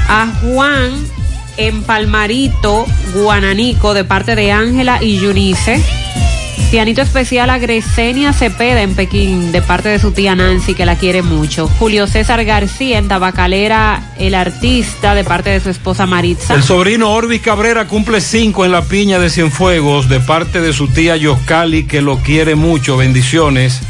A 0.08 0.28
Juan 0.42 0.92
en 1.56 1.82
Palmarito, 1.82 2.86
Guananico, 3.14 3.94
de 3.94 4.04
parte 4.04 4.36
de 4.36 4.52
Ángela 4.52 5.02
y 5.02 5.18
Yunice. 5.18 5.82
Pianito 6.70 7.00
especial 7.00 7.48
a 7.50 7.58
Gresenia 7.58 8.32
Cepeda 8.32 8.82
en 8.82 8.94
Pekín, 8.94 9.52
de 9.52 9.62
parte 9.62 9.88
de 9.88 9.98
su 9.98 10.12
tía 10.12 10.34
Nancy, 10.34 10.74
que 10.74 10.84
la 10.84 10.96
quiere 10.96 11.22
mucho. 11.22 11.66
Julio 11.78 12.06
César 12.06 12.44
García 12.44 12.98
en 12.98 13.08
Tabacalera, 13.08 14.12
el 14.18 14.34
artista, 14.34 15.14
de 15.14 15.24
parte 15.24 15.50
de 15.50 15.60
su 15.60 15.70
esposa 15.70 16.06
Maritza. 16.06 16.54
El 16.54 16.62
sobrino 16.62 17.10
Orbis 17.10 17.40
Cabrera 17.40 17.88
cumple 17.88 18.20
cinco 18.20 18.64
en 18.64 18.72
la 18.72 18.82
piña 18.82 19.18
de 19.18 19.30
Cienfuegos 19.30 20.08
de 20.08 20.20
parte 20.20 20.60
de 20.60 20.72
su 20.72 20.88
tía 20.88 21.16
Yoscali, 21.16 21.86
que 21.86 22.02
lo 22.02 22.18
quiere 22.18 22.54
mucho. 22.54 22.96
Bendiciones. 22.96 23.80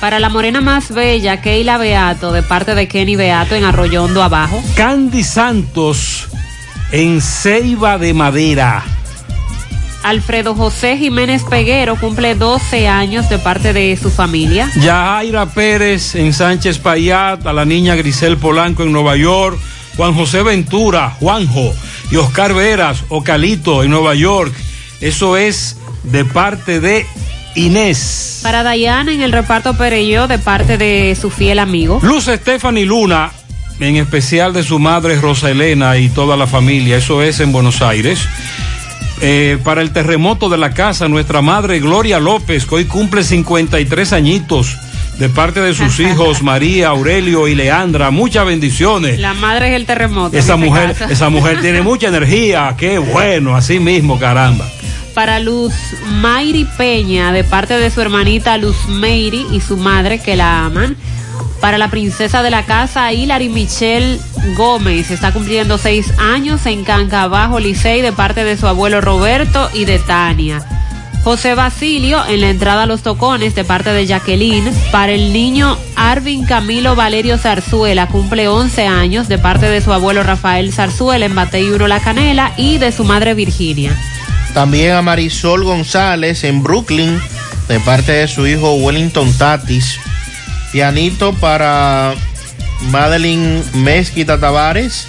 Para 0.00 0.18
la 0.18 0.28
morena 0.28 0.60
más 0.60 0.94
bella, 0.94 1.40
Keila 1.40 1.78
Beato, 1.78 2.32
de 2.32 2.42
parte 2.42 2.74
de 2.74 2.88
Kenny 2.88 3.16
Beato 3.16 3.54
en 3.54 3.64
Arroyondo 3.64 4.22
Abajo. 4.22 4.62
Candy 4.74 5.22
Santos 5.22 6.28
en 6.92 7.20
Ceiba 7.20 7.98
de 7.98 8.14
Madera. 8.14 8.84
Alfredo 10.02 10.54
José 10.54 10.96
Jiménez 10.96 11.42
Peguero 11.48 11.96
cumple 11.96 12.34
12 12.34 12.88
años 12.88 13.28
de 13.28 13.38
parte 13.38 13.72
de 13.72 13.96
su 14.00 14.10
familia. 14.10 14.70
Yajaira 14.76 15.46
Pérez 15.46 16.14
en 16.14 16.32
Sánchez 16.32 16.78
Payat, 16.78 17.46
a 17.46 17.52
la 17.52 17.64
niña 17.64 17.94
Grisel 17.94 18.38
Polanco 18.38 18.82
en 18.82 18.92
Nueva 18.92 19.16
York, 19.16 19.58
Juan 19.96 20.14
José 20.14 20.42
Ventura, 20.42 21.10
Juanjo 21.20 21.74
y 22.10 22.16
Oscar 22.16 22.54
Veras, 22.54 23.04
Ocalito 23.08 23.82
en 23.82 23.90
Nueva 23.90 24.14
York. 24.14 24.54
Eso 25.00 25.36
es 25.36 25.76
de 26.04 26.24
parte 26.24 26.80
de 26.80 27.06
Inés. 27.54 28.40
Para 28.42 28.62
Dayana 28.62 29.12
en 29.12 29.20
el 29.20 29.32
reparto 29.32 29.74
Pereyó 29.74 30.28
de 30.28 30.38
parte 30.38 30.78
de 30.78 31.16
su 31.20 31.30
fiel 31.30 31.58
amigo. 31.58 32.00
Luz 32.02 32.24
Stephanie 32.24 32.86
Luna, 32.86 33.32
en 33.80 33.96
especial 33.96 34.52
de 34.52 34.62
su 34.62 34.78
madre 34.78 35.20
Rosa 35.20 35.50
Elena 35.50 35.98
y 35.98 36.08
toda 36.08 36.36
la 36.36 36.46
familia. 36.46 36.96
Eso 36.96 37.22
es 37.22 37.40
en 37.40 37.52
Buenos 37.52 37.82
Aires. 37.82 38.20
Eh, 39.22 39.58
para 39.62 39.82
el 39.82 39.92
terremoto 39.92 40.48
de 40.48 40.56
la 40.56 40.70
casa, 40.72 41.06
nuestra 41.08 41.42
madre 41.42 41.78
Gloria 41.78 42.18
López, 42.18 42.64
que 42.64 42.76
hoy 42.76 42.84
cumple 42.86 43.22
53 43.22 44.14
añitos, 44.14 44.78
de 45.18 45.28
parte 45.28 45.60
de 45.60 45.74
sus 45.74 46.00
hijos 46.00 46.42
María, 46.42 46.88
Aurelio 46.88 47.46
y 47.46 47.54
Leandra. 47.54 48.10
Muchas 48.10 48.46
bendiciones. 48.46 49.18
La 49.20 49.34
madre 49.34 49.70
es 49.70 49.76
el 49.76 49.84
terremoto. 49.84 50.36
Esa 50.36 50.54
este 50.54 50.66
mujer, 50.66 50.94
caso. 50.94 51.12
esa 51.12 51.28
mujer 51.28 51.60
tiene 51.62 51.82
mucha 51.82 52.08
energía. 52.08 52.74
Qué 52.78 52.98
bueno, 52.98 53.54
así 53.54 53.78
mismo, 53.78 54.18
caramba. 54.18 54.66
Para 55.14 55.38
Luz 55.38 55.74
Mayri 56.22 56.64
Peña, 56.78 57.32
de 57.32 57.44
parte 57.44 57.74
de 57.74 57.90
su 57.90 58.00
hermanita 58.00 58.56
Luz 58.56 58.76
Mayri 58.88 59.44
y 59.52 59.60
su 59.60 59.76
madre, 59.76 60.18
que 60.20 60.34
la 60.36 60.64
aman. 60.64 60.96
Para 61.60 61.76
la 61.76 61.90
princesa 61.90 62.42
de 62.42 62.50
la 62.50 62.64
casa, 62.64 63.12
Hilary 63.12 63.48
Michelle 63.50 64.18
Gómez, 64.56 65.10
está 65.10 65.32
cumpliendo 65.32 65.76
seis 65.76 66.12
años 66.18 66.64
en 66.64 66.84
Canca 66.84 67.26
Bajo 67.28 67.60
Licey, 67.60 68.00
de 68.00 68.12
parte 68.12 68.44
de 68.44 68.56
su 68.56 68.66
abuelo 68.66 69.00
Roberto 69.00 69.68
y 69.74 69.84
de 69.84 69.98
Tania. 69.98 70.64
José 71.22 71.54
Basilio 71.54 72.24
en 72.26 72.40
la 72.40 72.48
entrada 72.48 72.84
a 72.84 72.86
los 72.86 73.02
tocones 73.02 73.54
de 73.54 73.64
parte 73.64 73.90
de 73.90 74.06
Jacqueline. 74.06 74.72
Para 74.90 75.12
el 75.12 75.34
niño 75.34 75.76
Arvin 75.94 76.46
Camilo 76.46 76.96
Valerio 76.96 77.36
Zarzuela 77.36 78.06
cumple 78.06 78.48
11 78.48 78.86
años 78.86 79.28
de 79.28 79.36
parte 79.36 79.68
de 79.68 79.82
su 79.82 79.92
abuelo 79.92 80.22
Rafael 80.22 80.72
Zarzuela 80.72 81.26
en 81.26 81.34
Batey 81.34 81.68
Uno 81.70 81.88
La 81.88 82.00
Canela 82.00 82.52
y 82.56 82.78
de 82.78 82.90
su 82.90 83.04
madre 83.04 83.34
Virginia. 83.34 83.94
También 84.54 84.92
a 84.92 85.02
Marisol 85.02 85.62
González 85.62 86.42
en 86.44 86.62
Brooklyn, 86.62 87.20
de 87.68 87.80
parte 87.80 88.12
de 88.12 88.26
su 88.26 88.46
hijo 88.46 88.74
Wellington 88.76 89.30
Tatis. 89.34 90.00
Pianito 90.72 91.32
para 91.34 92.14
Madeline 92.90 93.62
Mezquita 93.74 94.38
Tavares, 94.38 95.08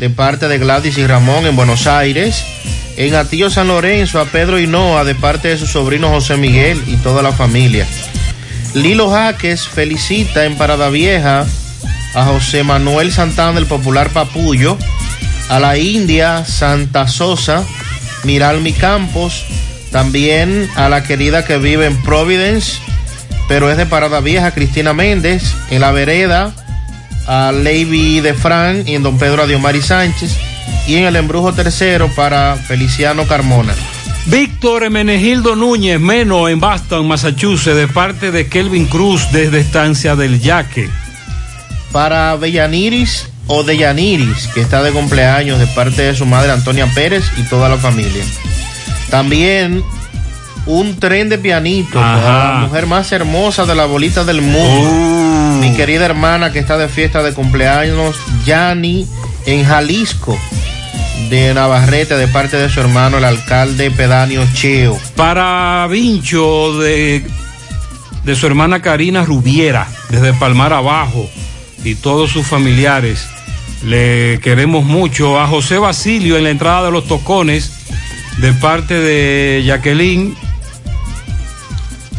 de 0.00 0.10
parte 0.10 0.48
de 0.48 0.58
Gladys 0.58 0.98
y 0.98 1.06
Ramón 1.06 1.46
en 1.46 1.56
Buenos 1.56 1.86
Aires. 1.86 2.44
En 2.96 3.14
Atillo 3.14 3.50
San 3.50 3.68
Lorenzo, 3.68 4.20
a 4.20 4.24
Pedro 4.24 4.58
Hinoa, 4.58 5.04
de 5.04 5.14
parte 5.14 5.48
de 5.48 5.58
su 5.58 5.66
sobrino 5.66 6.08
José 6.08 6.36
Miguel 6.36 6.82
y 6.86 6.96
toda 6.96 7.22
la 7.22 7.32
familia. 7.32 7.86
Lilo 8.74 9.10
Jaques 9.10 9.68
felicita 9.68 10.44
en 10.44 10.56
Parada 10.56 10.88
Vieja 10.88 11.46
a 12.14 12.24
José 12.24 12.64
Manuel 12.64 13.12
Santana, 13.12 13.58
el 13.58 13.66
popular 13.66 14.10
Papullo, 14.10 14.78
a 15.48 15.60
la 15.60 15.76
India 15.76 16.44
Santa 16.44 17.06
Sosa, 17.06 17.64
Miralmi 18.24 18.72
Campos, 18.72 19.44
también 19.92 20.68
a 20.76 20.88
la 20.88 21.02
querida 21.02 21.44
que 21.44 21.58
vive 21.58 21.86
en 21.86 22.02
Providence, 22.02 22.80
pero 23.48 23.70
es 23.70 23.76
de 23.76 23.86
Parada 23.86 24.20
Vieja, 24.20 24.52
Cristina 24.52 24.92
Méndez, 24.92 25.54
en 25.70 25.80
la 25.80 25.92
vereda, 25.92 26.52
a 27.26 27.52
Levy 27.52 28.20
de 28.20 28.34
Fran 28.34 28.86
y 28.86 28.94
en 28.94 29.02
Don 29.02 29.18
Pedro 29.18 29.42
Adiomari 29.42 29.82
Sánchez, 29.82 30.36
y 30.86 30.96
en 30.96 31.04
el 31.04 31.16
embrujo 31.16 31.52
tercero 31.52 32.08
para 32.14 32.56
Feliciano 32.56 33.26
Carmona. 33.26 33.74
Víctor 34.26 34.82
Emenegildo 34.82 35.54
Núñez, 35.54 36.00
Meno, 36.00 36.48
en 36.48 36.58
Boston, 36.58 37.06
Massachusetts, 37.06 37.76
de 37.76 37.86
parte 37.86 38.32
de 38.32 38.48
Kelvin 38.48 38.86
Cruz, 38.86 39.28
desde 39.30 39.60
Estancia 39.60 40.16
del 40.16 40.40
Yaque. 40.40 40.90
Para 41.92 42.34
Bellaniris 42.34 43.28
o 43.46 43.62
Deyaniris, 43.62 44.48
que 44.48 44.60
está 44.60 44.82
de 44.82 44.90
cumpleaños 44.90 45.60
de 45.60 45.68
parte 45.68 46.02
de 46.02 46.16
su 46.16 46.26
madre 46.26 46.50
Antonia 46.50 46.86
Pérez 46.92 47.24
y 47.36 47.42
toda 47.42 47.68
la 47.68 47.76
familia. 47.76 48.24
También 49.10 49.84
un 50.66 50.98
tren 50.98 51.28
de 51.28 51.38
pianito 51.38 51.98
para 51.98 52.52
la 52.54 52.58
mujer 52.66 52.86
más 52.86 53.12
hermosa 53.12 53.64
de 53.66 53.74
la 53.74 53.86
bolita 53.86 54.24
del 54.24 54.42
mundo. 54.42 55.60
Mi 55.60 55.74
querida 55.74 56.04
hermana 56.04 56.52
que 56.52 56.58
está 56.58 56.76
de 56.76 56.88
fiesta 56.88 57.22
de 57.22 57.32
cumpleaños, 57.32 58.16
Yani, 58.44 59.06
en 59.46 59.64
Jalisco 59.64 60.38
de 61.30 61.54
Navarrete 61.54 62.16
de 62.16 62.28
parte 62.28 62.56
de 62.56 62.68
su 62.68 62.80
hermano 62.80 63.18
el 63.18 63.24
alcalde 63.24 63.90
pedáneo 63.90 64.44
Cheo. 64.52 64.98
Para 65.16 65.86
Vincho 65.88 66.78
de, 66.78 67.26
de 68.24 68.36
su 68.36 68.46
hermana 68.46 68.80
Karina 68.80 69.24
Rubiera, 69.24 69.88
desde 70.10 70.32
Palmar 70.34 70.72
Abajo, 70.72 71.28
y 71.84 71.94
todos 71.94 72.30
sus 72.30 72.46
familiares. 72.46 73.26
Le 73.84 74.40
queremos 74.40 74.84
mucho 74.84 75.40
a 75.40 75.46
José 75.46 75.78
Basilio 75.78 76.36
en 76.36 76.44
la 76.44 76.50
entrada 76.50 76.86
de 76.86 76.90
los 76.90 77.06
tocones, 77.06 77.72
de 78.38 78.52
parte 78.52 78.94
de 78.94 79.62
Jacqueline. 79.64 80.36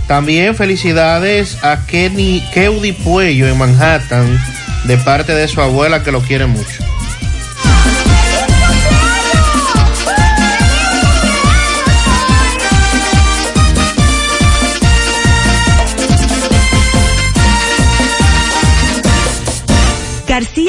También 0.07 0.55
felicidades 0.55 1.61
a 1.63 1.85
Kenny 1.85 2.41
Keudi 2.53 2.93
Puello 2.93 3.47
en 3.47 3.57
Manhattan, 3.57 4.39
de 4.85 4.97
parte 4.97 5.33
de 5.33 5.47
su 5.49 5.61
abuela 5.61 6.01
que 6.03 6.13
lo 6.13 6.21
quiere 6.21 6.45
mucho. 6.45 6.86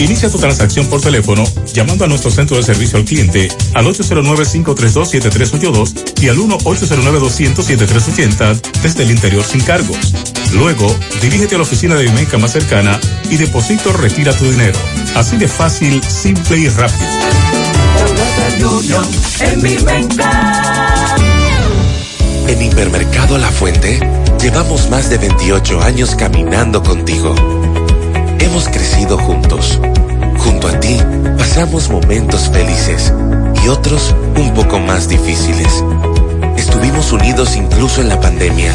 Inicia 0.00 0.28
tu 0.30 0.38
transacción 0.38 0.86
por 0.86 1.02
teléfono 1.02 1.44
llamando 1.74 2.06
a 2.06 2.08
nuestro 2.08 2.30
centro 2.30 2.56
de 2.56 2.62
servicio 2.62 2.98
al 2.98 3.04
cliente 3.04 3.48
al 3.74 3.84
809-532-7382 3.84 6.22
y 6.22 6.30
al 6.30 6.38
1-809-200-7380 6.38 8.62
desde 8.82 9.02
el 9.02 9.10
interior 9.10 9.44
sin 9.44 9.60
cargos. 9.60 10.14
Luego, 10.54 10.96
dirígete 11.20 11.56
a 11.56 11.58
la 11.58 11.64
oficina 11.64 11.96
de 11.96 12.04
Vimenca 12.04 12.38
más 12.38 12.52
cercana 12.52 12.98
y 13.30 13.36
deposito 13.36 13.92
retira 13.92 14.32
tu 14.32 14.50
dinero. 14.50 14.78
Así 15.14 15.36
de 15.36 15.48
fácil, 15.48 16.02
simple 16.02 16.56
y 16.56 16.68
rápido. 16.68 17.06
En 22.48 22.62
Hipermercado 22.62 23.36
La 23.36 23.50
Fuente 23.50 24.00
llevamos 24.40 24.88
más 24.88 25.10
de 25.10 25.18
28 25.18 25.82
años 25.82 26.14
caminando 26.14 26.82
contigo. 26.82 27.34
Hemos 28.40 28.68
crecido 28.68 29.18
juntos. 29.18 29.78
Junto 30.38 30.68
a 30.68 30.80
ti 30.80 30.98
pasamos 31.38 31.90
momentos 31.90 32.48
felices 32.48 33.12
y 33.62 33.68
otros 33.68 34.14
un 34.36 34.54
poco 34.54 34.78
más 34.78 35.08
difíciles. 35.08 35.84
Estuvimos 36.56 37.12
unidos 37.12 37.56
incluso 37.56 38.00
en 38.00 38.08
la 38.08 38.20
pandemia, 38.20 38.72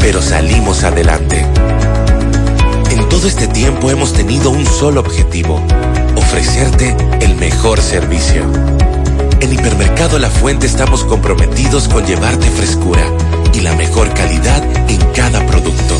pero 0.00 0.20
salimos 0.20 0.82
adelante. 0.82 1.46
En 2.90 3.08
todo 3.08 3.28
este 3.28 3.46
tiempo 3.48 3.90
hemos 3.90 4.12
tenido 4.12 4.50
un 4.50 4.66
solo 4.66 5.00
objetivo, 5.00 5.60
ofrecerte 6.16 6.96
el 7.20 7.36
mejor 7.36 7.80
servicio. 7.80 8.42
En 9.40 9.52
Hipermercado 9.52 10.18
La 10.18 10.30
Fuente 10.30 10.66
estamos 10.66 11.04
comprometidos 11.04 11.88
con 11.88 12.04
llevarte 12.04 12.50
frescura 12.50 13.02
y 13.52 13.60
la 13.60 13.74
mejor 13.74 14.12
calidad 14.14 14.62
en 14.88 14.98
cada 15.12 15.44
producto. 15.46 15.94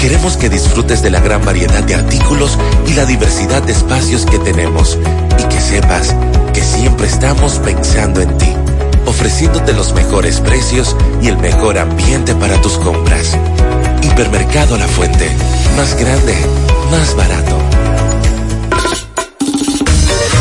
Queremos 0.00 0.38
que 0.38 0.48
disfrutes 0.48 1.02
de 1.02 1.10
la 1.10 1.20
gran 1.20 1.44
variedad 1.44 1.82
de 1.84 1.94
artículos 1.94 2.58
y 2.86 2.94
la 2.94 3.04
diversidad 3.04 3.62
de 3.62 3.72
espacios 3.72 4.24
que 4.24 4.38
tenemos 4.38 4.98
y 5.38 5.42
que 5.48 5.60
sepas 5.60 6.16
que 6.54 6.62
siempre 6.62 7.06
estamos 7.06 7.58
pensando 7.58 8.22
en 8.22 8.38
ti, 8.38 8.56
ofreciéndote 9.04 9.74
los 9.74 9.92
mejores 9.92 10.40
precios 10.40 10.96
y 11.20 11.28
el 11.28 11.36
mejor 11.36 11.78
ambiente 11.78 12.34
para 12.34 12.58
tus 12.62 12.78
compras. 12.78 13.36
Hipermercado 14.02 14.78
La 14.78 14.88
Fuente, 14.88 15.28
más 15.76 15.94
grande, 16.00 16.34
más 16.90 17.14
barato. 17.14 17.79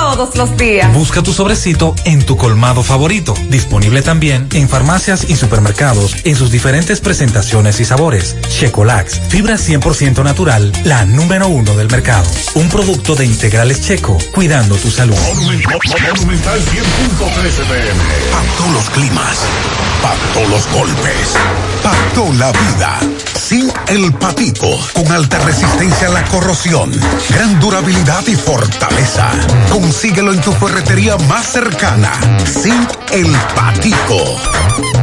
todos 0.00 0.36
los 0.36 0.56
días. 0.56 0.92
Busca 0.92 1.22
tu 1.22 1.32
sobrecito 1.32 1.94
en 2.04 2.24
tu 2.24 2.36
colmado 2.36 2.82
favorito. 2.82 3.34
Disponible 3.48 4.02
también 4.02 4.46
en 4.52 4.68
farmacias 4.68 5.28
y 5.28 5.36
supermercados 5.36 6.16
en 6.24 6.36
sus 6.36 6.50
diferentes 6.50 7.00
presentaciones 7.00 7.80
y 7.80 7.84
sabores. 7.84 8.36
Checolax, 8.48 9.20
fibra 9.28 9.54
100% 9.54 10.22
natural, 10.22 10.72
la 10.84 11.04
número 11.06 11.48
uno 11.48 11.74
del 11.74 11.90
mercado. 11.90 12.28
Un 12.54 12.68
producto 12.68 13.14
de 13.14 13.24
integrales 13.24 13.80
checo, 13.80 14.18
cuidando 14.34 14.76
tu 14.76 14.90
salud. 14.90 15.16
Monumental 15.16 15.80
100.13 15.80 17.66
pm. 17.66 18.04
Pactó 18.32 18.72
los 18.72 18.90
climas, 18.90 19.38
pactó 20.02 20.48
los 20.48 20.66
golpes, 20.72 21.34
pactó 21.82 22.32
la 22.34 22.52
vida. 22.52 23.25
Zinc 23.38 23.72
El 23.88 24.12
Patico, 24.14 24.78
con 24.94 25.10
alta 25.12 25.38
resistencia 25.40 26.08
a 26.08 26.10
la 26.10 26.24
corrosión, 26.24 26.90
gran 27.28 27.60
durabilidad 27.60 28.26
y 28.26 28.34
fortaleza. 28.34 29.30
Consíguelo 29.70 30.32
en 30.32 30.40
tu 30.40 30.52
ferretería 30.52 31.16
más 31.28 31.52
cercana. 31.52 32.12
Zinc 32.46 32.90
El 33.12 33.30
Patico. 33.54 34.40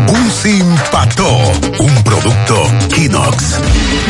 Un 0.08 0.32
Simpató, 0.32 1.38
un 1.80 2.04
producto 2.04 2.64
Kinox. 2.94 3.60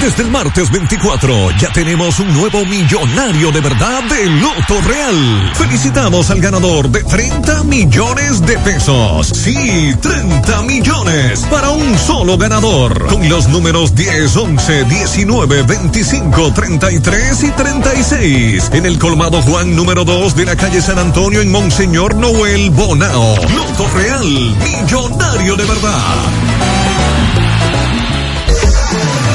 Desde 0.02 0.24
el 0.24 0.32
martes 0.32 0.72
24 0.72 1.52
ya 1.52 1.72
tenemos 1.72 2.20
un 2.20 2.34
nuevo 2.34 2.66
millonario 2.66 3.52
de 3.52 3.62
verdad 3.62 4.04
de 4.04 4.26
Loto 4.26 4.82
Real. 4.82 5.52
Felicitamos 5.56 6.30
al 6.32 6.41
ganador 6.41 6.90
de 6.90 7.04
30 7.04 7.64
millones 7.66 8.41
de 8.41 8.58
pesos. 8.60 9.28
Sí, 9.28 9.94
30 10.02 10.62
millones 10.64 11.40
para 11.52 11.70
un 11.70 11.98
solo 11.98 12.38
ganador. 12.38 13.08
Con 13.08 13.30
los 13.30 13.48
números 13.48 13.94
10, 13.95 14.12
11, 14.14 14.84
19, 14.85 15.64
25, 15.64 16.53
33 16.53 17.44
y 17.44 17.52
36. 17.52 18.69
En 18.73 18.85
el 18.85 18.99
colmado 18.99 19.41
Juan 19.41 19.76
número 19.76 20.06
2 20.06 20.35
de 20.35 20.45
la 20.45 20.56
calle 20.56 20.81
San 20.81 20.99
Antonio 20.99 21.41
en 21.41 21.52
Monseñor 21.52 22.14
Noel 22.15 22.69
Bonao. 22.69 23.35
Loto 23.35 23.88
Real, 23.95 24.23
millonario 24.23 25.56
de 25.56 25.65
verdad. 25.65 26.62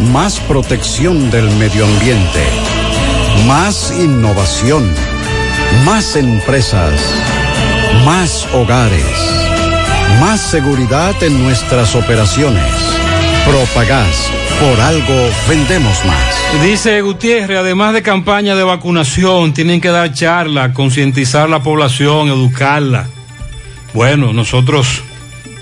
Más 0.00 0.40
protección 0.40 1.30
del 1.30 1.48
medio 1.52 1.84
ambiente. 1.84 2.42
Más 3.46 3.94
innovación. 3.96 4.92
Más 5.84 6.16
empresas. 6.16 6.92
Más 8.04 8.46
hogares. 8.52 9.04
Más 10.20 10.40
seguridad 10.40 11.14
en 11.22 11.42
nuestras 11.42 11.94
operaciones. 11.94 12.64
Propagás. 13.46 14.30
Por 14.60 14.80
algo 14.80 15.30
vendemos 15.48 16.04
más. 16.04 16.62
Dice 16.62 17.00
Gutiérrez, 17.00 17.58
además 17.58 17.94
de 17.94 18.02
campaña 18.02 18.56
de 18.56 18.64
vacunación, 18.64 19.54
tienen 19.54 19.80
que 19.80 19.88
dar 19.88 20.12
charla, 20.12 20.72
concientizar 20.72 21.48
la 21.48 21.62
población, 21.62 22.28
educarla. 22.28 23.06
Bueno, 23.92 24.32
nosotros 24.32 25.02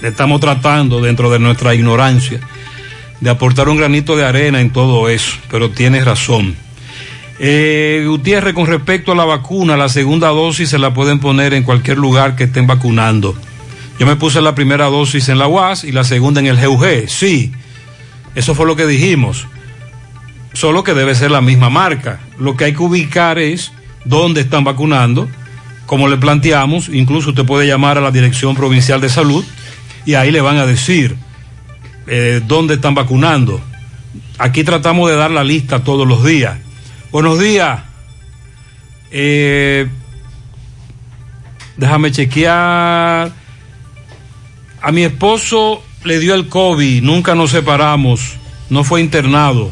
estamos 0.02 0.40
tratando 0.40 1.00
dentro 1.00 1.30
de 1.30 1.38
nuestra 1.38 1.74
ignorancia 1.74 2.40
de 3.22 3.30
aportar 3.30 3.68
un 3.68 3.76
granito 3.78 4.16
de 4.16 4.24
arena 4.24 4.60
en 4.60 4.70
todo 4.70 5.08
eso, 5.08 5.36
pero 5.48 5.70
tienes 5.70 6.04
razón. 6.04 6.56
Eh, 7.38 8.04
Gutiérrez, 8.08 8.52
con 8.52 8.66
respecto 8.66 9.12
a 9.12 9.14
la 9.14 9.24
vacuna, 9.24 9.76
la 9.76 9.88
segunda 9.88 10.28
dosis 10.28 10.68
se 10.68 10.78
la 10.78 10.92
pueden 10.92 11.20
poner 11.20 11.54
en 11.54 11.62
cualquier 11.62 11.98
lugar 11.98 12.34
que 12.34 12.44
estén 12.44 12.66
vacunando. 12.66 13.36
Yo 14.00 14.06
me 14.06 14.16
puse 14.16 14.42
la 14.42 14.56
primera 14.56 14.86
dosis 14.86 15.28
en 15.28 15.38
la 15.38 15.46
UAS 15.46 15.84
y 15.84 15.92
la 15.92 16.02
segunda 16.02 16.40
en 16.40 16.48
el 16.48 16.66
GUG, 16.66 17.08
sí. 17.08 17.52
Eso 18.34 18.56
fue 18.56 18.66
lo 18.66 18.74
que 18.74 18.86
dijimos. 18.86 19.46
Solo 20.52 20.82
que 20.82 20.92
debe 20.92 21.14
ser 21.14 21.30
la 21.30 21.40
misma 21.40 21.70
marca. 21.70 22.18
Lo 22.38 22.56
que 22.56 22.64
hay 22.64 22.72
que 22.72 22.82
ubicar 22.82 23.38
es 23.38 23.70
dónde 24.04 24.40
están 24.40 24.64
vacunando, 24.64 25.28
como 25.86 26.08
le 26.08 26.16
planteamos, 26.16 26.88
incluso 26.88 27.30
usted 27.30 27.44
puede 27.44 27.68
llamar 27.68 27.98
a 27.98 28.00
la 28.00 28.10
Dirección 28.10 28.56
Provincial 28.56 29.00
de 29.00 29.08
Salud 29.08 29.44
y 30.04 30.14
ahí 30.14 30.32
le 30.32 30.40
van 30.40 30.56
a 30.56 30.66
decir 30.66 31.16
eh, 32.06 32.40
dónde 32.46 32.74
están 32.74 32.94
vacunando. 32.94 33.60
Aquí 34.38 34.64
tratamos 34.64 35.10
de 35.10 35.16
dar 35.16 35.30
la 35.30 35.44
lista 35.44 35.84
todos 35.84 36.06
los 36.06 36.24
días. 36.24 36.58
Buenos 37.10 37.38
días. 37.38 37.80
Eh, 39.10 39.86
déjame 41.76 42.10
chequear. 42.10 43.32
A 44.80 44.92
mi 44.92 45.04
esposo 45.04 45.82
le 46.04 46.18
dio 46.18 46.34
el 46.34 46.48
COVID, 46.48 47.02
nunca 47.02 47.34
nos 47.34 47.50
separamos, 47.50 48.34
no 48.68 48.82
fue 48.82 49.00
internado. 49.00 49.70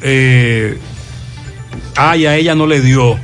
Eh, 0.00 0.78
ay, 1.94 2.26
a 2.26 2.36
ella 2.36 2.54
no 2.54 2.66
le 2.66 2.80
dio. 2.80 3.18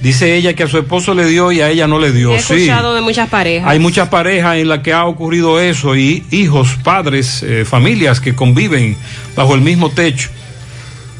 Dice 0.00 0.34
ella 0.34 0.54
que 0.54 0.62
a 0.62 0.68
su 0.68 0.78
esposo 0.78 1.12
le 1.12 1.26
dio 1.26 1.52
y 1.52 1.60
a 1.60 1.68
ella 1.68 1.86
no 1.86 1.98
le 1.98 2.10
dio. 2.10 2.34
He 2.34 2.40
sí. 2.40 2.54
escuchado 2.54 2.94
de 2.94 3.02
muchas 3.02 3.28
parejas. 3.28 3.68
Hay 3.68 3.78
muchas 3.78 4.08
parejas 4.08 4.56
en 4.56 4.68
las 4.68 4.78
que 4.78 4.94
ha 4.94 5.04
ocurrido 5.04 5.60
eso 5.60 5.94
y 5.94 6.24
hijos, 6.30 6.76
padres, 6.82 7.42
eh, 7.42 7.66
familias 7.66 8.20
que 8.20 8.34
conviven 8.34 8.96
bajo 9.36 9.54
el 9.54 9.60
mismo 9.60 9.90
techo. 9.90 10.30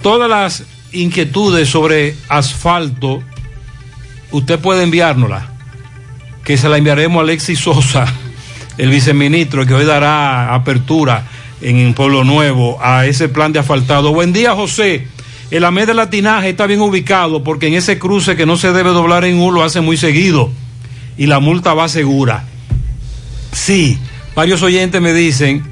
Todas 0.02 0.31
las 0.31 0.65
inquietudes 0.93 1.69
sobre 1.69 2.16
asfalto, 2.28 3.23
usted 4.31 4.59
puede 4.59 4.82
enviárnoslas, 4.82 5.44
que 6.43 6.57
se 6.57 6.69
la 6.70 6.78
enviaremos 6.78 7.20
a 7.20 7.24
Alexis 7.24 7.59
Sosa, 7.59 8.07
el 8.78 8.89
viceministro, 8.89 9.66
que 9.66 9.74
hoy 9.74 9.85
dará 9.85 10.55
apertura 10.55 11.24
en 11.61 11.93
Pueblo 11.93 12.24
Nuevo 12.24 12.78
a 12.82 13.05
ese 13.05 13.28
plan 13.28 13.52
de 13.52 13.59
asfaltado. 13.59 14.15
Buen 14.15 14.32
día, 14.32 14.55
José. 14.55 15.07
El 15.51 15.65
AME 15.65 15.87
de 15.87 15.95
Latinaje 15.95 16.51
está 16.51 16.67
bien 16.67 16.81
ubicado 16.81 17.43
porque 17.43 17.67
en 17.67 17.75
ese 17.75 17.99
cruce 17.99 18.37
que 18.37 18.47
no 18.47 18.57
se 18.57 18.73
debe 18.73 18.91
doblar 18.91 19.25
en 19.25 19.41
U 19.41 19.51
lo 19.51 19.65
hace 19.65 19.81
muy 19.81 19.97
seguido 19.97 20.51
y 21.17 21.27
la 21.27 21.41
multa 21.41 21.75
va 21.75 21.89
segura. 21.89 22.45
Sí, 23.53 23.99
varios 24.37 24.63
oyentes 24.63 25.01
me 25.03 25.13
dicen 25.13 25.65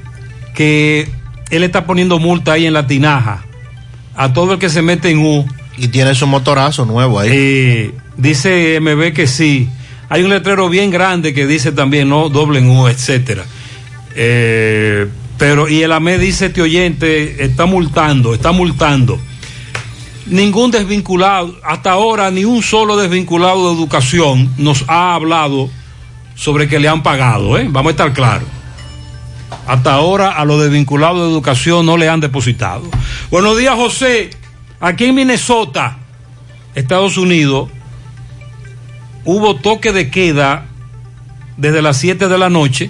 que 0.53 1.09
él 1.49 1.63
está 1.63 1.85
poniendo 1.85 2.19
multa 2.19 2.53
ahí 2.53 2.65
en 2.65 2.73
la 2.73 2.87
tinaja 2.87 3.45
a 4.15 4.33
todo 4.33 4.53
el 4.53 4.59
que 4.59 4.69
se 4.69 4.81
mete 4.81 5.09
en 5.09 5.19
U. 5.19 5.45
Y 5.77 5.87
tiene 5.87 6.13
su 6.13 6.27
motorazo 6.27 6.85
nuevo 6.85 7.19
ahí. 7.19 7.29
Eh, 7.31 7.91
dice 8.17 8.79
MB 8.81 9.13
que 9.13 9.27
sí. 9.27 9.69
Hay 10.09 10.23
un 10.23 10.29
letrero 10.29 10.67
bien 10.67 10.91
grande 10.91 11.33
que 11.33 11.47
dice 11.47 11.71
también 11.71 12.09
no 12.09 12.27
doble 12.27 12.59
en 12.59 12.69
U, 12.69 12.89
etcétera. 12.89 13.45
Eh, 14.13 15.07
pero, 15.37 15.69
y 15.69 15.83
el 15.83 15.93
AME 15.93 16.17
dice 16.17 16.47
este 16.47 16.61
oyente, 16.61 17.45
está 17.45 17.65
multando, 17.65 18.33
está 18.33 18.51
multando. 18.51 19.21
Ningún 20.29 20.69
desvinculado, 20.69 21.55
hasta 21.63 21.91
ahora 21.91 22.29
ni 22.29 22.45
un 22.45 22.61
solo 22.61 22.97
desvinculado 22.97 23.69
de 23.69 23.75
educación 23.75 24.53
nos 24.57 24.85
ha 24.87 25.15
hablado 25.15 25.69
sobre 26.35 26.67
que 26.67 26.79
le 26.79 26.87
han 26.87 27.01
pagado, 27.01 27.57
¿eh? 27.57 27.67
Vamos 27.69 27.89
a 27.89 27.91
estar 27.91 28.13
claros. 28.13 28.47
Hasta 29.65 29.93
ahora 29.93 30.29
a 30.29 30.45
los 30.45 30.61
desvinculados 30.61 31.21
de 31.21 31.31
educación 31.31 31.85
no 31.85 31.97
le 31.97 32.07
han 32.07 32.19
depositado. 32.19 32.83
Buenos 33.31 33.57
días, 33.57 33.75
José. 33.75 34.29
Aquí 34.79 35.05
en 35.05 35.15
Minnesota, 35.15 35.97
Estados 36.75 37.17
Unidos, 37.17 37.69
hubo 39.25 39.55
toque 39.55 39.91
de 39.91 40.11
queda 40.11 40.65
desde 41.57 41.81
las 41.81 41.97
7 41.97 42.27
de 42.27 42.37
la 42.37 42.49
noche 42.49 42.89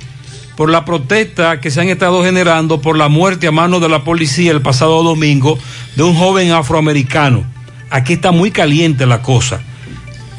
por 0.59 0.69
la 0.69 0.83
protesta 0.83 1.61
que 1.61 1.71
se 1.71 1.79
han 1.79 1.87
estado 1.87 2.21
generando 2.21 2.81
por 2.81 2.97
la 2.97 3.07
muerte 3.07 3.47
a 3.47 3.51
mano 3.51 3.79
de 3.79 3.87
la 3.87 4.03
policía 4.03 4.51
el 4.51 4.61
pasado 4.61 5.01
domingo 5.03 5.57
de 5.99 6.03
un 6.05 6.15
joven 6.15 6.53
afroamericano. 6.53 7.43
Aquí 7.89 8.13
está 8.13 8.31
muy 8.31 8.51
caliente 8.51 9.05
la 9.05 9.21
cosa. 9.21 9.59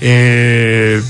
Eh, 0.00 1.02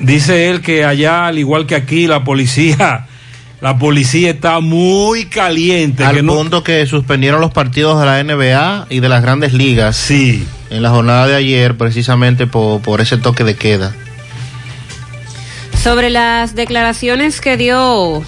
dice 0.00 0.48
él 0.48 0.62
que 0.62 0.86
allá, 0.86 1.26
al 1.26 1.38
igual 1.38 1.66
que 1.66 1.74
aquí, 1.74 2.06
la 2.06 2.24
policía, 2.24 3.06
la 3.60 3.76
policía 3.76 4.30
está 4.30 4.60
muy 4.60 5.26
caliente. 5.26 6.02
Al 6.02 6.16
que 6.16 6.22
no- 6.22 6.32
punto 6.34 6.64
que 6.64 6.86
suspendieron 6.86 7.42
los 7.42 7.52
partidos 7.52 8.00
de 8.00 8.06
la 8.06 8.24
NBA 8.24 8.86
y 8.88 9.00
de 9.00 9.08
las 9.10 9.20
grandes 9.20 9.52
ligas. 9.52 9.98
Sí. 9.98 10.46
En 10.70 10.82
la 10.82 10.88
jornada 10.88 11.26
de 11.26 11.34
ayer, 11.34 11.76
precisamente 11.76 12.46
por, 12.46 12.80
por 12.80 13.02
ese 13.02 13.18
toque 13.18 13.44
de 13.44 13.54
queda. 13.54 13.94
Sobre 15.82 16.08
las 16.08 16.54
declaraciones 16.54 17.42
que 17.42 17.58
dio 17.58 18.22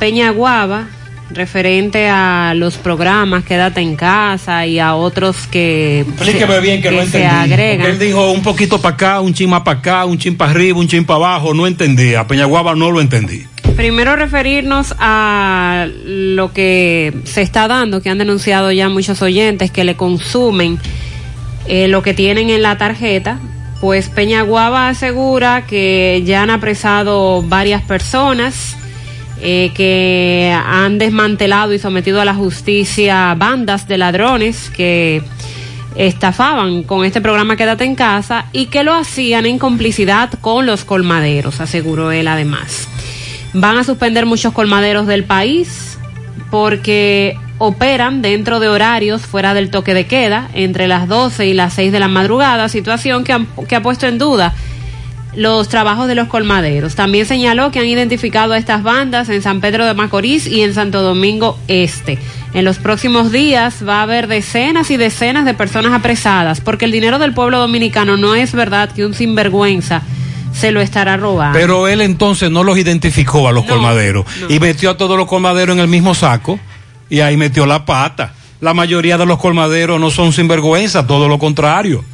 Peña 0.00 0.30
Guava 0.30 0.88
referente 1.30 2.08
a 2.08 2.54
los 2.54 2.76
programas 2.76 3.44
Quédate 3.44 3.80
en 3.80 3.96
casa 3.96 4.66
y 4.66 4.78
a 4.78 4.94
otros 4.94 5.46
que, 5.48 6.00
Explíqueme 6.00 6.60
bien 6.60 6.80
que, 6.82 6.90
no 6.90 6.98
se 7.06 7.22
entendí. 7.22 7.52
agregan. 7.52 7.86
Él 7.86 7.98
dijo 7.98 8.30
un 8.30 8.42
poquito 8.42 8.80
para 8.80 8.94
acá, 8.94 9.20
un 9.20 9.34
chin 9.34 9.50
más 9.50 9.62
para 9.62 9.78
acá, 9.78 10.04
un 10.04 10.18
chin 10.18 10.36
para 10.36 10.50
arriba, 10.52 10.78
un 10.78 10.88
chin 10.88 11.04
para 11.04 11.16
abajo. 11.16 11.54
No 11.54 11.66
entendí. 11.66 12.14
A 12.14 12.26
Peñaguaba 12.26 12.74
no 12.74 12.90
lo 12.90 13.00
entendí. 13.00 13.46
Primero 13.76 14.16
referirnos 14.16 14.94
a 14.98 15.86
lo 16.04 16.52
que 16.52 17.12
se 17.24 17.42
está 17.42 17.68
dando, 17.68 18.00
que 18.00 18.08
han 18.08 18.18
denunciado 18.18 18.72
ya 18.72 18.88
muchos 18.88 19.20
oyentes 19.20 19.70
que 19.70 19.84
le 19.84 19.96
consumen 19.96 20.78
eh, 21.66 21.88
lo 21.88 22.02
que 22.02 22.14
tienen 22.14 22.48
en 22.50 22.62
la 22.62 22.78
tarjeta. 22.78 23.38
Pues 23.80 24.08
Peñaguaba 24.08 24.88
asegura 24.88 25.66
que 25.66 26.22
ya 26.24 26.42
han 26.42 26.50
apresado 26.50 27.42
varias 27.42 27.82
personas 27.82 28.76
eh, 29.40 29.70
que 29.74 30.54
han 30.66 30.98
desmantelado 30.98 31.72
y 31.74 31.78
sometido 31.78 32.20
a 32.20 32.24
la 32.24 32.34
justicia 32.34 33.34
bandas 33.34 33.86
de 33.88 33.98
ladrones 33.98 34.70
que 34.70 35.22
estafaban 35.96 36.82
con 36.82 37.04
este 37.04 37.20
programa 37.20 37.56
Quédate 37.56 37.84
en 37.84 37.94
casa 37.94 38.46
y 38.52 38.66
que 38.66 38.84
lo 38.84 38.94
hacían 38.94 39.46
en 39.46 39.58
complicidad 39.58 40.30
con 40.40 40.66
los 40.66 40.84
colmaderos, 40.84 41.60
aseguró 41.60 42.12
él 42.12 42.28
además. 42.28 42.88
Van 43.54 43.78
a 43.78 43.84
suspender 43.84 44.26
muchos 44.26 44.52
colmaderos 44.52 45.06
del 45.06 45.24
país 45.24 45.98
porque 46.50 47.38
operan 47.58 48.20
dentro 48.20 48.60
de 48.60 48.68
horarios 48.68 49.22
fuera 49.22 49.54
del 49.54 49.70
toque 49.70 49.94
de 49.94 50.06
queda, 50.06 50.48
entre 50.52 50.86
las 50.88 51.08
12 51.08 51.46
y 51.46 51.54
las 51.54 51.72
6 51.72 51.90
de 51.92 52.00
la 52.00 52.08
madrugada, 52.08 52.68
situación 52.68 53.24
que, 53.24 53.32
han- 53.32 53.48
que 53.66 53.76
ha 53.76 53.82
puesto 53.82 54.06
en 54.06 54.18
duda 54.18 54.52
los 55.36 55.68
trabajos 55.68 56.08
de 56.08 56.14
los 56.14 56.28
colmaderos. 56.28 56.94
También 56.94 57.26
señaló 57.26 57.70
que 57.70 57.78
han 57.78 57.86
identificado 57.86 58.54
a 58.54 58.58
estas 58.58 58.82
bandas 58.82 59.28
en 59.28 59.42
San 59.42 59.60
Pedro 59.60 59.86
de 59.86 59.94
Macorís 59.94 60.46
y 60.46 60.62
en 60.62 60.74
Santo 60.74 61.02
Domingo 61.02 61.58
Este. 61.68 62.18
En 62.54 62.64
los 62.64 62.78
próximos 62.78 63.30
días 63.30 63.86
va 63.86 64.00
a 64.00 64.02
haber 64.02 64.26
decenas 64.28 64.90
y 64.90 64.96
decenas 64.96 65.44
de 65.44 65.52
personas 65.52 65.92
apresadas, 65.92 66.60
porque 66.60 66.86
el 66.86 66.92
dinero 66.92 67.18
del 67.18 67.34
pueblo 67.34 67.58
dominicano 67.58 68.16
no 68.16 68.34
es 68.34 68.52
verdad 68.52 68.90
que 68.90 69.04
un 69.04 69.12
sinvergüenza 69.12 70.02
se 70.52 70.72
lo 70.72 70.80
estará 70.80 71.18
robando. 71.18 71.58
Pero 71.58 71.86
él 71.86 72.00
entonces 72.00 72.50
no 72.50 72.64
los 72.64 72.78
identificó 72.78 73.46
a 73.46 73.52
los 73.52 73.66
colmaderos 73.66 74.24
y 74.48 74.58
metió 74.58 74.90
a 74.90 74.96
todos 74.96 75.18
los 75.18 75.28
colmaderos 75.28 75.76
en 75.76 75.82
el 75.82 75.88
mismo 75.88 76.14
saco 76.14 76.58
y 77.10 77.20
ahí 77.20 77.36
metió 77.36 77.66
la 77.66 77.84
pata. 77.84 78.32
La 78.60 78.72
mayoría 78.72 79.18
de 79.18 79.26
los 79.26 79.38
colmaderos 79.38 80.00
no 80.00 80.10
son 80.10 80.32
sinvergüenza, 80.32 81.06
todo 81.06 81.28
lo 81.28 81.38
contrario. 81.38 82.04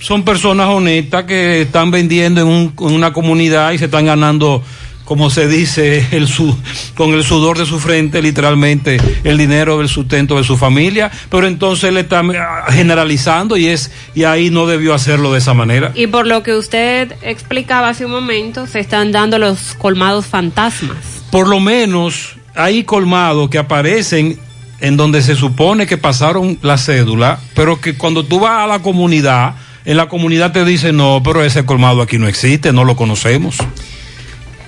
Son 0.00 0.24
personas 0.24 0.68
honestas 0.68 1.24
que 1.24 1.62
están 1.62 1.90
vendiendo 1.90 2.40
en, 2.40 2.46
un- 2.48 2.74
en 2.78 2.92
una 2.94 3.12
comunidad 3.12 3.72
y 3.72 3.78
se 3.78 3.84
están 3.84 4.06
ganando, 4.06 4.62
como 5.04 5.28
se 5.28 5.46
dice, 5.46 6.06
el 6.12 6.26
su- 6.26 6.56
con 6.96 7.10
el 7.12 7.22
sudor 7.22 7.58
de 7.58 7.66
su 7.66 7.78
frente, 7.78 8.22
literalmente, 8.22 8.98
el 9.24 9.36
dinero 9.36 9.78
del 9.78 9.88
sustento 9.88 10.36
de 10.38 10.44
su 10.44 10.56
familia. 10.56 11.10
Pero 11.30 11.46
entonces 11.46 11.84
él 11.90 11.98
está 11.98 12.20
ah, 12.20 12.72
generalizando 12.72 13.56
y, 13.58 13.66
es, 13.66 13.90
y 14.14 14.24
ahí 14.24 14.48
no 14.50 14.66
debió 14.66 14.94
hacerlo 14.94 15.32
de 15.32 15.38
esa 15.38 15.52
manera. 15.52 15.92
Y 15.94 16.06
por 16.06 16.26
lo 16.26 16.42
que 16.42 16.54
usted 16.56 17.12
explicaba 17.22 17.90
hace 17.90 18.06
un 18.06 18.12
momento, 18.12 18.66
se 18.66 18.80
están 18.80 19.12
dando 19.12 19.38
los 19.38 19.74
colmados 19.74 20.26
fantasmas. 20.26 20.96
por 21.30 21.46
lo 21.46 21.60
menos 21.60 22.36
hay 22.54 22.84
colmados 22.84 23.48
que 23.50 23.58
aparecen 23.58 24.38
en 24.80 24.96
donde 24.96 25.20
se 25.22 25.36
supone 25.36 25.86
que 25.86 25.98
pasaron 25.98 26.58
la 26.62 26.78
cédula, 26.78 27.38
pero 27.54 27.80
que 27.82 27.96
cuando 27.98 28.24
tú 28.24 28.40
vas 28.40 28.64
a 28.64 28.66
la 28.66 28.78
comunidad, 28.80 29.54
en 29.84 29.96
la 29.96 30.08
comunidad 30.08 30.52
te 30.52 30.64
dicen, 30.64 30.96
no, 30.96 31.22
pero 31.24 31.42
ese 31.42 31.64
colmado 31.64 32.02
aquí 32.02 32.18
no 32.18 32.28
existe, 32.28 32.72
no 32.72 32.84
lo 32.84 32.96
conocemos. 32.96 33.58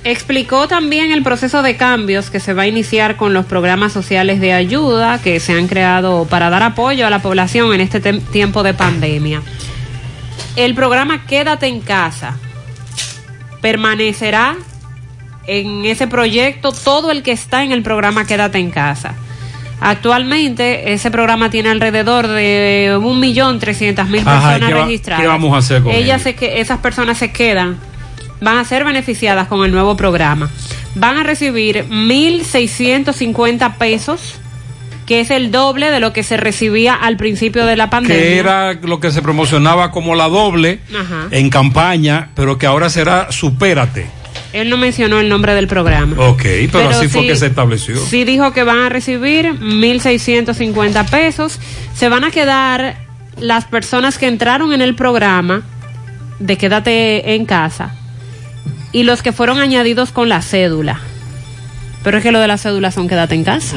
Explicó 0.05 0.67
también 0.67 1.13
el 1.13 1.23
proceso 1.23 1.63
de 1.63 1.77
cambios 1.77 2.29
que 2.29 2.41
se 2.41 2.55
va 2.55 2.63
a 2.63 2.67
iniciar 2.67 3.17
con 3.17 3.35
los 3.35 3.47
programas 3.47 3.93
sociales 3.93 4.41
de 4.41 4.53
ayuda 4.53 5.21
que 5.23 5.39
se 5.39 5.53
han 5.53 5.69
creado 5.69 6.27
para 6.29 6.51
dar 6.51 6.65
apoyo 6.65 7.07
a 7.07 7.11
la 7.11 7.23
población 7.23 7.73
en 7.73 7.81
este 7.81 8.01
tiempo 8.01 8.65
de 8.65 8.75
pandemia. 8.75 9.43
El 10.57 10.75
programa 10.75 11.25
Quédate 11.27 11.69
en 11.69 11.81
casa 11.81 12.37
permanecerá 13.61 14.57
en 15.47 15.85
ese 15.85 16.09
proyecto 16.09 16.73
todo 16.73 17.13
el 17.13 17.23
que 17.23 17.33
está 17.33 17.63
en 17.63 17.71
el 17.71 17.83
programa 17.83 18.27
Quédate 18.27 18.59
en 18.59 18.73
casa. 18.73 19.15
Actualmente 19.83 20.93
ese 20.93 21.11
programa 21.11 21.51
tiene 21.51 21.69
alrededor 21.71 22.29
de 22.29 22.97
un 23.03 23.19
millón 23.21 23.59
trescientas 23.59 24.09
mil 24.09 24.21
Ajá, 24.27 24.33
personas 24.53 24.69
¿qué 24.69 24.75
va- 24.75 24.85
registradas. 24.85 25.23
qué 25.23 25.27
vamos 25.29 25.55
a 25.55 25.59
hacer 25.59 25.83
con 25.83 25.93
Ellas 25.93 26.23
se 26.23 26.35
que 26.35 26.61
esas 26.61 26.79
personas 26.79 27.19
se 27.19 27.33
quedan, 27.33 27.79
van 28.41 28.59
a 28.59 28.65
ser 28.65 28.85
beneficiadas 28.85 29.49
con 29.49 29.65
el 29.65 29.73
nuevo 29.73 29.97
programa. 29.97 30.51
Van 30.95 31.17
a 31.19 31.23
recibir 31.25 31.85
1.650 31.91 33.77
pesos, 33.77 34.35
que 35.07 35.21
es 35.21 35.31
el 35.31 35.51
doble 35.51 35.91
de 35.91 36.01
lo 36.01 36.13
que 36.13 36.23
se 36.23 36.37
recibía 36.37 36.95
al 36.95 37.17
principio 37.17 37.67
de 37.67 37.77
la 37.77 37.91
pandemia. 37.91 38.17
Que 38.23 38.39
era 38.39 38.75
lo 38.75 39.01
que 39.01 39.11
se 39.11 39.21
promocionaba 39.23 39.91
como 39.91 40.15
la 40.15 40.29
doble 40.29 40.81
Ajá. 40.95 41.27
en 41.31 41.51
campaña, 41.51 42.31
pero 42.35 42.59
que 42.59 42.67
ahora 42.67 42.89
será 42.91 43.33
supérate. 43.33 44.07
Él 44.53 44.69
no 44.69 44.77
mencionó 44.77 45.19
el 45.19 45.29
nombre 45.29 45.55
del 45.55 45.67
programa. 45.67 46.17
Ok, 46.19 46.43
pero, 46.71 46.89
así 46.91 47.09
fue 47.09 47.27
que 47.27 47.37
se 47.37 47.47
estableció. 47.47 47.97
Sí 47.97 48.25
dijo 48.25 48.53
que 48.53 48.65
van 48.65 48.81
a 48.81 48.89
recibir 48.89 49.47
1.650 49.47 51.09
pesos. 51.09 51.59
Se 51.95 52.09
van 52.09 52.25
a 52.25 52.31
quedar 52.31 52.97
las 53.39 53.65
personas 53.65 54.19
que 54.19 54.27
entraron 54.27 54.73
en 54.73 54.83
el 54.83 54.95
programa 54.95 55.63
de 56.39 56.57
Quédate 56.59 57.35
en 57.35 57.47
casa 57.47 57.95
y 58.93 59.05
los 59.05 59.23
que 59.23 59.33
fueron 59.33 59.59
añadidos 59.59 60.13
con 60.13 60.29
la 60.29 60.43
cédula. 60.43 61.01
Pero 62.05 62.19
es 62.19 62.23
que 62.25 62.33
lo 62.33 62.41
de 62.41 62.49
la 62.49 62.59
cédula 62.59 62.91
son 62.91 63.09
Quédate 63.09 63.35
en 63.37 63.45
casa. 63.45 63.77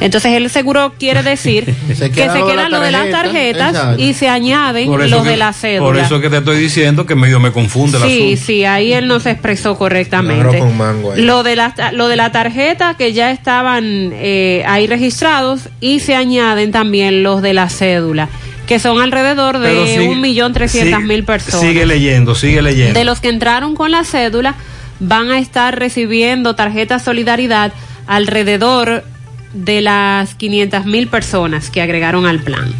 Entonces 0.00 0.32
él 0.32 0.50
seguro 0.50 0.94
quiere 0.98 1.22
decir 1.22 1.64
que 1.86 1.94
se 1.94 2.10
queda 2.10 2.34
lo 2.38 2.46
de 2.46 2.52
quedan 2.54 2.70
la 2.72 2.78
lo 2.78 2.84
de 2.84 2.90
las 2.90 3.10
tarjeta, 3.10 3.22
tarjetas 3.58 3.68
exacto. 3.70 4.02
y 4.02 4.14
se 4.14 4.28
añaden 4.28 4.90
los 5.10 5.22
que- 5.22 5.30
de 5.30 5.36
la 5.36 5.52
cédula. 5.52 5.86
Por 5.86 5.98
eso 5.98 6.20
que 6.20 6.28
te 6.30 6.38
estoy 6.38 6.58
diciendo 6.58 7.06
que 7.06 7.14
medio 7.14 7.38
me 7.38 7.52
confunde 7.52 7.98
el 7.98 8.02
Sí, 8.04 8.18
asunto. 8.32 8.42
sí, 8.46 8.64
ahí 8.64 8.92
él 8.92 9.06
no 9.06 9.20
se 9.20 9.30
expresó 9.30 9.76
correctamente. 9.78 10.42
Claro, 10.48 10.58
con 10.64 10.76
mango 10.76 11.12
ahí. 11.12 11.22
Lo 11.22 11.42
de 11.44 11.54
la 11.56 11.74
lo 11.92 12.08
de 12.08 12.16
la 12.16 12.32
tarjeta 12.32 12.94
que 12.98 13.12
ya 13.12 13.30
estaban 13.30 14.10
eh, 14.14 14.64
ahí 14.66 14.86
registrados 14.86 15.68
y 15.80 16.00
se 16.00 16.14
añaden 16.16 16.72
también 16.72 17.22
los 17.22 17.42
de 17.42 17.52
la 17.54 17.68
cédula, 17.68 18.28
que 18.66 18.78
son 18.80 19.00
alrededor 19.00 19.58
de 19.58 20.08
un 20.08 20.20
millón 20.20 20.52
trescientas 20.52 21.00
mil 21.02 21.22
personas. 21.24 21.60
Sigue 21.60 21.86
leyendo, 21.86 22.34
sigue 22.34 22.60
leyendo. 22.62 22.98
De 22.98 23.04
los 23.04 23.20
que 23.20 23.28
entraron 23.28 23.74
con 23.76 23.90
la 23.92 24.04
cédula 24.04 24.54
van 25.04 25.30
a 25.30 25.38
estar 25.38 25.78
recibiendo 25.78 26.54
tarjeta 26.54 26.98
Solidaridad 26.98 27.72
alrededor 28.06 29.04
de 29.52 29.80
las 29.80 30.34
500 30.34 30.86
mil 30.86 31.08
personas 31.08 31.70
que 31.70 31.82
agregaron 31.82 32.24
al 32.26 32.40
plan. 32.40 32.72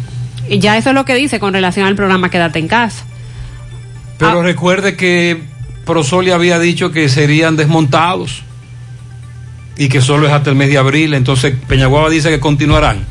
Y 0.49 0.59
ya 0.59 0.77
eso 0.77 0.89
es 0.89 0.95
lo 0.95 1.05
que 1.05 1.15
dice 1.15 1.39
con 1.39 1.53
relación 1.53 1.85
al 1.85 1.95
programa 1.95 2.29
Quédate 2.29 2.59
en 2.59 2.67
casa. 2.67 3.03
Pero 4.17 4.41
recuerde 4.41 4.95
que 4.95 5.41
Prosoli 5.85 6.31
había 6.31 6.59
dicho 6.59 6.91
que 6.91 7.09
serían 7.09 7.55
desmontados 7.57 8.43
y 9.77 9.89
que 9.89 10.01
solo 10.01 10.27
es 10.27 10.33
hasta 10.33 10.49
el 10.49 10.55
mes 10.55 10.69
de 10.69 10.77
abril. 10.77 11.13
Entonces 11.13 11.55
Peñaguaba 11.67 12.09
dice 12.09 12.29
que 12.29 12.39
continuarán. 12.39 13.05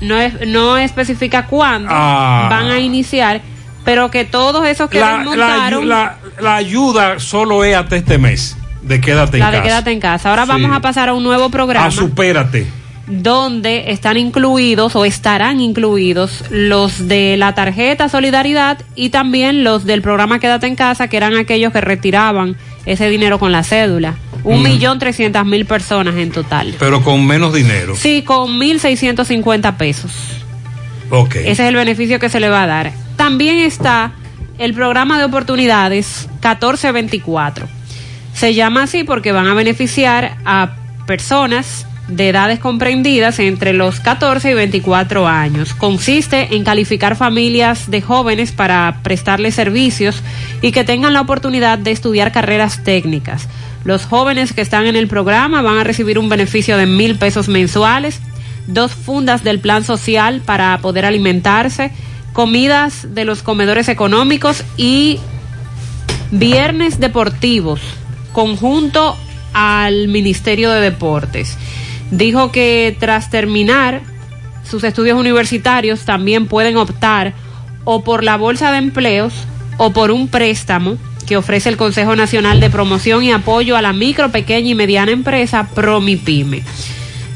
no, 0.00 0.18
es, 0.18 0.46
no 0.46 0.78
especifica 0.78 1.46
cuándo 1.46 1.88
Ah. 1.92 2.48
van 2.50 2.70
a 2.70 2.80
iniciar, 2.80 3.42
pero 3.84 4.10
que 4.10 4.24
todos 4.24 4.66
esos 4.66 4.88
que 4.88 4.98
La, 5.00 5.18
desmontaron, 5.18 5.84
ayu- 5.84 5.86
la, 5.86 5.96
la- 6.19 6.19
la 6.42 6.56
ayuda 6.56 7.18
solo 7.18 7.64
es 7.64 7.76
hasta 7.76 7.96
este 7.96 8.18
mes 8.18 8.56
de 8.82 9.00
quédate 9.00 9.38
en 9.38 9.44
de 9.44 9.50
casa. 9.50 9.62
quédate 9.62 9.92
en 9.92 10.00
casa. 10.00 10.30
Ahora 10.30 10.44
Sí. 10.44 10.48
vamos 10.48 10.72
a 10.76 10.80
pasar 10.80 11.08
a 11.08 11.14
un 11.14 11.22
nuevo 11.22 11.50
programa 11.50 11.86
Ah, 11.86 11.90
supérate. 11.90 12.66
donde 13.06 13.90
están 13.90 14.16
incluidos 14.16 14.94
o 14.94 15.04
estarán 15.04 15.60
incluidos 15.60 16.44
los 16.50 17.08
de 17.08 17.36
la 17.36 17.54
tarjeta 17.54 18.08
Solidaridad 18.08 18.78
y 18.94 19.10
también 19.10 19.64
los 19.64 19.84
del 19.84 20.00
programa 20.00 20.38
Quédate 20.38 20.66
en 20.68 20.76
casa, 20.76 21.08
que 21.08 21.16
eran 21.16 21.34
aquellos 21.36 21.72
que 21.72 21.80
retiraban 21.80 22.56
ese 22.86 23.08
dinero 23.08 23.38
con 23.38 23.50
la 23.52 23.64
cédula. 23.64 24.14
Un 24.44 24.60
Mm. 24.60 24.62
millón 24.62 24.98
trescientas 24.98 25.44
mil 25.44 25.66
personas 25.66 26.14
en 26.16 26.30
total. 26.30 26.74
Pero 26.78 27.02
con 27.02 27.26
menos 27.26 27.52
dinero. 27.52 27.94
Sí, 27.96 28.22
con 28.22 28.58
mil 28.58 28.78
seiscientos 28.80 29.28
cincuenta 29.28 29.76
pesos. 29.76 30.12
Ok. 31.10 31.34
Ese 31.36 31.50
es 31.50 31.60
el 31.60 31.74
beneficio 31.74 32.18
que 32.20 32.28
se 32.28 32.38
le 32.40 32.48
va 32.48 32.62
a 32.62 32.66
dar. 32.66 32.92
También 33.16 33.58
está 33.58 34.12
el 34.60 34.74
programa 34.74 35.18
de 35.18 35.24
oportunidades 35.24 36.28
1424. 36.34 37.66
Se 38.34 38.54
llama 38.54 38.82
así 38.82 39.04
porque 39.04 39.32
van 39.32 39.46
a 39.46 39.54
beneficiar 39.54 40.36
a 40.44 40.76
personas 41.06 41.86
de 42.08 42.28
edades 42.28 42.58
comprendidas 42.58 43.38
entre 43.38 43.72
los 43.72 44.00
14 44.00 44.50
y 44.50 44.54
24 44.54 45.26
años. 45.26 45.72
Consiste 45.72 46.54
en 46.54 46.64
calificar 46.64 47.16
familias 47.16 47.90
de 47.90 48.02
jóvenes 48.02 48.52
para 48.52 48.98
prestarles 49.02 49.54
servicios 49.54 50.22
y 50.60 50.72
que 50.72 50.84
tengan 50.84 51.14
la 51.14 51.22
oportunidad 51.22 51.78
de 51.78 51.92
estudiar 51.92 52.30
carreras 52.30 52.84
técnicas. 52.84 53.48
Los 53.84 54.04
jóvenes 54.04 54.52
que 54.52 54.60
están 54.60 54.86
en 54.86 54.96
el 54.96 55.08
programa 55.08 55.62
van 55.62 55.78
a 55.78 55.84
recibir 55.84 56.18
un 56.18 56.28
beneficio 56.28 56.76
de 56.76 56.84
mil 56.84 57.16
pesos 57.16 57.48
mensuales, 57.48 58.20
dos 58.66 58.92
fundas 58.92 59.42
del 59.42 59.58
plan 59.58 59.84
social 59.84 60.42
para 60.44 60.76
poder 60.78 61.06
alimentarse, 61.06 61.92
comidas 62.32 63.14
de 63.14 63.24
los 63.24 63.42
comedores 63.42 63.88
económicos 63.88 64.64
y 64.76 65.18
viernes 66.30 67.00
deportivos, 67.00 67.80
conjunto 68.32 69.16
al 69.52 70.08
Ministerio 70.08 70.70
de 70.70 70.80
Deportes. 70.80 71.56
Dijo 72.10 72.52
que 72.52 72.96
tras 72.98 73.30
terminar 73.30 74.02
sus 74.68 74.84
estudios 74.84 75.18
universitarios 75.18 76.04
también 76.04 76.46
pueden 76.46 76.76
optar 76.76 77.34
o 77.84 78.04
por 78.04 78.22
la 78.22 78.36
bolsa 78.36 78.70
de 78.72 78.78
empleos 78.78 79.32
o 79.78 79.90
por 79.90 80.10
un 80.10 80.28
préstamo 80.28 80.96
que 81.26 81.36
ofrece 81.36 81.68
el 81.68 81.76
Consejo 81.76 82.16
Nacional 82.16 82.60
de 82.60 82.70
Promoción 82.70 83.22
y 83.22 83.32
Apoyo 83.32 83.76
a 83.76 83.82
la 83.82 83.92
Micro, 83.92 84.30
Pequeña 84.30 84.70
y 84.70 84.74
Mediana 84.74 85.12
Empresa, 85.12 85.68
PROMIPYME. 85.74 86.62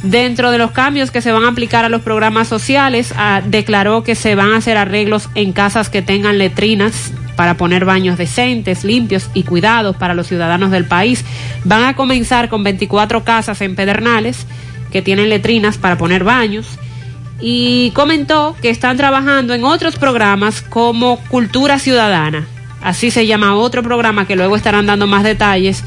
Dentro 0.04 0.50
de 0.50 0.58
los 0.58 0.70
cambios 0.70 1.10
que 1.10 1.22
se 1.22 1.32
van 1.32 1.44
a 1.44 1.48
aplicar 1.48 1.86
a 1.86 1.88
los 1.88 2.02
programas 2.02 2.46
sociales, 2.46 3.14
ah, 3.16 3.40
declaró 3.42 4.04
que 4.04 4.14
se 4.14 4.34
van 4.34 4.52
a 4.52 4.58
hacer 4.58 4.76
arreglos 4.76 5.30
en 5.34 5.52
casas 5.52 5.88
que 5.88 6.02
tengan 6.02 6.36
letrinas 6.36 7.10
para 7.36 7.56
poner 7.56 7.86
baños 7.86 8.18
decentes, 8.18 8.84
limpios 8.84 9.30
y 9.32 9.44
cuidados 9.44 9.96
para 9.96 10.12
los 10.12 10.26
ciudadanos 10.26 10.70
del 10.70 10.84
país. 10.84 11.24
Van 11.64 11.84
a 11.84 11.96
comenzar 11.96 12.50
con 12.50 12.62
24 12.62 13.24
casas 13.24 13.62
en 13.62 13.76
Pedernales 13.76 14.46
que 14.92 15.00
tienen 15.00 15.30
letrinas 15.30 15.78
para 15.78 15.96
poner 15.96 16.22
baños 16.22 16.66
y 17.40 17.90
comentó 17.92 18.54
que 18.60 18.68
están 18.68 18.98
trabajando 18.98 19.54
en 19.54 19.64
otros 19.64 19.96
programas 19.96 20.60
como 20.60 21.16
Cultura 21.30 21.78
Ciudadana. 21.78 22.46
Así 22.82 23.10
se 23.10 23.26
llama 23.26 23.54
otro 23.54 23.82
programa 23.82 24.26
que 24.26 24.36
luego 24.36 24.54
estarán 24.54 24.84
dando 24.84 25.06
más 25.06 25.24
detalles 25.24 25.82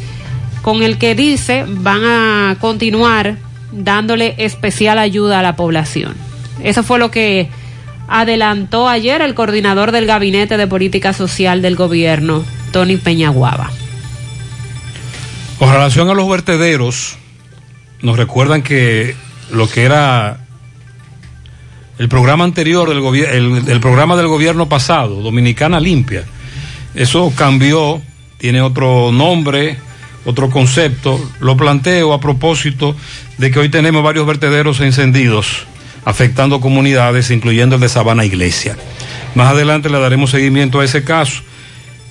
con 0.64 0.82
el 0.82 0.98
que 0.98 1.14
dice 1.14 1.66
van 1.68 2.04
a 2.04 2.58
continuar 2.60 3.38
dándole 3.72 4.36
especial 4.38 5.00
ayuda 5.00 5.40
a 5.40 5.44
la 5.44 5.56
población. 5.56 6.16
Eso 6.64 6.84
fue 6.84 7.00
lo 7.00 7.12
que 7.12 7.50
adelantó 8.08 8.88
ayer 8.88 9.22
el 9.22 9.36
coordinador 9.36 9.92
del 9.92 10.06
Gabinete 10.06 10.58
de 10.58 10.68
Política 10.68 11.14
Social 11.14 11.62
del 11.62 11.76
Gobierno, 11.76 12.44
Tony 12.72 12.98
Peñaguaba. 12.98 13.70
Con 15.60 15.72
relación 15.72 16.10
a 16.10 16.14
los 16.14 16.30
vertederos, 16.30 17.18
nos 18.02 18.18
recuerdan 18.18 18.62
que 18.62 19.16
lo 19.52 19.68
que 19.70 19.84
era 19.84 20.40
el 21.98 22.10
programa 22.10 22.44
anterior 22.44 22.90
del 22.90 23.26
el, 23.26 23.68
el 23.68 23.80
programa 23.80 24.16
del 24.16 24.28
gobierno 24.28 24.70
pasado, 24.70 25.22
Dominicana 25.22 25.80
Limpia, 25.80 26.24
eso 26.94 27.34
cambió, 27.36 28.02
tiene 28.38 28.62
otro 28.62 29.12
nombre, 29.12 29.78
otro 30.28 30.50
concepto. 30.50 31.20
Lo 31.40 31.56
planteo 31.56 32.14
a 32.14 32.20
propósito 32.20 32.96
de 33.38 33.50
que 33.50 33.60
hoy 33.60 33.70
tenemos 33.70 34.04
varios 34.04 34.28
vertederos 34.28 34.82
encendidos 34.82 35.66
afectando 36.04 36.60
comunidades, 36.60 37.32
incluyendo 37.32 37.76
el 37.76 37.82
de 37.82 37.90
Sabana 37.90 38.26
Iglesia. 38.26 38.78
Más 39.36 39.52
adelante 39.52 39.90
le 39.90 40.00
daremos 40.00 40.32
seguimiento 40.32 40.82
a 40.82 40.86
ese 40.86 41.04
caso. 41.06 41.42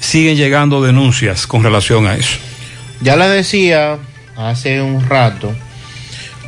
Siguen 0.01 0.36
llegando 0.36 0.82
denuncias 0.82 1.47
con 1.47 1.62
relación 1.62 2.06
a 2.06 2.14
eso. 2.14 2.38
Ya 3.02 3.16
le 3.16 3.28
decía 3.28 3.98
hace 4.34 4.80
un 4.80 5.06
rato 5.06 5.55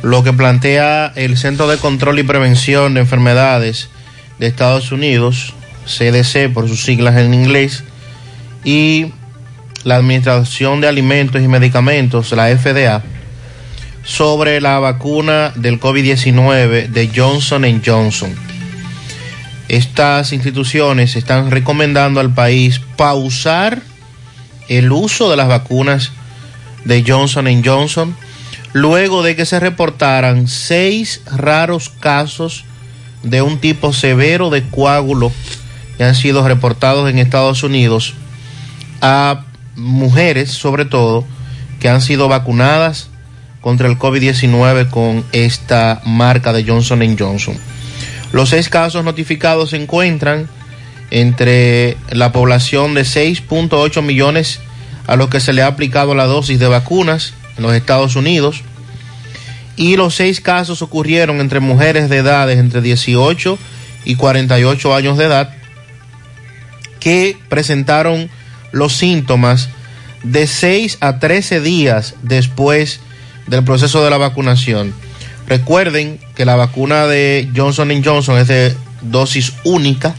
lo 0.01 0.23
que 0.23 0.33
plantea 0.33 1.11
el 1.15 1.37
Centro 1.37 1.67
de 1.67 1.77
Control 1.77 2.17
y 2.17 2.23
Prevención 2.23 2.95
de 2.95 3.01
Enfermedades 3.01 3.89
de 4.39 4.47
Estados 4.47 4.91
Unidos, 4.91 5.53
CDC 5.85 6.51
por 6.51 6.67
sus 6.67 6.83
siglas 6.83 7.17
en 7.17 7.33
inglés, 7.33 7.83
y 8.63 9.11
la 9.83 9.95
Administración 9.95 10.81
de 10.81 10.87
Alimentos 10.87 11.41
y 11.41 11.47
Medicamentos, 11.47 12.31
la 12.31 12.47
FDA, 12.55 13.01
sobre 14.03 14.61
la 14.61 14.79
vacuna 14.79 15.51
del 15.55 15.79
COVID-19 15.79 16.87
de 16.87 17.11
Johnson 17.15 17.81
Johnson. 17.85 18.35
Estas 19.67 20.33
instituciones 20.33 21.15
están 21.15 21.51
recomendando 21.51 22.19
al 22.19 22.33
país 22.33 22.81
pausar 22.97 23.81
el 24.67 24.91
uso 24.91 25.29
de 25.29 25.37
las 25.37 25.47
vacunas 25.47 26.11
de 26.85 27.03
Johnson 27.05 27.47
Johnson 27.63 28.15
luego 28.73 29.23
de 29.23 29.35
que 29.35 29.45
se 29.45 29.59
reportaran 29.59 30.47
seis 30.47 31.21
raros 31.25 31.89
casos 31.89 32.65
de 33.23 33.41
un 33.41 33.59
tipo 33.59 33.93
severo 33.93 34.49
de 34.49 34.63
coágulo 34.69 35.31
que 35.97 36.03
han 36.03 36.15
sido 36.15 36.47
reportados 36.47 37.09
en 37.09 37.19
Estados 37.19 37.63
Unidos 37.63 38.13
a 39.01 39.45
mujeres 39.79 40.51
sobre 40.51 40.85
todo 40.85 41.25
que 41.79 41.89
han 41.89 42.01
sido 42.01 42.27
vacunadas 42.27 43.09
contra 43.61 43.87
el 43.87 43.97
COVID-19 43.97 44.89
con 44.89 45.25
esta 45.31 46.01
marca 46.05 46.53
de 46.53 46.63
Johnson 46.63 47.17
Johnson. 47.17 47.57
Los 48.31 48.49
seis 48.49 48.69
casos 48.69 49.03
notificados 49.03 49.71
se 49.71 49.77
encuentran 49.77 50.47
entre 51.11 51.97
la 52.11 52.31
población 52.31 52.93
de 52.93 53.01
6.8 53.01 54.01
millones 54.03 54.59
a 55.07 55.15
los 55.15 55.29
que 55.29 55.39
se 55.39 55.53
le 55.53 55.63
ha 55.63 55.67
aplicado 55.67 56.13
la 56.13 56.25
dosis 56.25 56.59
de 56.59 56.67
vacunas 56.67 57.33
en 57.57 57.63
los 57.63 57.73
Estados 57.73 58.15
Unidos. 58.15 58.61
Y 59.75 59.95
los 59.95 60.13
seis 60.15 60.41
casos 60.41 60.81
ocurrieron 60.81 61.39
entre 61.39 61.59
mujeres 61.59 62.09
de 62.09 62.17
edades 62.17 62.59
entre 62.59 62.81
18 62.81 63.57
y 64.05 64.15
48 64.15 64.95
años 64.95 65.17
de 65.17 65.25
edad 65.25 65.53
que 66.99 67.37
presentaron 67.47 68.29
los 68.71 68.95
síntomas 68.95 69.69
de 70.23 70.47
6 70.47 70.97
a 71.01 71.19
13 71.19 71.61
días 71.61 72.15
después 72.21 72.99
del 73.47 73.63
proceso 73.63 74.03
de 74.03 74.09
la 74.09 74.17
vacunación. 74.17 74.93
Recuerden 75.47 76.19
que 76.35 76.45
la 76.45 76.55
vacuna 76.55 77.07
de 77.07 77.49
Johnson 77.55 77.89
Johnson 78.03 78.37
es 78.37 78.47
de 78.47 78.75
dosis 79.01 79.53
única 79.63 80.13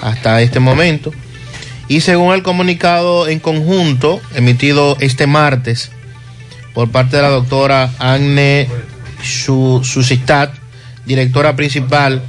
hasta 0.00 0.42
este 0.42 0.60
momento. 0.60 1.12
Y 1.86 2.00
según 2.00 2.34
el 2.34 2.42
comunicado 2.42 3.28
en 3.28 3.40
conjunto 3.40 4.20
emitido 4.34 4.96
este 5.00 5.26
martes 5.26 5.90
por 6.74 6.90
parte 6.90 7.16
de 7.16 7.22
la 7.22 7.30
doctora 7.30 7.90
Anne 7.98 8.68
Susistat, 9.22 10.52
directora 11.06 11.56
principal 11.56 12.22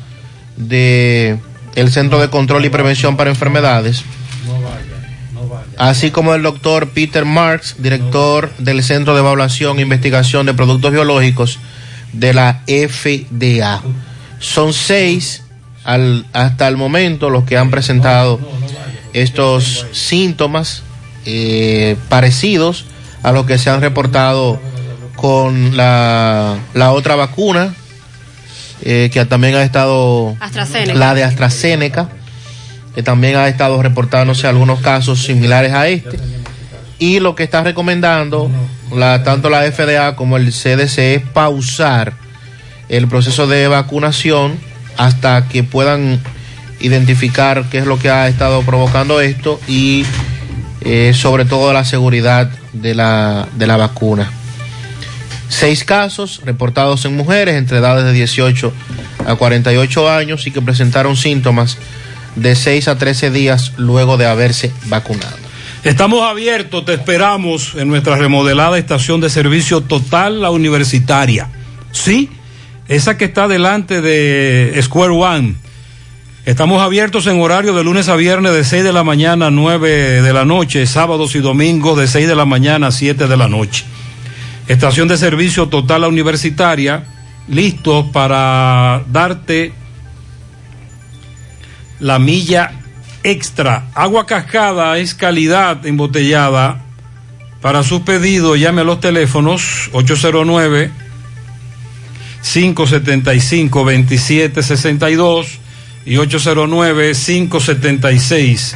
de 0.55 1.38
el 1.76 1.91
Centro 1.91 2.19
de 2.19 2.30
Control 2.30 2.63
y 2.65 2.69
Prevención 2.69 3.17
para 3.17 3.30
Enfermedades, 3.30 4.03
así 5.80 6.11
como 6.11 6.35
el 6.35 6.43
doctor 6.43 6.89
Peter 6.89 7.26
Marks, 7.26 7.77
director 7.80 8.51
del 8.57 8.84
Centro 8.84 9.14
de 9.14 9.22
Evaluación 9.22 9.80
e 9.80 9.81
Investigación 9.81 10.45
de 10.45 10.53
Productos 10.53 10.91
Biológicos 10.91 11.57
de 12.11 12.34
la 12.34 12.61
FDA. 12.68 13.81
Son 14.39 14.73
seis 14.73 15.43
al, 15.85 16.26
hasta 16.34 16.68
el 16.68 16.76
momento 16.76 17.30
los 17.30 17.45
que 17.45 17.57
han 17.57 17.72
presentado 17.72 18.39
estos 19.14 19.88
síntomas 19.93 20.84
eh, 21.26 21.95
parecidos 22.10 22.85
a 23.23 23.31
los 23.31 23.45
que 23.45 23.57
se 23.57 23.69
han 23.69 23.80
reportado 23.80 24.60
con 25.15 25.77
la, 25.77 26.57
la 26.73 26.91
otra 26.91 27.15
vacuna, 27.15 27.73
eh, 28.81 29.10
que 29.14 29.26
también 29.26 29.56
ha 29.56 29.64
estado 29.64 30.35
la 30.93 31.14
de 31.14 31.23
AstraZeneca 31.23 32.10
también 33.03 33.35
ha 33.35 33.47
estado 33.47 33.81
reportándose 33.81 34.47
algunos 34.47 34.80
casos 34.80 35.23
similares 35.23 35.73
a 35.73 35.88
este. 35.88 36.17
Y 36.97 37.19
lo 37.19 37.35
que 37.35 37.43
está 37.43 37.63
recomendando 37.63 38.51
tanto 39.23 39.49
la 39.49 39.61
FDA 39.71 40.15
como 40.15 40.38
el 40.38 40.51
CDC 40.51 40.97
es 40.97 41.21
pausar 41.21 42.13
el 42.89 43.07
proceso 43.07 43.47
de 43.47 43.67
vacunación 43.67 44.59
hasta 44.97 45.47
que 45.47 45.63
puedan 45.63 46.19
identificar 46.80 47.65
qué 47.69 47.80
es 47.80 47.85
lo 47.85 47.99
que 47.99 48.09
ha 48.09 48.27
estado 48.27 48.61
provocando 48.63 49.21
esto 49.21 49.59
y 49.67 50.05
eh, 50.81 51.13
sobre 51.13 51.45
todo 51.45 51.71
la 51.71 51.85
seguridad 51.85 52.49
de 52.73 52.95
la, 52.95 53.47
de 53.55 53.67
la 53.67 53.77
vacuna. 53.77 54.31
Seis 55.49 55.84
casos 55.84 56.41
reportados 56.45 57.05
en 57.05 57.15
mujeres 57.15 57.55
entre 57.55 57.80
edades 57.80 58.05
de 58.05 58.13
18 58.13 58.73
a 59.26 59.35
48 59.35 60.09
años 60.09 60.47
y 60.47 60.51
que 60.51 60.61
presentaron 60.61 61.15
síntomas 61.15 61.77
de 62.35 62.56
6 62.56 62.88
a 62.88 62.97
13 62.97 63.31
días 63.31 63.73
luego 63.77 64.18
de 64.18 64.26
haberse 64.26 64.72
vacunado. 64.85 65.38
Estamos 65.84 66.23
abiertos, 66.23 66.84
te 66.84 66.93
esperamos 66.93 67.73
en 67.76 67.88
nuestra 67.88 68.18
remodelada 68.18 68.77
estación 68.77 69.22
de 69.22 69.30
servicio 69.30 69.81
total, 69.81 70.41
la 70.41 70.51
universitaria. 70.51 71.49
Sí, 71.91 72.30
esa 72.89 73.18
que 73.18 73.26
está 73.26 73.47
delante 73.47 74.01
de 74.01 74.77
Square 74.81 75.14
One. 75.14 75.56
Estamos 76.45 76.81
abiertos 76.81 77.27
en 77.27 77.39
horario 77.39 77.73
de 77.73 77.84
lunes 77.84 78.10
a 78.10 78.15
viernes 78.15 78.53
de 78.53 78.64
6 78.64 78.84
de 78.84 78.91
la 78.91 79.03
mañana 79.03 79.47
a 79.47 79.51
9 79.51 80.22
de 80.22 80.34
la 80.34 80.43
noche, 80.43 80.85
sábados 80.85 81.35
y 81.35 81.39
domingos 81.39 81.97
de 81.97 82.07
6 82.07 82.27
de 82.27 82.35
la 82.35 82.45
mañana 82.45 82.88
a 82.88 82.91
7 82.91 83.27
de 83.27 83.38
la 83.38 83.47
noche. 83.47 83.85
Estación 84.68 85.07
de 85.07 85.18
servicio 85.18 85.68
total 85.69 86.03
a 86.03 86.07
universitaria, 86.07 87.03
listos 87.47 88.06
para 88.11 89.03
darte 89.11 89.73
la 91.99 92.19
milla 92.19 92.71
extra. 93.23 93.88
Agua 93.93 94.26
cascada 94.26 94.97
es 94.97 95.13
calidad 95.13 95.85
embotellada. 95.85 96.84
Para 97.61 97.84
sus 97.84 98.01
pedidos, 98.01 98.57
llame 98.59 98.81
a 98.81 98.85
los 98.85 99.01
teléfonos 99.01 99.89
809 99.91 100.91
575 102.41 103.80
2762 103.80 105.59
y 106.05 106.17
809 106.17 107.11
576 107.13 108.76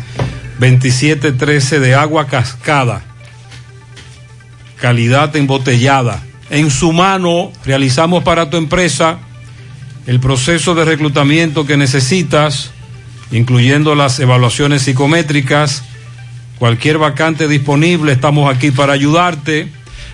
2713 0.60 1.80
de 1.80 1.96
agua 1.96 2.28
cascada. 2.28 3.04
Calidad 4.80 5.36
embotellada. 5.36 6.22
En 6.50 6.70
su 6.70 6.92
mano 6.92 7.52
realizamos 7.66 8.24
para 8.24 8.50
tu 8.50 8.58
empresa 8.58 9.20
el 10.06 10.20
proceso 10.20 10.76
de 10.76 10.84
reclutamiento 10.84 11.66
que 11.66 11.78
necesitas, 11.78 12.72
incluyendo 13.34 13.96
las 13.96 14.20
evaluaciones 14.20 14.84
psicométricas, 14.84 15.84
cualquier 16.60 17.00
vacante 17.00 17.48
disponible, 17.48 18.12
estamos 18.14 18.54
aquí 18.54 18.70
para 18.72 18.94
ayudarte. 18.94 19.68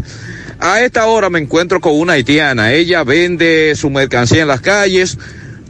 A 0.59 0.79
esta 0.81 1.07
hora 1.07 1.29
me 1.29 1.39
encuentro 1.39 1.81
con 1.81 1.99
una 1.99 2.13
haitiana. 2.13 2.71
Ella 2.73 3.03
vende 3.03 3.75
su 3.75 3.89
mercancía 3.89 4.43
en 4.43 4.47
las 4.47 4.61
calles, 4.61 5.17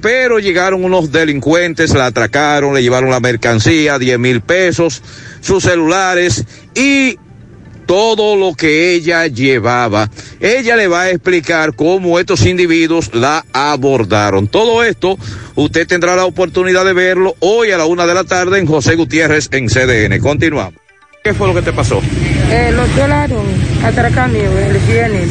pero 0.01 0.37
llegaron 0.39 0.83
unos 0.83 1.11
delincuentes, 1.11 1.93
la 1.93 2.07
atracaron, 2.07 2.73
le 2.73 2.83
llevaron 2.83 3.09
la 3.09 3.21
mercancía, 3.21 3.97
10 3.97 4.19
mil 4.19 4.41
pesos, 4.41 5.01
sus 5.39 5.63
celulares 5.63 6.43
y 6.75 7.17
todo 7.85 8.35
lo 8.35 8.53
que 8.53 8.93
ella 8.93 9.27
llevaba. 9.27 10.09
Ella 10.39 10.75
le 10.75 10.87
va 10.87 11.01
a 11.03 11.09
explicar 11.09 11.75
cómo 11.75 12.19
estos 12.19 12.45
individuos 12.45 13.13
la 13.13 13.45
abordaron. 13.53 14.47
Todo 14.47 14.83
esto 14.83 15.17
usted 15.55 15.87
tendrá 15.87 16.15
la 16.15 16.25
oportunidad 16.25 16.85
de 16.85 16.93
verlo 16.93 17.35
hoy 17.39 17.71
a 17.71 17.77
la 17.77 17.85
una 17.85 18.05
de 18.05 18.13
la 18.13 18.23
tarde 18.23 18.59
en 18.59 18.65
José 18.65 18.95
Gutiérrez 18.95 19.49
en 19.51 19.67
CDN. 19.67 20.19
Continuamos. 20.19 20.75
¿Qué 21.23 21.33
fue 21.35 21.47
lo 21.47 21.53
que 21.53 21.61
te 21.61 21.71
pasó? 21.71 22.01
Eh, 22.49 22.71
los 22.75 22.95
dólares 22.95 23.37
atracan 23.83 24.35
el 24.35 24.77
viernes. 24.87 25.29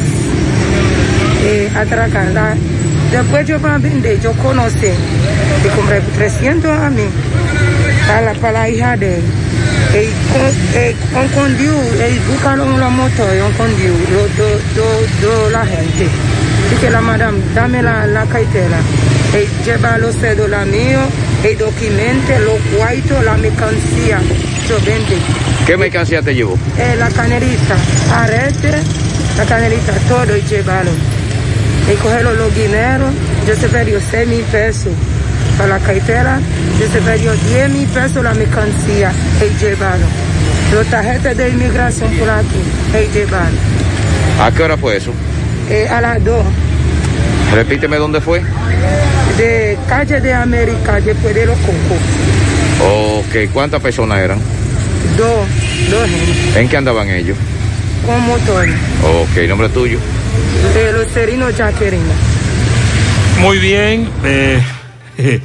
Eh, 1.43 1.69
atracan. 1.75 2.33
Después 3.11 3.45
yo 3.45 3.59
para 3.59 3.77
vender, 3.77 4.21
yo 4.21 4.31
conocí. 4.33 4.87
Y 5.65 5.75
compré 5.75 5.99
300 6.15 6.71
a 6.71 6.89
mí. 6.89 7.03
Para 8.07 8.33
para 8.35 8.53
la 8.53 8.69
hija 8.69 8.95
de 8.95 9.17
él. 9.17 9.23
Eh, 9.93 10.95
con 11.13 11.27
conduiu, 11.29 11.73
y 11.73 12.19
buscaron 12.31 12.79
la 12.79 12.87
moto 12.87 13.35
y 13.35 13.39
un 13.39 13.51
conduiu, 13.53 13.93
dos 14.07 14.37
do, 14.73 15.27
do, 15.27 15.49
la 15.49 15.65
gente. 15.65 16.07
Dice 16.69 16.89
la 16.89 17.01
madame, 17.01 17.37
dame 17.53 17.83
la, 17.83 18.07
la 18.07 18.25
cartera. 18.25 18.79
Y 19.33 19.65
lleva 19.65 19.97
los 19.97 20.15
cédulas 20.15 20.65
míos, 20.67 21.03
el 21.43 21.57
documento, 21.57 22.39
los 22.39 22.77
cuartos, 22.77 23.23
la 23.25 23.35
mercancía. 23.35 24.21
Yo 24.69 24.77
vende. 24.85 25.17
¿Qué 25.65 25.75
mercancía 25.75 26.21
te 26.21 26.35
llevó? 26.35 26.57
Eh, 26.77 26.95
la 26.97 27.09
canerita, 27.09 27.75
arete, 28.15 28.71
la 29.37 29.45
canerita, 29.45 29.91
todo 30.07 30.37
y 30.37 30.41
llevaron. 30.43 30.95
Y 31.91 31.95
cogieron 31.95 32.37
los 32.37 32.55
dineros, 32.55 33.11
yo 33.45 33.55
se 33.55 33.67
perdió 33.67 33.99
6 33.99 34.27
mil 34.29 34.43
pesos 34.43 34.93
para 35.57 35.77
la 35.77 35.79
cartera, 35.79 36.39
yo 36.79 36.87
se 36.91 36.99
perdió 37.01 37.33
10 37.33 37.69
mil 37.69 37.87
pesos 37.87 38.23
la 38.23 38.33
mercancía 38.33 39.11
y 39.39 39.63
llevaron. 39.63 40.07
Los 40.73 40.87
tarjetas 40.87 41.35
de 41.37 41.49
inmigración 41.49 42.09
por 42.17 42.29
aquí 42.29 42.61
y 42.93 43.13
llevaron. 43.13 43.53
¿A 44.41 44.51
qué 44.51 44.63
hora 44.63 44.77
fue 44.77 44.97
eso? 44.97 45.11
Eh, 45.69 45.87
a 45.89 46.01
las 46.01 46.23
2 46.23 46.43
Repíteme 47.53 47.97
dónde 47.97 48.21
fue. 48.21 48.41
de 49.37 49.77
calle 49.87 50.21
de 50.21 50.33
América, 50.33 50.99
después 51.01 51.35
de 51.35 51.45
los 51.45 51.57
cocos. 51.57 51.99
Ok, 53.19 53.51
¿cuántas 53.53 53.81
personas 53.81 54.19
eran? 54.19 54.39
Dos, 55.17 55.47
dos 55.89 56.09
gente, 56.09 56.59
¿En 56.61 56.69
qué 56.69 56.77
andaban 56.77 57.09
ellos? 57.09 57.37
con 58.05 58.19
motor. 58.25 58.67
Ok, 59.03 59.47
nombre 59.47 59.69
tuyo. 59.69 59.99
De 60.73 60.91
los 60.93 61.11
serinos 61.11 61.53
Jaquerina. 61.55 62.13
Muy 63.39 63.59
bien. 63.59 64.09
eh, 64.23 64.59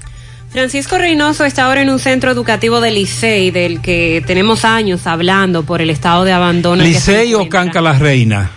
Francisco 0.50 0.98
Reynoso 0.98 1.44
está 1.44 1.66
ahora 1.66 1.82
en 1.82 1.90
un 1.90 2.00
centro 2.00 2.32
educativo 2.32 2.80
de 2.80 2.90
Licey, 2.90 3.52
del 3.52 3.80
que 3.80 4.24
tenemos 4.26 4.64
años 4.64 5.06
hablando 5.06 5.62
por 5.62 5.80
el 5.80 5.90
estado 5.90 6.24
de 6.24 6.32
abandono. 6.32 6.82
Licey 6.82 7.32
o 7.34 7.48
Canca 7.48 7.80
la 7.80 7.92
Reina. 7.92 8.50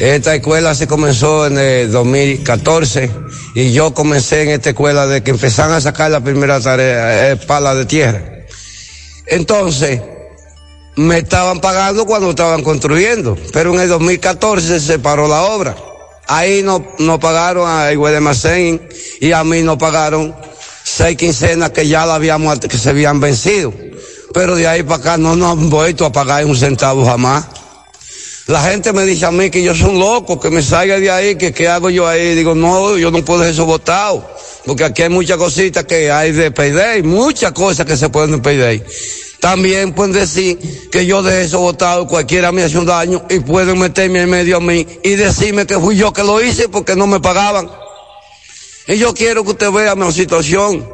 Esta 0.00 0.34
escuela 0.34 0.74
se 0.74 0.86
comenzó 0.86 1.46
en 1.46 1.58
el 1.58 1.92
2014 1.92 3.10
y 3.54 3.72
yo 3.72 3.94
comencé 3.94 4.42
en 4.42 4.48
esta 4.50 4.70
escuela 4.70 5.06
de 5.06 5.22
que 5.22 5.30
empezaron 5.30 5.74
a 5.74 5.80
sacar 5.80 6.10
la 6.10 6.20
primera 6.20 6.60
tarea, 6.60 7.32
eh, 7.32 7.36
pala 7.36 7.74
de 7.74 7.84
tierra. 7.84 8.22
Entonces, 9.26 10.00
me 10.96 11.18
estaban 11.18 11.60
pagando 11.60 12.04
cuando 12.04 12.30
estaban 12.30 12.62
construyendo, 12.62 13.36
pero 13.52 13.72
en 13.74 13.80
el 13.80 13.88
2014 13.88 14.80
se 14.80 14.98
paró 14.98 15.28
la 15.28 15.42
obra. 15.42 15.76
Ahí 16.26 16.62
no, 16.62 16.84
no 16.98 17.18
pagaron 17.18 17.68
a 17.68 17.92
Iguedemacén 17.92 18.88
y 19.20 19.32
a 19.32 19.44
mí 19.44 19.62
no 19.62 19.78
pagaron 19.78 20.34
seis 20.82 21.16
quincenas 21.16 21.70
que 21.70 21.86
ya 21.86 22.06
la 22.06 22.16
habíamos, 22.16 22.58
que 22.60 22.78
se 22.78 22.90
habían 22.90 23.20
vencido. 23.20 23.72
Pero 24.32 24.56
de 24.56 24.66
ahí 24.66 24.82
para 24.82 24.96
acá 24.96 25.16
no 25.16 25.36
nos 25.36 25.52
han 25.52 25.70
vuelto 25.70 26.06
a 26.06 26.12
pagar 26.12 26.44
un 26.44 26.56
centavo 26.56 27.04
jamás. 27.04 27.44
La 28.52 28.60
gente 28.64 28.92
me 28.92 29.06
dice 29.06 29.24
a 29.24 29.30
mí 29.30 29.48
que 29.48 29.62
yo 29.62 29.74
soy 29.74 29.88
un 29.88 29.98
loco, 29.98 30.38
que 30.38 30.50
me 30.50 30.60
salga 30.60 31.00
de 31.00 31.10
ahí, 31.10 31.36
que 31.36 31.54
qué 31.54 31.68
hago 31.68 31.88
yo 31.88 32.06
ahí. 32.06 32.34
Digo, 32.34 32.54
no, 32.54 32.98
yo 32.98 33.10
no 33.10 33.24
puedo 33.24 33.42
eso 33.44 33.64
votado. 33.64 34.28
Porque 34.66 34.84
aquí 34.84 35.04
hay 35.04 35.08
muchas 35.08 35.38
cositas 35.38 35.86
que 35.86 36.12
hay 36.12 36.32
de 36.32 36.50
payday, 36.50 37.02
muchas 37.02 37.52
cosas 37.52 37.86
que 37.86 37.96
se 37.96 38.10
pueden 38.10 38.42
payday. 38.42 38.84
También 39.40 39.94
pueden 39.94 40.12
decir 40.12 40.58
que 40.90 41.06
yo 41.06 41.22
dejé 41.22 41.44
eso 41.44 41.60
votado, 41.60 42.06
cualquiera 42.06 42.52
me 42.52 42.62
hace 42.62 42.76
un 42.76 42.84
daño 42.84 43.24
y 43.30 43.40
pueden 43.40 43.78
meterme 43.78 44.20
en 44.20 44.28
medio 44.28 44.58
a 44.58 44.60
mí 44.60 44.86
y 45.02 45.14
decirme 45.14 45.64
que 45.64 45.78
fui 45.78 45.96
yo 45.96 46.12
que 46.12 46.22
lo 46.22 46.38
hice 46.42 46.68
porque 46.68 46.94
no 46.94 47.06
me 47.06 47.20
pagaban. 47.20 47.70
Y 48.86 48.98
yo 48.98 49.14
quiero 49.14 49.44
que 49.44 49.52
usted 49.52 49.70
vea 49.70 49.94
mi 49.94 50.12
situación, 50.12 50.86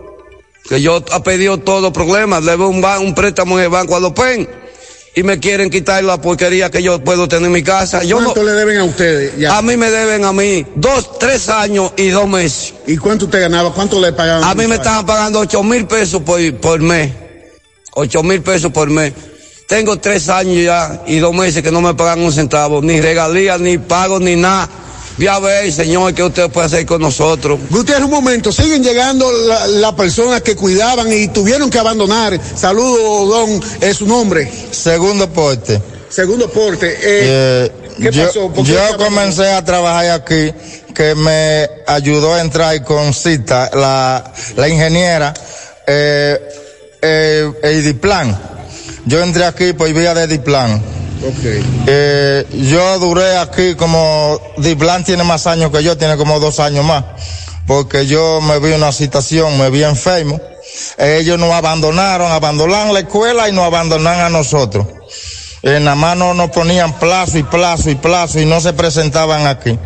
que 0.68 0.80
yo 0.80 0.98
he 0.98 1.20
pedido 1.22 1.58
todos 1.58 1.82
los 1.82 1.90
problemas, 1.90 2.44
le 2.44 2.56
doy 2.56 2.68
un, 2.68 2.84
un 2.84 3.14
préstamo 3.16 3.58
en 3.58 3.64
el 3.64 3.70
banco 3.70 3.96
a 3.96 4.00
los 4.00 4.12
PEN 4.12 4.67
y 5.18 5.24
me 5.24 5.40
quieren 5.40 5.68
quitar 5.68 6.04
la 6.04 6.20
porquería 6.20 6.70
que 6.70 6.80
yo 6.80 7.02
puedo 7.02 7.26
tener 7.26 7.46
en 7.46 7.52
mi 7.52 7.64
casa. 7.64 8.04
Yo 8.04 8.18
¿Cuánto 8.22 8.44
le 8.44 8.52
deben 8.52 8.78
a 8.78 8.84
ustedes? 8.84 9.44
A 9.50 9.62
mí 9.62 9.76
me 9.76 9.90
deben 9.90 10.24
a 10.24 10.32
mí 10.32 10.64
dos, 10.76 11.18
tres 11.18 11.48
años 11.48 11.90
y 11.96 12.10
dos 12.10 12.28
meses. 12.28 12.74
¿Y 12.86 12.96
cuánto 12.98 13.24
usted 13.24 13.40
ganaba? 13.40 13.72
¿Cuánto 13.72 14.00
le 14.00 14.12
pagaban? 14.12 14.44
A 14.44 14.54
mí 14.54 14.68
me 14.68 14.76
estaban 14.76 15.04
pagando 15.04 15.40
ocho 15.40 15.64
mil 15.64 15.88
pesos 15.88 16.22
por, 16.22 16.40
por 16.58 16.78
mes. 16.78 17.10
Ocho 17.94 18.22
mil 18.22 18.40
pesos 18.42 18.70
por 18.70 18.90
mes. 18.90 19.12
Tengo 19.66 19.96
tres 19.98 20.28
años 20.28 20.62
ya 20.62 21.02
y 21.08 21.18
dos 21.18 21.34
meses 21.34 21.64
que 21.64 21.72
no 21.72 21.80
me 21.80 21.94
pagan 21.94 22.20
un 22.20 22.32
centavo, 22.32 22.80
ni 22.80 23.00
regalías, 23.00 23.58
ni 23.58 23.76
pago, 23.76 24.20
ni 24.20 24.36
nada. 24.36 24.68
Voy 25.18 25.26
a 25.26 25.38
ver, 25.40 25.72
señor, 25.72 26.14
qué 26.14 26.22
usted 26.22 26.48
puede 26.48 26.66
hacer 26.68 26.86
con 26.86 27.02
nosotros. 27.02 27.58
Gutiérrez, 27.70 28.04
un 28.04 28.12
momento, 28.12 28.52
siguen 28.52 28.84
llegando 28.84 29.30
las 29.32 29.68
la 29.68 29.96
personas 29.96 30.42
que 30.42 30.54
cuidaban 30.54 31.12
y 31.12 31.26
tuvieron 31.28 31.68
que 31.70 31.78
abandonar. 31.78 32.40
Saludo, 32.56 33.26
don, 33.26 33.60
es 33.80 33.96
su 33.96 34.06
nombre. 34.06 34.50
Segundo 34.70 35.28
porte. 35.28 35.80
Segundo 36.08 36.48
porte. 36.48 36.88
Eh, 36.92 36.98
Eh, 37.02 37.72
¿Qué 38.00 38.12
yo, 38.12 38.26
pasó? 38.26 38.52
¿Por 38.52 38.64
qué 38.64 38.72
yo 38.72 38.96
comencé 38.96 39.50
a 39.50 39.64
trabajar 39.64 40.10
aquí, 40.12 40.52
que 40.94 41.14
me 41.16 41.68
ayudó 41.86 42.34
a 42.34 42.40
entrar 42.40 42.84
con 42.84 43.12
cita 43.12 43.70
la, 43.74 44.32
la 44.56 44.68
ingeniera 44.68 45.34
eh, 45.86 46.38
eh, 47.02 47.52
Ediplan. 47.62 48.38
Yo 49.06 49.22
entré 49.22 49.44
aquí 49.44 49.72
por 49.72 49.92
vía 49.92 50.14
de 50.14 50.24
Ediplan. 50.24 50.80
Eh, 51.86 52.46
yo 52.52 52.98
duré 52.98 53.36
aquí 53.36 53.74
como 53.74 54.40
Diplan 54.58 55.04
tiene 55.04 55.24
más 55.24 55.46
años 55.46 55.70
que 55.70 55.82
yo, 55.82 55.96
tiene 55.96 56.16
como 56.16 56.38
dos 56.38 56.60
años 56.60 56.84
más, 56.84 57.04
porque 57.66 58.06
yo 58.06 58.40
me 58.40 58.58
vi 58.60 58.72
una 58.72 58.92
situación, 58.92 59.58
me 59.58 59.70
vi 59.70 59.82
enfermo. 59.84 60.40
Ellos 60.96 61.38
nos 61.38 61.52
abandonaron, 61.52 62.30
abandonaron 62.30 62.94
la 62.94 63.00
escuela 63.00 63.48
y 63.48 63.52
nos 63.52 63.64
abandonaron 63.64 64.20
a 64.20 64.28
nosotros. 64.28 64.86
En 65.62 65.84
la 65.84 65.96
mano 65.96 66.34
nos 66.34 66.50
ponían 66.50 66.98
plazo 66.98 67.38
y 67.38 67.42
plazo 67.42 67.90
y 67.90 67.96
plazo 67.96 68.38
y 68.40 68.46
no 68.46 68.60
se 68.60 68.72
presentaban 68.72 69.46
aquí. 69.46 69.76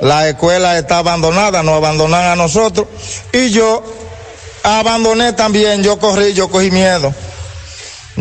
La 0.00 0.28
escuela 0.28 0.76
está 0.76 0.98
abandonada, 0.98 1.62
nos 1.62 1.76
abandonan 1.76 2.24
a 2.24 2.36
nosotros 2.36 2.88
y 3.32 3.50
yo 3.50 3.82
abandoné 4.64 5.32
también, 5.34 5.82
yo 5.84 5.98
corrí, 5.98 6.32
yo 6.32 6.48
cogí 6.48 6.70
miedo. 6.70 7.14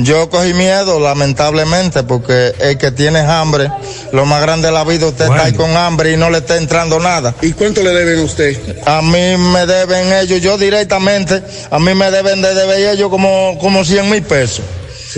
Yo 0.04 0.30
cogí 0.30 0.54
miedo, 0.54 1.00
lamentablemente, 1.00 2.04
porque 2.04 2.54
el 2.60 2.78
que 2.78 2.92
tiene 2.92 3.20
hambre, 3.20 3.70
lo 4.14 4.26
más 4.26 4.42
grande 4.42 4.68
de 4.68 4.74
la 4.74 4.84
vida, 4.84 5.08
usted 5.08 5.26
está 5.26 5.46
ahí 5.46 5.54
con 5.54 5.76
hambre 5.76 6.14
y 6.14 6.18
no 6.18 6.30
le 6.30 6.40
está 6.40 6.58
entrando 6.58 7.00
nada. 7.00 7.36
¿Y 7.42 7.52
cuánto 7.52 7.84
le 7.84 7.92
deben 7.92 8.20
a 8.20 8.24
usted? 8.24 8.58
A 8.86 9.02
mí 9.02 9.38
me 9.38 9.66
deben 9.66 10.14
ellos, 10.14 10.42
yo 10.42 10.58
directamente, 10.58 11.44
a 11.70 11.80
mí 11.80 11.94
me 11.96 12.12
deben 12.12 12.42
de 12.42 12.54
deber 12.54 12.90
ellos 12.96 13.10
como, 13.10 13.58
como 13.60 13.84
100 13.84 14.10
mil 14.10 14.24
pesos. 14.24 14.64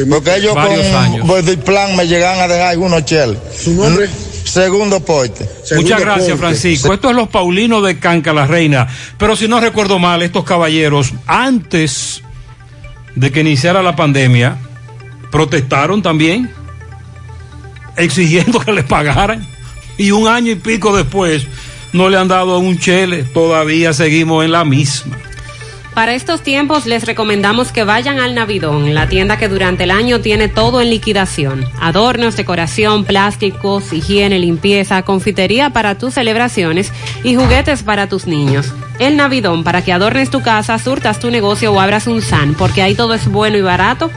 Porque 0.09 0.35
ellos 0.37 0.55
con 0.55 1.47
el 1.47 1.59
plan 1.59 1.95
me 1.95 2.07
llegan 2.07 2.39
a 2.39 2.47
dejar 2.47 2.77
unos 2.77 3.05
cheles. 3.05 3.37
¿Su 3.55 3.73
nombre? 3.73 4.09
Segundo 4.45 4.99
porte. 4.99 5.47
Muchas 5.75 5.99
gracias, 5.99 6.37
Francisco. 6.39 6.93
Esto 6.93 7.09
es 7.09 7.15
los 7.15 7.29
Paulinos 7.29 7.83
de 7.85 7.99
Canca, 7.99 8.33
la 8.33 8.47
reina. 8.47 8.87
Pero 9.17 9.35
si 9.35 9.47
no 9.47 9.59
recuerdo 9.59 9.99
mal, 9.99 10.21
estos 10.21 10.43
caballeros, 10.43 11.13
antes 11.27 12.21
de 13.15 13.31
que 13.31 13.41
iniciara 13.41 13.83
la 13.83 13.95
pandemia, 13.95 14.57
protestaron 15.31 16.01
también, 16.01 16.51
exigiendo 17.97 18.59
que 18.59 18.71
les 18.71 18.85
pagaran. 18.85 19.47
Y 19.97 20.11
un 20.11 20.27
año 20.27 20.51
y 20.51 20.55
pico 20.55 20.95
después, 20.95 21.47
no 21.93 22.09
le 22.09 22.17
han 22.17 22.27
dado 22.27 22.59
un 22.59 22.77
chele. 22.77 23.23
Todavía 23.23 23.93
seguimos 23.93 24.45
en 24.45 24.51
la 24.51 24.65
misma. 24.65 25.17
Para 25.93 26.15
estos 26.15 26.41
tiempos 26.41 26.85
les 26.85 27.05
recomendamos 27.05 27.73
que 27.73 27.83
vayan 27.83 28.17
al 28.17 28.33
Navidón, 28.33 28.93
la 28.93 29.09
tienda 29.09 29.37
que 29.37 29.49
durante 29.49 29.83
el 29.83 29.91
año 29.91 30.21
tiene 30.21 30.47
todo 30.47 30.79
en 30.79 30.89
liquidación. 30.89 31.65
Adornos, 31.81 32.37
decoración, 32.37 33.03
plásticos, 33.03 33.91
higiene, 33.91 34.39
limpieza, 34.39 35.01
confitería 35.01 35.71
para 35.71 35.97
tus 35.97 36.13
celebraciones 36.13 36.93
y 37.25 37.35
juguetes 37.35 37.83
para 37.83 38.07
tus 38.07 38.25
niños. 38.25 38.73
El 38.99 39.17
Navidón, 39.17 39.65
para 39.65 39.83
que 39.83 39.91
adornes 39.91 40.29
tu 40.29 40.41
casa, 40.41 40.79
surtas 40.79 41.19
tu 41.19 41.29
negocio 41.29 41.73
o 41.73 41.79
abras 41.81 42.07
un 42.07 42.21
SAN, 42.21 42.55
porque 42.57 42.81
ahí 42.81 42.95
todo 42.95 43.13
es 43.13 43.27
bueno 43.27 43.57
y 43.57 43.61
barato 43.61 44.09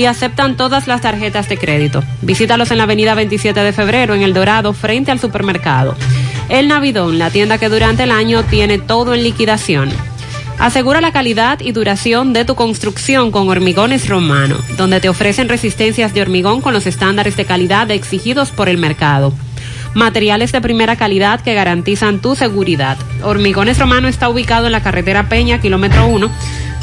y 0.00 0.06
aceptan 0.06 0.56
todas 0.56 0.86
las 0.86 1.02
tarjetas 1.02 1.50
de 1.50 1.58
crédito. 1.58 2.02
Visítalos 2.22 2.70
en 2.70 2.78
la 2.78 2.84
avenida 2.84 3.14
27 3.14 3.60
de 3.60 3.72
febrero, 3.74 4.14
en 4.14 4.22
El 4.22 4.32
Dorado, 4.32 4.72
frente 4.72 5.10
al 5.10 5.20
supermercado. 5.20 5.94
El 6.48 6.68
Navidón, 6.68 7.18
la 7.18 7.28
tienda 7.28 7.58
que 7.58 7.68
durante 7.68 8.04
el 8.04 8.10
año 8.10 8.42
tiene 8.44 8.78
todo 8.78 9.12
en 9.12 9.22
liquidación. 9.22 9.90
Asegura 10.58 11.02
la 11.02 11.12
calidad 11.12 11.60
y 11.60 11.72
duración 11.72 12.32
de 12.32 12.46
tu 12.46 12.54
construcción 12.54 13.30
con 13.30 13.50
Hormigones 13.50 14.08
Romano, 14.08 14.56
donde 14.78 15.00
te 15.00 15.10
ofrecen 15.10 15.50
resistencias 15.50 16.14
de 16.14 16.22
hormigón 16.22 16.62
con 16.62 16.72
los 16.72 16.86
estándares 16.86 17.36
de 17.36 17.44
calidad 17.44 17.90
exigidos 17.90 18.52
por 18.52 18.70
el 18.70 18.78
mercado. 18.78 19.34
Materiales 19.92 20.50
de 20.50 20.62
primera 20.62 20.96
calidad 20.96 21.42
que 21.42 21.52
garantizan 21.52 22.20
tu 22.20 22.36
seguridad. 22.36 22.96
Hormigones 23.22 23.78
Romano 23.78 24.08
está 24.08 24.30
ubicado 24.30 24.64
en 24.64 24.72
la 24.72 24.82
carretera 24.82 25.28
Peña, 25.28 25.60
kilómetro 25.60 26.06
1, 26.06 26.30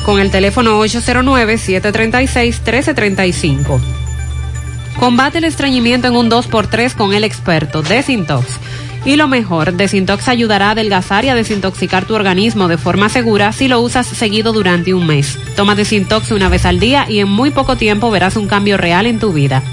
con 0.05 0.19
el 0.19 0.31
teléfono 0.31 0.83
809-736-1335. 0.83 3.79
Combate 4.99 5.37
el 5.37 5.43
estreñimiento 5.43 6.07
en 6.07 6.15
un 6.15 6.29
2x3 6.29 6.95
con 6.95 7.13
el 7.13 7.23
experto 7.23 7.81
Desintox. 7.81 8.59
Y 9.05 9.15
lo 9.15 9.27
mejor, 9.27 9.73
Desintox 9.73 10.27
ayudará 10.27 10.69
a 10.69 10.71
adelgazar 10.71 11.23
y 11.23 11.29
a 11.29 11.35
desintoxicar 11.35 12.05
tu 12.05 12.15
organismo 12.15 12.67
de 12.67 12.77
forma 12.77 13.07
segura 13.07 13.53
si 13.53 13.67
lo 13.67 13.79
usas 13.79 14.07
seguido 14.07 14.53
durante 14.53 14.93
un 14.93 15.07
mes. 15.07 15.39
Toma 15.55 15.75
Desintox 15.75 16.31
una 16.31 16.49
vez 16.49 16.65
al 16.65 16.79
día 16.79 17.05
y 17.07 17.19
en 17.19 17.29
muy 17.29 17.51
poco 17.51 17.77
tiempo 17.77 18.11
verás 18.11 18.35
un 18.35 18.47
cambio 18.47 18.75
real 18.75 19.05
en 19.05 19.19
tu 19.19 19.31
vida. 19.31 19.63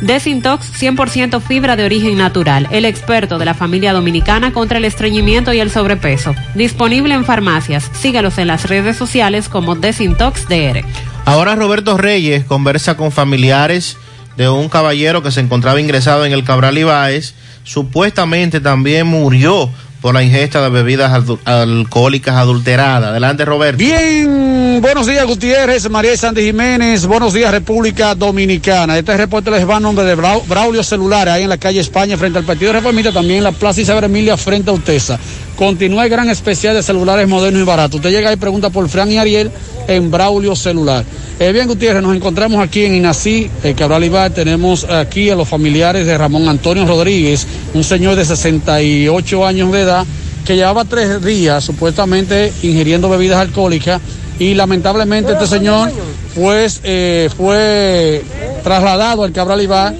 Desintox 0.00 0.72
100% 0.80 1.40
fibra 1.40 1.76
de 1.76 1.84
origen 1.84 2.18
natural, 2.18 2.68
el 2.70 2.84
experto 2.84 3.38
de 3.38 3.44
la 3.44 3.54
familia 3.54 3.92
dominicana 3.92 4.52
contra 4.52 4.78
el 4.78 4.84
estreñimiento 4.84 5.52
y 5.52 5.60
el 5.60 5.70
sobrepeso. 5.70 6.34
Disponible 6.54 7.14
en 7.14 7.24
farmacias. 7.24 7.90
Sígalos 7.92 8.38
en 8.38 8.48
las 8.48 8.68
redes 8.68 8.96
sociales 8.96 9.48
como 9.48 9.74
Desintox 9.74 10.48
DR. 10.48 10.84
Ahora 11.24 11.54
Roberto 11.54 11.96
Reyes 11.96 12.44
conversa 12.44 12.96
con 12.96 13.10
familiares 13.10 13.96
de 14.36 14.48
un 14.48 14.68
caballero 14.68 15.22
que 15.22 15.32
se 15.32 15.40
encontraba 15.40 15.80
ingresado 15.80 16.24
en 16.24 16.32
el 16.32 16.44
Cabral 16.44 16.78
Ibáez. 16.78 17.34
Supuestamente 17.64 18.60
también 18.60 19.06
murió 19.06 19.70
por 20.06 20.14
la 20.14 20.22
ingesta 20.22 20.62
de 20.62 20.70
bebidas 20.70 21.24
alcohólicas 21.44 22.36
adulteradas. 22.36 23.10
Adelante, 23.10 23.44
Roberto. 23.44 23.78
Bien, 23.78 24.78
buenos 24.80 25.08
días 25.08 25.26
Gutiérrez, 25.26 25.90
María 25.90 26.16
Sandy 26.16 26.42
Jiménez, 26.44 27.06
buenos 27.06 27.32
días 27.34 27.50
República 27.50 28.14
Dominicana. 28.14 28.96
Este 28.96 29.16
reporte 29.16 29.50
les 29.50 29.68
va 29.68 29.78
a 29.78 29.80
nombre 29.80 30.04
de 30.04 30.16
Brau- 30.16 30.46
Braulio 30.46 30.84
Celulares, 30.84 31.34
ahí 31.34 31.42
en 31.42 31.48
la 31.48 31.58
calle 31.58 31.80
España, 31.80 32.16
frente 32.16 32.38
al 32.38 32.44
Partido 32.44 32.72
Reformista, 32.72 33.10
también 33.10 33.38
en 33.38 33.42
la 33.44 33.50
Plaza 33.50 33.80
Isabel 33.80 34.04
Emilia, 34.04 34.36
frente 34.36 34.70
a 34.70 34.74
Utesa. 34.74 35.18
Continúa 35.56 36.04
el 36.04 36.10
gran 36.10 36.28
especial 36.28 36.74
de 36.74 36.82
celulares 36.82 37.26
modernos 37.26 37.62
y 37.62 37.64
baratos. 37.64 37.96
Usted 37.96 38.10
llega 38.10 38.32
y 38.32 38.36
pregunta 38.36 38.70
por 38.70 38.88
Fran 38.88 39.10
y 39.10 39.16
Ariel 39.16 39.50
en 39.88 40.10
Braulio 40.10 40.54
Celular. 40.54 41.04
Eh, 41.40 41.52
bien, 41.52 41.66
Gutiérrez, 41.66 42.02
nos 42.02 42.14
encontramos 42.14 42.62
aquí 42.62 42.84
en 42.84 42.94
Inací, 42.94 43.50
eh, 43.64 43.74
Cabral 43.74 44.04
Ibar. 44.04 44.30
Tenemos 44.32 44.84
aquí 44.84 45.30
a 45.30 45.34
los 45.34 45.48
familiares 45.48 46.06
de 46.06 46.16
Ramón 46.16 46.48
Antonio 46.48 46.86
Rodríguez, 46.86 47.46
un 47.74 47.84
señor 47.84 48.16
de 48.16 48.24
68 48.24 49.46
años 49.46 49.72
de 49.72 49.80
edad 49.80 50.06
que 50.46 50.56
llevaba 50.56 50.84
tres 50.84 51.22
días 51.24 51.64
supuestamente 51.64 52.52
ingiriendo 52.62 53.08
bebidas 53.08 53.38
alcohólicas 53.38 54.00
y 54.38 54.54
lamentablemente 54.54 55.32
este 55.32 55.46
señor 55.46 55.90
pues 56.36 56.80
eh, 56.84 57.28
fue 57.36 58.22
trasladado 58.62 59.24
al 59.24 59.32
Cabral 59.32 59.60
Ibar 59.60 59.94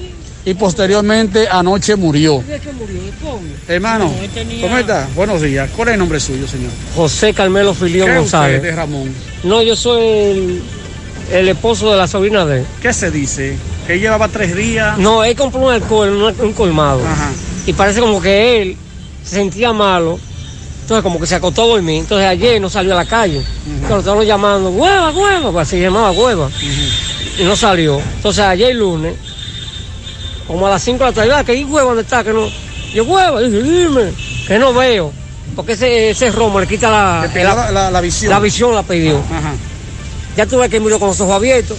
y 0.47 0.53
posteriormente 0.53 1.45
anoche 1.49 1.97
murió. 1.97 2.41
Hermano, 3.67 4.09
¿cómo 4.61 4.77
está? 4.77 5.05
Buenos 5.13 5.41
días. 5.41 5.69
¿Cuál 5.75 5.89
es 5.89 5.93
el 5.95 5.99
nombre 5.99 6.21
suyo, 6.21 6.47
señor? 6.47 6.71
José 6.95 7.33
Carmelo 7.33 7.73
Filión 7.73 8.07
¿Qué 8.07 8.13
es 8.13 8.19
González. 8.19 8.55
usted 8.55 8.69
de 8.69 8.75
Ramón? 8.77 9.13
No, 9.43 9.61
yo 9.61 9.75
soy 9.75 10.01
el, 10.05 10.61
el 11.33 11.49
esposo 11.49 11.91
de 11.91 11.97
la 11.97 12.07
sobrina 12.07 12.45
de 12.45 12.59
él. 12.59 12.65
¿Qué 12.81 12.93
se 12.93 13.11
dice? 13.11 13.57
Que 13.85 13.95
él 13.95 13.99
llevaba 13.99 14.29
tres 14.29 14.55
días. 14.55 14.97
No, 14.97 15.21
él 15.21 15.35
compró 15.35 15.59
un 15.59 15.73
alcohol, 15.73 16.11
un, 16.15 16.45
un 16.45 16.53
colmado. 16.53 17.01
Y 17.65 17.73
parece 17.73 17.99
como 17.99 18.21
que 18.21 18.61
él 18.61 18.77
se 19.25 19.35
sentía 19.35 19.73
malo. 19.73 20.17
Entonces 20.83 21.03
como 21.03 21.19
que 21.19 21.27
se 21.27 21.35
acostó 21.35 21.63
a 21.63 21.67
dormir. 21.67 21.99
Entonces 21.99 22.25
ayer 22.25 22.61
no 22.61 22.69
salió 22.69 22.93
a 22.93 22.95
la 22.95 23.05
calle. 23.05 23.41
Entonces 23.65 23.89
lo 23.89 23.99
estaban 23.99 24.25
llamando, 24.25 24.69
hueva, 24.69 25.11
hueva, 25.11 25.51
pues 25.51 25.67
se 25.67 25.81
llamaba 25.81 26.11
hueva. 26.11 26.49
Y 27.37 27.43
no 27.43 27.53
salió. 27.57 27.99
Entonces 28.15 28.45
ayer 28.45 28.73
lunes, 28.73 29.13
como 30.47 30.65
a 30.67 30.69
las 30.71 30.81
5 30.83 31.03
de 31.03 31.09
la 31.11 31.13
tarde, 31.15 31.31
"Ah, 31.33 31.43
que 31.43 31.51
ahí 31.51 31.63
hueva 31.63 31.87
dónde 31.89 32.03
está, 32.03 32.23
que 32.23 32.31
no. 32.33 32.49
Yo 32.93 33.03
hueva, 33.03 33.41
dije, 33.41 33.61
dime, 33.61 34.13
que 34.47 34.57
no 34.57 34.73
veo. 34.73 35.11
Porque 35.55 35.73
ese, 35.73 36.11
ese 36.11 36.31
romo 36.31 36.59
le 36.59 36.67
quita 36.67 36.89
la, 36.89 37.29
Le 37.33 37.43
la- 37.43 37.71
la- 37.71 37.91
la 37.91 38.01
visión. 38.01 38.29
La 38.29 38.39
visión 38.39 38.73
la 38.75 38.83
pidió. 38.83 39.21
Ya 40.35 40.45
tuve 40.45 40.69
que 40.69 40.79
murió 40.79 40.99
con 40.99 41.09
los 41.09 41.19
ojos 41.19 41.35
abiertos 41.35 41.77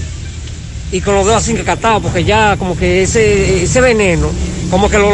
y 0.91 1.01
con 1.01 1.15
los 1.15 1.27
dedos 1.27 1.43
así 1.43 1.53
encatados, 1.53 2.03
porque 2.03 2.25
ya 2.25 2.57
como 2.57 2.77
que 2.77 3.03
ese, 3.03 3.63
ese 3.63 3.81
veneno, 3.81 4.29
como 4.71 4.89
que 4.91 4.99
lo, 4.99 5.11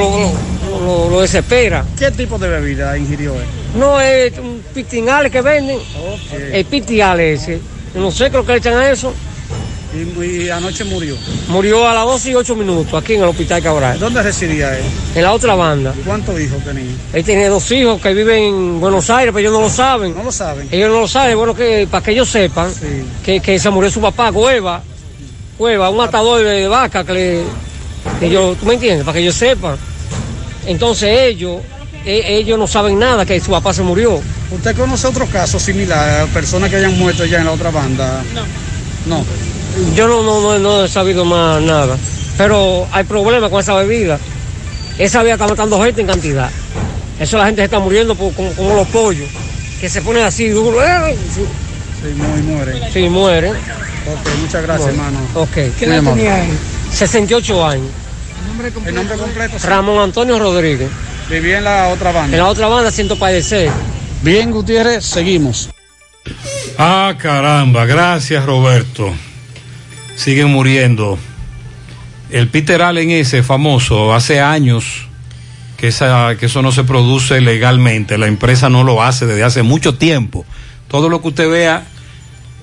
lo, 0.81 1.10
lo- 1.10 1.20
desespera. 1.20 1.85
¿Qué 1.98 2.10
tipo 2.10 2.39
de 2.39 2.48
bebida 2.48 2.97
ingirió 2.97 3.35
él? 3.35 3.47
No 3.78 4.01
es 4.01 4.39
un 4.39 4.62
pitinales 4.72 5.31
que 5.31 5.43
venden, 5.43 5.78
el 6.52 6.64
pitiales 6.64 7.43
ese. 7.43 7.60
No 7.94 8.10
sé, 8.10 8.31
creo 8.31 8.44
que 8.47 8.52
le 8.52 8.59
echan 8.59 8.74
a 8.78 8.90
eso. 8.90 9.12
Y, 9.95 10.25
y 10.25 10.49
anoche 10.51 10.85
murió. 10.85 11.16
Murió 11.49 11.89
a 11.89 11.95
las 11.95 12.05
12 12.05 12.31
y 12.31 12.35
8 12.35 12.57
minutos 12.57 12.95
aquí 13.01 13.15
en 13.15 13.23
el 13.23 13.29
hospital 13.29 13.62
Cabral. 13.62 13.99
¿Dónde 13.99 14.23
residía 14.23 14.77
él? 14.77 14.85
En 15.15 15.23
la 15.23 15.33
otra 15.33 15.55
banda. 15.55 15.95
¿Cuántos 16.05 16.41
hijos 16.41 16.62
tenía? 16.65 16.91
Él 17.12 17.25
tiene 17.25 17.47
dos 17.49 17.71
hijos 17.71 18.01
que 18.01 18.12
viven 18.12 18.43
en 18.45 18.81
Buenos 18.81 19.09
Aires, 19.11 19.33
pero 19.33 19.39
ellos 19.49 19.53
no 19.53 19.61
lo 19.61 19.71
saben. 19.71 20.15
No 20.16 20.25
lo 20.25 20.33
saben. 20.33 20.69
Ellos 20.71 20.91
no 20.91 21.01
lo 21.01 21.09
saben, 21.09 21.37
bueno, 21.37 21.55
que 21.55 21.87
para 21.91 22.05
que 22.05 22.11
ellos 22.12 22.29
sepan 22.29 22.71
que, 23.25 23.41
que 23.41 23.59
se 23.59 23.71
murió 23.71 23.91
su 23.91 24.01
papá, 24.01 24.33
Cueva. 24.33 24.83
Cueva, 25.57 25.89
un 25.91 25.97
matador 25.99 26.45
de 26.45 26.66
vaca 26.66 27.05
que 27.05 27.12
le. 27.12 27.43
Que 28.19 28.29
yo, 28.29 28.57
¿Tú 28.59 28.66
me 28.66 28.75
entiendes? 28.75 29.05
Para 29.05 29.15
que 29.16 29.23
ellos 29.23 29.37
sepan. 29.37 29.77
Entonces 30.66 31.09
ellos, 31.23 31.61
e- 32.05 32.39
ellos 32.39 32.59
no 32.59 32.66
saben 32.66 32.99
nada, 32.99 33.25
que 33.25 33.39
su 33.41 33.51
papá 33.51 33.73
se 33.73 33.83
murió. 33.83 34.21
¿Usted 34.51 34.77
conoce 34.77 35.07
otros 35.07 35.29
casos 35.31 35.62
similares, 35.62 36.29
personas 36.31 36.71
que 36.71 36.77
hayan 36.77 36.99
muerto 36.99 37.25
ya 37.25 37.39
en 37.39 37.45
la 37.47 37.53
otra 37.53 37.71
banda? 37.71 38.23
No. 38.35 39.16
No. 39.19 39.25
Yo 39.94 40.06
no, 40.09 40.22
no, 40.22 40.40
no, 40.40 40.59
no 40.59 40.84
he 40.84 40.88
sabido 40.88 41.24
más 41.24 41.60
nada. 41.62 41.96
Pero 42.36 42.86
hay 42.92 43.05
problemas 43.05 43.51
con 43.51 43.60
esa 43.60 43.74
bebida. 43.74 44.18
Esa 44.98 45.18
bebida 45.18 45.34
está 45.34 45.48
matando 45.48 45.82
gente 45.82 46.01
en 46.01 46.06
cantidad. 46.06 46.51
Eso 47.18 47.38
la 47.38 47.46
gente 47.46 47.60
se 47.60 47.64
está 47.66 47.78
muriendo 47.78 48.14
por- 48.14 48.32
como, 48.34 48.52
como 48.55 48.74
los 48.74 48.88
pollos, 48.88 49.28
que 49.80 49.88
se 49.88 50.02
ponen 50.02 50.24
así 50.24 50.48
duro. 50.48 50.82
¡eh! 50.82 51.16
Sí, 51.34 51.44
Sí, 52.02 52.09
muy 52.14 52.42
muere. 52.42 52.90
sí, 52.92 53.09
mueren. 53.09 53.52
Ok, 53.52 54.28
muchas 54.42 54.62
gracias, 54.62 54.94
Bueno, 54.94 55.05
hermano. 55.09 55.26
Ok. 55.34 55.55
¿Qué 55.78 55.84
edad 55.86 56.02
tenía 56.02 56.44
él? 56.44 56.51
68 56.92 57.66
años. 57.66 57.86
El 58.86 58.94
nombre 58.94 59.16
completo. 59.16 59.59
sí. 59.59 59.66
Ramón 59.66 60.02
Antonio 60.02 60.38
Rodríguez. 60.38 60.90
Vivía 61.30 61.59
en 61.59 61.64
la 61.64 61.88
otra 61.88 62.12
banda. 62.12 62.36
En 62.36 62.42
la 62.42 62.48
otra 62.51 62.66
banda 62.68 62.90
siento 62.90 63.18
padecer. 63.18 63.70
Bien, 64.22 64.51
Gutiérrez, 64.51 65.05
seguimos. 65.06 65.70
Ah, 66.78 67.14
caramba, 67.18 67.86
gracias 67.86 68.44
Roberto. 68.44 69.14
Siguen 70.16 70.49
muriendo. 70.49 71.19
El 72.31 72.49
Peter 72.49 72.82
Allen 72.82 73.11
ese 73.11 73.43
famoso, 73.43 74.15
hace 74.15 74.41
años 74.41 75.07
que, 75.77 75.89
esa, 75.89 76.36
que 76.39 76.47
eso 76.47 76.62
no 76.62 76.73
se 76.73 76.85
produce 76.85 77.41
legalmente, 77.41 78.19
la 78.19 78.27
empresa 78.27 78.69
no 78.70 78.85
lo 78.85 79.03
hace 79.03 79.27
desde 79.27 79.45
hace 79.45 79.62
mucho 79.62 79.97
tiempo. 79.97 80.45
Todo 80.89 81.09
lo 81.09 81.20
que 81.20 81.28
usted 81.28 81.51
vea 81.51 81.86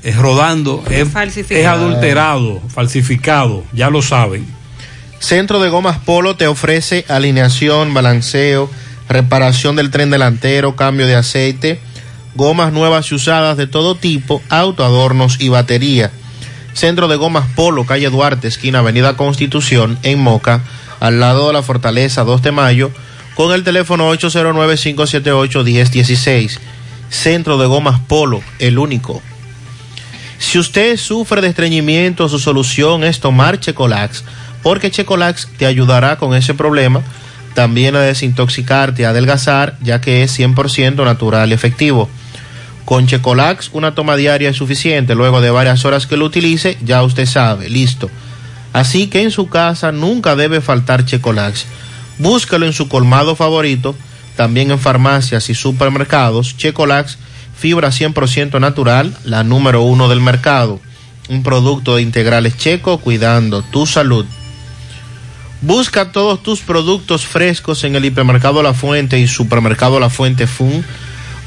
es 0.04 0.16
rodando, 0.18 0.84
es, 0.90 1.08
es 1.50 1.66
adulterado, 1.68 2.62
falsificado, 2.70 3.64
ya 3.74 3.90
lo 3.90 4.02
saben. 4.02 4.46
Centro 5.20 5.60
de 5.60 5.70
Gomas 5.70 6.00
Polo 6.00 6.36
te 6.36 6.48
ofrece 6.48 7.06
alineación, 7.08 7.94
balanceo, 7.94 8.70
reparación 9.08 9.76
del 9.76 9.92
tren 9.92 10.10
delantero, 10.10 10.76
cambio 10.76 11.06
de 11.06 11.16
aceite, 11.16 11.80
gomas 12.34 12.74
nuevas 12.74 13.12
y 13.12 13.16
usadas 13.16 13.58
de 13.58 13.68
todo 13.68 13.96
tipo, 13.96 14.42
autoadornos 14.50 15.40
y 15.40 15.50
batería. 15.50 16.12
Centro 16.74 17.08
de 17.08 17.16
Gomas 17.16 17.46
Polo, 17.56 17.86
calle 17.86 18.10
Duarte, 18.10 18.48
esquina 18.48 18.80
Avenida 18.80 19.16
Constitución, 19.18 20.00
en 20.04 20.20
Moca, 20.20 20.62
al 21.00 21.20
lado 21.20 21.48
de 21.48 21.54
la 21.54 21.64
Fortaleza 21.64 22.24
2 22.24 22.42
de 22.42 22.52
Mayo, 22.52 22.92
con 23.36 23.54
el 23.54 23.64
teléfono 23.64 24.12
809-578-1016. 24.14 26.60
Centro 27.10 27.58
de 27.58 27.68
Gomas 27.68 28.00
Polo, 28.00 28.42
el 28.60 28.78
único. 28.78 29.22
Si 30.38 30.58
usted 30.58 30.96
sufre 30.98 31.42
de 31.42 31.50
estreñimiento, 31.50 32.30
su 32.30 32.40
solución 32.40 33.04
es 33.04 33.20
tomar 33.20 33.60
Checolax, 33.60 34.24
porque 34.64 34.90
Checolax 34.90 35.50
te 35.58 35.66
ayudará 35.66 36.18
con 36.18 36.34
ese 36.34 36.54
problema, 36.54 37.02
también 37.54 37.96
a 37.96 38.02
desintoxicarte, 38.02 39.06
a 39.06 39.10
adelgazar, 39.10 39.78
ya 39.82 40.02
que 40.02 40.24
es 40.24 40.40
100% 40.40 41.04
natural 41.04 41.52
y 41.52 41.54
efectivo. 41.54 42.10
Con 42.86 43.08
Checolax, 43.08 43.70
una 43.74 43.96
toma 43.96 44.16
diaria 44.16 44.50
es 44.50 44.58
suficiente. 44.58 45.16
Luego 45.16 45.42
de 45.42 45.52
varias 45.52 45.86
horas 45.86 46.08
que 46.08 46.18
lo 46.18 46.26
utilice, 46.26 46.78
ya 46.84 47.04
usted 47.04 47.26
sabe, 47.26 47.70
listo. 47.70 48.10
Así 48.74 49.08
que 49.08 49.22
en 49.22 49.32
su 49.32 49.50
casa 49.50 49.92
nunca 49.92 50.36
debe 50.36 50.62
faltar 50.62 51.06
Checolax. 51.06 51.66
Búscalo 52.18 52.66
en 52.66 52.74
su 52.74 52.88
colmado 52.88 53.36
favorito, 53.36 53.96
también 54.36 54.72
en 54.72 54.80
farmacias 54.80 55.50
y 55.50 55.56
supermercados. 55.56 56.58
Checolax, 56.58 57.18
fibra 57.58 57.90
100% 57.90 58.60
natural, 58.60 59.16
la 59.24 59.44
número 59.44 59.82
uno 59.84 60.08
del 60.08 60.22
mercado. 60.22 60.80
Un 61.30 61.44
producto 61.44 61.96
de 61.96 62.02
integrales 62.02 62.58
checo 62.58 62.98
cuidando 63.00 63.62
tu 63.62 63.86
salud. 63.86 64.26
Busca 65.62 66.12
todos 66.12 66.42
tus 66.42 66.62
productos 66.62 67.26
frescos 67.26 67.84
en 67.84 67.96
el 67.96 68.04
hipermercado 68.06 68.64
La 68.64 68.74
Fuente 68.74 69.20
y 69.20 69.28
supermercado 69.28 70.00
La 70.00 70.10
Fuente 70.10 70.48
Fun 70.48 70.84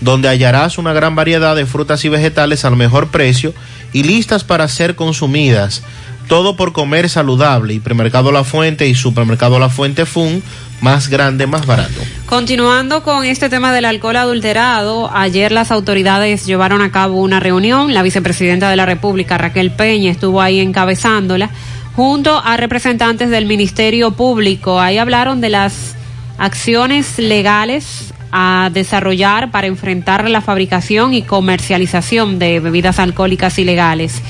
donde 0.04 0.28
hallarás 0.28 0.76
una 0.76 0.92
gran 0.92 1.16
variedad 1.16 1.56
de 1.56 1.64
frutas 1.64 2.04
y 2.04 2.10
vegetales 2.10 2.66
al 2.66 2.76
mejor 2.76 3.08
precio 3.08 3.54
y 3.92 4.02
listas 4.02 4.44
para 4.44 4.68
ser 4.68 4.94
consumidas. 4.94 5.82
Todo 6.28 6.56
por 6.56 6.72
comer 6.72 7.08
saludable. 7.08 7.74
Hipermercado 7.74 8.30
La 8.30 8.44
Fuente 8.44 8.86
y 8.86 8.94
Supermercado 8.94 9.58
La 9.58 9.70
Fuente 9.70 10.04
Fun, 10.04 10.42
más 10.82 11.08
grande, 11.08 11.46
más 11.46 11.64
barato. 11.64 12.00
Continuando 12.26 13.02
con 13.02 13.24
este 13.24 13.48
tema 13.48 13.72
del 13.72 13.86
alcohol 13.86 14.16
adulterado, 14.16 15.10
ayer 15.14 15.52
las 15.52 15.70
autoridades 15.70 16.44
llevaron 16.44 16.82
a 16.82 16.92
cabo 16.92 17.20
una 17.20 17.40
reunión. 17.40 17.94
La 17.94 18.02
vicepresidenta 18.02 18.68
de 18.68 18.76
la 18.76 18.86
República, 18.86 19.38
Raquel 19.38 19.70
Peña, 19.70 20.10
estuvo 20.10 20.42
ahí 20.42 20.60
encabezándola, 20.60 21.48
junto 21.96 22.38
a 22.38 22.56
representantes 22.58 23.30
del 23.30 23.46
Ministerio 23.46 24.10
Público. 24.12 24.80
Ahí 24.80 24.98
hablaron 24.98 25.40
de 25.40 25.48
las 25.48 25.94
acciones 26.36 27.18
legales 27.18 28.12
a 28.36 28.68
desarrollar 28.72 29.52
para 29.52 29.68
enfrentar 29.68 30.28
la 30.28 30.40
fabricación 30.40 31.14
y 31.14 31.22
comercialización 31.22 32.40
de 32.40 32.58
bebidas 32.58 32.98
alcohólicas 32.98 33.60
ilegales. 33.60 34.20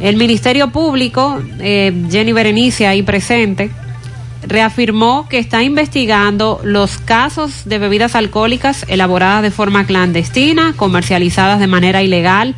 El 0.00 0.16
Ministerio 0.16 0.72
Público, 0.72 1.40
eh, 1.60 1.92
Jenny 2.10 2.32
Berenice 2.32 2.88
ahí 2.88 3.04
presente, 3.04 3.70
reafirmó 4.42 5.28
que 5.28 5.38
está 5.38 5.62
investigando 5.62 6.60
los 6.64 6.98
casos 6.98 7.62
de 7.66 7.78
bebidas 7.78 8.16
alcohólicas 8.16 8.84
elaboradas 8.88 9.42
de 9.42 9.52
forma 9.52 9.86
clandestina, 9.86 10.74
comercializadas 10.76 11.60
de 11.60 11.68
manera 11.68 12.02
ilegal, 12.02 12.56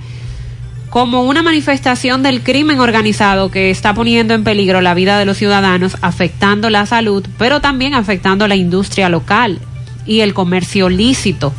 como 0.88 1.24
una 1.24 1.42
manifestación 1.42 2.22
del 2.22 2.42
crimen 2.42 2.80
organizado 2.80 3.50
que 3.50 3.68
está 3.68 3.92
poniendo 3.92 4.32
en 4.32 4.42
peligro 4.42 4.80
la 4.80 4.94
vida 4.94 5.18
de 5.18 5.26
los 5.26 5.36
ciudadanos, 5.36 5.98
afectando 6.00 6.70
la 6.70 6.86
salud, 6.86 7.26
pero 7.36 7.60
también 7.60 7.92
afectando 7.92 8.48
la 8.48 8.56
industria 8.56 9.10
local 9.10 9.60
y 10.08 10.22
el 10.22 10.34
comercio 10.34 10.88
lícito, 10.88 11.52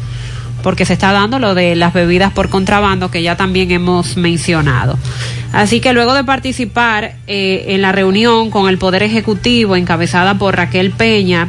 porque 0.62 0.86
se 0.86 0.94
está 0.94 1.14
dando 1.14 1.40
lo 1.40 1.56
de 1.56 1.78
las 1.78 1.94
bebidas 1.94 2.34
por 2.34 2.50
contrabando 2.50 3.10
que 3.10 3.24
ya 3.24 3.38
también 3.38 3.72
hemos 3.72 4.18
mencionado. 4.18 4.98
Así 5.54 5.80
que 5.80 5.94
luego 5.94 6.14
de 6.14 6.24
participar 6.24 7.16
eh, 7.28 7.66
en 7.70 7.82
la 7.82 7.92
reunión 7.92 8.52
con 8.52 8.68
el 8.68 8.78
Poder 8.78 9.04
Ejecutivo 9.04 9.76
encabezada 9.76 10.38
por 10.38 10.58
Raquel 10.58 10.92
Peña 10.92 11.48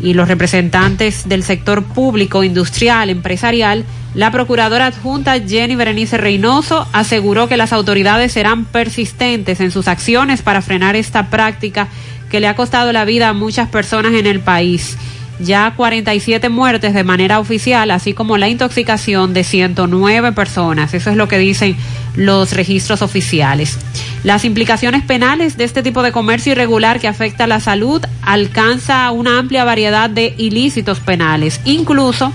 y 0.00 0.14
los 0.14 0.28
representantes 0.28 1.28
del 1.28 1.42
sector 1.42 1.84
público, 1.84 2.42
industrial, 2.42 3.10
empresarial, 3.10 3.84
la 4.14 4.32
procuradora 4.32 4.86
adjunta 4.86 5.38
Jenny 5.38 5.76
Berenice 5.76 6.16
Reynoso 6.16 6.88
aseguró 6.92 7.46
que 7.46 7.56
las 7.56 7.72
autoridades 7.72 8.32
serán 8.32 8.64
persistentes 8.64 9.60
en 9.60 9.70
sus 9.70 9.86
acciones 9.86 10.42
para 10.42 10.62
frenar 10.62 10.96
esta 10.96 11.28
práctica 11.30 11.88
que 12.30 12.40
le 12.40 12.48
ha 12.48 12.56
costado 12.56 12.92
la 12.92 13.04
vida 13.04 13.28
a 13.28 13.34
muchas 13.34 13.68
personas 13.68 14.14
en 14.14 14.26
el 14.26 14.40
país 14.40 14.96
ya 15.40 15.72
47 15.76 16.48
muertes 16.48 16.94
de 16.94 17.04
manera 17.04 17.38
oficial, 17.38 17.90
así 17.90 18.12
como 18.14 18.38
la 18.38 18.48
intoxicación 18.48 19.32
de 19.34 19.44
109 19.44 20.32
personas. 20.32 20.94
Eso 20.94 21.10
es 21.10 21.16
lo 21.16 21.28
que 21.28 21.38
dicen 21.38 21.76
los 22.14 22.52
registros 22.52 23.02
oficiales. 23.02 23.78
Las 24.22 24.44
implicaciones 24.44 25.02
penales 25.02 25.56
de 25.56 25.64
este 25.64 25.82
tipo 25.82 26.02
de 26.02 26.12
comercio 26.12 26.52
irregular 26.52 27.00
que 27.00 27.08
afecta 27.08 27.44
a 27.44 27.46
la 27.46 27.60
salud 27.60 28.02
alcanza 28.22 29.10
una 29.10 29.38
amplia 29.38 29.64
variedad 29.64 30.10
de 30.10 30.34
ilícitos 30.36 31.00
penales, 31.00 31.60
incluso 31.64 32.32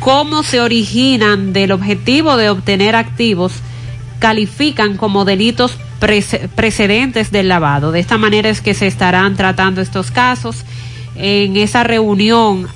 cómo 0.00 0.42
se 0.42 0.60
originan 0.60 1.52
del 1.52 1.72
objetivo 1.72 2.36
de 2.36 2.50
obtener 2.50 2.96
activos 2.96 3.52
califican 4.18 4.96
como 4.96 5.24
delitos 5.24 5.76
precedentes 6.54 7.30
del 7.30 7.48
lavado. 7.48 7.92
De 7.92 8.00
esta 8.00 8.18
manera 8.18 8.48
es 8.48 8.60
que 8.60 8.74
se 8.74 8.86
estarán 8.86 9.36
tratando 9.36 9.80
estos 9.80 10.10
casos 10.10 10.64
en 11.16 11.56
esa 11.56 11.84
reunión 11.84 12.68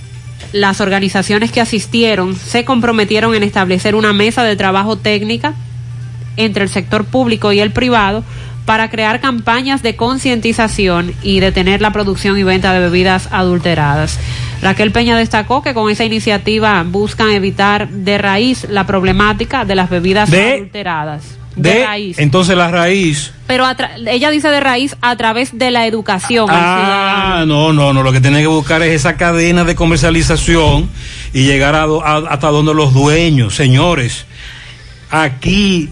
las 0.52 0.80
organizaciones 0.80 1.50
que 1.50 1.60
asistieron 1.60 2.36
se 2.36 2.64
comprometieron 2.64 3.34
en 3.34 3.42
establecer 3.42 3.94
una 3.94 4.12
mesa 4.12 4.44
de 4.44 4.56
trabajo 4.56 4.96
técnica 4.96 5.54
entre 6.36 6.64
el 6.64 6.68
sector 6.68 7.04
público 7.04 7.52
y 7.52 7.60
el 7.60 7.72
privado 7.72 8.24
para 8.66 8.88
crear 8.88 9.20
campañas 9.20 9.82
de 9.82 9.96
concientización 9.96 11.12
y 11.22 11.40
detener 11.40 11.80
la 11.82 11.92
producción 11.92 12.38
y 12.38 12.44
venta 12.44 12.72
de 12.72 12.80
bebidas 12.80 13.28
adulteradas. 13.30 14.18
Raquel 14.62 14.90
Peña 14.90 15.18
destacó 15.18 15.62
que 15.62 15.74
con 15.74 15.90
esa 15.90 16.04
iniciativa 16.04 16.82
buscan 16.84 17.30
evitar 17.30 17.88
de 17.88 18.16
raíz 18.16 18.66
la 18.70 18.86
problemática 18.86 19.64
de 19.64 19.74
las 19.74 19.90
bebidas 19.90 20.32
adulteradas 20.32 21.43
de, 21.56 21.84
raíz. 21.84 22.18
Entonces 22.18 22.56
la 22.56 22.70
raíz. 22.70 23.32
Pero 23.46 23.66
ella 24.06 24.30
dice 24.30 24.48
de 24.48 24.60
raíz 24.60 24.96
a 25.00 25.16
través 25.16 25.56
de 25.56 25.70
la 25.70 25.86
educación. 25.86 26.48
Ah, 26.50 27.44
no, 27.46 27.72
no, 27.72 27.92
no. 27.92 28.02
Lo 28.02 28.12
que 28.12 28.20
tiene 28.20 28.40
que 28.40 28.46
buscar 28.46 28.82
es 28.82 28.92
esa 28.92 29.16
cadena 29.16 29.64
de 29.64 29.74
comercialización 29.74 30.88
y 31.32 31.44
llegar 31.44 31.74
a, 31.74 31.84
hasta 32.28 32.48
donde 32.48 32.74
los 32.74 32.94
dueños, 32.94 33.54
señores. 33.54 34.26
Aquí 35.10 35.90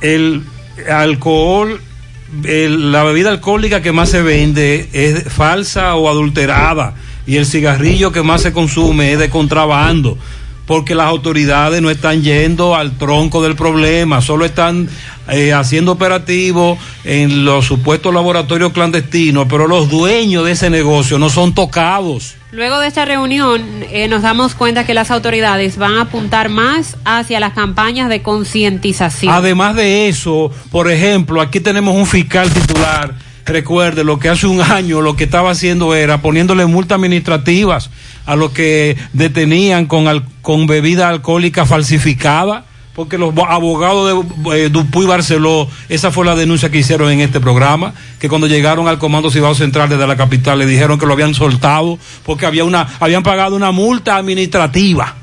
el 0.00 0.42
alcohol, 0.90 1.80
la 2.42 3.04
bebida 3.04 3.30
alcohólica 3.30 3.82
que 3.82 3.92
más 3.92 4.10
se 4.10 4.22
vende 4.22 4.88
es 4.92 5.24
falsa 5.32 5.94
o 5.94 6.08
adulterada 6.08 6.94
y 7.26 7.36
el 7.36 7.46
cigarrillo 7.46 8.12
que 8.12 8.22
más 8.22 8.42
se 8.42 8.52
consume 8.52 9.12
es 9.12 9.18
de 9.18 9.28
contrabando 9.28 10.16
porque 10.66 10.94
las 10.94 11.06
autoridades 11.06 11.80
no 11.80 11.90
están 11.90 12.22
yendo 12.22 12.74
al 12.74 12.98
tronco 12.98 13.42
del 13.42 13.54
problema, 13.54 14.20
solo 14.20 14.44
están 14.44 14.88
eh, 15.28 15.52
haciendo 15.52 15.92
operativos 15.92 16.78
en 17.04 17.44
los 17.44 17.64
supuestos 17.64 18.12
laboratorios 18.12 18.72
clandestinos, 18.72 19.46
pero 19.48 19.68
los 19.68 19.88
dueños 19.88 20.44
de 20.44 20.52
ese 20.52 20.68
negocio 20.68 21.18
no 21.18 21.30
son 21.30 21.54
tocados. 21.54 22.34
Luego 22.52 22.80
de 22.80 22.88
esta 22.88 23.04
reunión 23.04 23.62
eh, 23.90 24.08
nos 24.08 24.22
damos 24.22 24.54
cuenta 24.54 24.84
que 24.86 24.94
las 24.94 25.10
autoridades 25.10 25.76
van 25.76 25.94
a 25.94 26.02
apuntar 26.02 26.48
más 26.48 26.96
hacia 27.04 27.38
las 27.38 27.52
campañas 27.52 28.08
de 28.08 28.22
concientización. 28.22 29.32
Además 29.32 29.76
de 29.76 30.08
eso, 30.08 30.50
por 30.70 30.90
ejemplo, 30.90 31.40
aquí 31.40 31.60
tenemos 31.60 31.94
un 31.94 32.06
fiscal 32.06 32.50
titular 32.50 33.14
recuerde 33.46 34.04
lo 34.04 34.18
que 34.18 34.28
hace 34.28 34.46
un 34.46 34.60
año 34.60 35.00
lo 35.00 35.16
que 35.16 35.24
estaba 35.24 35.50
haciendo 35.50 35.94
era 35.94 36.20
poniéndole 36.20 36.66
multas 36.66 36.96
administrativas 36.96 37.90
a 38.26 38.36
los 38.36 38.50
que 38.50 38.96
detenían 39.12 39.86
con, 39.86 40.24
con 40.42 40.66
bebida 40.66 41.08
alcohólica 41.08 41.64
falsificada 41.64 42.64
porque 42.96 43.18
los 43.18 43.34
abogados 43.36 44.24
de 44.46 44.64
eh, 44.64 44.68
Dupuy 44.70 45.04
Barceló, 45.04 45.68
esa 45.90 46.10
fue 46.10 46.24
la 46.24 46.34
denuncia 46.34 46.70
que 46.70 46.78
hicieron 46.78 47.10
en 47.10 47.20
este 47.20 47.40
programa, 47.40 47.92
que 48.18 48.30
cuando 48.30 48.46
llegaron 48.46 48.88
al 48.88 48.98
Comando 48.98 49.30
Cibao 49.30 49.54
Central 49.54 49.90
desde 49.90 50.06
la 50.06 50.16
capital 50.16 50.58
le 50.58 50.64
dijeron 50.64 50.98
que 50.98 51.04
lo 51.04 51.12
habían 51.12 51.34
soltado 51.34 51.98
porque 52.24 52.46
había 52.46 52.64
una, 52.64 52.88
habían 52.98 53.22
pagado 53.22 53.54
una 53.54 53.70
multa 53.70 54.16
administrativa. 54.16 55.14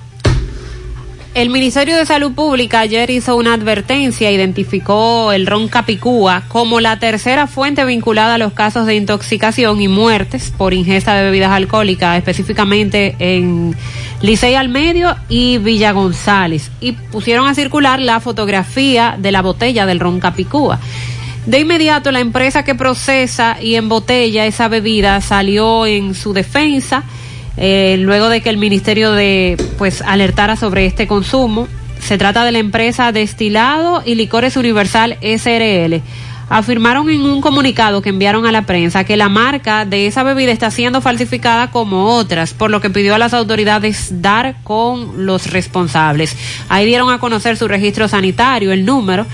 El 1.34 1.50
Ministerio 1.50 1.98
de 1.98 2.06
Salud 2.06 2.34
Pública 2.34 2.82
ayer 2.82 3.10
hizo 3.10 3.36
una 3.36 3.56
advertencia, 3.56 4.30
identificó 4.30 5.32
el 5.32 5.48
ron 5.48 5.68
Capicúa 5.68 6.44
como 6.48 6.80
la 6.80 7.00
tercera 7.00 7.48
fuente 7.48 7.84
vinculada 7.86 8.36
a 8.36 8.38
los 8.38 8.54
casos 8.54 8.86
de 8.86 8.94
intoxicación 8.94 9.82
y 9.82 9.88
muertes 9.88 10.54
por 10.56 10.76
ingesta 10.76 11.16
de 11.16 11.24
bebidas 11.24 11.50
alcohólicas, 11.50 12.20
específicamente 12.20 13.16
en 13.18 13.76
Licey 14.22 14.54
al 14.54 14.70
Medio 14.70 15.16
y 15.28 15.58
Villa 15.58 15.92
González. 15.92 16.70
Y 16.80 16.92
pusieron 16.92 17.48
a 17.48 17.56
circular 17.56 18.00
la 18.00 18.20
fotografía 18.20 19.16
de 19.18 19.32
la 19.32 19.42
botella 19.42 19.88
del 19.88 20.00
ron 20.00 20.20
Capicúa. 20.20 20.80
De 21.48 21.60
inmediato 21.60 22.12
la 22.12 22.20
empresa 22.20 22.64
que 22.64 22.76
procesa 22.76 23.58
y 23.60 23.74
embotella 23.74 24.46
esa 24.46 24.68
bebida 24.68 25.20
salió 25.20 25.88
en 25.88 26.14
su 26.14 26.32
defensa 26.32 27.04
eh, 27.58 27.98
luego 28.00 28.30
de 28.30 28.42
que 28.42 28.50
el 28.50 28.58
ministerio 28.58 29.12
de 29.12 29.58
pues 29.78 30.02
alertara 30.02 30.56
sobre 30.56 30.86
este 30.86 31.08
consumo. 31.08 31.68
Se 32.00 32.18
trata 32.18 32.44
de 32.44 32.52
la 32.52 32.60
empresa 32.60 33.12
Destilado 33.12 34.04
y 34.06 34.16
Licores 34.16 34.58
Universal 34.58 35.18
SRL. 35.22 36.02
Afirmaron 36.50 37.10
en 37.10 37.22
un 37.22 37.40
comunicado 37.40 38.02
que 38.02 38.10
enviaron 38.10 38.46
a 38.46 38.52
la 38.52 38.64
prensa 38.64 39.06
que 39.06 39.16
la 39.16 39.30
marca 39.30 39.86
de 39.86 40.08
esa 40.08 40.24
bebida 40.24 40.52
está 40.52 40.70
siendo 40.70 41.00
falsificada 41.00 41.72
como 41.72 42.08
otras, 42.08 42.54
por 42.54 42.70
lo 42.70 42.82
que 42.82 42.90
pidió 42.90 43.16
a 43.16 43.18
las 43.18 43.34
autoridades 43.34 44.22
dar 44.22 44.58
con 44.64 45.26
los 45.26 45.50
responsables. 45.50 46.36
Ahí 46.68 46.86
dieron 46.86 47.10
a 47.12 47.20
conocer 47.20 47.56
su 47.56 47.68
registro 47.68 48.08
sanitario, 48.10 48.74
el 48.74 48.86
número 48.86 49.26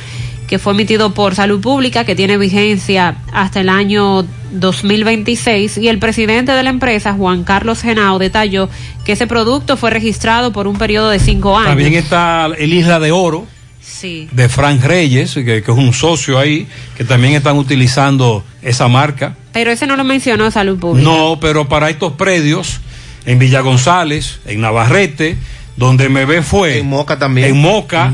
que 0.50 0.58
fue 0.58 0.74
emitido 0.74 1.14
por 1.14 1.36
Salud 1.36 1.62
Pública, 1.62 2.06
que 2.06 2.16
tiene 2.16 2.36
vigencia 2.38 3.18
hasta 3.32 3.60
el 3.60 3.70
año 3.70 4.26
2026, 4.52 5.78
y 5.78 5.90
el 5.90 6.00
presidente 6.00 6.54
de 6.54 6.64
la 6.64 6.72
empresa, 6.72 7.14
Juan 7.14 7.44
Carlos 7.44 7.84
Genao, 7.84 8.18
detalló 8.18 8.68
que 9.06 9.12
ese 9.12 9.28
producto 9.28 9.78
fue 9.78 9.92
registrado 9.92 10.52
por 10.52 10.68
un 10.68 10.80
periodo 10.80 11.12
de 11.12 11.20
cinco 11.20 11.56
años. 11.56 11.70
También 11.70 11.94
está 11.94 12.48
el 12.58 12.74
Isla 12.74 13.00
de 13.00 13.12
Oro. 13.12 13.46
Sí. 13.80 14.28
De 14.32 14.50
Frank 14.50 14.84
Reyes, 14.84 15.36
que, 15.36 15.44
que 15.44 15.60
es 15.60 15.78
un 15.78 15.94
socio 15.94 16.40
ahí, 16.40 16.68
que 16.98 17.04
también 17.04 17.34
están 17.34 17.58
utilizando 17.58 18.44
esa 18.64 18.88
marca. 18.88 19.36
Pero 19.52 19.70
ese 19.70 19.86
no 19.86 19.98
lo 19.98 20.04
mencionó 20.04 20.50
Salud 20.50 20.80
Pública. 20.80 21.08
No, 21.08 21.38
pero 21.40 21.68
para 21.68 21.90
estos 21.92 22.14
predios, 22.14 22.80
en 23.26 23.38
Villa 23.38 23.60
González, 23.60 24.40
en 24.46 24.62
Navarrete, 24.62 25.38
donde 25.76 26.10
me 26.10 26.26
ve 26.26 26.42
fue. 26.42 26.80
En 26.80 26.88
Moca 26.88 27.20
también. 27.20 27.50
En 27.50 27.62
Moca, 27.62 28.14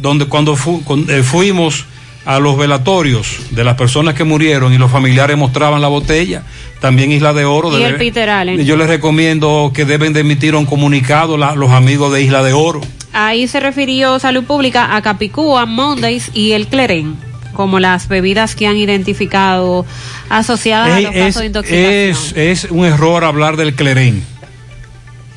donde 0.00 0.26
cuando 0.26 0.56
fu- 0.56 0.82
con- 0.84 1.08
eh, 1.10 1.22
fuimos 1.22 1.84
a 2.24 2.38
los 2.40 2.58
velatorios 2.58 3.38
de 3.52 3.64
las 3.64 3.74
personas 3.76 4.14
que 4.14 4.24
murieron 4.24 4.72
y 4.74 4.78
los 4.78 4.90
familiares 4.90 5.36
mostraban 5.38 5.80
la 5.80 5.88
botella, 5.88 6.42
también 6.80 7.10
Isla 7.10 7.32
de 7.32 7.44
Oro. 7.46 7.70
Y 7.72 7.76
debe- 7.80 7.88
el 7.90 7.96
Peter 7.96 8.28
Allen. 8.28 8.64
Yo 8.64 8.76
les 8.76 8.86
recomiendo 8.88 9.70
que 9.74 9.84
deben 9.86 10.12
de 10.12 10.20
emitir 10.20 10.54
un 10.54 10.66
comunicado 10.66 11.38
la- 11.38 11.54
los 11.54 11.70
amigos 11.70 12.12
de 12.12 12.22
Isla 12.22 12.42
de 12.42 12.52
Oro. 12.52 12.80
Ahí 13.14 13.48
se 13.48 13.60
refirió 13.60 14.18
Salud 14.18 14.44
Pública 14.44 14.94
a 14.94 15.00
Capicúa, 15.00 15.64
Mondays 15.64 16.30
y 16.34 16.52
el 16.52 16.66
Cleren 16.66 17.16
como 17.54 17.80
las 17.80 18.06
bebidas 18.08 18.54
que 18.54 18.66
han 18.66 18.76
identificado 18.76 19.84
asociadas 20.28 20.90
a 20.92 21.00
los 21.00 21.10
casos 21.12 21.40
de 21.40 21.46
intoxicación. 21.46 21.90
es- 21.90 22.32
es 22.36 22.70
un 22.70 22.84
error 22.84 23.24
hablar 23.24 23.56
del 23.56 23.74
clerén 23.74 24.22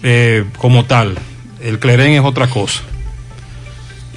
eh, 0.04 0.44
como 0.58 0.86
tal. 0.86 1.18
El 1.64 1.80
clerén 1.80 2.12
es 2.14 2.22
otra 2.22 2.48
cosa. 2.48 2.82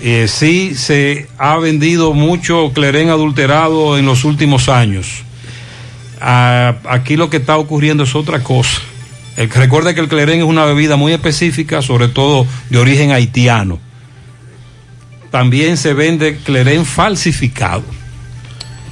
Eh, 0.06 0.28
sí 0.28 0.74
se 0.74 1.28
ha 1.39 1.56
vendido 1.56 2.12
mucho 2.12 2.72
clerén 2.74 3.09
adulterado 3.09 3.97
en 3.97 4.05
los 4.05 4.24
últimos 4.24 4.68
años. 4.68 5.22
Ah, 6.20 6.74
aquí 6.90 7.16
lo 7.16 7.31
que 7.31 7.39
está 7.39 7.56
ocurriendo 7.56 8.05
es 8.05 8.14
otra 8.14 8.43
cosa. 8.43 8.82
El, 9.39 9.48
recuerde 9.48 9.94
que 9.94 10.02
el 10.02 10.09
clerén 10.09 10.40
es 10.40 10.44
una 10.44 10.66
bebida 10.66 10.97
muy 10.97 11.14
específica, 11.14 11.81
sobre 11.81 12.09
todo 12.09 12.47
de 12.68 12.76
origen 12.76 13.12
haitiano. 13.12 13.78
También 15.31 15.78
se 15.78 15.94
vende 15.94 16.36
clerén 16.36 16.85
falsificado 16.85 17.85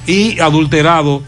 y 0.06 0.40
adulterado, 0.40 1.22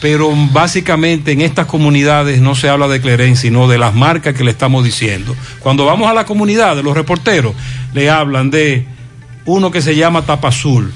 pero 0.00 0.32
básicamente 0.50 1.30
en 1.30 1.42
estas 1.42 1.66
comunidades 1.66 2.40
no 2.40 2.56
se 2.56 2.68
habla 2.68 2.88
de 2.88 3.00
clerén, 3.00 3.36
sino 3.36 3.68
de 3.68 3.78
las 3.78 3.94
marcas 3.94 4.34
que 4.34 4.42
le 4.42 4.50
estamos 4.50 4.84
diciendo. 4.84 5.36
Cuando 5.60 5.84
vamos 5.84 6.10
a 6.10 6.12
la 6.12 6.26
comunidad 6.26 6.74
de 6.74 6.82
los 6.82 6.96
reporteros, 6.96 7.54
le 7.94 8.10
hablan 8.10 8.50
de 8.50 8.90
uno 9.46 9.70
que 9.70 9.82
se 9.82 9.96
llama 9.96 10.22
Tapa 10.22 10.48
Azul, 10.48 10.92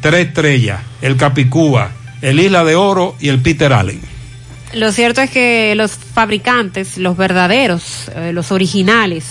Tres 0.00 0.28
Estrellas, 0.28 0.80
el 1.02 1.16
Capicúa, 1.16 1.90
el 2.22 2.40
Isla 2.40 2.64
de 2.64 2.74
Oro 2.74 3.16
y 3.20 3.28
el 3.28 3.40
Peter 3.40 3.72
Allen. 3.72 4.00
Lo 4.72 4.92
cierto 4.92 5.20
es 5.20 5.30
que 5.30 5.74
los 5.74 5.92
fabricantes, 5.92 6.98
los 6.98 7.16
verdaderos, 7.16 8.10
eh, 8.14 8.32
los 8.32 8.52
originales 8.52 9.24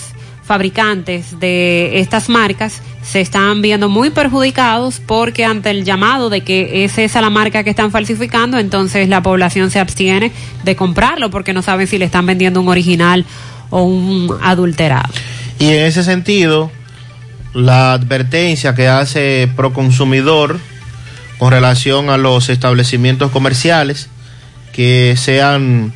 fabricantes 0.46 1.40
de 1.40 1.98
estas 1.98 2.28
marcas 2.28 2.80
se 3.02 3.20
están 3.20 3.62
viendo 3.62 3.88
muy 3.88 4.10
perjudicados 4.10 5.00
porque 5.04 5.44
ante 5.44 5.70
el 5.70 5.84
llamado 5.84 6.30
de 6.30 6.42
que 6.42 6.84
es 6.84 6.98
esa 6.98 7.20
la 7.20 7.30
marca 7.30 7.64
que 7.64 7.70
están 7.70 7.90
falsificando, 7.90 8.58
entonces 8.58 9.08
la 9.08 9.22
población 9.22 9.70
se 9.70 9.80
abstiene 9.80 10.30
de 10.62 10.76
comprarlo 10.76 11.30
porque 11.30 11.52
no 11.52 11.62
saben 11.62 11.86
si 11.88 11.98
le 11.98 12.04
están 12.04 12.26
vendiendo 12.26 12.60
un 12.60 12.68
original 12.68 13.24
o 13.70 13.82
un 13.82 14.36
adulterado. 14.40 15.12
Y 15.58 15.66
en 15.66 15.84
ese 15.86 16.04
sentido, 16.04 16.70
la 17.56 17.94
advertencia 17.94 18.74
que 18.74 18.86
hace 18.86 19.48
Proconsumidor 19.56 20.58
con 21.38 21.50
relación 21.50 22.10
a 22.10 22.18
los 22.18 22.48
establecimientos 22.50 23.30
comerciales 23.30 24.08
que 24.72 25.14
sean 25.16 25.94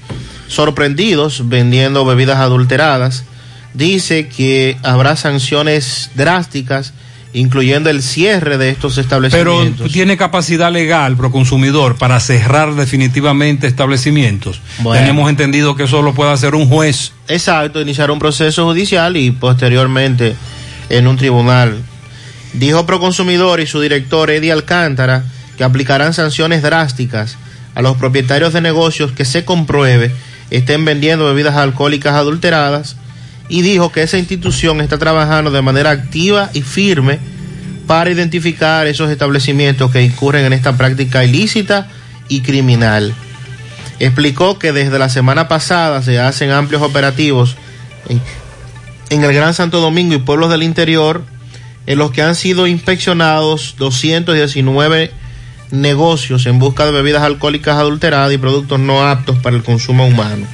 sorprendidos 0.49 1.49
vendiendo 1.51 2.05
bebidas 2.07 2.39
adulteradas, 2.39 3.25
dice 3.75 4.29
que 4.29 4.79
habrá 4.83 5.17
sanciones 5.17 6.11
drásticas, 6.15 6.95
incluyendo 7.35 7.91
el 7.91 8.03
cierre 8.03 8.57
de 8.57 8.71
estos 8.71 8.95
Pero 8.95 9.03
establecimientos. 9.03 9.93
tiene 9.93 10.17
capacidad 10.17 10.73
legal 10.73 11.17
Proconsumidor 11.17 11.97
para 11.97 12.19
cerrar 12.21 12.75
definitivamente 12.75 13.67
establecimientos. 13.67 14.61
Bueno. 14.79 14.99
Tenemos 14.99 15.29
entendido 15.29 15.77
que 15.77 15.85
eso 15.85 16.01
lo 16.01 16.15
puede 16.15 16.33
hacer 16.33 16.55
un 16.55 16.67
juez. 16.67 17.13
Exacto, 17.29 17.83
iniciar 17.83 18.11
un 18.11 18.19
proceso 18.19 18.65
judicial 18.65 19.19
y 19.19 19.31
posteriormente 19.31 20.35
en 20.91 21.07
un 21.07 21.17
tribunal. 21.17 21.81
Dijo 22.53 22.85
Proconsumidor 22.85 23.61
y 23.61 23.67
su 23.67 23.81
director 23.81 24.31
Eddie 24.31 24.53
Alcántara 24.53 25.25
que 25.57 25.65
aplicarán 25.65 26.13
sanciones 26.13 26.63
drásticas 26.63 27.39
a 27.75 27.83
los 27.83 27.97
propietarios 27.97 28.53
de 28.53 28.61
negocios 28.61 29.13
que 29.13 29.25
se 29.25 29.45
compruebe 29.45 30.13
estén 30.51 30.85
vendiendo 30.85 31.27
bebidas 31.27 31.57
alcohólicas 31.57 32.15
adulteradas 32.15 32.97
y 33.49 33.63
dijo 33.63 33.93
que 33.93 34.03
esa 34.03 34.19
institución 34.19 34.81
está 34.81 34.99
trabajando 34.99 35.51
de 35.51 35.63
manera 35.63 35.91
activa 35.91 36.51
y 36.53 36.63
firme 36.63 37.19
para 37.87 38.11
identificar 38.11 38.87
esos 38.87 39.11
establecimientos 39.11 39.91
que 39.91 40.03
incurren 40.03 40.45
en 40.45 40.53
esta 40.53 40.77
práctica 40.77 41.25
ilícita 41.25 41.89
y 42.29 42.43
criminal. 42.43 43.13
Explicó 43.99 44.59
que 44.59 44.73
desde 44.73 44.99
la 44.99 45.09
semana 45.09 45.49
pasada 45.49 46.03
se 46.03 46.19
hacen 46.21 46.51
amplios 46.53 46.83
operativos 46.83 47.57
en 49.11 49.25
el 49.25 49.33
Gran 49.35 49.55
Santo 49.55 49.81
Domingo 49.81 50.15
y 50.15 50.19
pueblos 50.19 50.51
del 50.51 50.63
interior, 50.63 51.23
en 51.87 51.99
los 51.99 52.13
que 52.13 52.23
han 52.23 52.37
sido 52.37 52.67
inspeccionados 52.67 53.75
219 53.77 55.11
negocios 55.73 56.47
en 56.47 56.59
busca 56.59 56.87
de 56.87 56.93
bebidas 56.93 57.23
alcohólicas 57.23 57.77
adulteradas 57.77 58.33
y 58.33 58.39
productos 58.39 58.79
no 58.81 59.07
aptos 59.07 59.39
para 59.39 59.57
el 59.57 59.63
consumo 59.63 60.07
humano. 60.07 60.47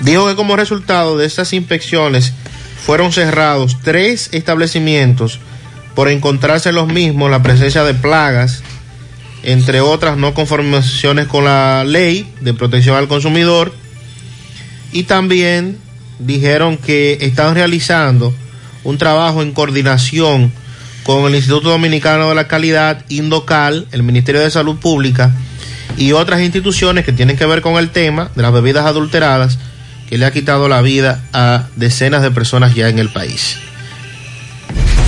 Dijo 0.00 0.26
que 0.28 0.36
como 0.36 0.56
resultado 0.56 1.16
de 1.16 1.26
estas 1.26 1.52
inspecciones 1.52 2.32
fueron 2.84 3.12
cerrados 3.12 3.78
tres 3.82 4.28
establecimientos 4.32 5.40
por 5.94 6.08
encontrarse 6.08 6.68
en 6.68 6.74
los 6.74 6.88
mismos 6.88 7.30
la 7.30 7.42
presencia 7.42 7.84
de 7.84 7.94
plagas, 7.94 8.62
entre 9.42 9.80
otras 9.80 10.16
no 10.16 10.34
conformaciones 10.34 11.26
con 11.26 11.44
la 11.44 11.84
ley 11.84 12.30
de 12.40 12.54
protección 12.54 12.96
al 12.96 13.08
consumidor, 13.08 13.72
y 14.92 15.04
también 15.04 15.78
dijeron 16.18 16.76
que 16.76 17.18
están 17.20 17.54
realizando 17.54 18.34
un 18.84 18.98
trabajo 18.98 19.42
en 19.42 19.52
coordinación 19.52 20.52
con 21.02 21.24
el 21.26 21.34
Instituto 21.34 21.70
Dominicano 21.70 22.28
de 22.28 22.34
la 22.34 22.48
Calidad, 22.48 23.04
Indocal, 23.08 23.86
el 23.92 24.02
Ministerio 24.02 24.40
de 24.40 24.50
Salud 24.50 24.76
Pública 24.78 25.32
y 25.96 26.12
otras 26.12 26.40
instituciones 26.40 27.04
que 27.04 27.12
tienen 27.12 27.36
que 27.36 27.46
ver 27.46 27.62
con 27.62 27.76
el 27.76 27.90
tema 27.90 28.30
de 28.34 28.42
las 28.42 28.52
bebidas 28.52 28.86
adulteradas 28.86 29.58
que 30.08 30.18
le 30.18 30.26
ha 30.26 30.30
quitado 30.30 30.68
la 30.68 30.82
vida 30.82 31.22
a 31.32 31.66
decenas 31.76 32.22
de 32.22 32.30
personas 32.30 32.74
ya 32.74 32.88
en 32.88 32.98
el 32.98 33.08
país. 33.08 33.56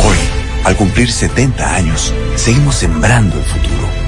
Hoy, 0.04 0.16
al 0.64 0.76
cumplir 0.76 1.10
70 1.10 1.74
años, 1.74 2.12
seguimos 2.36 2.76
sembrando 2.76 3.36
el 3.36 3.44
futuro. 3.44 4.07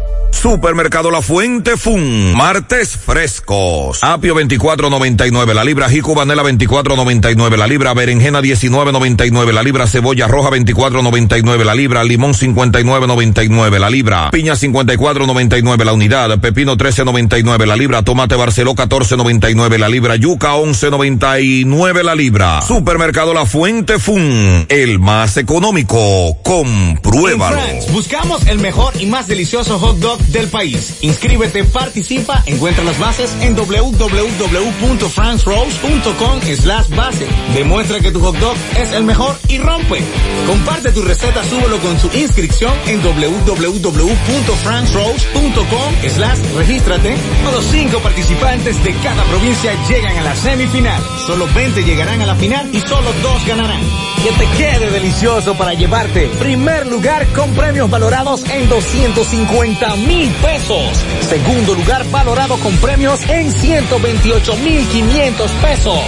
Supermercado 0.31 1.11
La 1.11 1.21
Fuente 1.21 1.77
Fun, 1.77 2.33
martes 2.33 2.97
frescos. 2.97 3.99
Apio 4.01 4.35
24.99 4.35 5.53
la 5.53 5.63
libra, 5.63 5.89
jico 5.89 6.15
vanela 6.15 6.43
24.99 6.43 7.57
la 7.57 7.67
libra, 7.67 7.93
berenjena 7.93 8.41
19.99 8.41 9.51
la 9.51 9.63
libra, 9.63 9.87
cebolla 9.87 10.27
roja 10.27 10.49
24.99 10.49 11.63
la 11.63 11.75
libra, 11.75 12.03
limón 12.03 12.33
59.99 12.33 13.79
la 13.79 13.89
libra, 13.89 14.31
piña 14.31 14.53
54.99 14.53 15.83
la 15.83 15.93
unidad, 15.93 16.39
pepino 16.39 16.77
13.99 16.77 17.65
la 17.65 17.75
libra, 17.75 18.01
tomate 18.01 18.35
barceló 18.35 18.73
14.99 18.73 19.77
la 19.77 19.89
libra, 19.89 20.15
yuca 20.15 20.55
11.99 20.55 22.03
la 22.03 22.15
libra. 22.15 22.61
Supermercado 22.61 23.33
La 23.33 23.45
Fuente 23.45 23.99
Fun, 23.99 24.65
el 24.69 24.99
más 24.99 25.37
económico. 25.37 26.37
Compruébalo. 26.43 27.59
Buscamos 27.91 28.47
el 28.47 28.59
mejor 28.59 28.93
y 28.99 29.05
más 29.05 29.27
delicioso 29.27 29.77
hot 29.77 29.97
dog 29.97 30.20
del 30.29 30.47
país. 30.47 30.95
Inscríbete, 31.01 31.63
participa, 31.63 32.43
encuentra 32.45 32.83
las 32.83 32.99
bases 32.99 33.35
en 33.41 33.55
www.francerose.com 33.55 36.41
slash 36.41 36.89
base. 36.89 37.27
Demuestra 37.53 37.99
que 37.99 38.11
tu 38.11 38.19
hot 38.19 38.35
dog 38.37 38.55
es 38.77 38.91
el 38.93 39.03
mejor 39.03 39.35
y 39.47 39.57
rompe. 39.57 39.99
Comparte 40.47 40.91
tu 40.91 41.01
receta, 41.01 41.43
súbelo 41.43 41.79
con 41.79 41.99
su 41.99 42.07
inscripción 42.17 42.71
en 42.87 43.01
www.francerose.com 43.01 45.93
slash 46.09 46.39
regístrate. 46.55 47.15
Los 47.51 47.65
cinco 47.65 47.99
participantes 47.99 48.83
de 48.83 48.93
cada 48.95 49.23
provincia 49.25 49.71
llegan 49.89 50.17
a 50.17 50.23
la 50.23 50.35
semifinal. 50.35 51.01
Solo 51.25 51.47
20 51.53 51.83
llegarán 51.83 52.21
a 52.21 52.25
la 52.25 52.35
final 52.35 52.69
y 52.73 52.79
solo 52.81 53.13
dos 53.21 53.45
ganarán. 53.47 53.81
Que 54.23 54.31
te 54.31 54.45
quede 54.57 54.89
delicioso 54.91 55.55
para 55.55 55.73
llevarte. 55.73 56.27
Primer 56.39 56.87
lugar 56.87 57.25
con 57.33 57.51
premios 57.53 57.89
valorados 57.89 58.43
en 58.49 58.67
250 58.69 59.95
mil 59.95 60.10
pesos. 60.41 61.03
Segundo 61.27 61.73
lugar 61.75 62.05
valorado 62.11 62.57
con 62.57 62.75
premios 62.77 63.21
en 63.29 63.51
128 63.51 64.55
mil 64.57 64.87
500 64.87 65.51
pesos. 65.53 65.99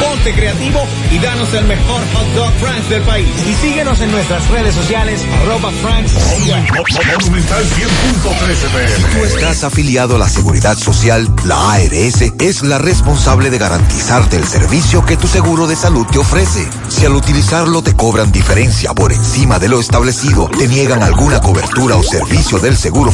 Ponte 0.00 0.32
creativo 0.32 0.86
y 1.10 1.18
danos 1.18 1.52
el 1.54 1.64
mejor 1.64 2.00
hot 2.12 2.26
dog 2.34 2.52
France 2.54 2.88
del 2.88 3.02
país. 3.02 3.28
Y 3.46 3.54
síguenos 3.54 4.00
en 4.00 4.10
nuestras 4.10 4.48
redes 4.48 4.74
sociales 4.74 5.24
arroba. 5.42 5.66
Monumental 5.66 7.64
100.13 7.64 9.12
Tú 9.12 9.24
estás 9.24 9.64
afiliado 9.64 10.16
a 10.16 10.18
la 10.18 10.28
Seguridad 10.28 10.76
Social, 10.76 11.28
la 11.44 11.72
ARS 11.72 12.22
es 12.38 12.62
la 12.62 12.78
responsable 12.78 13.50
de 13.50 13.58
garantizarte 13.58 14.36
el 14.36 14.46
servicio 14.46 15.04
que 15.04 15.16
tu 15.16 15.26
seguro 15.26 15.66
de 15.66 15.76
salud 15.76 16.06
te 16.06 16.18
ofrece. 16.18 16.68
Si 16.88 17.04
al 17.04 17.14
utilizarlo 17.14 17.82
te 17.82 17.94
cobran 17.94 18.30
diferencia 18.30 18.94
por 18.94 19.12
encima 19.12 19.58
de 19.58 19.68
lo 19.68 19.80
establecido, 19.80 20.48
te 20.48 20.68
niegan 20.68 21.02
alguna 21.02 21.40
cobertura 21.40 21.96
o 21.96 22.02
servicio 22.02 22.58
del 22.58 22.76
seguro 22.76 23.10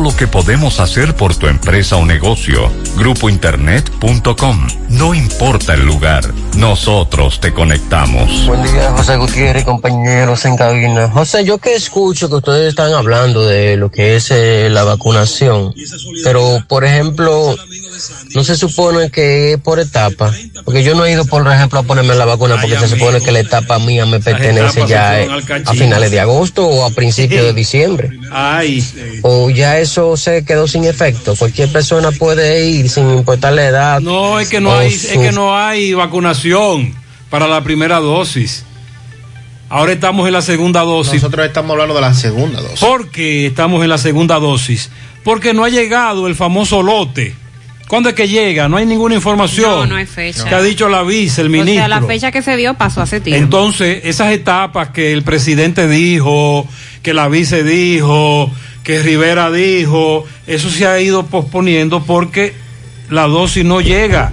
lo 0.00 0.14
que 0.16 0.26
podemos 0.26 0.80
hacer 0.80 1.14
por 1.14 1.34
tu 1.36 1.46
empresa 1.46 1.96
o 1.96 2.06
negocio. 2.06 2.70
Grupointernet.com. 2.96 4.68
No 4.88 5.14
importa 5.14 5.74
el 5.74 5.84
lugar, 5.84 6.32
nosotros 6.56 7.40
te 7.40 7.52
conectamos. 7.52 8.46
Buen 8.46 8.62
día, 8.62 8.92
José 8.92 9.16
Gutiérrez, 9.16 9.64
compañeros 9.64 10.44
en 10.44 10.56
cabina. 10.56 11.10
José, 11.10 11.44
yo 11.44 11.58
que 11.58 11.74
escucho 11.74 12.28
que 12.28 12.36
ustedes 12.36 12.68
están 12.68 12.92
hablando 12.92 13.46
de 13.46 13.76
lo 13.76 13.90
que 13.90 14.16
es 14.16 14.30
eh, 14.30 14.68
la 14.70 14.84
vacunación, 14.84 15.74
pero 16.24 16.62
por 16.68 16.84
ejemplo, 16.84 17.56
no 18.34 18.44
se 18.44 18.56
supone 18.56 19.10
que 19.10 19.52
es 19.52 19.58
por 19.60 19.78
etapa, 19.80 20.32
porque 20.64 20.82
yo 20.82 20.94
no 20.94 21.04
he 21.04 21.12
ido, 21.12 21.24
por 21.24 21.46
ejemplo, 21.50 21.78
a 21.80 21.82
ponerme 21.82 22.14
la 22.14 22.24
vacuna 22.24 22.56
porque 22.60 22.76
se 22.78 22.88
supone 22.88 23.20
que 23.20 23.32
la 23.32 23.40
etapa 23.40 23.78
mía 23.78 24.06
me 24.06 24.20
pertenece 24.20 24.86
ya 24.86 25.20
eh, 25.20 25.28
a 25.64 25.72
finales 25.74 26.10
de 26.10 26.20
agosto 26.20 26.66
o 26.66 26.84
a 26.84 26.90
principios 26.90 27.44
de 27.44 27.52
diciembre. 27.52 28.10
Ay. 28.30 28.84
O 29.22 29.50
ya 29.50 29.78
eso 29.78 30.16
se 30.16 30.44
quedó 30.44 30.66
sin 30.68 30.84
efecto. 30.84 31.34
Cualquier 31.36 31.70
persona 31.70 32.10
puede 32.12 32.64
ir 32.66 32.88
sin 32.88 33.10
importar 33.10 33.52
la 33.52 33.64
edad. 33.66 34.00
No, 34.00 34.40
es 34.40 34.48
que 34.48 34.60
no 34.60 34.74
hay, 34.76 34.90
su- 34.90 35.08
es 35.08 35.18
que 35.18 35.32
no 35.32 35.56
hay 35.56 35.92
vacunación 35.94 36.94
para 37.30 37.46
la 37.48 37.62
primera 37.62 37.98
dosis. 37.98 38.64
Ahora 39.68 39.92
estamos 39.92 40.26
en 40.26 40.34
la 40.34 40.42
segunda 40.42 40.80
dosis. 40.82 41.14
Nosotros 41.22 41.46
estamos 41.46 41.70
hablando 41.72 41.94
de 41.94 42.00
la 42.02 42.12
segunda 42.14 42.60
dosis. 42.60 42.78
¿Por 42.80 43.10
qué 43.10 43.46
estamos 43.46 43.82
en 43.82 43.88
la 43.88 43.96
segunda 43.98 44.38
dosis? 44.38 44.90
Porque 45.24 45.54
no 45.54 45.64
ha 45.64 45.68
llegado 45.70 46.26
el 46.26 46.34
famoso 46.34 46.82
lote. 46.82 47.34
¿Cuándo 47.92 48.08
es 48.08 48.14
que 48.14 48.26
llega? 48.26 48.70
No 48.70 48.78
hay 48.78 48.86
ninguna 48.86 49.16
información. 49.16 49.70
No, 49.70 49.84
no 49.86 49.96
hay 49.96 50.06
fecha. 50.06 50.48
Que 50.48 50.54
ha 50.54 50.62
dicho 50.62 50.88
la 50.88 51.02
vice, 51.02 51.42
el 51.42 51.48
O 51.48 51.50
ministro. 51.50 51.74
sea, 51.74 51.88
la 51.88 52.00
fecha 52.00 52.32
que 52.32 52.40
se 52.40 52.56
dio 52.56 52.72
pasó 52.72 53.02
hace 53.02 53.20
tiempo. 53.20 53.44
Entonces, 53.44 54.00
esas 54.04 54.32
etapas 54.32 54.88
que 54.92 55.12
el 55.12 55.22
presidente 55.24 55.86
dijo, 55.86 56.66
que 57.02 57.12
la 57.12 57.28
vice 57.28 57.62
dijo, 57.62 58.50
que 58.82 59.02
Rivera 59.02 59.50
dijo, 59.50 60.24
eso 60.46 60.70
se 60.70 60.86
ha 60.86 60.98
ido 61.02 61.26
posponiendo 61.26 62.02
porque 62.02 62.54
la 63.10 63.26
dosis 63.26 63.62
no 63.62 63.82
llega. 63.82 64.32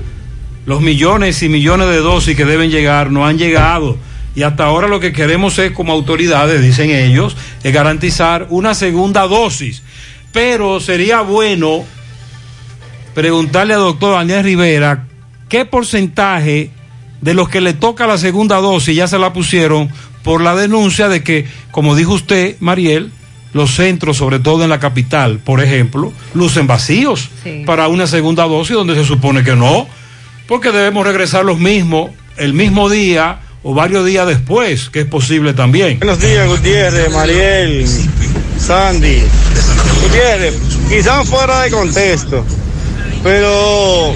Los 0.65 0.80
millones 0.80 1.44
y 1.44 1.49
millones 1.49 1.90
de 1.90 1.98
dosis 1.98 2.38
que 2.38 2.45
deben 2.45 2.72
llegar 2.72 3.11
no 3.11 3.27
han 3.27 3.38
llegado. 3.38 3.98
Y 4.36 4.44
hasta 4.44 4.64
ahora 4.64 4.88
lo 4.88 5.02
que 5.02 5.11
queremos 5.11 5.60
es, 5.60 5.73
como 5.73 5.91
autoridades, 5.91 6.61
dicen 6.61 6.91
ellos, 6.91 7.36
es 7.61 7.73
garantizar 7.73 8.48
una 8.52 8.73
segunda 8.73 9.27
dosis. 9.27 9.84
Pero 10.31 10.80
sería 10.80 11.19
bueno 11.19 11.84
preguntarle 13.14 13.73
al 13.73 13.81
doctor 13.81 14.15
Daniel 14.15 14.44
Rivera 14.44 15.06
qué 15.49 15.65
porcentaje 15.65 16.72
de 17.22 17.34
los 17.34 17.49
que 17.49 17.61
le 17.61 17.73
toca 17.73 18.07
la 18.07 18.18
segunda 18.18 18.57
dosis 18.57 18.95
ya 18.95 19.07
se 19.07 19.19
la 19.19 19.34
pusieron 19.34 19.90
por 20.23 20.41
la 20.41 20.56
denuncia 20.56 21.10
de 21.10 21.23
que, 21.23 21.45
como 21.72 21.95
dijo 21.95 22.14
usted, 22.14 22.56
Mariel, 22.60 23.11
los 23.53 23.72
centros, 23.76 24.18
sobre 24.18 24.40
todo 24.40 24.64
en 24.64 24.69
la 24.69 24.80
capital, 24.80 25.40
por 25.40 25.61
ejemplo, 25.61 26.14
lucen 26.34 26.68
vacíos 26.68 27.30
Sí. 27.44 27.64
para 27.65 27.88
una 27.88 28.06
segunda 28.06 28.44
dosis 28.45 28.76
donde 28.76 28.95
se 28.95 29.03
supone 29.06 29.44
que 29.44 29.56
no, 29.56 29.88
porque 30.48 30.72
debemos 30.72 31.06
regresar 31.06 31.45
los 31.45 31.57
mismos 31.60 32.11
el 32.38 32.53
mismo 32.53 32.90
día 32.90 33.40
o 33.64 33.73
varios 33.73 34.06
días 34.06 34.26
después, 34.27 34.90
que 34.90 35.02
es 35.02 35.06
posible 35.06 35.53
también. 35.53 35.98
Buenos 35.99 36.19
días, 36.22 36.48
Gutiérrez, 36.48 37.11
Mariel, 37.11 37.86
Sandy. 38.57 39.23
Gutiérrez, 40.03 40.56
quizás 40.88 41.27
fuera 41.27 41.61
de 41.64 41.72
contexto, 41.72 42.45
pero 43.23 44.13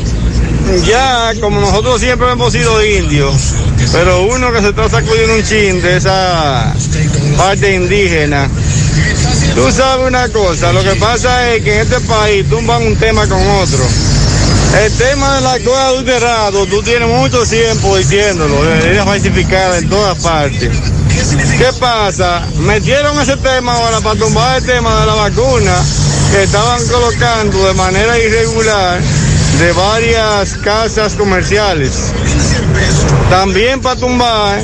ya 0.85 1.33
como 1.41 1.59
nosotros 1.59 1.99
siempre 1.99 2.31
hemos 2.31 2.53
sido 2.53 2.83
indios, 2.83 3.53
pero 3.91 4.23
uno 4.23 4.51
que 4.51 4.61
se 4.61 4.69
está 4.69 4.89
sacudiendo 4.89 5.35
un 5.35 5.43
chin 5.43 5.81
de 5.81 5.97
esa 5.97 6.73
parte 7.37 7.75
indígena. 7.75 8.49
Tú 9.55 9.71
sabes 9.71 10.07
una 10.07 10.29
cosa, 10.29 10.73
lo 10.73 10.83
que 10.83 10.95
pasa 10.95 11.53
es 11.53 11.63
que 11.63 11.75
en 11.75 11.81
este 11.81 11.99
país 12.01 12.47
tumban 12.49 12.81
un 12.83 12.95
tema 12.95 13.27
con 13.27 13.39
otro. 13.61 13.85
El 14.83 14.91
tema 14.93 15.35
de 15.35 15.41
la 15.41 15.59
cosa 15.59 15.87
adulterado, 15.87 16.65
tú 16.65 16.81
tienes 16.81 17.07
mucho 17.07 17.43
tiempo 17.45 17.95
diciéndolo, 17.95 18.63
debería 18.63 19.05
falsificada 19.05 19.77
en 19.77 19.89
todas 19.89 20.17
partes. 20.17 20.71
¿Qué 21.57 21.69
pasa? 21.79 22.47
Metieron 22.57 23.19
ese 23.21 23.37
tema 23.37 23.73
ahora 23.73 24.01
para 24.01 24.19
tumbar 24.19 24.57
el 24.57 24.65
tema 24.65 25.01
de 25.01 25.05
la 25.05 25.13
vacuna 25.13 25.75
que 26.33 26.43
estaban 26.43 26.85
colocando 26.87 27.67
de 27.67 27.73
manera 27.75 28.17
irregular 28.19 28.99
de 29.59 29.71
varias 29.73 30.53
casas 30.57 31.13
comerciales. 31.13 32.11
También 33.29 33.81
para 33.81 33.99
tumbar 33.99 34.59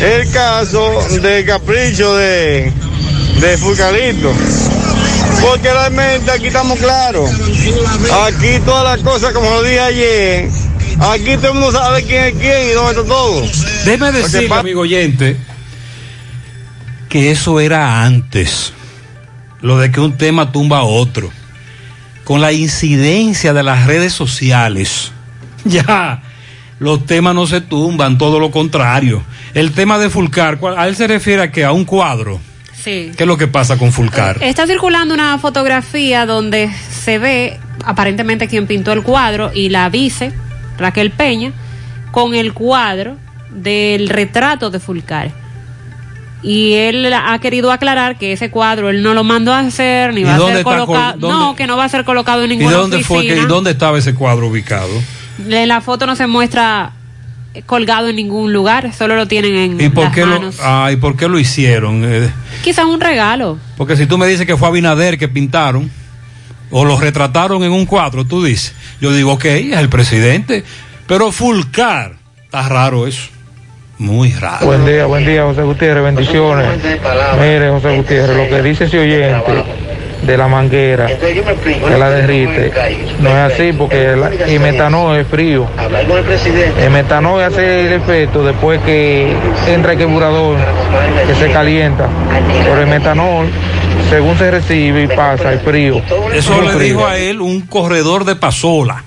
el 0.00 0.30
caso 0.30 1.00
del 1.22 1.46
capricho 1.46 2.14
de, 2.16 2.70
de 3.40 3.56
Fulcarito. 3.58 4.30
Porque 5.40 5.72
realmente 5.72 6.30
aquí 6.30 6.48
estamos 6.48 6.78
claros. 6.78 7.30
Aquí 8.26 8.58
todas 8.66 8.84
las 8.84 9.00
cosas, 9.00 9.32
como 9.32 9.48
lo 9.50 9.62
dije 9.62 9.80
ayer, 9.80 10.50
aquí 10.98 11.36
todo 11.36 11.48
el 11.48 11.54
mundo 11.54 11.72
sabe 11.72 12.02
quién 12.04 12.24
es 12.24 12.34
quién 12.34 12.68
y 12.68 12.72
dónde 12.72 12.90
está 12.92 13.04
todo. 13.04 13.42
Déjeme 13.86 14.12
decirle, 14.12 14.48
pa- 14.48 14.58
amigo 14.60 14.82
oyente, 14.82 15.36
que 17.08 17.30
eso 17.30 17.58
era 17.60 18.02
antes. 18.02 18.72
Lo 19.66 19.78
de 19.78 19.90
que 19.90 19.98
un 20.00 20.16
tema 20.16 20.52
tumba 20.52 20.78
a 20.78 20.84
otro. 20.84 21.30
Con 22.22 22.40
la 22.40 22.52
incidencia 22.52 23.52
de 23.52 23.62
las 23.64 23.86
redes 23.86 24.12
sociales, 24.12 25.10
ya 25.64 26.22
los 26.78 27.04
temas 27.06 27.34
no 27.34 27.46
se 27.46 27.60
tumban, 27.60 28.16
todo 28.16 28.38
lo 28.38 28.50
contrario. 28.52 29.22
El 29.54 29.72
tema 29.72 29.98
de 29.98 30.08
Fulcar, 30.08 30.58
¿cuál- 30.58 30.78
a 30.78 30.86
él 30.86 30.94
se 30.94 31.06
refiere 31.08 31.42
a 31.42 31.50
que 31.50 31.64
a 31.64 31.72
un 31.72 31.84
cuadro. 31.84 32.40
Sí. 32.74 33.10
¿Qué 33.16 33.24
es 33.24 33.26
lo 33.26 33.36
que 33.36 33.48
pasa 33.48 33.76
con 33.76 33.90
Fulcar? 33.92 34.38
Está 34.40 34.66
circulando 34.68 35.14
una 35.14 35.36
fotografía 35.38 36.26
donde 36.26 36.70
se 36.90 37.18
ve 37.18 37.58
aparentemente 37.84 38.46
quien 38.46 38.68
pintó 38.68 38.92
el 38.92 39.02
cuadro 39.02 39.50
y 39.52 39.70
la 39.70 39.88
vice, 39.88 40.32
Raquel 40.78 41.10
Peña, 41.10 41.52
con 42.12 42.34
el 42.36 42.52
cuadro 42.52 43.16
del 43.50 44.08
retrato 44.08 44.70
de 44.70 44.78
Fulcar. 44.78 45.32
Y 46.42 46.74
él 46.74 47.12
ha 47.12 47.38
querido 47.38 47.72
aclarar 47.72 48.18
que 48.18 48.32
ese 48.32 48.50
cuadro 48.50 48.90
él 48.90 49.02
no 49.02 49.14
lo 49.14 49.24
mandó 49.24 49.52
a 49.52 49.60
hacer 49.60 50.12
ni 50.14 50.20
¿Y 50.20 50.24
va 50.24 50.34
a 50.34 50.38
dónde 50.38 50.56
ser 50.56 50.64
col- 50.64 50.74
colocado. 50.86 51.14
dónde- 51.18 51.28
No, 51.36 51.56
que 51.56 51.66
no 51.66 51.76
va 51.76 51.84
a 51.84 51.88
ser 51.88 52.04
colocado 52.04 52.44
en 52.44 52.52
¿Y 52.52 52.56
ninguna 52.56 52.76
dónde 52.76 53.02
fue 53.02 53.22
que, 53.22 53.28
oficina. 53.28 53.42
y 53.42 53.48
dónde 53.48 53.70
estaba 53.72 53.98
ese 53.98 54.14
cuadro 54.14 54.48
ubicado? 54.48 54.90
En 55.48 55.68
la 55.68 55.80
foto 55.80 56.06
no 56.06 56.14
se 56.14 56.26
muestra 56.26 56.92
eh, 57.54 57.62
colgado 57.64 58.08
en 58.08 58.16
ningún 58.16 58.52
lugar, 58.52 58.92
solo 58.92 59.16
lo 59.16 59.26
tienen 59.26 59.56
en 59.56 59.80
¿Y 59.80 59.88
por 59.88 60.04
las 60.04 60.14
qué 60.14 60.20
lo, 60.26 60.26
manos. 60.38 60.56
ah, 60.62 60.90
¿y 60.92 60.96
por 60.96 61.16
qué 61.16 61.26
lo 61.26 61.38
hicieron? 61.38 62.02
Eh, 62.04 62.30
Quizás 62.62 62.84
un 62.84 63.00
regalo. 63.00 63.58
Porque 63.78 63.96
si 63.96 64.06
tú 64.06 64.18
me 64.18 64.26
dices 64.26 64.46
que 64.46 64.56
fue 64.58 64.68
Abinader 64.68 65.16
que 65.18 65.28
pintaron 65.28 65.90
o 66.70 66.84
lo 66.84 66.98
retrataron 67.00 67.64
en 67.64 67.72
un 67.72 67.86
cuadro, 67.86 68.24
tú 68.26 68.44
dices, 68.44 68.74
yo 69.00 69.10
digo, 69.12 69.32
ok, 69.32 69.44
es 69.46 69.78
el 69.78 69.88
presidente, 69.88 70.64
pero 71.06 71.32
Fulcar, 71.32 72.16
está 72.44 72.68
raro 72.68 73.06
eso, 73.06 73.28
muy 73.98 74.32
raro. 74.32 74.66
Buen 74.66 74.84
día, 74.84 75.06
buen 75.06 75.24
día, 75.24 75.44
José 75.44 75.62
Gutiérrez, 75.62 76.04
bendiciones. 76.04 76.68
Mire, 77.40 77.70
José 77.70 77.96
Gutiérrez, 77.96 78.36
lo 78.36 78.48
que 78.48 78.62
dice 78.62 78.84
ese 78.84 78.98
oyente 78.98 79.64
de 80.22 80.36
la 80.36 80.48
manguera, 80.48 81.06
que 81.06 81.98
la 81.98 82.10
derrite, 82.10 82.72
no 83.20 83.28
es 83.30 83.52
así 83.52 83.72
porque 83.72 84.10
el 84.12 84.60
metanol 84.60 85.16
es 85.16 85.26
frío. 85.26 85.66
El 86.78 86.90
metanol 86.90 87.42
hace 87.42 87.86
el 87.86 87.92
efecto 87.92 88.44
después 88.44 88.80
que 88.82 89.34
entra 89.68 89.92
el 89.92 89.98
carburador, 89.98 90.58
que 91.26 91.34
se 91.34 91.50
calienta. 91.50 92.08
Pero 92.64 92.80
el 92.80 92.88
metanol, 92.88 93.48
según 94.10 94.36
se 94.36 94.50
recibe 94.50 95.04
y 95.04 95.06
pasa, 95.06 95.52
el 95.52 95.60
frío. 95.60 96.02
Eso 96.34 96.60
le 96.60 96.78
dijo 96.84 97.06
a 97.06 97.16
él 97.16 97.40
un 97.40 97.62
corredor 97.62 98.24
de 98.24 98.36
Pasola. 98.36 99.04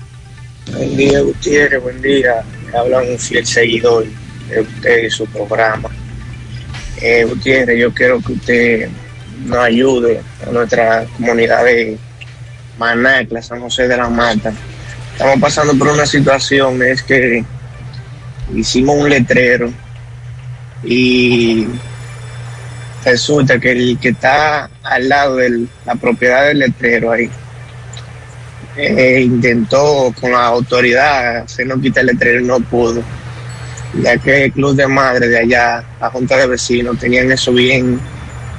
Buen 0.72 0.96
día, 0.96 1.20
Gutiérrez, 1.20 1.82
buen 1.82 2.00
día. 2.00 2.42
Habla 2.72 2.98
un 2.98 3.18
fiel 3.18 3.44
seguidor 3.44 4.04
de 4.50 4.60
usted 4.60 5.04
y 5.04 5.10
su 5.10 5.26
programa. 5.26 5.88
Eh, 7.00 7.24
Gutiérrez, 7.24 7.78
yo 7.78 7.92
quiero 7.94 8.20
que 8.20 8.32
usted 8.32 8.88
nos 9.44 9.58
ayude 9.58 10.20
a 10.46 10.50
nuestra 10.50 11.06
comunidad 11.16 11.64
de 11.64 11.96
Manacla, 12.78 13.42
San 13.42 13.60
José 13.60 13.88
de 13.88 13.96
la 13.96 14.08
Mata. 14.08 14.52
Estamos 15.12 15.40
pasando 15.40 15.76
por 15.78 15.88
una 15.88 16.06
situación, 16.06 16.82
es 16.82 17.02
que 17.02 17.44
hicimos 18.54 18.96
un 18.96 19.08
letrero 19.08 19.72
y 20.82 21.66
resulta 23.04 23.58
que 23.58 23.72
el 23.72 23.98
que 23.98 24.10
está 24.10 24.70
al 24.82 25.08
lado 25.08 25.36
de 25.36 25.66
la 25.86 25.94
propiedad 25.94 26.46
del 26.46 26.60
letrero 26.60 27.12
ahí 27.12 27.30
eh, 28.76 29.22
intentó 29.22 30.14
con 30.20 30.32
la 30.32 30.46
autoridad 30.46 31.38
hacernos 31.38 31.80
quitar 31.80 32.02
el 32.02 32.08
letrero 32.08 32.40
y 32.40 32.44
no 32.44 32.60
pudo. 32.60 33.02
Ya 33.94 34.16
que 34.18 34.44
el 34.44 34.52
club 34.52 34.76
de 34.76 34.86
madre 34.86 35.28
de 35.28 35.38
allá, 35.38 35.84
la 36.00 36.10
junta 36.10 36.36
de 36.36 36.46
vecinos, 36.46 36.98
tenían 36.98 37.30
eso 37.32 37.52
bien 37.52 37.98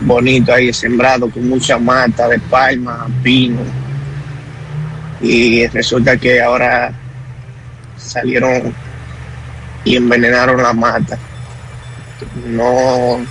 bonito 0.02 0.54
ahí 0.54 0.74
sembrado 0.74 1.30
con 1.30 1.48
mucha 1.48 1.78
mata 1.78 2.28
de 2.28 2.40
palma, 2.40 3.08
pino. 3.24 3.62
Y 5.22 5.68
resulta 5.68 6.18
que 6.18 6.42
ahora 6.42 6.92
salieron 7.96 8.74
y 9.86 9.96
envenenaron 9.96 10.62
la 10.62 10.74
mata. 10.74 11.18
No 12.48 13.26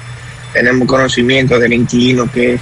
tenemos 0.52 0.89
conocimiento 0.89 1.59
del 1.59 1.72
inquilino 1.72 2.31
que, 2.31 2.59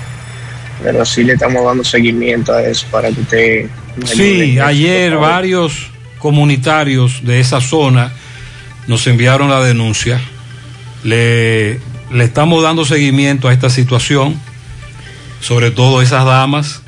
pero 0.83 1.05
sí 1.05 1.25
le 1.25 1.35
estamos 1.35 1.65
dando 1.65 1.85
seguimiento 1.85 2.53
a 2.53 2.63
eso 2.63 2.87
para 2.91 3.11
que 3.11 3.21
usted 3.21 3.71
Sí, 4.07 4.59
ayer 4.59 5.17
varios 5.17 5.91
comunitarios 6.19 7.25
de 7.25 7.41
esa 7.41 7.61
zona 7.61 8.13
nos 8.89 9.07
enviaron 9.07 9.51
la 9.51 9.61
denuncia. 9.61 10.21
Le, 11.05 11.75
le 12.11 12.25
estamos 12.25 12.63
dando 12.63 12.85
seguimiento 12.85 13.47
a 13.47 13.53
esta 13.53 13.71
situación. 13.71 14.41
Sobre 15.41 15.71
todo 15.71 16.03
esas 16.03 16.25
damas 16.25 16.83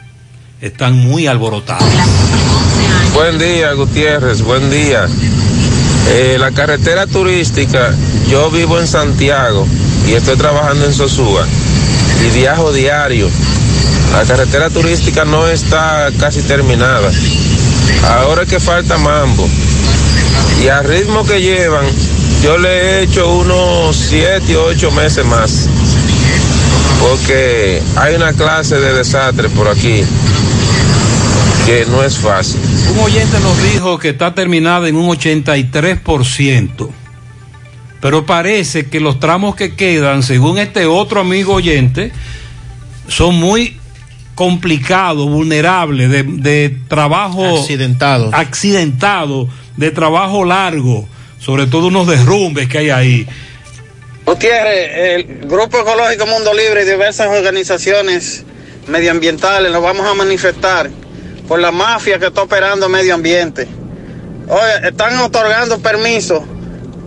están 0.61 0.97
muy 0.97 1.29
alborotadas. 1.29 1.85
Buen 3.15 3.39
día, 3.39 3.73
Gutiérrez, 3.75 4.43
buen 4.43 4.71
día. 4.71 5.07
Eh, 6.09 6.37
la 6.41 6.51
carretera 6.51 7.07
turística, 7.07 7.95
yo 8.29 8.51
vivo 8.51 8.81
en 8.81 8.87
Santiago 8.87 9.67
y 10.09 10.13
estoy 10.13 10.37
trabajando 10.37 10.87
en 10.87 10.95
Sosúa 10.95 11.47
y 12.27 12.39
viajo 12.39 12.73
diario. 12.73 13.29
La 14.13 14.25
carretera 14.25 14.71
turística 14.71 15.25
no 15.25 15.47
está 15.47 16.11
casi 16.19 16.43
terminada. 16.43 17.11
Ahora 18.09 18.43
es 18.43 18.49
que 18.49 18.59
falta 18.59 18.99
mambo. 18.99 19.49
Y 20.63 20.69
al 20.69 20.85
ritmo 20.85 21.25
que 21.25 21.41
llevan, 21.41 21.87
yo 22.43 22.59
le 22.59 22.69
he 22.69 23.03
hecho 23.03 23.33
unos 23.33 23.97
7 23.97 24.57
o 24.57 24.65
8 24.67 24.91
meses 24.93 25.25
más. 25.25 25.69
Porque 27.01 27.83
hay 27.97 28.15
una 28.15 28.33
clase 28.33 28.79
de 28.79 28.93
desastre 28.93 29.49
por 29.49 29.69
aquí 29.69 30.05
que 31.67 31.87
no 31.87 32.03
es 32.03 32.19
fácil. 32.19 32.61
Un 32.93 32.99
oyente 32.99 33.39
nos 33.41 33.63
dijo 33.63 33.99
que 33.99 34.11
está 34.11 34.35
terminada 34.35 34.89
en 34.89 34.97
un 34.97 35.09
83%, 35.09 36.91
pero 38.01 38.27
parece 38.27 38.87
que 38.87 39.01
los 39.01 39.21
tramos 39.21 39.55
que 39.55 39.75
quedan, 39.75 40.23
según 40.23 40.59
este 40.59 40.87
otro 40.87 41.21
amigo 41.21 41.55
oyente, 41.55 42.13
son 43.09 43.37
muy 43.37 43.79
complicado, 44.35 45.27
vulnerable, 45.27 46.09
de, 46.09 46.23
de 46.23 46.77
trabajo 46.89 47.59
accidentado. 47.59 48.31
accidentado, 48.33 49.49
de 49.77 49.91
trabajo 49.91 50.45
largo, 50.45 51.09
sobre 51.39 51.67
todo 51.67 51.89
unos 51.89 52.07
derrumbes 52.07 52.69
que 52.69 52.79
hay 52.79 52.91
ahí. 52.91 53.27
Gutiérrez, 54.27 54.91
el 54.95 55.49
Grupo 55.49 55.81
Ecológico 55.81 56.27
Mundo 56.27 56.53
Libre 56.55 56.83
y 56.83 56.85
diversas 56.85 57.29
organizaciones 57.29 58.45
medioambientales 58.87 59.73
nos 59.73 59.83
vamos 59.83 60.07
a 60.07 60.15
manifestar 60.15 60.91
por 61.49 61.59
la 61.59 61.71
mafia 61.73 62.19
que 62.19 62.27
está 62.27 62.43
operando 62.43 62.89
medio 62.89 63.15
ambiente. 63.15 63.67
Oye, 64.49 64.89
están 64.89 65.19
otorgando 65.19 65.81
permisos 65.81 66.43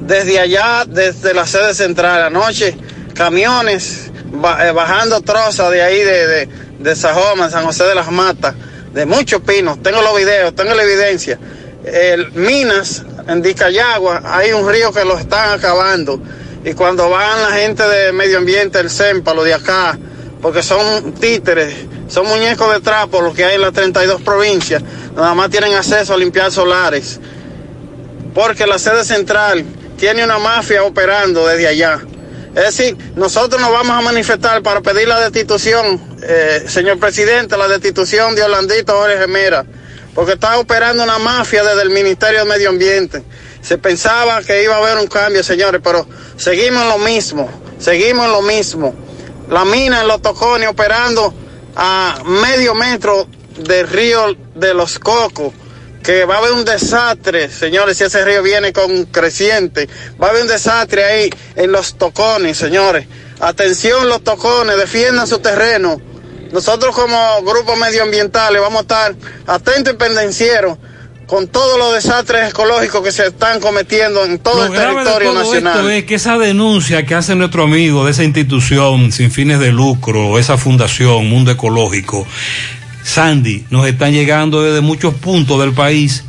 desde 0.02 0.40
allá, 0.40 0.86
desde 0.86 1.34
la 1.34 1.46
sede 1.46 1.74
central. 1.74 2.24
Anoche, 2.24 2.76
camiones 3.14 4.12
eh, 4.34 4.72
bajando 4.72 5.22
trozas 5.22 5.72
de 5.72 5.82
ahí, 5.82 6.00
de, 6.00 6.28
de, 6.28 6.50
de 6.80 6.96
San 6.96 7.66
José 7.66 7.84
de 7.86 7.96
las 7.96 8.12
Matas, 8.12 8.56
de 8.94 9.06
muchos 9.06 9.42
pinos. 9.42 9.82
Tengo 9.82 10.02
los 10.02 10.16
videos, 10.18 10.56
tengo 10.56 10.74
la 10.74 10.84
evidencia. 10.84 11.40
El, 11.84 12.32
Minas, 12.32 13.04
en 13.28 13.42
Dicayagua, 13.42 14.22
hay 14.24 14.54
un 14.54 14.70
río 14.70 14.92
que 14.92 15.04
lo 15.04 15.18
están 15.18 15.60
acabando. 15.60 16.20
Y 16.64 16.74
cuando 16.74 17.10
van 17.10 17.42
la 17.42 17.52
gente 17.52 17.84
de 17.84 18.14
medio 18.14 18.38
ambiente, 18.38 18.80
el 18.80 18.90
CEMPA, 18.90 19.34
lo 19.34 19.44
de 19.44 19.54
acá, 19.54 19.98
porque 20.42 20.64
son 20.64 21.14
títeres, 21.14 21.74
son 22.08 22.28
muñecos 22.28 22.72
de 22.74 22.80
trapo 22.80 23.22
los 23.22 23.34
que 23.34 23.44
hay 23.44 23.56
en 23.56 23.62
las 23.62 23.74
32 23.74 24.22
provincias, 24.22 24.82
nada 25.16 25.34
más 25.34 25.50
tienen 25.50 25.74
acceso 25.74 26.14
a 26.14 26.18
limpiar 26.18 26.52
solares. 26.52 27.20
Porque 28.34 28.66
la 28.66 28.80
sede 28.80 29.04
central 29.04 29.66
tiene 29.98 30.24
una 30.24 30.40
mafia 30.40 30.84
operando 30.84 31.48
desde 31.48 31.68
allá. 31.68 32.02
Es 32.56 32.78
decir, 32.78 32.98
nosotros 33.16 33.60
nos 33.60 33.72
vamos 33.72 33.98
a 33.98 34.02
manifestar 34.02 34.62
para 34.62 34.82
pedir 34.82 35.08
la 35.08 35.20
destitución, 35.20 36.00
eh, 36.22 36.64
señor 36.68 37.00
presidente, 37.00 37.58
la 37.58 37.68
destitución 37.68 38.36
de 38.36 38.44
Orlandito 38.44 38.94
Jorge 38.94 39.18
Gemera, 39.18 39.66
porque 40.14 40.34
está 40.34 40.58
operando 40.60 41.04
una 41.04 41.20
mafia 41.20 41.64
desde 41.64 41.82
el 41.82 41.90
Ministerio 41.90 42.40
de 42.40 42.46
Medio 42.46 42.70
Ambiente. 42.70 43.24
Se 43.62 43.78
pensaba 43.78 44.42
que 44.44 44.64
iba 44.64 44.76
a 44.76 44.78
haber 44.80 44.98
un 44.98 45.08
cambio, 45.08 45.44
señores, 45.44 45.82
pero 45.84 46.06
seguimos 46.38 46.84
en 46.84 46.90
lo 46.90 46.98
mismo, 47.00 47.50
seguimos 47.80 48.26
en 48.26 48.32
lo 48.32 48.42
mismo. 48.42 48.94
La 49.50 49.66
mina 49.66 50.02
en 50.02 50.08
los 50.08 50.22
tocones 50.22 50.70
operando 50.70 51.34
a 51.76 52.22
medio 52.26 52.76
metro 52.76 53.28
del 53.58 53.88
río 53.88 54.36
de 54.56 54.74
los 54.74 55.00
Cocos 55.00 55.54
que 56.04 56.26
va 56.26 56.36
a 56.36 56.38
haber 56.40 56.52
un 56.52 56.66
desastre, 56.66 57.50
señores, 57.50 57.98
si 57.98 58.04
ese 58.04 58.26
río 58.26 58.44
viene 58.44 58.74
con 58.74 59.06
creciente, 59.06 59.88
va 60.22 60.28
a 60.28 60.30
haber 60.32 60.44
un 60.44 60.50
desastre 60.50 61.06
ahí 61.06 61.30
en 61.56 61.72
los 61.72 61.98
tocones, 61.98 62.58
señores. 62.58 63.08
Atención 63.40 64.10
los 64.10 64.22
tocones, 64.22 64.78
defiendan 64.78 65.28
su 65.28 65.40
terreno. 65.40 66.02
Nosotros 66.54 66.96
como 66.96 67.42
grupo 67.42 67.76
medioambientales 67.76 68.62
vamos 68.62 68.80
a 68.80 68.82
estar 68.82 69.16
atentos 69.48 69.96
y 69.96 69.98
pendencieros 69.98 70.78
con 71.26 71.48
todos 71.48 71.80
los 71.80 71.94
desastres 71.94 72.52
ecológicos 72.52 73.02
que 73.02 73.12
se 73.12 73.28
están 73.28 73.60
cometiendo 73.60 74.24
en 74.24 74.38
todo 74.38 74.58
Lo 74.58 74.66
el 74.66 74.72
grave 74.72 75.00
de 75.00 75.06
territorio 75.06 75.32
todo 75.32 75.44
nacional. 75.44 75.78
esto 75.78 75.90
es 75.90 76.04
que 76.04 76.16
esa 76.16 76.38
denuncia 76.38 77.06
que 77.08 77.16
hace 77.16 77.36
nuestro 77.36 77.64
amigo 77.64 78.06
de 78.06 78.12
esa 78.12 78.24
institución 78.24 79.12
sin 79.12 79.32
fines 79.32 79.60
de 79.60 79.72
lucro, 79.72 80.38
esa 80.38 80.58
fundación 80.58 81.28
Mundo 81.28 81.50
Ecológico, 81.50 82.28
Sandy, 83.04 83.66
nos 83.72 83.88
están 83.88 84.14
llegando 84.14 84.62
desde 84.62 84.82
muchos 84.82 85.16
puntos 85.16 85.60
del 85.60 85.74
país. 85.74 86.24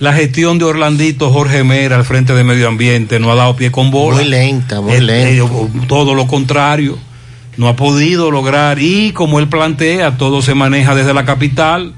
La 0.00 0.12
gestión 0.12 0.58
de 0.58 0.64
Orlandito 0.64 1.30
Jorge 1.30 1.62
Mera 1.62 1.94
al 1.94 2.04
frente 2.04 2.34
de 2.34 2.42
Medio 2.42 2.66
Ambiente 2.66 3.20
no 3.20 3.30
ha 3.30 3.36
dado 3.36 3.54
pie 3.54 3.70
con 3.70 3.92
bola. 3.92 4.16
Muy 4.16 4.24
lenta, 4.24 4.80
muy 4.80 5.00
lenta. 5.00 5.48
todo 5.86 6.14
lo 6.14 6.26
contrario. 6.26 6.98
No 7.56 7.68
ha 7.68 7.76
podido 7.76 8.30
lograr 8.30 8.78
y 8.80 9.12
como 9.12 9.38
él 9.38 9.48
plantea, 9.48 10.16
todo 10.18 10.42
se 10.42 10.54
maneja 10.54 10.94
desde 10.94 11.14
la 11.14 11.24
capital. 11.24 11.94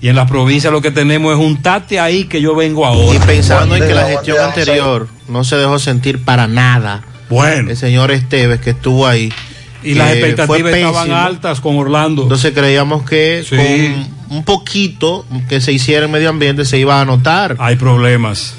Y 0.00 0.08
en 0.08 0.16
las 0.16 0.30
provincias 0.30 0.72
lo 0.72 0.80
que 0.80 0.90
tenemos 0.90 1.34
es 1.34 1.38
un 1.44 1.60
tate 1.60 2.00
ahí 2.00 2.24
que 2.24 2.40
yo 2.40 2.54
vengo 2.54 2.86
ahora. 2.86 3.16
Y 3.16 3.18
pensando 3.18 3.76
en 3.76 3.86
que 3.86 3.94
la 3.94 4.06
gestión 4.06 4.38
anterior 4.38 5.08
no 5.28 5.44
se 5.44 5.56
dejó 5.56 5.78
sentir 5.78 6.24
para 6.24 6.46
nada. 6.46 7.02
Bueno. 7.28 7.70
El 7.70 7.76
señor 7.76 8.10
Esteves 8.10 8.60
que 8.60 8.70
estuvo 8.70 9.06
ahí. 9.06 9.30
Y 9.82 9.94
las 9.94 10.12
expectativas 10.12 10.74
estaban 10.74 11.12
altas 11.12 11.60
con 11.60 11.76
Orlando. 11.76 12.22
Entonces 12.22 12.52
creíamos 12.54 13.02
que 13.08 13.44
Sí. 13.48 13.56
con 13.56 14.36
un 14.38 14.44
poquito 14.44 15.26
que 15.48 15.60
se 15.60 15.72
hiciera 15.72 16.06
en 16.06 16.12
medio 16.12 16.30
ambiente 16.30 16.64
se 16.64 16.78
iba 16.78 17.00
a 17.00 17.04
notar. 17.04 17.56
Hay 17.58 17.76
problemas. 17.76 18.54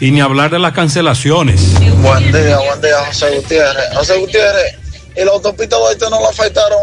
Y 0.00 0.10
ni 0.10 0.20
hablar 0.20 0.50
de 0.50 0.58
las 0.58 0.72
cancelaciones. 0.72 1.74
Buen 2.02 2.24
día, 2.32 2.56
buen 2.58 2.80
día, 2.80 2.94
José 3.08 3.26
Gutiérrez. 3.36 3.84
José 3.94 4.16
Gutiérrez, 4.18 4.76
y 5.18 5.24
la 5.24 5.32
autopista 5.32 5.76
Duarte 5.76 6.08
no 6.08 6.20
la 6.20 6.28
afectaron 6.28 6.78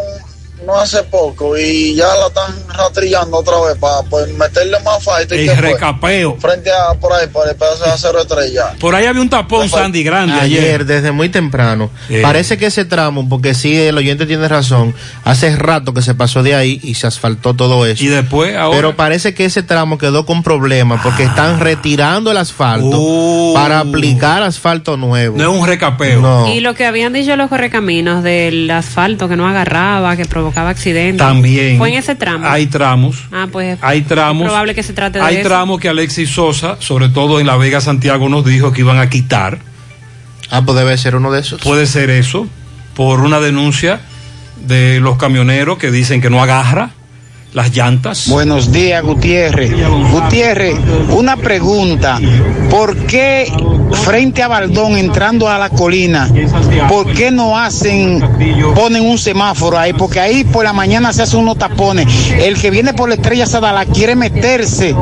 no 0.65 0.77
hace 0.77 1.03
poco 1.03 1.57
y 1.57 1.95
ya 1.95 2.07
la 2.07 2.27
están 2.27 2.53
rastrillando 2.69 3.37
otra 3.37 3.59
vez 3.61 3.77
para 3.77 4.01
pues, 4.09 4.27
meterle 4.33 4.79
más 4.81 5.03
falta. 5.03 5.35
¿Y 5.35 5.47
El 5.47 5.57
recapeo. 5.57 6.37
Frente 6.39 6.71
a 6.71 6.93
por 6.95 7.13
ahí, 7.13 7.27
por 7.27 7.47
el 7.47 7.55
pedazo 7.55 7.85
de 7.85 7.91
acero 7.91 8.21
estrella. 8.21 8.73
Por 8.79 8.95
ahí 8.95 9.05
había 9.05 9.21
un 9.21 9.29
tapón, 9.29 9.69
Sandy, 9.69 10.03
grande 10.03 10.33
Ayer, 10.33 10.63
ayer. 10.63 10.85
desde 10.85 11.11
muy 11.11 11.29
temprano. 11.29 11.89
Eh. 12.09 12.21
Parece 12.21 12.57
que 12.57 12.67
ese 12.67 12.85
tramo, 12.85 13.27
porque 13.29 13.53
sí, 13.53 13.75
el 13.75 13.97
oyente 13.97 14.25
tiene 14.25 14.47
razón, 14.47 14.93
hace 15.23 15.55
rato 15.55 15.93
que 15.93 16.01
se 16.01 16.15
pasó 16.15 16.43
de 16.43 16.55
ahí 16.55 16.79
y 16.83 16.95
se 16.95 17.07
asfaltó 17.07 17.53
todo 17.53 17.85
eso. 17.85 18.03
Y 18.03 18.07
después, 18.07 18.55
ahora. 18.55 18.75
Pero 18.75 18.95
parece 18.95 19.33
que 19.33 19.45
ese 19.45 19.63
tramo 19.63 19.97
quedó 19.97 20.25
con 20.25 20.43
problemas 20.43 21.01
porque 21.03 21.23
están 21.23 21.59
retirando 21.59 22.31
el 22.31 22.37
asfalto 22.37 23.51
para 23.53 23.79
aplicar 23.79 24.43
asfalto 24.43 24.97
nuevo. 24.97 25.37
No 25.37 25.43
es 25.43 25.59
un 25.61 25.67
recapeo. 25.67 26.21
No. 26.21 26.53
Y 26.53 26.59
lo 26.59 26.73
que 26.73 26.85
habían 26.85 27.13
dicho 27.13 27.35
los 27.35 27.49
correcaminos 27.49 28.23
del 28.23 28.69
asfalto 28.71 29.27
que 29.27 29.35
no 29.35 29.47
agarraba, 29.47 30.15
que 30.15 30.25
provocaba 30.25 30.54
accidentes. 30.57 31.17
También. 31.17 31.77
Fue 31.77 31.89
en 31.89 31.95
ese 31.95 32.15
tramo. 32.15 32.47
Hay 32.47 32.67
tramos. 32.67 33.23
Ah, 33.31 33.47
pues. 33.51 33.77
Hay 33.81 34.01
tramos. 34.01 34.43
Es 34.43 34.47
probable 34.49 34.75
que 34.75 34.83
se 34.83 34.93
trate 34.93 35.19
de 35.19 35.25
Hay 35.25 35.37
eso. 35.37 35.49
tramos 35.49 35.79
que 35.79 35.89
Alexis 35.89 36.29
Sosa, 36.29 36.77
sobre 36.79 37.09
todo 37.09 37.39
en 37.39 37.47
La 37.47 37.57
Vega 37.57 37.81
Santiago, 37.81 38.29
nos 38.29 38.45
dijo 38.45 38.71
que 38.71 38.81
iban 38.81 38.99
a 38.99 39.09
quitar. 39.09 39.59
Ah, 40.49 40.61
pues 40.65 40.77
debe 40.77 40.97
ser 40.97 41.15
uno 41.15 41.31
de 41.31 41.41
esos. 41.41 41.61
Puede 41.61 41.87
ser 41.87 42.09
eso, 42.09 42.47
por 42.95 43.21
una 43.21 43.39
denuncia 43.39 44.01
de 44.65 44.99
los 44.99 45.17
camioneros 45.17 45.77
que 45.77 45.91
dicen 45.91 46.21
que 46.21 46.29
no 46.29 46.41
agarra 46.41 46.91
las 47.55 47.71
llantas. 47.73 48.27
Buenos 48.27 48.71
días, 48.71 49.01
Gutiérrez. 49.01 49.71
Gutiérrez, 50.11 50.75
una 51.11 51.37
pregunta. 51.37 52.19
¿Por 52.69 52.97
qué 53.07 53.49
frente 54.03 54.43
a 54.43 54.49
Baldón, 54.49 54.97
entrando 54.97 55.49
a 55.49 55.57
la 55.57 55.69
colina, 55.69 56.29
por 56.89 57.13
qué 57.13 57.31
no 57.31 57.57
hacen, 57.57 58.21
ponen 58.75 59.03
un 59.03 59.17
semáforo 59.17 59.79
ahí? 59.79 59.93
Porque 59.93 60.19
ahí 60.19 60.43
por 60.43 60.65
la 60.65 60.73
mañana 60.73 61.13
se 61.13 61.23
hacen 61.23 61.39
unos 61.39 61.57
tapones. 61.57 62.05
El 62.37 62.59
que 62.59 62.69
viene 62.69 62.93
por 62.93 63.07
la 63.07 63.15
estrella 63.15 63.45
Sadala 63.45 63.85
quiere 63.85 64.17
meterse 64.17 64.93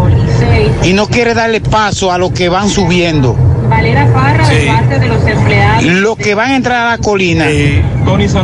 y 0.83 0.93
no 0.93 1.07
quiere 1.07 1.33
darle 1.33 1.59
paso 1.59 2.11
a 2.11 2.19
los 2.19 2.31
que 2.33 2.49
van 2.49 2.69
subiendo. 2.69 3.35
Valera 3.69 4.11
Parra, 4.13 4.47
de 4.47 4.67
parte 4.67 4.99
de 4.99 5.07
los 5.07 5.25
empleados. 5.27 5.83
Los 5.83 6.17
que 6.17 6.35
van 6.35 6.51
a 6.51 6.55
entrar 6.55 6.87
a 6.87 6.89
la 6.91 6.97
colina 6.99 7.45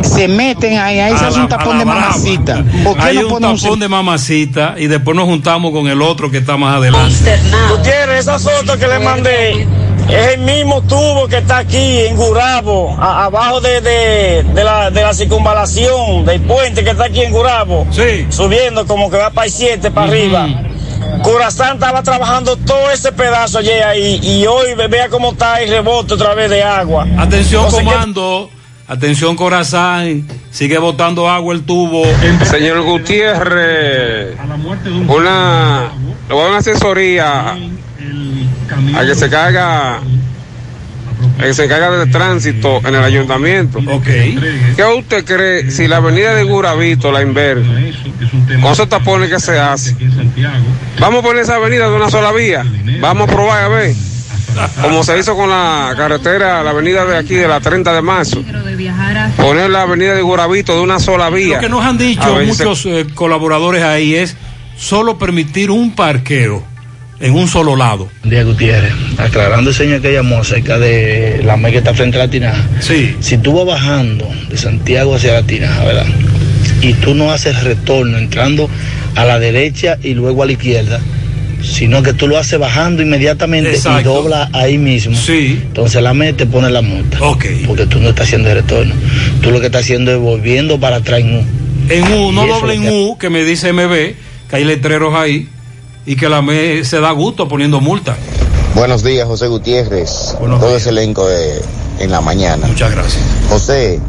se 0.02 0.28
meten 0.28 0.78
ahí, 0.78 0.98
ahí 1.00 1.16
se 1.16 1.24
hace 1.26 1.36
la- 1.38 1.42
un 1.44 1.48
tapón 1.48 1.78
de 1.78 1.84
brava. 1.84 2.00
mamacita. 2.00 2.64
¿Por 2.84 2.96
qué 2.96 3.02
Hay 3.02 3.16
no 3.18 3.28
un 3.34 3.40
tapón 3.42 3.78
de 3.80 3.88
mamacita 3.88 4.74
y 4.78 4.86
después 4.86 5.16
nos 5.16 5.26
juntamos 5.26 5.72
con 5.72 5.86
el 5.88 6.00
otro 6.02 6.30
que 6.30 6.38
está 6.38 6.56
más 6.56 6.76
adelante. 6.76 7.38
Gutiérrez, 7.70 8.20
esa 8.20 8.38
foto 8.38 8.78
que 8.78 8.86
le 8.88 8.98
mandé 8.98 9.66
es 10.08 10.34
el 10.34 10.40
mismo 10.40 10.82
tubo 10.82 11.28
que 11.28 11.38
está 11.38 11.58
aquí 11.58 12.00
en 12.06 12.16
Gurabo, 12.16 12.96
a- 12.98 13.24
abajo 13.26 13.60
de, 13.60 13.80
de, 13.80 14.42
de 14.42 14.64
la, 14.64 14.90
de 14.90 15.02
la 15.02 15.14
circunvalación 15.14 16.24
del 16.24 16.40
puente 16.40 16.82
que 16.82 16.90
está 16.90 17.04
aquí 17.04 17.20
en 17.22 17.32
Gurabo. 17.32 17.86
Subiendo 18.30 18.86
como 18.86 19.10
que 19.10 19.16
va 19.18 19.30
para 19.30 19.46
el 19.46 19.52
7 19.52 19.90
para 19.90 20.08
arriba. 20.08 20.48
Curazán 21.22 21.74
estaba 21.74 22.02
trabajando 22.02 22.56
todo 22.56 22.90
ese 22.90 23.12
pedazo 23.12 23.58
ayer 23.58 23.82
ahí 23.84 24.18
y 24.22 24.46
hoy 24.46 24.74
ve- 24.74 24.88
vea 24.88 25.08
cómo 25.08 25.32
está 25.32 25.60
el 25.60 25.70
rebote 25.70 26.14
otra 26.14 26.34
vez 26.34 26.50
de 26.50 26.62
agua. 26.62 27.06
Atención, 27.18 27.70
comando. 27.70 28.50
Atención, 28.88 29.36
corazón. 29.36 30.26
Sigue 30.50 30.78
botando 30.78 31.28
agua 31.28 31.54
el 31.54 31.62
tubo. 31.62 32.02
Señor 32.44 32.82
Gutiérrez, 32.82 34.36
una, 35.08 35.92
le 36.28 36.34
voy 36.34 36.40
a 36.40 36.42
dar 36.42 36.50
una 36.50 36.58
asesoría 36.58 37.50
a 37.50 39.04
que 39.04 39.14
se 39.14 39.28
caiga, 39.30 40.00
que 41.38 41.54
se 41.54 41.68
caiga 41.68 41.90
del 41.90 42.10
tránsito 42.10 42.78
en 42.78 42.94
el 42.94 43.02
ayuntamiento. 43.02 43.80
¿Qué 44.04 44.84
usted 44.96 45.24
cree 45.24 45.70
si 45.70 45.88
la 45.88 45.96
avenida 45.96 46.34
de 46.34 46.44
Guravito 46.44 47.10
la 47.12 47.22
inversa, 47.22 47.70
con 48.60 48.72
esos 48.72 48.88
tapones 48.88 49.30
que 49.30 49.40
se 49.40 49.58
hace? 49.58 49.96
Vamos 50.98 51.20
a 51.20 51.22
poner 51.22 51.42
esa 51.42 51.56
avenida 51.56 51.88
de 51.88 51.94
una 51.94 52.10
sola 52.10 52.32
vía, 52.32 52.64
vamos 53.00 53.28
a 53.28 53.32
probar 53.32 53.64
a 53.64 53.68
ver. 53.68 53.94
Como 54.82 55.04
se 55.04 55.18
hizo 55.18 55.36
con 55.36 55.48
la 55.48 55.94
carretera, 55.96 56.62
la 56.62 56.70
avenida 56.70 57.04
de 57.04 57.16
aquí 57.16 57.34
de 57.34 57.46
la 57.46 57.60
30 57.60 57.92
de 57.94 58.02
marzo. 58.02 58.42
Poner 59.36 59.70
la 59.70 59.82
avenida 59.82 60.14
de 60.14 60.22
Guravito 60.22 60.74
de 60.74 60.80
una 60.80 60.98
sola 60.98 61.30
vía. 61.30 61.56
Lo 61.56 61.60
que 61.60 61.68
nos 61.68 61.84
han 61.84 61.98
dicho 61.98 62.36
muchos 62.44 62.84
eh, 62.86 63.06
colaboradores 63.14 63.82
ahí 63.82 64.14
es 64.14 64.36
solo 64.76 65.18
permitir 65.18 65.70
un 65.70 65.94
parqueo 65.94 66.64
en 67.20 67.34
un 67.34 67.48
solo 67.48 67.76
lado. 67.76 68.08
Día 68.24 68.44
Gutiérrez, 68.44 68.92
aclarando 69.18 69.70
el 69.70 69.76
señor 69.76 70.00
que 70.00 70.12
llamó 70.12 70.38
acerca 70.38 70.78
de 70.78 71.42
la 71.44 71.56
MEC 71.56 71.72
que 71.72 71.78
está 71.78 71.94
frente 71.94 72.16
a 72.16 72.26
la 72.26 72.30
tinaja. 72.30 72.66
Sí. 72.80 73.14
Si 73.20 73.38
tú 73.38 73.52
vas 73.52 73.66
bajando 73.66 74.28
de 74.48 74.56
Santiago 74.56 75.14
hacia 75.14 75.34
la 75.34 75.42
tinaja, 75.42 75.84
¿verdad? 75.84 76.06
y 76.82 76.94
tú 76.94 77.14
no 77.14 77.30
haces 77.30 77.62
retorno 77.62 78.18
entrando 78.18 78.68
a 79.16 79.24
la 79.24 79.38
derecha 79.38 79.98
y 80.02 80.14
luego 80.14 80.42
a 80.42 80.46
la 80.46 80.52
izquierda, 80.52 81.00
sino 81.62 82.02
que 82.02 82.14
tú 82.14 82.26
lo 82.26 82.38
haces 82.38 82.58
bajando 82.58 83.02
inmediatamente 83.02 83.76
y 83.76 84.02
dobla 84.02 84.48
ahí 84.52 84.78
mismo. 84.78 85.14
Sí. 85.14 85.60
Entonces 85.62 86.02
la 86.02 86.14
mete, 86.14 86.46
pone 86.46 86.70
la 86.70 86.82
multa. 86.82 87.18
Ok. 87.20 87.46
Porque 87.66 87.86
tú 87.86 88.00
no 88.00 88.10
estás 88.10 88.26
haciendo 88.26 88.48
el 88.48 88.56
retorno. 88.56 88.94
Tú 89.42 89.50
lo 89.50 89.60
que 89.60 89.66
estás 89.66 89.82
haciendo 89.82 90.10
es 90.10 90.18
volviendo 90.18 90.80
para 90.80 90.96
atrás 90.96 91.20
en 91.20 91.38
U. 91.38 91.44
En 91.88 92.12
U, 92.12 92.32
no 92.32 92.46
doble 92.46 92.74
en 92.74 92.88
U, 92.88 93.18
que 93.18 93.30
me 93.30 93.44
dice 93.44 93.72
MB, 93.72 94.14
que 94.48 94.56
hay 94.56 94.64
letreros 94.64 95.14
ahí, 95.14 95.48
y 96.10 96.16
que 96.16 96.28
la 96.28 96.42
ME 96.42 96.84
se 96.84 96.98
da 96.98 97.12
gusto 97.12 97.46
poniendo 97.46 97.80
multa. 97.80 98.16
Buenos 98.74 99.04
días, 99.04 99.28
José 99.28 99.46
Gutiérrez. 99.46 100.34
Todo 100.40 100.74
ese 100.74 100.88
elenco 100.88 101.24
de 101.24 101.62
en 102.00 102.10
la 102.10 102.20
mañana. 102.20 102.66
Muchas 102.66 102.90
gracias. 102.90 103.22
José, 103.48 104.00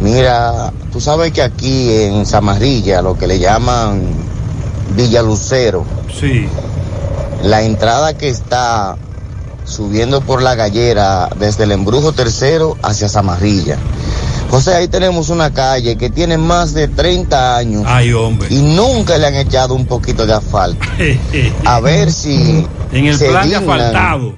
mira, 0.00 0.72
tú 0.90 1.00
sabes 1.00 1.30
que 1.30 1.40
aquí 1.42 1.92
en 1.92 2.26
Zamarrilla, 2.26 3.02
lo 3.02 3.16
que 3.16 3.28
le 3.28 3.38
llaman 3.38 4.02
Villa 4.96 5.22
Lucero, 5.22 5.84
Sí. 6.12 6.48
la 7.44 7.62
entrada 7.62 8.18
que 8.18 8.30
está 8.30 8.96
subiendo 9.64 10.22
por 10.22 10.42
la 10.42 10.56
gallera 10.56 11.28
desde 11.38 11.64
el 11.64 11.70
embrujo 11.70 12.10
tercero 12.10 12.76
hacia 12.82 13.08
Zamarrilla. 13.08 13.76
José, 14.50 14.74
ahí 14.74 14.88
tenemos 14.88 15.28
una 15.28 15.52
calle 15.52 15.96
que 15.96 16.08
tiene 16.08 16.38
más 16.38 16.72
de 16.72 16.88
30 16.88 17.56
años. 17.56 17.82
Ay, 17.86 18.12
hombre. 18.12 18.48
Y 18.50 18.62
nunca 18.62 19.18
le 19.18 19.26
han 19.26 19.34
echado 19.34 19.74
un 19.74 19.84
poquito 19.84 20.26
de 20.26 20.32
asfalto. 20.32 20.86
A 21.64 21.80
ver 21.80 22.10
si. 22.12 22.66
En 22.90 23.04
el 23.04 23.18
se 23.18 23.28
plan 23.28 23.46
de 23.46 23.56
asfaltado. 23.56 24.34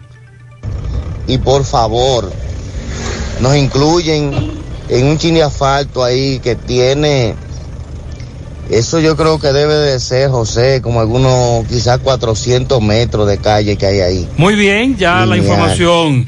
Y 1.29 1.39
por 1.39 1.65
favor, 1.65 2.33
nos 3.41 3.57
incluyen 3.57 4.61
en 4.89 5.07
un 5.07 5.19
chin 5.19 5.35
de 5.35 5.45
asfalto 5.45 6.03
ahí 6.03 6.41
que 6.41 6.57
tiene. 6.57 7.37
Eso 8.69 8.99
yo 8.99 9.17
creo 9.17 9.39
que 9.39 9.53
debe 9.53 9.75
de 9.75 10.01
ser, 10.01 10.31
José, 10.31 10.81
como 10.83 11.01
algunos 11.01 11.65
quizás 11.69 12.01
400 12.01 12.83
metros 12.83 13.29
de 13.29 13.39
calle 13.39 13.77
que 13.77 13.87
hay 13.87 14.01
ahí. 14.01 14.29
Muy 14.37 14.57
bien, 14.57 14.97
ya 14.97 15.25
la 15.27 15.37
información 15.37 16.27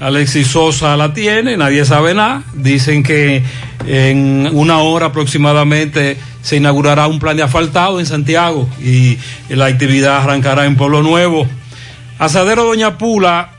Alexis 0.00 0.46
Sosa 0.46 0.96
la 0.96 1.12
tiene, 1.12 1.58
nadie 1.58 1.84
sabe 1.84 2.14
nada. 2.14 2.42
Dicen 2.54 3.02
que 3.02 3.42
en 3.86 4.48
una 4.52 4.78
hora 4.78 5.06
aproximadamente 5.06 6.16
se 6.40 6.56
inaugurará 6.56 7.06
un 7.06 7.18
plan 7.18 7.36
de 7.36 7.42
asfaltado 7.42 8.00
en 8.00 8.06
Santiago 8.06 8.66
y 8.82 9.18
la 9.50 9.66
actividad 9.66 10.16
arrancará 10.16 10.64
en 10.64 10.76
Pueblo 10.76 11.02
Nuevo. 11.02 11.46
Asadero 12.18 12.64
Doña 12.64 12.96
Pula, 12.96 13.50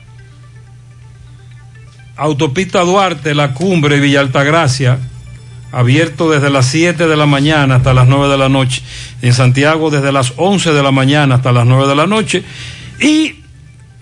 Autopista 2.16 2.80
Duarte, 2.80 3.36
La 3.36 3.54
Cumbre, 3.54 4.00
Villa 4.00 4.20
Altagracia, 4.20 4.98
abierto 5.70 6.28
desde 6.28 6.50
las 6.50 6.66
7 6.66 7.06
de 7.06 7.16
la 7.16 7.26
mañana 7.26 7.76
hasta 7.76 7.94
las 7.94 8.08
9 8.08 8.28
de 8.28 8.38
la 8.38 8.48
noche. 8.48 8.82
En 9.22 9.32
Santiago 9.32 9.90
desde 9.90 10.10
las 10.10 10.32
11 10.36 10.72
de 10.72 10.82
la 10.82 10.90
mañana 10.90 11.36
hasta 11.36 11.52
las 11.52 11.66
9 11.66 11.86
de 11.86 11.94
la 11.94 12.08
noche. 12.08 12.42
Y 13.00 13.41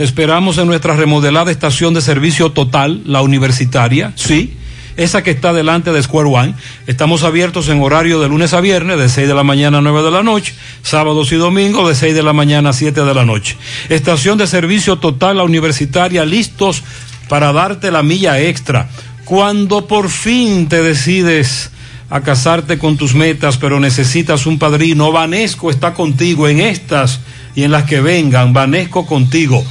te 0.00 0.04
esperamos 0.04 0.56
en 0.56 0.66
nuestra 0.66 0.96
remodelada 0.96 1.50
estación 1.50 1.92
de 1.92 2.00
servicio 2.00 2.52
total, 2.52 3.02
la 3.04 3.20
universitaria, 3.20 4.14
sí, 4.16 4.56
esa 4.96 5.22
que 5.22 5.30
está 5.30 5.52
delante 5.52 5.92
de 5.92 6.02
Square 6.02 6.30
One. 6.30 6.54
Estamos 6.86 7.22
abiertos 7.22 7.68
en 7.68 7.82
horario 7.82 8.18
de 8.18 8.30
lunes 8.30 8.54
a 8.54 8.62
viernes, 8.62 8.98
de 8.98 9.10
6 9.10 9.28
de 9.28 9.34
la 9.34 9.42
mañana 9.42 9.76
a 9.76 9.80
9 9.82 10.02
de 10.04 10.10
la 10.10 10.22
noche, 10.22 10.54
sábados 10.82 11.32
y 11.32 11.36
domingos 11.36 11.86
de 11.86 11.94
6 11.94 12.14
de 12.14 12.22
la 12.22 12.32
mañana 12.32 12.70
a 12.70 12.72
7 12.72 12.98
de 12.98 13.12
la 13.12 13.26
noche. 13.26 13.58
Estación 13.90 14.38
de 14.38 14.46
servicio 14.46 14.96
total, 14.96 15.36
la 15.36 15.42
universitaria, 15.42 16.24
listos 16.24 16.82
para 17.28 17.52
darte 17.52 17.90
la 17.90 18.02
milla 18.02 18.40
extra. 18.40 18.88
Cuando 19.26 19.86
por 19.86 20.08
fin 20.08 20.66
te 20.70 20.82
decides 20.82 21.72
a 22.08 22.22
casarte 22.22 22.78
con 22.78 22.96
tus 22.96 23.14
metas, 23.14 23.58
pero 23.58 23.78
necesitas 23.78 24.46
un 24.46 24.58
padrino, 24.58 25.12
Vanesco 25.12 25.70
está 25.70 25.92
contigo 25.92 26.48
en 26.48 26.60
estas 26.60 27.20
y 27.54 27.64
en 27.64 27.70
las 27.70 27.84
que 27.84 28.00
vengan, 28.00 28.54
Vanesco 28.54 29.04
contigo. 29.04 29.62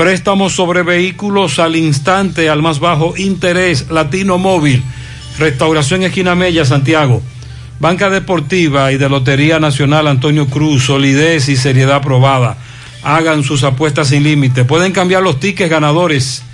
Préstamos 0.00 0.54
sobre 0.54 0.82
vehículos 0.82 1.58
al 1.58 1.76
instante, 1.76 2.48
al 2.48 2.62
más 2.62 2.80
bajo 2.80 3.18
interés, 3.18 3.90
Latino 3.90 4.38
Móvil, 4.38 4.82
Restauración 5.38 6.04
Esquina 6.04 6.34
Mella, 6.34 6.64
Santiago. 6.64 7.20
Banca 7.80 8.08
Deportiva 8.08 8.92
y 8.92 8.96
de 8.96 9.10
Lotería 9.10 9.60
Nacional 9.60 10.06
Antonio 10.06 10.46
Cruz, 10.46 10.84
solidez 10.84 11.50
y 11.50 11.56
seriedad 11.56 12.00
probada. 12.00 12.56
Hagan 13.02 13.44
sus 13.44 13.62
apuestas 13.62 14.08
sin 14.08 14.22
límite. 14.22 14.64
Pueden 14.64 14.92
cambiar 14.92 15.22
los 15.22 15.38
tickets 15.38 15.68
ganadores 15.68 16.44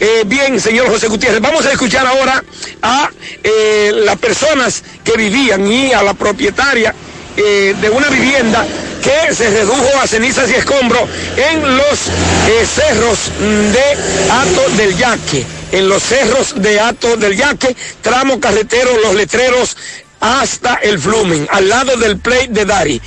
Eh, 0.01 0.25
bien, 0.27 0.61
señor 0.61 0.89
José 0.89 1.09
Gutiérrez, 1.09 1.41
vamos 1.41 1.65
a 1.65 1.73
escuchar 1.73 2.07
ahora 2.07 2.45
a 2.83 3.11
eh, 3.43 3.91
las 4.05 4.19
personas 4.19 4.85
que 5.03 5.17
vivían 5.17 5.67
y 5.67 5.95
a 5.95 6.03
la 6.03 6.13
propietaria 6.13 6.95
eh, 7.41 7.75
de 7.81 7.89
una 7.89 8.09
vivienda 8.09 8.67
que 9.01 9.33
se 9.33 9.49
redujo 9.49 9.89
a 10.03 10.09
cenizas 10.09 10.51
y 10.51 10.55
escombros 10.55 11.09
en 11.37 11.77
los 11.77 12.09
eh, 12.49 12.67
cerros 12.67 13.31
de 13.39 14.31
Ato 14.31 14.69
del 14.77 14.97
Yaque, 14.97 15.47
en 15.71 15.89
los 15.89 16.03
cerros 16.03 16.61
de 16.61 16.81
Ato 16.81 17.17
del 17.17 17.37
Yaque, 17.37 17.77
tramo 18.03 18.41
carretero, 18.41 18.91
los 18.99 19.15
letreros 19.15 19.77
hasta 20.19 20.75
el 20.83 20.99
Flumen, 20.99 21.47
al 21.53 21.69
lado 21.69 21.97
del 21.97 22.19
play 22.19 22.49
de 22.49 22.65
Dari. 22.65 23.01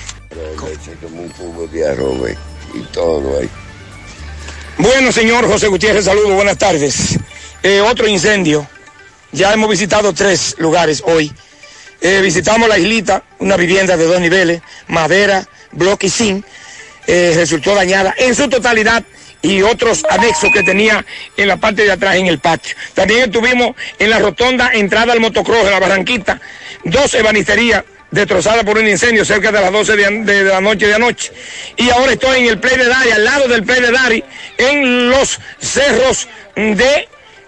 Bueno, 4.78 5.12
señor 5.12 5.46
José 5.46 5.68
Gutiérrez, 5.68 6.06
saludos, 6.06 6.32
buenas 6.32 6.58
tardes. 6.58 7.20
Eh, 7.64 7.82
otro 7.82 8.08
incendio. 8.08 8.66
Ya 9.34 9.52
hemos 9.54 9.70
visitado 9.70 10.14
tres 10.14 10.56
lugares 10.58 11.04
hoy. 11.06 11.34
Eh, 12.02 12.20
visitamos 12.22 12.68
la 12.68 12.80
islita, 12.80 13.24
una 13.40 13.56
vivienda 13.56 13.96
de 13.96 14.06
dos 14.06 14.20
niveles, 14.20 14.62
madera, 14.88 15.48
bloque 15.72 16.08
y 16.08 16.10
zinc. 16.10 16.46
Eh, 17.06 17.34
resultó 17.36 17.76
dañada 17.76 18.14
en 18.18 18.34
su 18.34 18.50
totalidad 18.50 19.04
y 19.42 19.62
otros 19.62 20.04
anexos 20.10 20.52
que 20.52 20.64
tenía 20.64 21.06
en 21.38 21.48
la 21.48 21.58
parte 21.58 21.84
de 21.84 21.92
atrás 21.92 22.16
en 22.16 22.28
el 22.28 22.40
patio. 22.40 22.76
También 22.94 23.22
estuvimos 23.22 23.76
en 24.00 24.10
la 24.10 24.20
rotonda 24.20 24.72
entrada 24.74 25.14
al 25.14 25.20
motocross 25.20 25.66
en 25.66 25.72
la 25.72 25.80
Barranquita, 25.80 26.42
dos 26.84 27.14
ebanisterías 27.14 27.84
destrozadas 28.12 28.64
por 28.64 28.78
un 28.78 28.88
incendio 28.88 29.24
cerca 29.24 29.52
de 29.52 29.62
las 29.62 29.72
12 29.72 29.96
de, 29.96 30.44
la 30.44 30.62
noche 30.62 30.88
de 30.88 30.96
anoche. 30.96 31.32
Y 31.78 31.90
ahora 31.90 32.14
estoy 32.14 32.40
en 32.40 32.48
el 32.48 32.60
Play 32.60 32.78
de 32.78 32.86
Dari, 32.86 33.12
al 33.12 33.24
lado 33.24 33.48
del 33.48 33.64
Play 33.64 33.82
de 33.82 33.92
Dari, 33.92 34.24
en 34.58 35.10
los 35.10 35.40
cerros 35.60 36.28
de 36.56 37.08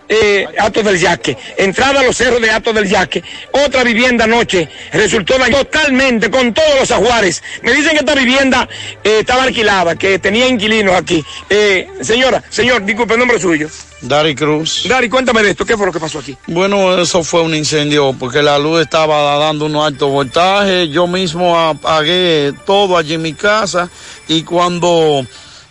eh, 0.09 0.48
Atos 0.59 0.83
del 0.83 0.99
Yaque. 0.99 1.38
Entrada 1.57 2.01
a 2.01 2.03
los 2.03 2.15
cerros 2.15 2.41
de 2.41 2.49
Atos 2.49 2.73
del 2.73 2.90
Yaque. 2.90 3.23
Otra 3.51 3.83
vivienda 3.83 4.25
anoche 4.25 4.69
resultó 4.91 5.38
dañada 5.38 5.64
totalmente 5.64 6.30
con 6.30 6.53
todos 6.53 6.80
los 6.80 6.91
ajuares. 6.91 7.43
Me 7.61 7.73
dicen 7.73 7.91
que 7.91 7.99
esta 7.99 8.15
vivienda 8.15 8.67
eh, 9.03 9.19
estaba 9.19 9.43
alquilada, 9.43 9.95
que 9.95 10.19
tenía 10.19 10.48
inquilinos 10.48 10.95
aquí. 10.95 11.23
Eh, 11.49 11.88
señora, 12.01 12.43
señor, 12.49 12.83
disculpe 12.85 13.14
el 13.14 13.19
nombre 13.19 13.40
suyo. 13.40 13.69
Dari 14.01 14.35
Cruz. 14.35 14.85
Dari, 14.88 15.07
cuéntame 15.09 15.41
de 15.43 15.51
esto. 15.51 15.65
¿Qué 15.65 15.77
fue 15.77 15.85
lo 15.85 15.93
que 15.93 15.99
pasó 15.99 16.19
aquí? 16.19 16.38
Bueno, 16.48 17.01
eso 17.01 17.23
fue 17.23 17.41
un 17.41 17.56
incendio 17.56 18.14
porque 18.19 18.41
la 18.41 18.59
luz 18.59 18.82
estaba 18.82 19.38
dando 19.38 19.65
un 19.65 19.77
alto 19.77 20.09
voltaje. 20.09 20.90
Yo 20.90 21.07
mismo 21.07 21.57
apagué 21.57 22.53
todo 22.65 22.98
allí 22.98 23.14
en 23.14 23.22
mi 23.22 23.33
casa 23.33 23.90
y 24.27 24.43
cuando 24.43 25.25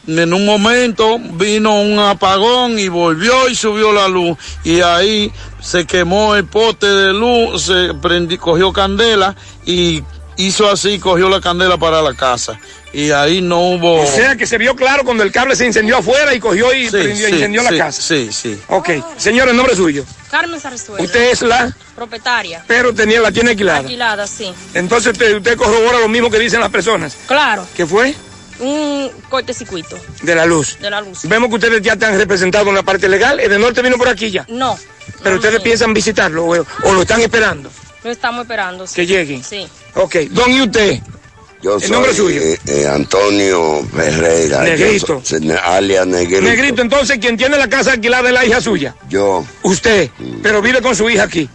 en 0.07 0.33
un 0.35 0.45
momento 0.45 1.19
vino 1.19 1.81
un 1.81 1.99
apagón 1.99 2.79
y 2.79 2.89
volvió 2.89 3.49
y 3.49 3.55
subió 3.55 3.93
la 3.93 4.09
luz 4.09 4.37
y 4.65 4.81
ahí 4.81 5.33
se 5.61 5.87
quemó 5.87 6.35
el 6.35 6.45
pote 6.47 6.87
de 6.87 7.13
luz, 7.13 7.63
se 7.67 7.95
prendí, 8.01 8.37
cogió 8.39 8.73
candela 8.73 9.37
y 9.65 10.03
hizo 10.37 10.69
así, 10.71 10.99
cogió 10.99 11.29
la 11.29 11.41
candela 11.41 11.77
para 11.77 12.03
la 12.03 12.15
casa 12.15 12.59
y 12.93 13.11
ahí 13.11 13.41
no 13.41 13.61
hubo... 13.61 14.03
O 14.03 14.07
sea 14.07 14.35
que 14.37 14.47
se 14.47 14.59
vio 14.59 14.75
claro 14.75 15.05
cuando 15.05 15.23
el 15.23 15.31
cable 15.31 15.55
se 15.57 15.65
incendió 15.67 15.99
afuera 15.99 16.35
y 16.35 16.41
cogió 16.41 16.75
y 16.75 16.87
Sí, 16.87 16.91
prendió- 16.91 17.29
sí, 17.29 17.35
incendió 17.35 17.63
sí, 17.63 17.71
la 17.71 17.79
casa. 17.85 18.03
Sí, 18.03 18.29
sí. 18.33 18.59
Ok, 18.69 18.91
señor, 19.17 19.49
el 19.49 19.57
nombre 19.57 19.77
suyo. 19.77 20.05
Carmen 20.31 20.59
Sarzuela. 20.61 21.03
Usted 21.05 21.31
es 21.31 21.43
la, 21.43 21.75
Propietaria. 21.95 22.65
pero 22.67 22.93
tenía, 22.93 23.21
la 23.21 23.31
tiene 23.31 23.51
alquilada. 23.51 23.79
Alquilada, 23.79 24.27
sí. 24.27 24.53
Entonces 24.75 25.13
usted, 25.13 25.37
usted 25.37 25.57
corrobora 25.57 26.01
lo 26.01 26.09
mismo 26.09 26.29
que 26.31 26.39
dicen 26.39 26.61
las 26.61 26.71
personas. 26.71 27.17
Claro. 27.27 27.67
¿Qué 27.77 27.87
fue? 27.87 28.15
Un 28.63 29.11
cortecircuito 29.29 29.99
De 30.23 30.35
la 30.35 30.47
luz. 30.47 30.79
de 30.81 30.89
la 30.91 31.01
luz. 31.01 31.21
Vemos 31.25 31.49
que 31.49 31.57
ustedes 31.57 31.83
ya 31.83 31.95
están 31.95 32.17
representados 32.17 32.69
en 32.69 32.75
la 32.75 32.83
parte 32.83 33.09
legal. 33.09 33.41
El 33.41 33.51
de 33.51 33.59
norte 33.59 33.83
vino 33.83 33.97
por 33.99 34.09
aquí 34.09 34.31
ya. 34.31 34.45
No, 34.49 34.79
Pero 35.23 35.37
ustedes 35.37 35.61
piensan 35.61 35.93
visitarlo 35.93 36.45
o, 36.47 36.57
o 36.85 36.93
lo 36.93 37.03
están 37.03 37.21
esperando. 37.21 37.71
lo 38.05 38.11
estamos 38.11 38.43
esperando. 38.43 38.87
sí. 38.87 38.95
Que 38.95 39.07
lleguen. 39.07 39.43
Sí. 39.43 39.67
Ok, 39.95 40.15
don 40.31 40.51
y 40.53 40.63
usted. 40.63 41.01
Yo 41.63 41.77
¿El 41.79 41.91
nombre 41.93 42.13
soy 42.13 42.35
suyo? 42.35 42.43
eh, 42.43 42.59
eh, 42.67 42.87
Antonio 42.89 43.87
Ferreira. 43.95 44.63
Negrito. 44.63 45.21
Yo 45.21 45.25
soy- 45.25 45.47
se- 45.49 45.55
alias 45.55 46.07
Negrito. 46.07 46.43
Negrito, 46.43 46.83
entonces 46.83 47.19
quien 47.19 47.37
tiene 47.37 47.57
la 47.57 47.69
casa 47.69 47.93
alquilada 47.93 48.29
es 48.29 48.35
la 48.35 48.45
hija 48.45 48.61
suya. 48.61 48.95
Yo, 49.09 49.45
Usted, 49.63 50.11
pero 50.43 50.61
vive 50.61 50.81
con 50.83 50.97
su 50.97 51.09
hija 51.09 51.23
aquí. 51.25 51.49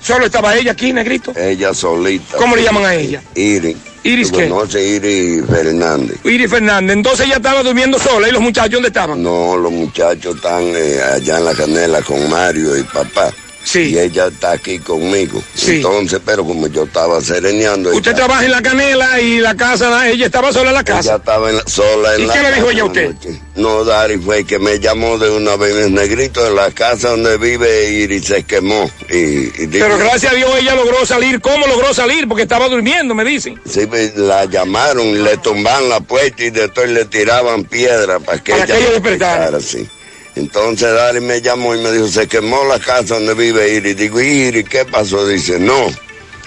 Solo 0.00 0.26
estaba 0.26 0.56
ella 0.56 0.72
aquí, 0.72 0.92
Negrito. 0.92 1.32
ella 1.36 1.72
solita. 1.74 2.36
¿Cómo 2.36 2.56
le 2.56 2.62
llaman 2.64 2.84
a 2.84 2.94
ella? 2.94 3.22
Iri. 3.36 3.76
¿Iris 4.04 4.30
¿Tú 4.30 4.38
qué? 4.38 4.48
conoces 4.48 4.82
Iri 4.86 5.40
Fernández? 5.42 6.18
Iri 6.24 6.46
Fernández. 6.46 6.94
Entonces 6.96 7.26
ella 7.26 7.36
estaba 7.36 7.62
durmiendo 7.62 7.98
sola 7.98 8.28
y 8.28 8.32
los 8.32 8.42
muchachos, 8.42 8.72
¿dónde 8.72 8.88
estaban? 8.88 9.22
No, 9.22 9.56
los 9.56 9.72
muchachos 9.72 10.36
están 10.36 10.62
eh, 10.76 11.00
allá 11.02 11.38
en 11.38 11.44
la 11.46 11.54
canela 11.54 12.02
con 12.02 12.28
Mario 12.30 12.76
y 12.76 12.82
papá. 12.82 13.32
Sí. 13.64 13.94
Y 13.94 13.98
ella 13.98 14.26
está 14.28 14.52
aquí 14.52 14.78
conmigo. 14.78 15.42
Sí. 15.54 15.76
Entonces, 15.76 16.20
pero 16.24 16.44
como 16.44 16.66
yo 16.68 16.84
estaba 16.84 17.20
sereneando. 17.20 17.90
Usted 17.90 18.10
ella- 18.12 18.16
trabaja 18.18 18.44
en 18.44 18.50
la 18.52 18.62
canela 18.62 19.20
y 19.20 19.38
la 19.40 19.54
casa, 19.56 20.08
ella 20.08 20.26
estaba 20.26 20.52
sola 20.52 20.68
en 20.70 20.74
la 20.74 20.80
Ella 20.82 20.94
casa. 20.96 21.16
estaba 21.16 21.50
en 21.50 21.56
la- 21.56 21.64
sola 21.66 22.14
en 22.14 22.22
¿Y 22.22 22.26
la 22.26 22.32
qué 22.34 22.42
le 22.42 22.52
dijo 22.52 22.70
ella 22.70 22.82
a 22.82 22.84
usted? 22.84 23.10
noche. 23.14 23.40
No, 23.56 23.84
Dari 23.84 24.18
fue 24.18 24.38
el 24.40 24.46
que 24.46 24.58
me 24.58 24.78
llamó 24.78 25.16
de 25.18 25.30
una 25.30 25.56
vez 25.56 25.90
negrito 25.90 26.46
en 26.46 26.54
la 26.56 26.70
casa 26.72 27.10
donde 27.10 27.36
vive 27.38 27.90
Iris 27.90 28.26
se 28.26 28.42
quemó. 28.44 28.90
Y, 29.10 29.14
y 29.16 29.66
dijo- 29.66 29.86
Pero 29.86 29.98
gracias 29.98 30.32
a 30.32 30.36
Dios 30.36 30.50
ella 30.60 30.74
logró 30.74 31.04
salir. 31.06 31.40
¿Cómo 31.40 31.66
logró 31.66 31.94
salir? 31.94 32.28
Porque 32.28 32.42
estaba 32.42 32.68
durmiendo, 32.68 33.14
me 33.14 33.24
dicen. 33.24 33.58
Sí, 33.68 33.88
la 34.16 34.44
llamaron, 34.44 35.24
le 35.24 35.36
tumbaban 35.38 35.88
la 35.88 36.00
puerta 36.00 36.44
y 36.44 36.50
después 36.50 36.90
le 36.90 37.04
tiraban 37.06 37.64
piedra 37.64 38.18
para 38.20 38.42
que 38.42 38.52
Para 38.52 38.64
ella 38.64 38.74
que 38.74 38.80
ella 38.82 38.90
despertara, 38.90 39.60
sí. 39.60 39.88
Entonces 40.36 40.92
Dari 40.92 41.20
me 41.20 41.40
llamó 41.40 41.74
y 41.74 41.80
me 41.80 41.92
dijo, 41.92 42.08
se 42.08 42.26
quemó 42.26 42.64
la 42.64 42.78
casa 42.78 43.14
donde 43.14 43.34
vive 43.34 43.74
Iris. 43.74 43.96
Digo, 43.96 44.20
Iris, 44.20 44.68
¿qué 44.68 44.84
pasó? 44.84 45.26
Dice, 45.26 45.58
no. 45.58 45.86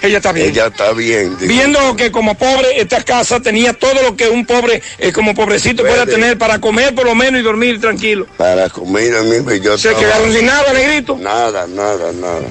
Ella 0.00 0.18
está 0.18 0.30
bien. 0.30 0.50
Ella 0.50 0.66
está 0.66 0.92
bien. 0.92 1.36
Digo, 1.38 1.48
Viendo 1.52 1.96
que 1.96 2.12
como 2.12 2.36
pobre 2.36 2.80
esta 2.80 3.02
casa 3.02 3.40
tenía 3.40 3.72
todo 3.72 3.94
lo 4.02 4.14
que 4.16 4.28
un 4.28 4.46
pobre, 4.46 4.80
eh, 4.98 5.10
como 5.12 5.34
pobrecito 5.34 5.82
pueda 5.82 6.04
Puede. 6.04 6.12
tener 6.16 6.38
para 6.38 6.60
comer 6.60 6.94
por 6.94 7.04
lo 7.06 7.14
menos 7.16 7.40
y 7.40 7.42
dormir 7.42 7.80
tranquilo. 7.80 8.26
Para 8.36 8.68
comer 8.68 9.16
a 9.16 9.22
mí, 9.22 9.36
pues 9.42 9.60
yo 9.60 9.76
¿Se 9.76 9.88
estaba- 9.88 10.04
quedaron 10.06 10.32
sin 10.32 10.46
nada, 10.46 10.72
negrito? 10.72 11.16
Nada, 11.18 11.66
nada, 11.66 12.12
nada. 12.12 12.42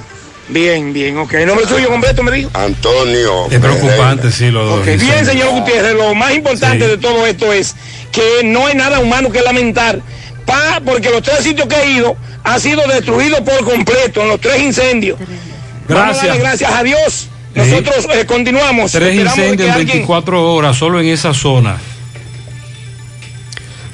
Bien, 0.50 0.92
bien, 0.92 1.16
ok. 1.18 1.34
¿El 1.34 1.46
nombre 1.46 1.66
suyo 1.66 1.88
completo 1.88 2.22
me 2.22 2.32
dijo? 2.32 2.50
Antonio. 2.54 3.46
Es 3.50 3.60
preocupante, 3.60 4.30
sí, 4.32 4.50
lo 4.50 4.76
Ok, 4.76 4.86
Bien, 4.86 5.24
señor 5.24 5.50
Gutiérrez, 5.50 5.94
lo 5.94 6.14
más 6.14 6.34
importante 6.34 6.86
de 6.88 6.96
todo 6.98 7.26
esto 7.26 7.52
es 7.52 7.74
que 8.12 8.42
no 8.44 8.66
hay 8.66 8.74
nada 8.74 8.98
humano 8.98 9.30
que 9.30 9.40
lamentar, 9.42 10.00
pa, 10.48 10.80
porque 10.84 11.10
los 11.10 11.22
tres 11.22 11.38
sitios 11.44 11.68
que 11.68 11.76
he 11.76 11.90
ido 11.92 12.16
han 12.42 12.60
sido 12.60 12.82
destruidos 12.88 13.40
por 13.42 13.64
completo 13.64 14.22
en 14.22 14.28
los 14.28 14.40
tres 14.40 14.60
incendios. 14.62 15.18
Vamos 15.20 15.36
a 15.88 15.94
Gracias. 16.04 16.26
darle 16.26 16.40
gracias 16.42 16.72
a 16.72 16.82
Dios. 16.82 17.28
Nosotros 17.54 18.06
eh, 18.14 18.26
continuamos. 18.26 18.92
Tres 18.92 19.14
incendios 19.14 19.68
en 19.68 19.74
alguien- 19.74 19.86
24 19.98 20.52
horas 20.54 20.76
solo 20.76 21.00
en 21.00 21.06
esa 21.08 21.32
zona. 21.34 21.76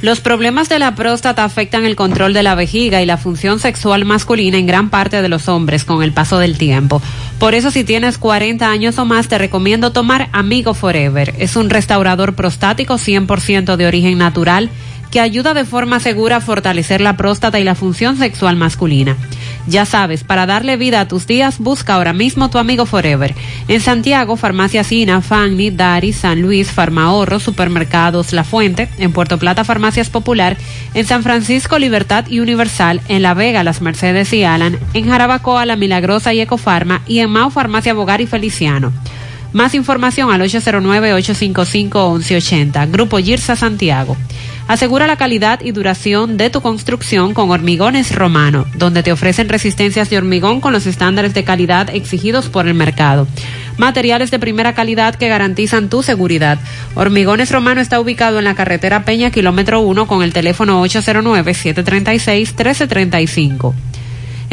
Los 0.03 0.21
problemas 0.21 0.69
de 0.69 0.79
la 0.79 0.95
próstata 0.95 1.45
afectan 1.45 1.87
el 1.87 1.97
control 1.97 2.35
de 2.35 2.43
la 2.43 2.55
vejiga 2.55 3.01
y 3.01 3.07
la 3.07 3.17
función 3.17 3.59
sexual 3.59 4.05
masculina 4.05 4.59
en 4.59 4.67
gran 4.67 4.91
parte 4.91 5.23
de 5.23 5.31
los 5.31 5.49
hombres 5.49 5.85
con 5.87 6.03
el 6.03 6.13
paso 6.13 6.39
del 6.39 6.59
tiempo. 6.59 7.01
Por 7.39 7.55
eso 7.55 7.71
si 7.71 7.85
tienes 7.85 8.19
40 8.19 8.69
años 8.69 8.99
o 8.99 9.07
más 9.07 9.29
te 9.29 9.39
recomiendo 9.39 9.93
tomar 9.93 10.29
Amigo 10.33 10.75
Forever. 10.75 11.35
Es 11.39 11.57
un 11.57 11.71
restaurador 11.71 12.35
prostático 12.35 12.99
100% 12.99 13.77
de 13.77 13.87
origen 13.87 14.19
natural 14.19 14.69
que 15.15 15.21
ayuda 15.21 15.55
de 15.55 15.65
forma 15.65 16.01
segura 16.01 16.39
a 16.39 16.41
fortalecer 16.41 17.01
la 17.01 17.17
próstata 17.17 17.61
y 17.61 17.65
la 17.65 17.77
función 17.77 18.19
sexual 18.19 18.57
masculina. 18.57 19.17
Ya 19.69 19.87
sabes, 19.87 20.25
para 20.25 20.45
darle 20.45 20.77
vida 20.77 20.99
a 20.99 21.07
tus 21.07 21.29
días, 21.29 21.61
busca 21.61 21.95
ahora 21.95 22.13
mismo 22.13 22.51
tu 22.51 22.59
amigo 22.59 22.85
Forever. 22.85 23.33
En 23.69 23.81
Santiago, 23.81 24.35
Farmacia 24.37 24.83
Sina, 24.83 25.21
Fanny, 25.21 25.71
Dari, 25.71 26.13
San 26.13 26.43
Luis, 26.43 26.73
Farmahorro, 26.73 27.39
Supermercados 27.39 28.33
La 28.33 28.43
Fuente, 28.43 28.89
en 28.99 29.13
Puerto 29.13 29.39
Plata, 29.39 29.63
Farmacias 29.63 30.11
Popular, 30.11 30.57
en 30.95 31.07
San 31.07 31.23
Francisco, 31.23 31.79
Libertad 31.79 32.25
y 32.29 32.41
Universal, 32.41 33.01
en 33.07 33.23
La 33.23 33.35
Vega, 33.35 33.63
Las 33.63 33.83
Mercedes 33.83 34.33
y 34.33 34.43
Alan, 34.43 34.81
en 34.95 35.09
Jarabacoa, 35.09 35.65
La 35.65 35.77
Milagrosa 35.77 36.35
y 36.35 36.41
Ecofarma, 36.41 37.03
y 37.07 37.21
en 37.21 37.31
Mau, 37.31 37.51
Farmacia 37.51 37.95
Bogar 37.95 38.21
y 38.21 38.27
Feliciano. 38.27 38.93
Más 39.55 39.75
información 39.75 40.31
al 40.33 40.43
809-855-1180. 40.43 42.91
Grupo 42.91 43.19
Girsa 43.19 43.55
Santiago. 43.55 44.17
Asegura 44.67 45.07
la 45.07 45.15
calidad 45.15 45.61
y 45.63 45.71
duración 45.71 46.37
de 46.37 46.51
tu 46.51 46.61
construcción 46.61 47.35
con 47.35 47.53
Hormigones 47.53 48.13
Romano, 48.13 48.67
donde 48.75 49.05
te 49.05 49.13
ofrecen 49.13 49.49
resistencias 49.49 50.11
de 50.11 50.19
hormigón 50.19 50.61
con 50.61 50.73
los 50.73 50.87
estándares 50.87 51.35
de 51.35 51.45
calidad 51.45 51.89
exigidos 51.95 52.49
por 52.49 52.67
el 52.67 52.75
mercado. 52.75 53.29
Materiales 53.79 54.33
de 54.33 54.41
primera 54.41 54.75
calidad 54.75 55.15
que 55.15 55.29
garantizan 55.29 55.89
tu 55.89 56.03
seguridad. 56.03 56.59
Hormigones 56.97 57.53
Romano 57.53 57.81
está 57.81 58.01
ubicado 58.01 58.41
en 58.41 58.47
la 58.47 58.57
carretera 58.57 59.05
Peña, 59.05 59.31
kilómetro 59.31 59.83
1, 59.83 60.09
con 60.09 60.25
el 60.25 60.33
teléfono 60.33 60.85
809-736-1335. 60.85 63.73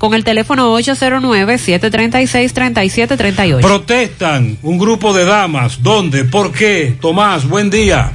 con 0.00 0.14
el 0.14 0.24
teléfono 0.24 0.76
809-736-3738. 0.80 3.60
Protestan 3.60 4.56
un 4.62 4.78
grupo 4.78 5.12
de 5.12 5.26
damas. 5.26 5.82
¿Dónde? 5.82 6.24
¿Por 6.24 6.52
qué? 6.52 6.96
Tomás, 7.00 7.46
buen 7.46 7.68
día. 7.68 8.10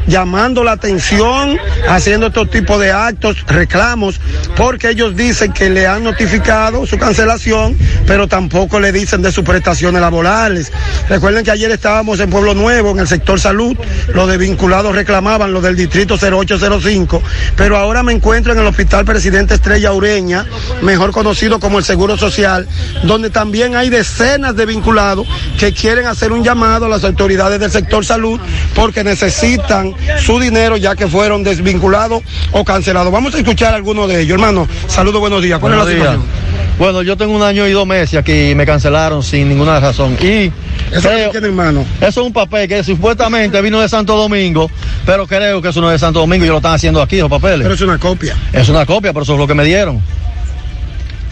llamando 0.07 0.65
la 0.65 0.73
atención, 0.73 1.59
haciendo 1.89 2.29
estos 2.29 2.51
tipos 2.51 2.81
de 2.81 2.91
actos, 2.91 3.45
reclamos, 3.47 4.21
porque 4.57 4.91
ellos 4.91 5.17
dicen 5.17 5.53
que 5.53 5.71
le 5.71 5.87
han 5.87 6.05
notificado 6.05 6.87
su 6.87 6.99
cancelación, 6.99 7.77
pero 8.07 8.27
tampoco 8.27 8.81
le 8.81 8.93
dicen 8.93 9.23
de 9.23 9.33
sus 9.33 9.45
prestaciones 9.45 10.01
laborales. 10.01 10.73
Recuerden 11.09 11.45
que 11.45 11.51
ayer 11.51 11.71
estábamos 11.71 12.21
en 12.21 12.31
Pueblo 12.31 12.55
Nuevo, 12.55 12.91
en 12.91 13.01
el 13.01 13.09
sector 13.09 13.41
salud, 13.41 13.77
los 14.09 14.29
de 14.29 14.37
vinculados 14.37 14.95
reclamaban, 14.95 15.53
los 15.53 15.63
del 15.63 15.77
distrito 15.77 16.17
0805, 16.17 17.23
pero 17.57 17.77
ahora 17.77 18.03
me 18.03 18.13
encuentro 18.13 18.53
en 18.53 18.59
el 18.59 18.67
Hospital 18.67 19.05
Presidente 19.05 19.55
Estrella 19.55 19.93
Ureña, 19.93 20.47
mejor 20.91 21.13
conocido 21.13 21.61
como 21.61 21.79
el 21.79 21.85
Seguro 21.85 22.17
Social, 22.17 22.67
donde 23.05 23.31
también 23.31 23.77
hay 23.77 23.91
decenas 23.91 24.57
de 24.57 24.67
vinculados 24.67 25.25
que 25.57 25.73
quieren 25.73 26.07
hacer 26.07 26.33
un 26.33 26.43
llamado 26.43 26.87
a 26.87 26.89
las 26.89 27.05
autoridades 27.05 27.61
del 27.61 27.71
sector 27.71 28.05
salud 28.05 28.41
porque 28.75 29.05
necesitan 29.05 29.95
su 30.19 30.41
dinero 30.41 30.77
ya 30.77 30.97
que 30.97 31.07
fueron 31.07 31.45
desvinculados 31.45 32.23
o 32.51 32.65
cancelados. 32.65 33.13
Vamos 33.13 33.33
a 33.35 33.39
escuchar 33.39 33.73
a 33.73 33.77
algunos 33.77 34.09
de 34.09 34.21
ellos. 34.21 34.35
Hermano, 34.35 34.67
saludos, 34.89 35.21
buenos 35.21 35.43
días. 35.43 35.61
¿Cuál 35.61 35.75
Buenos 35.75 35.89
es 35.93 35.99
la 35.99 36.05
días. 36.05 36.15
situación? 36.17 36.51
Bueno, 36.81 37.03
yo 37.03 37.17
tengo 37.17 37.37
un 37.37 37.43
año 37.43 37.69
y 37.69 37.73
dos 37.73 37.87
meses 37.87 38.19
aquí 38.19 38.51
y 38.51 38.55
me 38.57 38.67
cancelaron 38.67 39.23
sin 39.23 39.49
ninguna 39.49 39.79
razón. 39.79 40.17
Y 40.21 40.51
Eso 40.91 41.11
es 41.13 41.35
hermano. 41.35 41.85
Eso 42.01 42.21
es 42.23 42.27
un 42.27 42.33
papel 42.33 42.67
que 42.69 42.83
supuestamente 42.83 43.61
vino 43.63 43.79
de 43.81 43.89
Santo 43.89 44.17
Domingo, 44.17 44.69
pero 45.07 45.27
creo 45.27 45.63
que 45.63 45.69
eso 45.69 45.81
no 45.81 45.89
es 45.89 45.93
de 45.93 45.99
Santo 46.01 46.19
Domingo 46.21 46.45
y 46.47 46.49
lo 46.49 46.57
están 46.57 46.73
haciendo 46.73 47.01
aquí, 47.01 47.19
los 47.19 47.29
papeles. 47.29 47.61
Pero 47.61 47.75
es 47.75 47.81
una 47.83 47.99
copia. 47.99 48.35
Es 48.53 48.69
una 48.71 48.87
copia, 48.87 49.13
pero 49.13 49.23
eso 49.23 49.35
es 49.35 49.39
lo 49.39 49.47
que 49.47 49.55
me 49.55 49.63
dieron. 49.65 50.01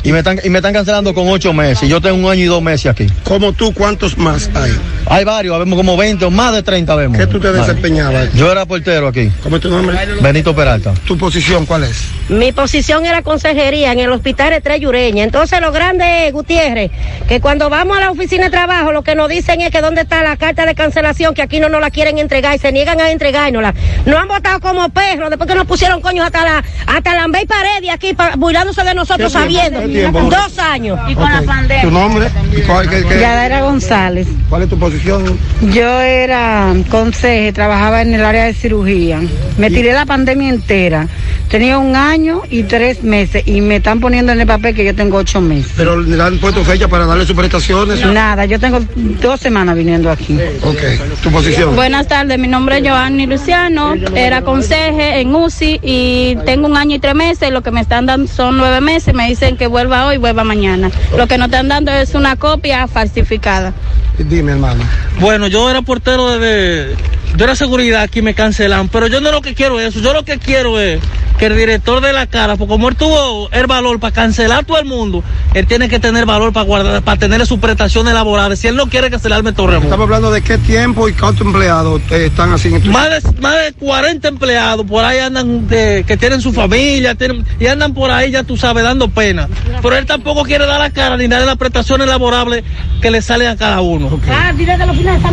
Y 0.04 0.12
me 0.12 0.18
están, 0.18 0.38
y 0.44 0.48
me 0.48 0.58
están 0.58 0.72
cancelando 0.72 1.12
con 1.12 1.28
ocho 1.28 1.52
meses. 1.52 1.82
y 1.82 1.88
Yo 1.88 2.00
tengo 2.00 2.16
un 2.16 2.30
año 2.32 2.42
y 2.44 2.46
dos 2.46 2.62
meses 2.62 2.86
aquí. 2.86 3.06
Como 3.24 3.52
tú, 3.52 3.72
¿cuántos 3.74 4.16
más 4.16 4.48
hay? 4.54 4.72
Hay 5.06 5.24
varios, 5.24 5.58
vemos 5.58 5.76
como 5.76 5.96
20 5.96 6.24
o 6.24 6.30
más 6.30 6.52
de 6.54 6.62
30 6.62 6.94
vemos. 6.94 7.18
¿Qué 7.18 7.26
tú 7.26 7.40
te 7.40 7.50
desempeñabas? 7.52 8.32
Yo 8.34 8.50
era 8.52 8.64
portero 8.66 9.08
aquí. 9.08 9.30
¿Cómo 9.42 9.56
es 9.56 9.62
tu 9.62 9.70
nombre? 9.70 9.96
Benito 10.20 10.54
Peralta. 10.54 10.94
¿Tu 11.06 11.16
posición 11.18 11.66
cuál 11.66 11.84
es? 11.84 12.04
Mi 12.28 12.52
posición 12.52 13.06
era 13.06 13.22
consejería 13.22 13.92
en 13.92 14.00
el 14.00 14.12
hospital 14.12 14.52
Estrella 14.52 14.86
Ureña. 14.88 15.24
Entonces, 15.24 15.60
lo 15.60 15.72
grande, 15.72 16.30
Gutiérrez, 16.32 16.90
que 17.26 17.40
cuando 17.40 17.70
vamos 17.70 17.96
a 17.96 18.00
la 18.00 18.10
oficina 18.10 18.44
de 18.44 18.50
trabajo, 18.50 18.92
lo 18.92 19.02
que 19.02 19.14
nos 19.14 19.28
dicen 19.30 19.62
es 19.62 19.70
que 19.70 19.80
dónde 19.80 20.02
está 20.02 20.22
la 20.22 20.36
carta 20.36 20.66
de 20.66 20.74
cancelación, 20.74 21.34
que 21.34 21.42
aquí 21.42 21.58
no 21.58 21.68
nos 21.70 21.80
la 21.80 21.90
quieren 21.90 22.18
entregar 22.18 22.54
y 22.54 22.58
se 22.58 22.70
niegan 22.70 23.00
a 23.00 23.10
entregárnosla. 23.10 23.74
Nos 24.04 24.16
han 24.20 24.28
votado 24.28 24.60
como 24.60 24.88
perros 24.90 25.30
después 25.30 25.48
que 25.48 25.56
nos 25.56 25.66
pusieron 25.66 26.00
coños 26.02 26.26
hasta 26.26 26.44
la 26.44 26.64
hasta 26.86 27.14
la 27.14 27.24
Ambey 27.24 27.46
Paredes 27.46 27.90
aquí, 27.90 28.12
pa- 28.12 28.34
burlándose 28.36 28.84
de 28.84 28.94
nosotros 28.94 29.32
sabiendo. 29.32 29.87
Dos 29.88 30.58
años. 30.58 30.98
Y 31.08 31.14
con 31.14 31.30
la 31.30 31.42
pandemia. 31.42 31.82
¿Tu 31.82 31.90
nombre? 31.90 32.28
¿Y 32.56 32.60
cuál, 32.62 32.88
qué- 32.88 33.60
González. 33.60 34.26
¿Cuál 34.48 34.62
es 34.62 34.68
tu 34.68 34.78
posición? 34.78 35.38
Yo 35.72 36.00
era 36.00 36.74
conseje, 36.90 37.52
trabajaba 37.52 38.02
en 38.02 38.14
el 38.14 38.24
área 38.24 38.44
de 38.44 38.54
cirugía. 38.54 39.20
Me 39.56 39.70
tiré 39.70 39.92
la 39.92 40.06
pandemia 40.06 40.48
entera. 40.48 41.06
Tenía 41.48 41.78
un 41.78 41.96
año 41.96 42.42
y 42.50 42.64
tres 42.64 43.02
meses 43.02 43.42
y 43.46 43.62
me 43.62 43.76
están 43.76 44.00
poniendo 44.00 44.32
en 44.32 44.40
el 44.40 44.46
papel 44.46 44.74
que 44.74 44.84
yo 44.84 44.94
tengo 44.94 45.16
ocho 45.16 45.40
meses. 45.40 45.72
Pero 45.76 45.98
le 45.98 46.22
han 46.22 46.36
puesto 46.38 46.62
fecha 46.62 46.88
para 46.88 47.06
darle 47.06 47.24
sus 47.24 47.34
prestaciones. 47.34 48.04
Nada, 48.04 48.44
yo 48.44 48.60
tengo 48.60 48.80
dos 49.22 49.40
semanas 49.40 49.74
viniendo 49.74 50.10
aquí. 50.10 50.38
Ok, 50.62 50.76
tu 51.22 51.30
posición. 51.30 51.74
Buenas 51.74 52.06
tardes, 52.06 52.38
mi 52.38 52.48
nombre 52.48 52.78
es 52.78 52.86
Joanny 52.88 53.26
Luciano, 53.26 53.94
era 54.14 54.42
conseje 54.42 55.20
en 55.20 55.34
UCI 55.34 55.80
y 55.82 56.36
tengo 56.44 56.66
un 56.66 56.76
año 56.76 56.96
y 56.96 56.98
tres 56.98 57.14
meses, 57.14 57.50
lo 57.50 57.62
que 57.62 57.70
me 57.70 57.80
están 57.80 58.04
dando 58.04 58.30
son 58.30 58.58
nueve 58.58 58.82
meses, 58.82 59.14
me 59.14 59.26
dicen 59.28 59.56
que 59.56 59.68
vuelva 59.78 60.06
hoy, 60.06 60.16
vuelva 60.16 60.42
mañana. 60.42 60.90
Lo 61.16 61.28
que 61.28 61.38
nos 61.38 61.46
están 61.46 61.68
dando 61.68 61.92
es 61.92 62.16
una 62.16 62.34
copia 62.34 62.88
falsificada. 62.88 63.72
Dime, 64.18 64.52
hermano. 64.52 64.82
Bueno, 65.20 65.46
yo 65.46 65.70
era 65.70 65.82
portero 65.82 66.38
de, 66.38 66.94
yo 67.36 67.44
era 67.44 67.54
seguridad 67.56 68.02
aquí 68.02 68.22
me 68.22 68.34
cancelan, 68.34 68.88
pero 68.88 69.06
yo 69.06 69.20
no 69.20 69.30
lo 69.30 69.40
que 69.42 69.54
quiero 69.54 69.78
es 69.80 69.88
eso, 69.94 70.00
yo 70.00 70.12
lo 70.12 70.24
que 70.24 70.38
quiero 70.38 70.78
es 70.80 71.00
que 71.38 71.46
el 71.46 71.56
director 71.56 72.00
de 72.00 72.12
la 72.12 72.26
cara, 72.26 72.56
porque 72.56 72.72
como 72.72 72.88
él 72.88 72.96
tuvo 72.96 73.48
el 73.52 73.68
valor 73.68 74.00
para 74.00 74.12
cancelar 74.12 74.64
todo 74.64 74.76
el 74.80 74.86
mundo, 74.86 75.22
él 75.54 75.68
tiene 75.68 75.88
que 75.88 76.00
tener 76.00 76.26
valor 76.26 76.52
para 76.52 76.66
guardar, 76.66 77.02
para 77.02 77.16
tener 77.16 77.46
sus 77.46 77.60
prestaciones 77.60 78.12
laborales. 78.12 78.58
Si 78.58 78.66
él 78.66 78.74
no 78.74 78.86
quiere 78.88 79.08
cancelarme 79.08 79.52
Torremolinos. 79.52 79.84
Estamos 79.84 80.04
hablando 80.06 80.32
de 80.32 80.42
qué 80.42 80.58
tiempo 80.58 81.08
y 81.08 81.12
cuántos 81.12 81.46
empleados 81.46 82.02
eh, 82.10 82.26
están 82.26 82.52
así 82.52 82.74
en 82.74 82.82
tu... 82.82 82.90
Más 82.90 83.22
de, 83.22 83.40
más 83.40 83.54
de 83.54 83.72
40 83.72 84.26
empleados 84.26 84.84
por 84.84 85.04
ahí 85.04 85.18
andan 85.20 85.68
de- 85.68 86.02
que 86.04 86.16
tienen 86.16 86.40
su 86.40 86.52
familia 86.52 87.14
tienen- 87.14 87.46
y 87.60 87.66
andan 87.68 87.94
por 87.94 88.10
ahí, 88.10 88.32
ya 88.32 88.42
tú 88.42 88.56
sabes, 88.56 88.82
dando 88.82 89.08
pena. 89.08 89.48
Pero 89.80 89.96
él 89.96 90.06
tampoco 90.06 90.42
quiere 90.42 90.66
dar 90.66 90.80
la 90.80 90.90
cara 90.90 91.16
ni 91.16 91.28
dar 91.28 91.42
las 91.42 91.56
prestaciones 91.56 92.08
laborables 92.08 92.64
que 93.00 93.12
le 93.12 93.22
salen 93.22 93.46
a 93.46 93.56
cada 93.56 93.80
uno. 93.80 94.07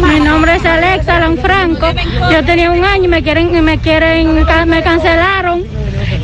Mi 0.08 0.20
nombre 0.20 0.56
es 0.56 0.66
Alexa 0.66 1.20
Lanfranco, 1.20 1.88
yo 2.32 2.44
tenía 2.46 2.72
un 2.72 2.84
año 2.84 3.06
y 3.06 3.08
me 3.08 3.24
quieren, 3.24 3.64
me 3.64 3.80
quieren, 3.80 4.34
me 4.68 4.84
cancelaron 4.84 5.64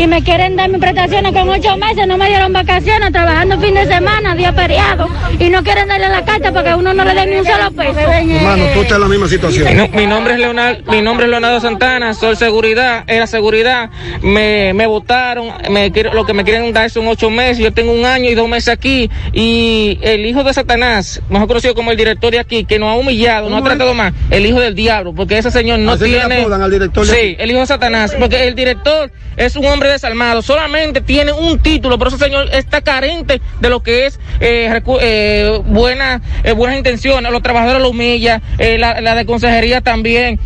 y 0.02 0.08
me 0.08 0.24
quieren 0.24 0.56
dar 0.56 0.68
mis 0.68 0.80
prestaciones 0.80 1.32
con 1.32 1.48
ocho 1.48 1.78
meses, 1.78 2.08
no 2.08 2.18
me 2.18 2.28
dieron 2.28 2.52
vacaciones, 2.52 3.12
trabajando 3.12 3.60
fin 3.60 3.76
de 3.76 3.86
semana, 3.86 4.34
día 4.34 4.52
feriado, 4.52 5.08
y 5.38 5.48
no 5.50 5.64
quieren 5.64 5.88
darle 5.88 6.10
la 6.10 6.26
carta 6.26 6.52
para 6.52 6.64
que 6.64 6.70
a 6.72 6.76
uno 6.78 6.92
no 6.92 7.06
le 7.06 7.14
den 7.14 7.30
ni 7.30 7.36
un 7.36 7.46
solo 7.46 7.70
peso. 7.70 8.00
Hermano, 8.00 8.66
tú 8.74 8.82
estás 8.82 8.96
en 8.96 9.02
la 9.02 9.08
misma 9.08 9.28
situación. 9.28 9.78
No, 9.78 9.88
mi 9.90 10.08
nombre 10.08 10.34
es 10.34 10.40
Leonardo, 10.40 10.92
mi 10.92 11.04
nombre 11.04 11.26
es 11.28 11.30
Leonardo 11.30 11.60
Santana, 11.60 12.16
soy 12.16 12.36
seguridad, 12.36 13.04
era 13.06 13.28
seguridad, 13.28 13.92
me, 14.24 14.74
me 14.74 14.88
votaron, 14.88 15.52
me, 15.70 15.92
lo 16.12 16.26
que 16.26 16.34
me 16.34 16.44
quieren 16.44 16.74
dar 16.74 16.90
son 16.90 17.08
ocho 17.08 17.30
meses, 17.30 17.60
yo 17.60 17.72
tengo 17.72 17.92
un 17.92 18.04
año 18.04 18.28
y 18.28 18.34
dos 18.34 18.50
meses 18.50 18.70
aquí, 18.70 19.08
y 19.34 20.00
el 20.02 20.26
hijo 20.26 20.44
de 20.44 20.52
Satanás, 20.52 21.22
mejor 21.30 21.48
conocido 21.48 21.76
como 21.76 21.92
el 21.92 21.98
director 21.98 22.32
de 22.32 22.40
aquí, 22.40 22.66
que 22.66 22.80
nos 22.80 22.90
ha 22.90 22.96
humillado, 22.96 23.52
nos 23.52 23.62
ha 23.62 23.64
tratado 23.64 23.94
mal, 23.94 24.12
el 24.32 24.48
hijo 24.48 24.60
del 24.60 24.74
diablo, 24.74 25.14
porque 25.14 25.38
ese 25.38 25.52
señor 25.52 25.78
no 25.78 25.92
Así 25.92 26.06
le 26.06 26.22
tiene... 26.22 26.42
apodan 26.42 26.64
al 26.64 26.72
director 26.72 27.06
de 27.06 27.14
sí, 27.14 27.20
aquí. 27.20 27.36
el 27.38 27.52
hijo 27.52 27.60
de 27.60 27.68
Satanás, 27.68 28.16
porque 28.18 28.48
el 28.48 28.56
director 28.56 29.12
es 29.38 29.56
un 29.56 29.66
hombre 29.68 29.91
desalmado, 29.92 30.42
solamente 30.42 31.02
tiene 31.02 31.32
un 31.32 31.60
título, 31.60 31.98
pero 31.98 32.10
ese 32.10 32.18
señor 32.18 32.50
está 32.52 32.82
carente 32.82 33.42
de 33.60 33.70
lo 33.70 33.82
que 33.84 34.06
es 34.06 34.20
eh, 34.40 34.82
eh, 35.02 35.62
buena, 35.66 36.22
eh, 36.44 36.54
buenas 36.54 36.78
intenciones, 36.78 37.32
los 37.32 37.42
trabajadores 37.42 37.82
lo 37.82 37.90
humilla, 37.90 38.42
eh, 38.58 38.78
la, 38.78 39.02
la 39.02 39.16
de 39.16 39.26
consejería 39.26 39.82
también, 39.82 40.40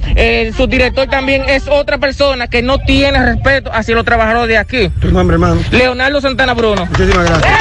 su 0.56 0.68
director 0.68 1.08
también 1.08 1.44
es 1.48 1.68
otra 1.68 1.98
persona 1.98 2.48
que 2.48 2.62
no 2.62 2.80
tiene 2.80 3.24
respeto 3.24 3.72
hacia 3.74 3.96
los 3.96 4.06
trabajadores 4.06 4.50
de 4.50 4.58
aquí. 4.58 4.90
Tu 5.00 5.12
nombre, 5.12 5.36
hermano. 5.36 5.62
Leonardo 5.72 6.22
Santana 6.22 6.54
Bruno. 6.54 6.86
Muchísimas 6.86 7.30
gracias. 7.30 7.54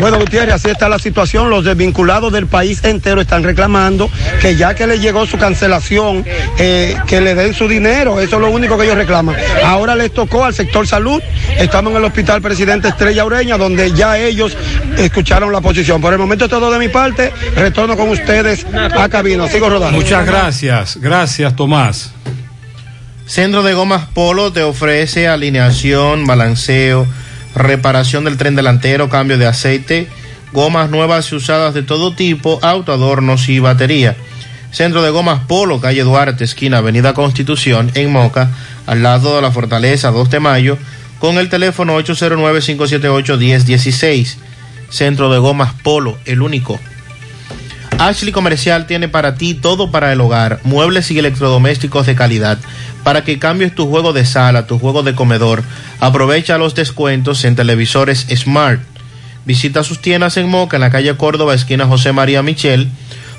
Bueno, 0.00 0.18
Gutiérrez, 0.18 0.54
así 0.54 0.68
está 0.68 0.88
la 0.88 0.98
situación. 0.98 1.50
Los 1.50 1.64
desvinculados 1.64 2.32
del 2.32 2.46
país 2.46 2.82
entero 2.84 3.20
están 3.20 3.42
reclamando 3.42 4.10
que 4.40 4.56
ya 4.56 4.74
que 4.74 4.86
le 4.86 4.98
llegó 4.98 5.26
su 5.26 5.38
cancelación, 5.38 6.24
eh, 6.58 6.96
que 7.06 7.20
le 7.20 7.34
den 7.34 7.54
su 7.54 7.68
dinero. 7.68 8.20
Eso 8.20 8.36
es 8.36 8.42
lo 8.42 8.50
único 8.50 8.76
que 8.76 8.84
ellos 8.84 8.96
reclaman. 8.96 9.36
Ahora 9.64 9.94
les 9.94 10.12
tocó 10.12 10.44
al 10.44 10.54
sector 10.54 10.86
salud. 10.86 11.22
Estamos 11.58 11.92
en 11.92 11.98
el 11.98 12.04
Hospital 12.04 12.42
Presidente 12.42 12.88
Estrella 12.88 13.24
Ureña, 13.24 13.56
donde 13.56 13.92
ya 13.92 14.18
ellos 14.18 14.56
escucharon 14.98 15.52
la 15.52 15.60
posición. 15.60 16.00
Por 16.00 16.12
el 16.12 16.18
momento 16.18 16.44
es 16.44 16.50
todo 16.50 16.70
de 16.70 16.78
mi 16.78 16.88
parte. 16.88 17.32
Retorno 17.54 17.96
con 17.96 18.08
ustedes 18.08 18.66
a 18.74 19.08
cabina. 19.08 19.48
Sigo 19.48 19.68
rodando. 19.68 19.96
Muchas 19.96 20.26
gracias. 20.26 20.98
Gracias, 21.00 21.56
Tomás. 21.56 22.12
Centro 23.26 23.64
de 23.64 23.74
Gomas 23.74 24.06
Polo 24.06 24.52
te 24.52 24.62
ofrece 24.62 25.26
alineación, 25.26 26.26
balanceo, 26.26 27.08
reparación 27.56 28.24
del 28.24 28.36
tren 28.36 28.54
delantero, 28.54 29.08
cambio 29.08 29.36
de 29.38 29.46
aceite, 29.46 30.08
gomas 30.52 30.90
nuevas 30.90 31.32
y 31.32 31.36
usadas 31.36 31.72
de 31.74 31.82
todo 31.82 32.14
tipo, 32.14 32.60
autoadornos 32.62 33.48
y 33.48 33.58
batería. 33.58 34.14
Centro 34.70 35.02
de 35.02 35.10
Gomas 35.10 35.40
Polo, 35.46 35.80
calle 35.80 36.02
Duarte, 36.02 36.44
esquina 36.44 36.78
Avenida 36.78 37.14
Constitución, 37.14 37.90
en 37.94 38.12
Moca, 38.12 38.50
al 38.86 39.02
lado 39.02 39.34
de 39.36 39.42
la 39.42 39.50
Fortaleza 39.50 40.10
2 40.10 40.28
de 40.28 40.40
Mayo, 40.40 40.76
con 41.18 41.38
el 41.38 41.48
teléfono 41.48 41.98
809-578-1016. 41.98 44.34
Centro 44.90 45.32
de 45.32 45.38
Gomas 45.38 45.72
Polo, 45.82 46.18
el 46.26 46.42
único. 46.42 46.78
Ashley 47.98 48.32
Comercial 48.32 48.86
tiene 48.86 49.08
para 49.08 49.36
ti 49.36 49.54
todo 49.54 49.90
para 49.90 50.12
el 50.12 50.20
hogar, 50.20 50.60
muebles 50.64 51.10
y 51.10 51.18
electrodomésticos 51.18 52.04
de 52.04 52.14
calidad. 52.14 52.58
Para 53.06 53.22
que 53.22 53.38
cambies 53.38 53.72
tu 53.72 53.86
juego 53.86 54.12
de 54.12 54.26
sala, 54.26 54.66
tu 54.66 54.80
juego 54.80 55.04
de 55.04 55.14
comedor, 55.14 55.62
aprovecha 56.00 56.58
los 56.58 56.74
descuentos 56.74 57.44
en 57.44 57.54
televisores 57.54 58.26
Smart. 58.34 58.80
Visita 59.44 59.84
sus 59.84 60.02
tiendas 60.02 60.36
en 60.38 60.48
Moca, 60.48 60.76
en 60.76 60.80
la 60.80 60.90
calle 60.90 61.16
Córdoba, 61.16 61.54
esquina 61.54 61.86
José 61.86 62.10
María 62.10 62.42
Michel, 62.42 62.90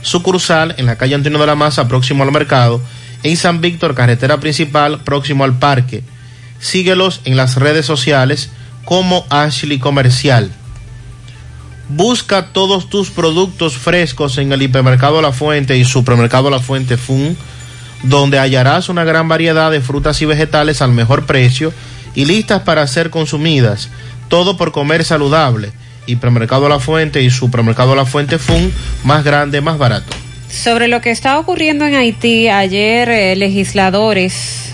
sucursal 0.01 0.73
en 0.77 0.85
la 0.85 0.95
calle 0.95 1.15
Antonio 1.15 1.37
de 1.37 1.47
la 1.47 1.55
Maza, 1.55 1.89
próximo 1.89 2.23
al 2.23 2.31
mercado, 2.31 2.81
en 3.23 3.35
San 3.35 3.59
Víctor, 3.59 3.93
carretera 3.93 4.39
principal, 4.39 5.01
próximo 5.01 5.43
al 5.43 5.59
parque. 5.59 6.01
Síguelos 6.59 7.19
en 7.25 7.35
las 7.35 7.57
redes 7.57 7.85
sociales 7.85 8.51
como 8.85 9.25
Ashley 9.29 9.79
Comercial. 9.79 10.49
Busca 11.89 12.53
todos 12.53 12.89
tus 12.89 13.09
productos 13.09 13.75
frescos 13.75 14.37
en 14.37 14.53
el 14.53 14.61
hipermercado 14.61 15.21
La 15.21 15.33
Fuente 15.33 15.77
y 15.77 15.83
supermercado 15.83 16.49
La 16.49 16.61
Fuente 16.61 16.95
Fun, 16.95 17.35
donde 18.03 18.39
hallarás 18.39 18.89
una 18.89 19.03
gran 19.03 19.27
variedad 19.27 19.71
de 19.71 19.81
frutas 19.81 20.21
y 20.21 20.25
vegetales 20.25 20.81
al 20.81 20.91
mejor 20.91 21.25
precio 21.25 21.73
y 22.15 22.25
listas 22.25 22.63
para 22.63 22.85
ser 22.87 23.09
consumidas. 23.09 23.89
Todo 24.27 24.57
por 24.57 24.71
comer 24.71 25.03
saludable. 25.03 25.71
Hipermercado 26.05 26.69
La 26.69 26.79
Fuente 26.79 27.21
y 27.21 27.29
supermercado 27.29 27.95
La 27.95 28.05
Fuente 28.05 28.37
Fun, 28.37 28.71
más 29.03 29.23
grande, 29.23 29.61
más 29.61 29.77
barato. 29.77 30.15
Sobre 30.49 30.87
lo 30.87 31.01
que 31.01 31.11
está 31.11 31.37
ocurriendo 31.37 31.85
en 31.85 31.95
Haití, 31.95 32.47
ayer 32.47 33.09
eh, 33.09 33.35
legisladores 33.35 34.73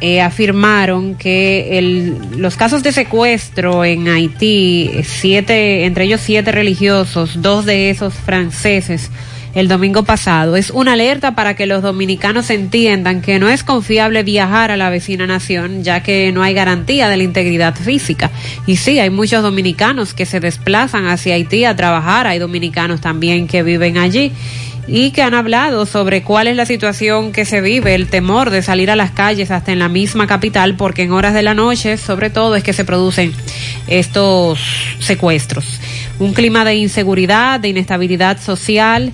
eh, 0.00 0.22
afirmaron 0.22 1.14
que 1.14 1.76
el, 1.78 2.16
los 2.38 2.56
casos 2.56 2.82
de 2.82 2.90
secuestro 2.90 3.84
en 3.84 4.08
Haití, 4.08 4.90
eh, 4.94 5.04
siete, 5.04 5.84
entre 5.84 6.04
ellos 6.04 6.22
siete 6.24 6.50
religiosos, 6.52 7.42
dos 7.42 7.66
de 7.66 7.90
esos 7.90 8.14
franceses, 8.14 9.10
el 9.54 9.68
domingo 9.68 10.04
pasado, 10.04 10.56
es 10.56 10.70
una 10.70 10.92
alerta 10.92 11.34
para 11.34 11.54
que 11.54 11.66
los 11.66 11.82
dominicanos 11.82 12.50
entiendan 12.50 13.20
que 13.20 13.38
no 13.38 13.48
es 13.48 13.64
confiable 13.64 14.22
viajar 14.22 14.70
a 14.70 14.76
la 14.76 14.90
vecina 14.90 15.26
nación, 15.26 15.82
ya 15.82 16.02
que 16.02 16.30
no 16.32 16.42
hay 16.42 16.54
garantía 16.54 17.08
de 17.08 17.16
la 17.16 17.22
integridad 17.22 17.74
física. 17.74 18.30
Y 18.66 18.76
sí, 18.76 18.98
hay 18.98 19.10
muchos 19.10 19.42
dominicanos 19.42 20.14
que 20.14 20.26
se 20.26 20.40
desplazan 20.40 21.06
hacia 21.06 21.34
Haití 21.34 21.64
a 21.64 21.76
trabajar, 21.76 22.26
hay 22.26 22.38
dominicanos 22.38 23.00
también 23.00 23.46
que 23.46 23.62
viven 23.62 23.98
allí 23.98 24.32
y 24.86 25.12
que 25.12 25.22
han 25.22 25.34
hablado 25.34 25.86
sobre 25.86 26.22
cuál 26.22 26.48
es 26.48 26.56
la 26.56 26.66
situación 26.66 27.32
que 27.32 27.44
se 27.44 27.60
vive, 27.60 27.94
el 27.94 28.08
temor 28.08 28.50
de 28.50 28.62
salir 28.62 28.90
a 28.90 28.96
las 28.96 29.12
calles 29.12 29.50
hasta 29.50 29.72
en 29.72 29.78
la 29.78 29.88
misma 29.88 30.26
capital, 30.26 30.74
porque 30.76 31.02
en 31.02 31.12
horas 31.12 31.32
de 31.32 31.42
la 31.42 31.54
noche, 31.54 31.96
sobre 31.96 32.28
todo, 32.28 32.56
es 32.56 32.64
que 32.64 32.72
se 32.72 32.84
producen 32.84 33.32
estos 33.86 34.58
secuestros. 34.98 35.80
Un 36.18 36.32
clima 36.32 36.64
de 36.64 36.74
inseguridad, 36.74 37.60
de 37.60 37.68
inestabilidad 37.68 38.40
social. 38.40 39.12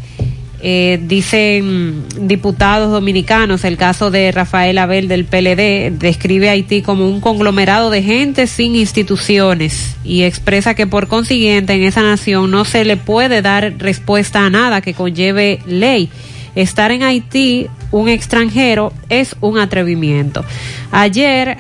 Eh, 0.63 0.99
dicen 1.03 2.05
diputados 2.19 2.91
dominicanos, 2.91 3.65
el 3.65 3.77
caso 3.77 4.11
de 4.11 4.33
Rafael 4.33 4.79
Abel 4.79 5.07
del 5.07 5.27
PLD 5.27 5.99
describe 5.99 6.49
a 6.49 6.53
Haití 6.53 6.81
como 6.81 7.07
un 7.07 7.21
conglomerado 7.21 7.91
de 7.91 8.03
gente 8.03 8.47
sin 8.47 8.75
instituciones 8.75 9.97
y 10.03 10.23
expresa 10.23 10.75
que 10.75 10.87
por 10.87 11.09
consiguiente 11.09 11.75
en 11.75 11.83
esa 11.83 12.01
nación 12.01 12.51
no 12.51 12.65
se 12.65 12.87
le 12.87 12.97
puede 12.97 13.43
dar 13.43 13.75
respuesta 13.79 14.47
a 14.47 14.51
nada 14.51 14.81
que 14.81 14.95
conlleve 14.95 15.61
ley. 15.67 16.09
Estar 16.55 16.91
en 16.91 17.03
Haití, 17.03 17.67
un 17.91 18.09
extranjero, 18.09 18.95
es 19.11 19.37
un 19.43 19.59
atrevimiento. 19.59 20.43
Ayer 20.91 21.59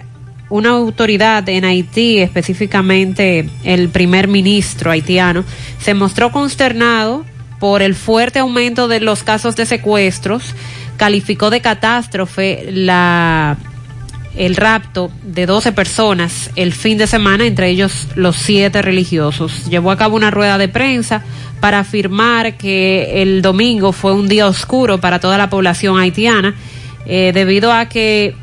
una 0.49 0.70
autoridad 0.70 1.47
en 1.49 1.65
Haití, 1.65 2.18
específicamente 2.18 3.49
el 3.65 3.89
primer 3.91 4.28
ministro 4.28 4.91
haitiano, 4.91 5.44
se 5.81 5.92
mostró 5.92 6.33
consternado 6.33 7.25
por 7.59 7.83
el 7.83 7.94
fuerte 7.94 8.39
aumento 8.41 8.89
de 8.89 9.01
los 9.01 9.23
casos 9.23 9.57
de 9.57 9.67
secuestros, 9.67 10.55
calificó 10.97 11.51
de 11.51 11.60
catástrofe 11.60 12.68
la 12.70 13.57
el 14.36 14.55
rapto 14.55 15.10
de 15.23 15.47
12 15.47 15.73
personas 15.73 16.51
el 16.57 16.73
fin 16.75 16.99
de 16.99 17.07
semana, 17.07 17.47
entre 17.47 17.70
ellos 17.70 18.09
los 18.15 18.36
siete 18.36 18.83
religiosos. 18.83 19.67
Llevó 19.68 19.91
a 19.91 19.97
cabo 19.97 20.17
una 20.17 20.31
rueda 20.31 20.59
de 20.59 20.68
prensa 20.68 21.23
para 21.60 21.81
afirmar 21.81 22.57
que 22.59 23.23
el 23.23 23.41
domingo 23.41 23.93
fue 23.93 24.12
un 24.12 24.28
día 24.28 24.47
oscuro 24.47 24.99
para 24.99 25.20
toda 25.20 25.39
la 25.39 25.49
población 25.49 25.99
haitiana, 25.99 26.55
eh, 27.07 27.33
debido 27.33 27.73
a 27.73 27.86
que 27.89 28.35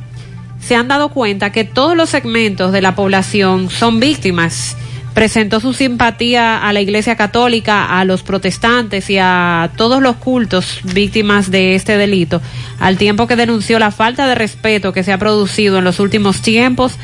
se 0.59 0.75
han 0.75 0.88
dado 0.88 1.09
cuenta 1.09 1.51
que 1.51 1.64
todos 1.64 1.95
los 1.95 2.09
segmentos 2.09 2.72
de 2.72 2.82
la 2.82 2.95
población 2.95 3.69
son 3.69 4.00
víctimas 4.00 4.75
presentó 5.14 5.59
su 5.59 5.74
simpatía 5.74 6.67
a 6.67 6.74
la 6.74 6.82
Iglesia 6.82 7.16
Católica, 7.16 8.00
a 8.00 8.06
los 8.06 8.24
protestantes 8.24 9.09
y 9.09 9.17
a 9.19 9.72
todos 9.77 10.01
los 10.01 10.16
cultos 10.17 10.80
víctimas 10.83 11.51
de 11.51 11.75
este 11.75 11.98
delito, 11.98 12.42
al 12.80 12.98
tiempo 12.98 13.27
que 13.27 13.35
denunció 13.35 13.80
la 13.80 13.92
falta 13.92 14.27
de 14.27 14.35
respeto 14.35 14.93
que 14.93 15.03
se 15.03 15.14
ha 15.14 15.17
producido 15.17 15.77
en 15.77 15.83
los 15.83 16.00
últimos 16.00 16.42
tiempos 16.42 16.98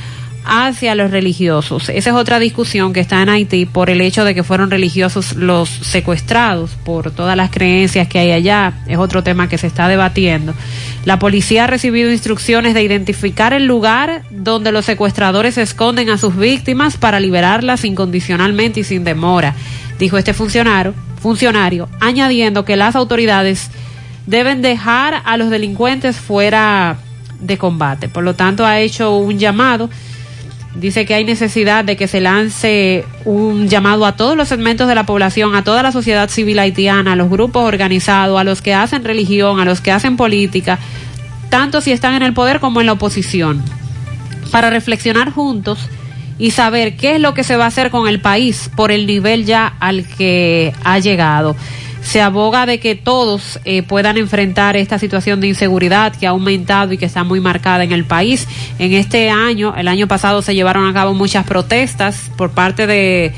hacia 0.46 0.96
los 0.96 1.12
religiosos. 1.12 1.90
Esa 1.90 2.10
es 2.10 2.16
otra 2.16 2.40
discusión 2.40 2.94
que 2.94 3.00
está 3.00 3.22
en 3.22 3.30
Haití 3.30 3.66
por 3.66 3.90
el 3.90 4.02
hecho 4.02 4.26
de 4.26 4.34
que 4.34 4.44
fueron 4.44 4.72
religiosos 4.72 5.36
los 5.36 5.70
secuestrados 5.70 6.72
por 6.84 7.12
todas 7.12 7.38
las 7.38 7.52
creencias 7.52 8.08
que 8.08 8.20
hay 8.20 8.32
allá. 8.32 8.74
Es 8.88 8.98
otro 8.98 9.22
tema 9.24 9.48
que 9.48 9.58
se 9.58 9.68
está 9.68 9.88
debatiendo. 9.88 10.54
La 11.10 11.18
policía 11.18 11.64
ha 11.64 11.68
recibido 11.68 12.12
instrucciones 12.12 12.76
de 12.76 12.84
identificar 12.84 13.52
el 13.52 13.66
lugar 13.66 14.22
donde 14.30 14.72
los 14.72 14.86
secuestradores 14.86 15.58
esconden 15.58 16.12
a 16.12 16.20
sus 16.20 16.38
víctimas 16.38 16.98
para 16.98 17.20
liberarlas 17.20 17.84
incondicionalmente 17.84 18.82
y 18.82 18.84
sin 18.84 19.04
demora, 19.04 19.56
dijo 19.98 20.20
este 20.20 20.36
funcionario, 20.36 20.94
funcionario 21.20 21.90
añadiendo 22.00 22.64
que 22.64 22.76
las 22.76 22.96
autoridades 22.96 23.72
deben 24.28 24.62
dejar 24.62 25.24
a 25.26 25.36
los 25.38 25.50
delincuentes 25.50 26.16
fuera 26.16 26.98
de 27.40 27.58
combate. 27.58 28.08
Por 28.08 28.24
lo 28.24 28.36
tanto, 28.36 28.64
ha 28.64 28.80
hecho 28.80 29.18
un 29.18 29.40
llamado 29.40 29.90
dice 30.80 31.06
que 31.06 31.14
hay 31.14 31.26
necesidad 31.26 31.84
de 31.84 31.96
que 31.98 32.08
se 32.08 32.22
lance 32.22 33.06
un 33.26 33.68
llamado 33.68 34.06
a 34.06 34.16
todos 34.16 34.36
los 34.36 34.48
segmentos 34.48 34.88
de 34.88 34.96
la 34.96 35.06
población, 35.06 35.56
a 35.56 35.64
toda 35.64 35.84
la 35.84 35.92
sociedad 35.92 36.30
civil 36.30 36.60
haitiana, 36.60 37.14
a 37.14 37.16
los 37.16 37.30
grupos 37.30 37.64
organizados, 37.64 38.40
a 38.40 38.44
los 38.44 38.62
que 38.62 38.74
hacen 38.74 39.04
religión, 39.04 39.60
a 39.60 39.66
los 39.66 39.82
que 39.82 39.92
hacen 39.92 40.18
política, 40.18 40.80
tanto 41.50 41.82
si 41.82 41.92
están 41.92 42.14
en 42.16 42.24
el 42.24 42.34
poder 42.34 42.60
como 42.60 42.80
en 42.80 42.88
la 42.88 42.94
oposición, 42.94 43.62
para 44.52 44.70
reflexionar 44.70 45.32
juntos 45.32 45.80
y 46.38 46.52
saber 46.52 46.96
qué 46.96 47.16
es 47.16 47.22
lo 47.22 47.34
que 47.34 47.44
se 47.44 47.58
va 47.58 47.66
a 47.66 47.68
hacer 47.68 47.92
con 47.92 48.08
el 48.08 48.22
país 48.22 48.72
por 48.76 48.92
el 48.92 49.06
nivel 49.06 49.46
ya 49.46 49.74
al 49.80 50.08
que 50.08 50.74
ha 50.84 51.00
llegado 51.00 51.56
se 52.02 52.22
aboga 52.22 52.66
de 52.66 52.80
que 52.80 52.96
todos 52.96 53.60
eh, 53.66 53.84
puedan 53.84 54.18
enfrentar 54.18 54.78
esta 54.78 55.00
situación 55.00 55.42
de 55.42 55.48
inseguridad 55.48 56.16
que 56.16 56.28
ha 56.28 56.32
aumentado 56.32 56.94
y 56.94 56.98
que 56.98 57.06
está 57.06 57.24
muy 57.24 57.40
marcada 57.40 57.84
en 57.84 57.92
el 57.92 58.06
país. 58.06 58.48
En 58.80 58.94
este 58.94 59.30
año, 59.30 59.74
el 59.78 59.88
año 59.88 60.08
pasado 60.08 60.42
se 60.42 60.56
llevaron 60.56 60.88
a 60.88 60.94
cabo 60.94 61.14
muchas 61.14 61.46
protestas 61.46 62.32
por 62.38 62.52
parte 62.52 62.88
de 62.88 63.34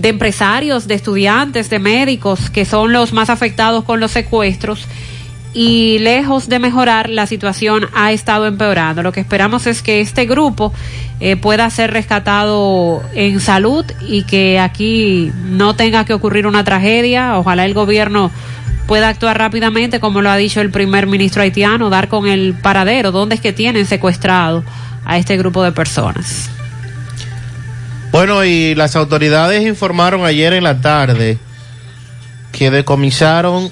de 0.00 0.08
empresarios, 0.08 0.88
de 0.88 0.94
estudiantes, 0.94 1.68
de 1.68 1.78
médicos, 1.78 2.48
que 2.48 2.64
son 2.64 2.90
los 2.92 3.12
más 3.12 3.28
afectados 3.28 3.84
con 3.84 4.00
los 4.00 4.10
secuestros 4.10 4.86
y 5.52 5.98
lejos 5.98 6.48
de 6.48 6.58
mejorar, 6.58 7.10
la 7.10 7.26
situación 7.26 7.88
ha 7.92 8.12
estado 8.12 8.46
empeorando. 8.46 9.02
Lo 9.02 9.12
que 9.12 9.20
esperamos 9.20 9.66
es 9.66 9.82
que 9.82 10.00
este 10.00 10.26
grupo 10.26 10.72
eh, 11.18 11.36
pueda 11.36 11.68
ser 11.70 11.92
rescatado 11.92 13.02
en 13.14 13.40
salud 13.40 13.84
y 14.06 14.22
que 14.22 14.60
aquí 14.60 15.32
no 15.44 15.74
tenga 15.74 16.04
que 16.04 16.14
ocurrir 16.14 16.46
una 16.46 16.62
tragedia. 16.62 17.36
Ojalá 17.36 17.64
el 17.64 17.74
gobierno 17.74 18.30
pueda 18.86 19.08
actuar 19.08 19.38
rápidamente, 19.38 19.98
como 19.98 20.22
lo 20.22 20.30
ha 20.30 20.36
dicho 20.36 20.60
el 20.60 20.70
primer 20.70 21.06
ministro 21.06 21.42
haitiano, 21.42 21.90
dar 21.90 22.08
con 22.08 22.28
el 22.28 22.54
paradero, 22.54 23.10
dónde 23.10 23.34
es 23.34 23.40
que 23.40 23.52
tienen 23.52 23.86
secuestrado 23.86 24.64
a 25.04 25.18
este 25.18 25.36
grupo 25.36 25.62
de 25.64 25.72
personas. 25.72 26.50
Bueno, 28.12 28.44
y 28.44 28.74
las 28.74 28.96
autoridades 28.96 29.64
informaron 29.64 30.24
ayer 30.24 30.52
en 30.52 30.64
la 30.64 30.80
tarde 30.80 31.38
que 32.52 32.70
decomisaron 32.70 33.70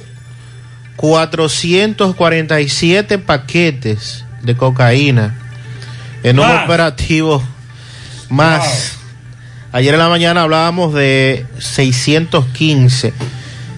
447 0.99 3.19
paquetes 3.19 4.25
de 4.43 4.57
cocaína 4.57 5.37
en 6.25 6.41
un 6.41 6.51
operativo 6.51 7.41
más. 8.29 8.97
Ayer 9.71 9.95
en 9.95 10.01
la 10.01 10.09
mañana 10.09 10.43
hablábamos 10.43 10.93
de 10.95 11.47
615 11.59 13.13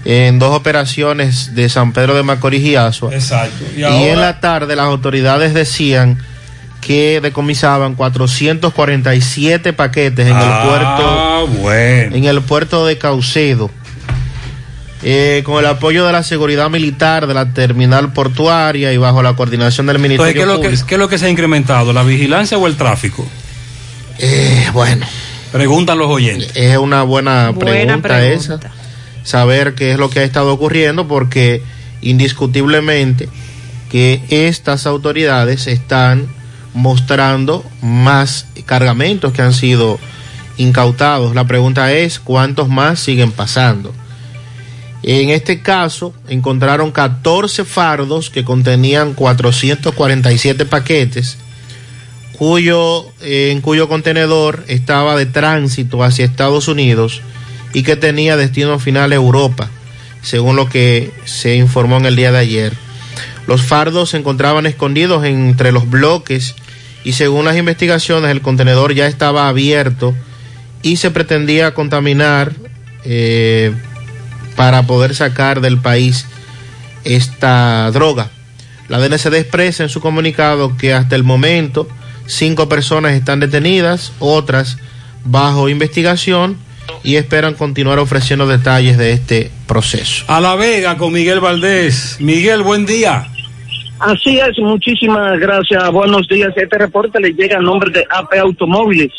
en 0.07 0.39
dos 0.39 0.57
operaciones 0.57 1.55
de 1.55 1.69
San 1.69 1.93
Pedro 1.93 2.15
de 2.15 2.23
Macorís 2.23 2.65
y 2.65 2.77
Azua. 2.77 3.13
Exacto. 3.13 3.67
Y, 3.77 3.83
en 3.83 4.19
la 4.19 4.41
tarde 4.41 4.75
las 4.75 4.87
autoridades 4.87 5.53
decían 5.53 6.17
que 6.81 7.21
decomisaban 7.21 7.97
447 7.97 9.75
paquetes 9.75 10.27
en 10.27 10.39
el 10.39 10.43
puerto 10.43 11.03
Ah, 11.03 11.45
bueno. 11.61 12.17
en 12.17 12.25
el 12.25 12.41
puerto 12.41 12.87
de 12.87 12.97
Caucedo. 12.97 13.71
Eh, 15.03 15.43
con 15.47 15.59
el 15.59 15.67
apoyo 15.67 16.05
de 16.05 16.13
la 16.13 16.23
seguridad 16.23 16.69
militar 16.69 17.27
de 17.27 17.33
la 17.33 17.55
terminal 17.55 18.13
portuaria 18.13 18.93
y 18.93 18.99
bajo 18.99 19.23
la 19.23 19.35
coordinación 19.35 19.87
del 19.87 19.97
Entonces, 19.97 20.19
Ministerio 20.19 20.35
¿qué 20.35 20.53
es, 20.53 20.73
lo 20.73 20.79
que, 20.79 20.87
qué 20.87 20.95
es 20.97 20.99
lo 20.99 21.09
que 21.09 21.19
se 21.19 21.27
ha 21.27 21.31
incrementado? 21.31 21.93
¿La 21.95 22.03
vigilancia 22.03 22.59
o 22.59 22.67
el 22.67 22.77
tráfico? 22.77 23.27
Eh, 24.19 24.69
bueno. 24.75 25.07
Preguntan 25.53 25.99
los 25.99 26.09
oyentes. 26.09 26.53
Es 26.55 26.77
una 26.77 27.03
buena, 27.03 27.51
Buena 27.51 27.99
pregunta, 27.99 28.09
pregunta. 28.09 28.55
esa. 28.57 28.61
Saber 29.25 29.75
qué 29.75 29.93
es 29.93 29.99
lo 29.99 30.11
que 30.11 30.21
ha 30.21 30.25
estado 30.25 30.53
ocurriendo 30.53 31.09
porque 31.09 31.63
indiscutiblemente 32.03 33.29
que 33.91 34.23
estas 34.29 34.87
autoridades 34.87 35.67
están 35.67 36.29
mostrando 36.75 37.65
más 37.83 38.47
cargamentos 38.67 39.33
que 39.33 39.43
han 39.43 39.53
sido 39.55 39.99
incautados. 40.57 41.35
La 41.35 41.47
pregunta 41.47 41.93
es 41.93 42.21
cuántos 42.21 42.69
más 42.69 43.01
siguen 43.01 43.33
pasando. 43.33 43.93
En 45.03 45.31
este 45.31 45.63
caso, 45.63 46.15
encontraron 46.29 46.93
14 46.93 47.65
fardos 47.65 48.29
que 48.29 48.45
contenían 48.45 49.15
447 49.15 50.67
paquetes, 50.67 51.39
cuyo, 52.33 53.07
en 53.23 53.61
cuyo 53.61 53.89
contenedor 53.89 54.65
estaba 54.69 55.17
de 55.17 55.27
tránsito 55.27 56.03
hacia 56.05 56.25
Estados 56.25 56.69
Unidos 56.69 57.23
y 57.73 57.83
que 57.83 57.97
tenía 57.97 58.37
destino 58.37 58.79
final 58.79 59.13
Europa, 59.13 59.71
según 60.23 60.57
lo 60.57 60.69
que 60.69 61.13
se 61.25 61.57
informó 61.57 61.97
en 61.97 62.07
el 62.07 62.17
día 62.17 62.33
de 62.33 62.39
ayer. 62.39 62.75
Los 63.47 63.63
fardos 63.63 64.11
se 64.11 64.19
encontraban 64.19 64.67
escondidos 64.67 65.25
entre 65.25 65.73
los 65.73 65.89
bloques 65.89 66.55
y 67.05 67.13
según 67.13 67.47
las 67.47 67.57
investigaciones 67.57 68.31
el 68.31 68.43
contenedor 68.43 68.93
ya 68.93 69.07
estaba 69.07 69.49
abierto 69.49 70.15
y 70.83 70.97
se 70.97 71.11
pretendía 71.11 71.75
contaminar 71.75 72.53
eh, 73.05 73.73
para 74.61 74.83
poder 74.83 75.15
sacar 75.15 75.63
del 75.63 75.79
país 75.79 76.27
esta 77.05 77.91
droga. 77.93 78.29
La 78.91 78.99
DNCD 78.99 79.37
expresa 79.37 79.85
en 79.85 79.89
su 79.89 80.03
comunicado 80.03 80.77
que 80.77 80.93
hasta 80.93 81.17
el 81.17 81.25
momento 81.25 81.89
cinco 82.27 82.69
personas 82.69 83.13
están 83.13 83.41
detenidas, 83.41 84.13
otras 84.19 84.77
bajo 85.25 85.71
investigación 85.71 86.59
y 87.03 87.17
esperan 87.17 87.55
continuar 87.55 87.99
ofreciendo 88.01 88.47
detalles 88.47 88.99
de 88.99 89.13
este 89.13 89.51
proceso. 89.67 90.27
A 90.29 90.43
La 90.43 90.57
Vega 90.57 90.99
con 90.99 91.15
Miguel 91.15 91.41
Valdés. 91.41 92.19
Miguel, 92.21 92.61
buen 92.63 92.85
día. 92.85 93.29
Así 93.99 94.39
es, 94.41 94.59
muchísimas 94.59 95.41
gracias. 95.41 95.91
Buenos 95.91 96.29
días. 96.29 96.53
Este 96.55 96.77
reporte 96.77 97.19
le 97.19 97.33
llega 97.33 97.57
a 97.57 97.63
nombre 97.63 97.91
de 97.93 98.05
AP 98.11 98.35
Automóviles, 98.43 99.11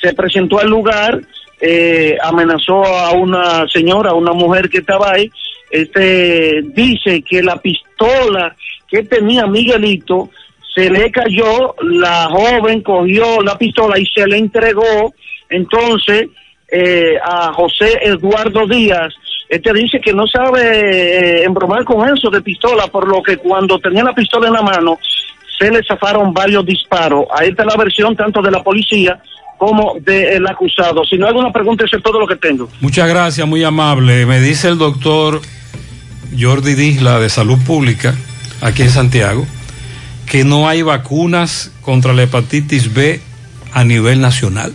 se 0.00 0.12
presentó 0.14 0.58
al 0.58 0.68
lugar, 0.68 1.20
eh, 1.60 2.16
amenazó 2.22 2.84
a 2.84 3.12
una 3.12 3.66
señora, 3.68 4.10
a 4.10 4.14
una 4.14 4.32
mujer 4.32 4.68
que 4.68 4.78
estaba 4.78 5.12
ahí, 5.12 5.30
este 5.70 6.62
dice 6.62 7.22
que 7.22 7.42
la 7.42 7.56
pistola 7.56 8.54
que 8.88 9.02
tenía 9.02 9.46
Miguelito 9.46 10.30
se 10.74 10.90
le 10.90 11.10
cayó, 11.10 11.74
la 11.82 12.28
joven 12.30 12.82
cogió 12.82 13.40
la 13.42 13.56
pistola 13.56 13.98
y 13.98 14.06
se 14.06 14.26
le 14.26 14.38
entregó 14.38 15.14
entonces 15.48 16.28
eh, 16.70 17.16
a 17.22 17.52
José 17.52 17.98
Eduardo 18.02 18.66
Díaz. 18.66 19.14
Este 19.54 19.72
dice 19.72 20.00
que 20.00 20.12
no 20.12 20.26
sabe 20.26 20.62
eh, 20.62 21.44
embromar 21.44 21.84
con 21.84 22.08
eso 22.08 22.28
de 22.28 22.42
pistola, 22.42 22.88
por 22.88 23.06
lo 23.06 23.22
que 23.22 23.36
cuando 23.36 23.78
tenía 23.78 24.02
la 24.02 24.12
pistola 24.12 24.48
en 24.48 24.54
la 24.54 24.62
mano 24.62 24.98
se 25.56 25.70
le 25.70 25.80
zafaron 25.86 26.34
varios 26.34 26.66
disparos. 26.66 27.26
Ahí 27.38 27.50
está 27.50 27.64
la 27.64 27.76
versión 27.76 28.16
tanto 28.16 28.42
de 28.42 28.50
la 28.50 28.64
policía 28.64 29.22
como 29.56 29.94
del 30.00 30.44
acusado. 30.48 31.04
Si 31.04 31.16
no 31.16 31.26
hay 31.26 31.30
alguna 31.30 31.52
pregunta, 31.52 31.84
eso 31.84 31.96
es 31.96 32.02
todo 32.02 32.18
lo 32.18 32.26
que 32.26 32.34
tengo. 32.34 32.68
Muchas 32.80 33.08
gracias, 33.08 33.46
muy 33.46 33.62
amable. 33.62 34.26
Me 34.26 34.40
dice 34.40 34.66
el 34.66 34.76
doctor 34.76 35.40
Jordi 36.36 36.74
Disla 36.74 37.20
de 37.20 37.28
Salud 37.30 37.58
Pública, 37.64 38.12
aquí 38.60 38.82
en 38.82 38.90
Santiago, 38.90 39.46
que 40.26 40.42
no 40.42 40.68
hay 40.68 40.82
vacunas 40.82 41.70
contra 41.82 42.12
la 42.12 42.24
hepatitis 42.24 42.92
B 42.92 43.20
a 43.72 43.84
nivel 43.84 44.20
nacional. 44.20 44.74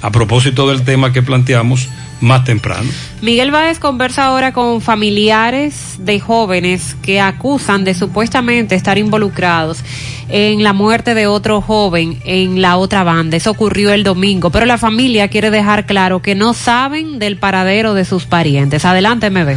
A 0.00 0.10
propósito 0.10 0.66
del 0.66 0.82
tema 0.82 1.12
que 1.12 1.20
planteamos 1.20 1.90
más 2.24 2.44
temprano. 2.44 2.90
Miguel 3.20 3.50
Báez 3.50 3.78
conversa 3.78 4.24
ahora 4.24 4.52
con 4.52 4.80
familiares 4.80 5.96
de 5.98 6.18
jóvenes 6.20 6.96
que 7.02 7.20
acusan 7.20 7.84
de 7.84 7.94
supuestamente 7.94 8.74
estar 8.74 8.98
involucrados 8.98 9.84
en 10.28 10.62
la 10.62 10.72
muerte 10.72 11.14
de 11.14 11.26
otro 11.26 11.60
joven 11.60 12.20
en 12.24 12.62
la 12.62 12.76
otra 12.76 13.04
banda. 13.04 13.36
Eso 13.36 13.50
ocurrió 13.50 13.92
el 13.92 14.04
domingo, 14.04 14.50
pero 14.50 14.66
la 14.66 14.78
familia 14.78 15.28
quiere 15.28 15.50
dejar 15.50 15.86
claro 15.86 16.22
que 16.22 16.34
no 16.34 16.54
saben 16.54 17.18
del 17.18 17.36
paradero 17.36 17.94
de 17.94 18.04
sus 18.04 18.24
parientes. 18.24 18.84
Adelante, 18.84 19.30
MB. 19.30 19.56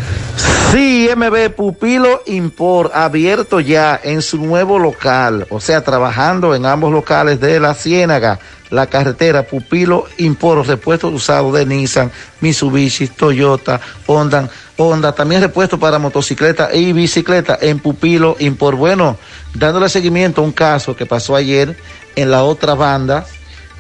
Sí, 0.72 1.10
MB 1.16 1.52
Pupilo 1.56 2.24
Import, 2.26 2.94
abierto 2.94 3.62
ya 3.62 4.00
en 4.04 4.22
su 4.22 4.38
nuevo 4.38 4.78
local, 4.78 5.48
o 5.50 5.62
sea, 5.62 5.82
trabajando 5.82 6.54
en 6.54 6.66
ambos 6.66 6.92
locales 6.92 7.40
de 7.40 7.60
la 7.62 7.74
Ciénaga 7.74 8.38
la 8.70 8.88
carretera 8.88 9.44
Pupilo 9.44 10.06
Import, 10.18 10.68
repuestos 10.68 11.14
usados 11.14 11.54
de 11.54 11.66
Nissan, 11.66 12.12
Mitsubishi, 12.42 13.08
Toyota, 13.08 13.80
Honda, 14.06 14.50
Honda, 14.78 15.14
también 15.14 15.42
repuesto 15.42 15.80
para 15.80 16.00
motocicleta 16.00 16.74
y 16.74 16.94
bicicleta 16.94 17.58
en 17.62 17.80
Pupilo 17.80 18.36
Import. 18.40 18.78
Bueno, 18.78 19.18
dándole 19.54 19.90
seguimiento 19.90 20.42
a 20.42 20.46
un 20.46 20.52
caso 20.52 20.96
que 20.96 21.06
pasó 21.06 21.36
ayer 21.36 21.76
en 22.16 22.32
la 22.32 22.44
otra 22.44 22.74
banda, 22.74 23.26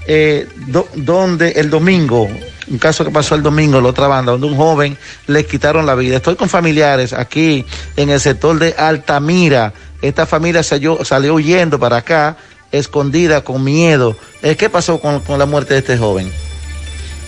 eh, 0.07 0.47
donde 0.95 1.51
el 1.51 1.69
domingo, 1.69 2.29
un 2.69 2.77
caso 2.77 3.03
que 3.03 3.11
pasó 3.11 3.35
el 3.35 3.43
domingo 3.43 3.77
en 3.77 3.83
la 3.83 3.89
otra 3.89 4.07
banda, 4.07 4.31
donde 4.31 4.47
un 4.47 4.55
joven 4.55 4.97
le 5.27 5.45
quitaron 5.45 5.85
la 5.85 5.95
vida. 5.95 6.17
Estoy 6.17 6.35
con 6.35 6.47
familiares 6.47 7.13
aquí 7.13 7.65
en 7.95 8.09
el 8.09 8.19
sector 8.19 8.57
de 8.57 8.73
Altamira. 8.77 9.73
Esta 10.01 10.25
familia 10.25 10.63
salió, 10.63 11.03
salió 11.03 11.33
huyendo 11.33 11.79
para 11.79 11.97
acá 11.97 12.37
escondida, 12.71 13.41
con 13.41 13.63
miedo. 13.63 14.15
Eh, 14.41 14.55
¿Qué 14.55 14.69
pasó 14.69 14.99
con, 14.99 15.19
con, 15.21 15.39
la 15.39 15.45
muerte 15.45 15.73
de 15.73 15.79
este 15.79 15.97
joven? 15.97 16.31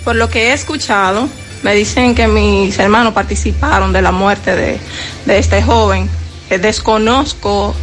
Por 0.04 0.16
lo 0.16 0.30
que 0.30 0.50
he 0.50 0.54
escuchado, 0.54 1.28
me 1.64 1.76
dicen 1.76 2.16
que 2.16 2.28
mis 2.28 2.78
hermanos 2.80 3.14
participaron 3.14 3.92
de 3.94 4.02
la 4.02 4.12
muerte 4.12 4.56
de, 4.56 4.80
de 5.26 5.38
este 5.38 5.62
joven. 5.62 6.10
Eh, 6.50 6.58
desconozco 6.58 7.76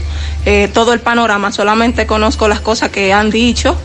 eh, 0.45 0.69
todo 0.73 0.93
el 0.93 1.01
panorama, 1.01 1.53
solamente 1.53 2.07
conozco 2.07 2.49
las 2.49 2.61
cosas 2.61 2.91
que 2.91 3.13
han 3.13 3.31
dicho 3.31 3.77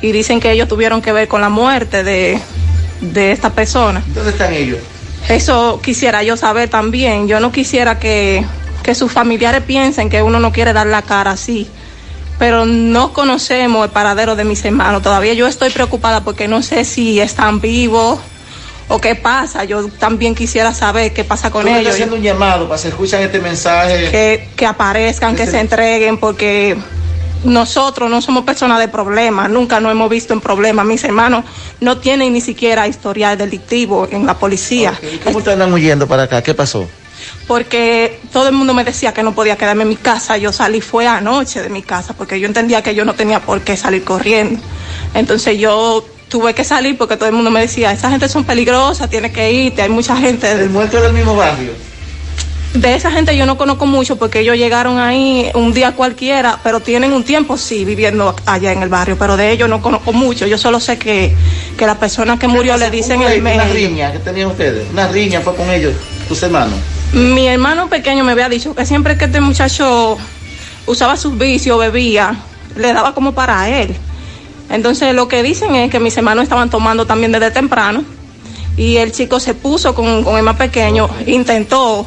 y 0.00 0.12
dicen 0.12 0.40
que 0.40 0.52
ellos 0.52 0.68
tuvieron 0.68 1.02
que 1.02 1.12
ver 1.12 1.28
con 1.28 1.40
la 1.40 1.48
muerte 1.48 2.04
de, 2.04 2.38
de 3.00 3.32
esta 3.32 3.50
persona. 3.50 4.02
¿Dónde 4.08 4.30
están 4.30 4.52
ellos? 4.52 4.78
Eso 5.28 5.80
quisiera 5.82 6.22
yo 6.22 6.36
saber 6.36 6.68
también. 6.68 7.26
Yo 7.26 7.40
no 7.40 7.50
quisiera 7.50 7.98
que, 7.98 8.44
que 8.82 8.94
sus 8.94 9.10
familiares 9.10 9.62
piensen 9.62 10.08
que 10.08 10.22
uno 10.22 10.38
no 10.38 10.52
quiere 10.52 10.72
dar 10.72 10.86
la 10.86 11.02
cara 11.02 11.32
así 11.32 11.68
pero 12.38 12.66
no 12.66 13.12
conocemos 13.12 13.84
el 13.84 13.90
paradero 13.90 14.36
de 14.36 14.44
mis 14.44 14.64
hermanos. 14.64 15.02
Todavía 15.02 15.34
yo 15.34 15.46
estoy 15.46 15.70
preocupada 15.70 16.22
porque 16.22 16.48
no 16.48 16.62
sé 16.62 16.84
si 16.84 17.20
están 17.20 17.60
vivos 17.60 18.18
o 18.88 19.00
qué 19.00 19.14
pasa. 19.14 19.64
Yo 19.64 19.88
también 19.88 20.34
quisiera 20.34 20.74
saber 20.74 21.12
qué 21.12 21.24
pasa 21.24 21.50
con 21.50 21.66
ellos. 21.66 21.94
haciendo 21.94 22.16
un 22.16 22.22
llamado 22.22 22.68
para 22.68 22.80
que 22.80 22.88
escuchan 22.88 23.22
este 23.22 23.40
mensaje. 23.40 24.10
Que, 24.10 24.48
que 24.54 24.66
aparezcan, 24.66 25.34
que, 25.34 25.46
se... 25.46 25.60
entreguen, 25.60 26.18
porque 26.18 26.76
nosotros 27.44 28.10
no 28.10 28.20
somos 28.20 28.44
personas 28.44 28.78
de 28.80 28.88
problemas, 28.88 29.50
nunca 29.50 29.80
nos 29.80 29.92
hemos 29.92 30.10
visto 30.10 30.32
en 30.34 30.40
problemas. 30.40 30.84
Mis 30.84 31.04
hermanos 31.04 31.44
no 31.80 31.98
tienen 31.98 32.32
ni 32.32 32.40
siquiera 32.40 32.86
historial 32.86 33.38
delictivo 33.38 34.08
en 34.10 34.26
la 34.26 34.34
policía. 34.34 34.94
Okay. 34.96 35.20
¿Cómo 35.24 35.38
andan 35.38 35.72
huyendo 35.72 36.06
para 36.06 36.24
acá? 36.24 36.42
¿Qué 36.42 36.54
pasó? 36.54 36.86
Porque 37.46 38.20
todo 38.32 38.48
el 38.48 38.54
mundo 38.54 38.74
me 38.74 38.84
decía 38.84 39.12
que 39.14 39.22
no 39.22 39.34
podía 39.34 39.56
quedarme 39.56 39.82
en 39.82 39.88
mi 39.90 39.96
casa. 39.96 40.36
Yo 40.36 40.52
salí 40.52 40.80
fue 40.80 41.06
anoche 41.06 41.62
de 41.62 41.68
mi 41.68 41.82
casa 41.82 42.14
porque 42.14 42.40
yo 42.40 42.46
entendía 42.46 42.82
que 42.82 42.94
yo 42.94 43.04
no 43.04 43.14
tenía 43.14 43.40
por 43.40 43.60
qué 43.62 43.76
salir 43.76 44.04
corriendo. 44.04 44.60
Entonces 45.14 45.58
yo 45.58 46.04
tuve 46.28 46.54
que 46.54 46.64
salir 46.64 46.98
porque 46.98 47.16
todo 47.16 47.28
el 47.28 47.34
mundo 47.34 47.50
me 47.50 47.60
decía, 47.60 47.92
esa 47.92 48.10
gente 48.10 48.28
son 48.28 48.44
peligrosa, 48.44 49.08
tienes 49.08 49.32
que 49.32 49.52
irte, 49.52 49.82
hay 49.82 49.88
mucha 49.88 50.16
gente. 50.16 50.50
¿El 50.50 50.70
muerto 50.70 51.00
del 51.00 51.12
mismo 51.12 51.36
barrio? 51.36 51.72
de 52.74 52.94
esa 52.94 53.10
gente 53.10 53.36
yo 53.36 53.46
no 53.46 53.56
conozco 53.56 53.86
mucho 53.86 54.16
porque 54.16 54.40
ellos 54.40 54.56
llegaron 54.56 54.98
ahí 54.98 55.50
un 55.54 55.72
día 55.72 55.92
cualquiera, 55.92 56.58
pero 56.62 56.80
tienen 56.80 57.12
un 57.12 57.24
tiempo 57.24 57.56
sí 57.56 57.84
viviendo 57.84 58.36
allá 58.44 58.72
en 58.72 58.82
el 58.82 58.88
barrio, 58.88 59.16
pero 59.18 59.36
de 59.36 59.50
ellos 59.50 59.68
no 59.68 59.80
conozco 59.80 60.12
mucho. 60.12 60.46
Yo 60.46 60.58
solo 60.58 60.78
sé 60.80 60.98
que, 60.98 61.34
que 61.76 61.86
la 61.86 61.98
persona 61.98 62.38
que 62.38 62.48
murió 62.48 62.76
le 62.76 62.90
dicen 62.90 63.22
el 63.22 63.40
Una 63.40 63.50
medio. 63.56 63.72
riña 63.72 64.12
que 64.12 64.18
tenían 64.18 64.48
ustedes. 64.48 64.86
Una 64.92 65.08
riña 65.08 65.40
fue 65.40 65.54
con 65.54 65.70
ellos, 65.70 65.94
tus 66.28 66.42
hermanos. 66.42 66.78
Mi 67.12 67.46
hermano 67.48 67.88
pequeño 67.88 68.24
me 68.24 68.32
había 68.32 68.48
dicho 68.48 68.74
que 68.74 68.84
siempre 68.84 69.16
que 69.16 69.26
este 69.26 69.40
muchacho 69.40 70.18
usaba 70.86 71.16
sus 71.16 71.38
vicios, 71.38 71.78
bebía, 71.78 72.36
le 72.76 72.92
daba 72.92 73.14
como 73.14 73.32
para 73.32 73.68
él. 73.80 73.94
Entonces 74.68 75.14
lo 75.14 75.28
que 75.28 75.42
dicen 75.42 75.74
es 75.76 75.90
que 75.90 76.00
mis 76.00 76.16
hermanos 76.16 76.42
estaban 76.42 76.68
tomando 76.70 77.06
también 77.06 77.32
desde 77.32 77.50
temprano 77.50 78.04
y 78.76 78.96
el 78.96 79.12
chico 79.12 79.40
se 79.40 79.54
puso 79.54 79.94
con, 79.94 80.24
con 80.24 80.36
el 80.36 80.42
más 80.42 80.56
pequeño, 80.56 81.08
intentó 81.26 82.06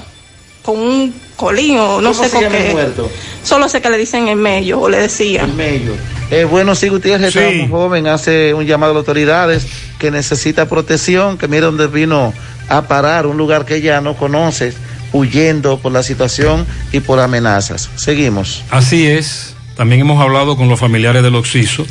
con 0.62 0.78
un 0.78 1.14
colín 1.36 1.78
o 1.80 2.02
no 2.02 2.12
¿Cómo 2.12 2.24
sé 2.24 2.30
con 2.30 2.42
qué. 2.42 2.70
muerto? 2.74 3.10
Solo 3.44 3.70
sé 3.70 3.82
que 3.82 3.90
le 3.90 3.98
dicen 3.98 4.28
el 4.28 4.36
medio 4.36 4.82
o 4.82 4.90
le 4.90 4.98
decían. 5.00 5.50
El 5.52 5.56
medio. 5.56 5.94
Eh, 6.30 6.44
bueno, 6.44 6.76
sí, 6.76 6.90
Gutiérrez, 6.90 7.34
Sí. 7.34 7.40
muy 7.40 7.70
joven, 7.70 8.08
hace 8.08 8.54
un 8.54 8.66
llamado 8.66 8.92
a 8.92 8.96
las 8.96 9.00
autoridades 9.02 9.66
que 9.98 10.12
necesita 10.12 10.68
protección, 10.68 11.38
que 11.38 11.48
mire 11.48 11.62
dónde 11.62 11.88
vino 11.88 12.34
a 12.68 12.84
parar, 12.84 13.26
un 13.26 13.38
lugar 13.38 13.66
que 13.66 13.82
ya 13.82 14.00
no 14.02 14.16
conoce, 14.16 14.74
huyendo 15.14 15.80
por 15.80 15.92
la 15.92 16.04
situación 16.04 16.66
y 16.92 17.00
por 17.00 17.20
amenazas. 17.20 17.90
Seguimos. 17.96 18.64
Así 18.70 19.08
es. 19.08 19.56
También 19.76 20.02
hemos 20.02 20.22
hablado 20.22 20.58
con 20.58 20.68
los 20.68 20.80
familiares 20.80 21.24
del 21.24 21.36
Oxiso 21.36 21.86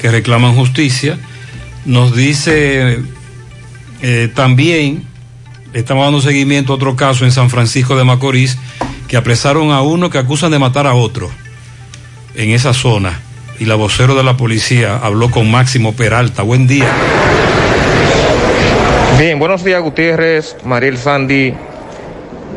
que 0.00 0.10
reclaman 0.10 0.54
justicia. 0.54 1.18
Nos 1.84 2.14
dice 2.14 3.00
eh, 4.02 4.30
también, 4.34 5.04
estamos 5.72 6.04
dando 6.04 6.20
seguimiento 6.20 6.72
a 6.72 6.76
otro 6.76 6.96
caso 6.96 7.24
en 7.24 7.32
San 7.32 7.50
Francisco 7.50 7.96
de 7.96 8.04
Macorís, 8.04 8.58
que 9.08 9.16
apresaron 9.16 9.72
a 9.72 9.82
uno 9.82 10.10
que 10.10 10.18
acusan 10.18 10.50
de 10.50 10.58
matar 10.58 10.86
a 10.86 10.94
otro 10.94 11.30
en 12.34 12.50
esa 12.50 12.72
zona. 12.74 13.20
Y 13.58 13.64
la 13.64 13.74
vocero 13.74 14.14
de 14.14 14.24
la 14.24 14.36
policía 14.36 14.96
habló 14.96 15.30
con 15.30 15.50
Máximo 15.50 15.94
Peralta. 15.94 16.42
Buen 16.42 16.66
día. 16.66 16.90
Bien, 19.18 19.38
buenos 19.38 19.62
días 19.62 19.82
Gutiérrez, 19.82 20.56
Mariel 20.64 20.96
Sandy 20.96 21.54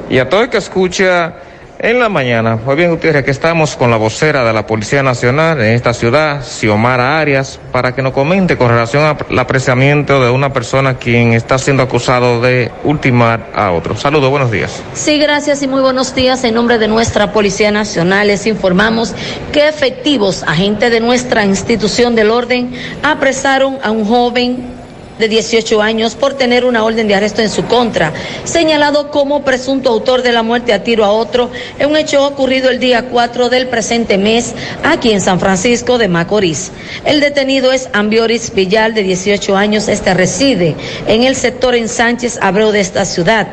y 0.09 0.19
a 0.19 0.30
todo 0.30 0.42
el 0.42 0.50
que 0.50 0.58
escucha 0.58 1.35
en 1.80 2.00
la 2.00 2.09
mañana. 2.09 2.58
Muy 2.64 2.75
bien 2.75 2.92
Gutiérrez, 2.92 3.24
que 3.25 3.32
estamos 3.32 3.75
con 3.75 3.92
la 3.92 3.98
vocera 3.98 4.43
de 4.43 4.53
la 4.53 4.66
Policía 4.66 5.03
Nacional 5.03 5.59
en 5.61 5.74
esta 5.74 5.93
ciudad, 5.93 6.43
Xiomara 6.43 7.19
Arias, 7.19 7.59
para 7.72 7.93
que 7.93 8.01
nos 8.01 8.14
comente 8.14 8.58
con 8.58 8.69
relación 8.69 9.03
al 9.03 9.40
apreciamiento 9.40 10.24
de 10.24 10.30
una 10.30 10.53
persona 10.53 10.95
quien 10.95 11.34
está 11.34 11.58
siendo 11.58 11.84
acusado 11.84 12.42
de 12.42 12.72
ultimar 12.84 13.51
a 13.53 13.72
otro. 13.72 13.95
Saludos, 13.95 14.30
buenos 14.30 14.51
días. 14.51 14.82
Sí, 14.93 15.19
gracias 15.19 15.61
y 15.64 15.67
muy 15.67 15.82
buenos 15.82 16.16
días. 16.16 16.43
En 16.43 16.56
nombre 16.56 16.77
de 16.77 16.88
nuestra 16.88 17.32
Policía 17.32 17.72
Nacional 17.72 18.27
les 18.27 18.48
informamos 18.48 19.14
que 19.51 19.67
efectivos 19.67 20.43
agentes 20.43 20.92
de 20.92 21.00
nuestra 21.00 21.45
institución 21.45 22.16
del 22.16 22.32
orden 22.32 22.74
apresaron 23.03 23.77
a 23.84 23.92
un 23.92 24.06
joven 24.06 24.74
de 25.19 25.27
18 25.27 25.81
años 25.81 26.15
por 26.15 26.33
tener 26.33 26.65
una 26.65 26.83
orden 26.83 27.07
de 27.07 27.15
arresto 27.15 27.41
en 27.41 27.49
su 27.49 27.65
contra, 27.65 28.13
señalado 28.43 29.11
como 29.11 29.43
presunto 29.43 29.89
autor 29.89 30.21
de 30.21 30.31
la 30.31 30.43
muerte 30.43 30.73
a 30.73 30.83
tiro 30.83 31.05
a 31.05 31.11
otro 31.11 31.49
en 31.79 31.89
un 31.89 31.97
hecho 31.97 32.25
ocurrido 32.25 32.69
el 32.69 32.79
día 32.79 33.09
4 33.09 33.49
del 33.49 33.67
presente 33.67 34.17
mes 34.17 34.53
aquí 34.83 35.11
en 35.11 35.21
San 35.21 35.39
Francisco 35.39 35.97
de 35.97 36.07
Macorís. 36.07 36.71
El 37.05 37.19
detenido 37.19 37.71
es 37.71 37.89
Ambioris 37.93 38.53
Villal 38.53 38.93
de 38.93 39.03
18 39.03 39.55
años, 39.55 39.87
este 39.87 40.13
reside 40.13 40.75
en 41.07 41.23
el 41.23 41.35
sector 41.35 41.75
en 41.75 41.87
Sánchez 41.87 42.39
Abreu 42.41 42.71
de 42.71 42.81
esta 42.81 43.05
ciudad. 43.05 43.47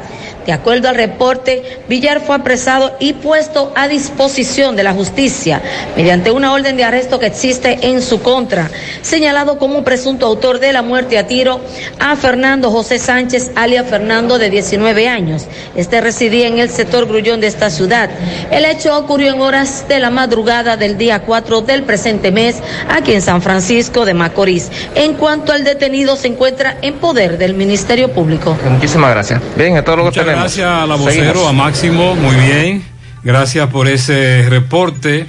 De 0.46 0.52
acuerdo 0.52 0.88
al 0.88 0.96
reporte, 0.96 1.80
Villar 1.88 2.20
fue 2.20 2.36
apresado 2.36 2.96
y 2.98 3.12
puesto 3.14 3.72
a 3.76 3.88
disposición 3.88 4.76
de 4.76 4.82
la 4.82 4.92
justicia 4.92 5.62
mediante 5.96 6.30
una 6.30 6.52
orden 6.52 6.76
de 6.76 6.84
arresto 6.84 7.18
que 7.18 7.26
existe 7.26 7.78
en 7.82 8.02
su 8.02 8.22
contra, 8.22 8.70
señalado 9.02 9.58
como 9.58 9.84
presunto 9.84 10.26
autor 10.26 10.58
de 10.58 10.72
la 10.72 10.82
muerte 10.82 11.18
a 11.18 11.26
tiro 11.26 11.60
a 11.98 12.16
Fernando 12.16 12.70
José 12.70 12.98
Sánchez, 12.98 13.52
alias 13.54 13.86
Fernando, 13.88 14.38
de 14.38 14.50
19 14.50 15.08
años. 15.08 15.46
Este 15.76 16.00
residía 16.00 16.48
en 16.48 16.58
el 16.58 16.70
sector 16.70 17.06
Grullón 17.06 17.40
de 17.40 17.46
esta 17.46 17.70
ciudad. 17.70 18.10
El 18.50 18.64
hecho 18.64 18.96
ocurrió 18.96 19.32
en 19.32 19.40
horas 19.40 19.86
de 19.88 20.00
la 20.00 20.10
madrugada 20.10 20.76
del 20.76 20.98
día 20.98 21.20
4 21.20 21.62
del 21.62 21.84
presente 21.84 22.30
mes 22.30 22.56
aquí 22.88 23.12
en 23.12 23.22
San 23.22 23.42
Francisco 23.42 24.04
de 24.04 24.14
Macorís. 24.14 24.70
En 24.94 25.14
cuanto 25.14 25.52
al 25.52 25.64
detenido, 25.64 26.16
se 26.16 26.28
encuentra 26.28 26.76
en 26.82 26.94
poder 26.94 27.38
del 27.38 27.54
Ministerio 27.54 28.12
Público. 28.12 28.56
Muchísimas 28.68 29.10
gracias. 29.10 29.40
Bien, 29.56 29.76
esto 29.76 29.92
es 29.92 29.98
lo 29.98 30.04
que 30.04 30.31
Gracias 30.36 30.66
a 30.66 30.86
la 30.86 30.96
vocero, 30.96 31.24
Seguimos. 31.24 31.48
a 31.48 31.52
Máximo, 31.52 32.14
muy 32.16 32.36
bien. 32.36 32.84
Gracias 33.22 33.68
por 33.70 33.88
ese 33.88 34.46
reporte. 34.48 35.26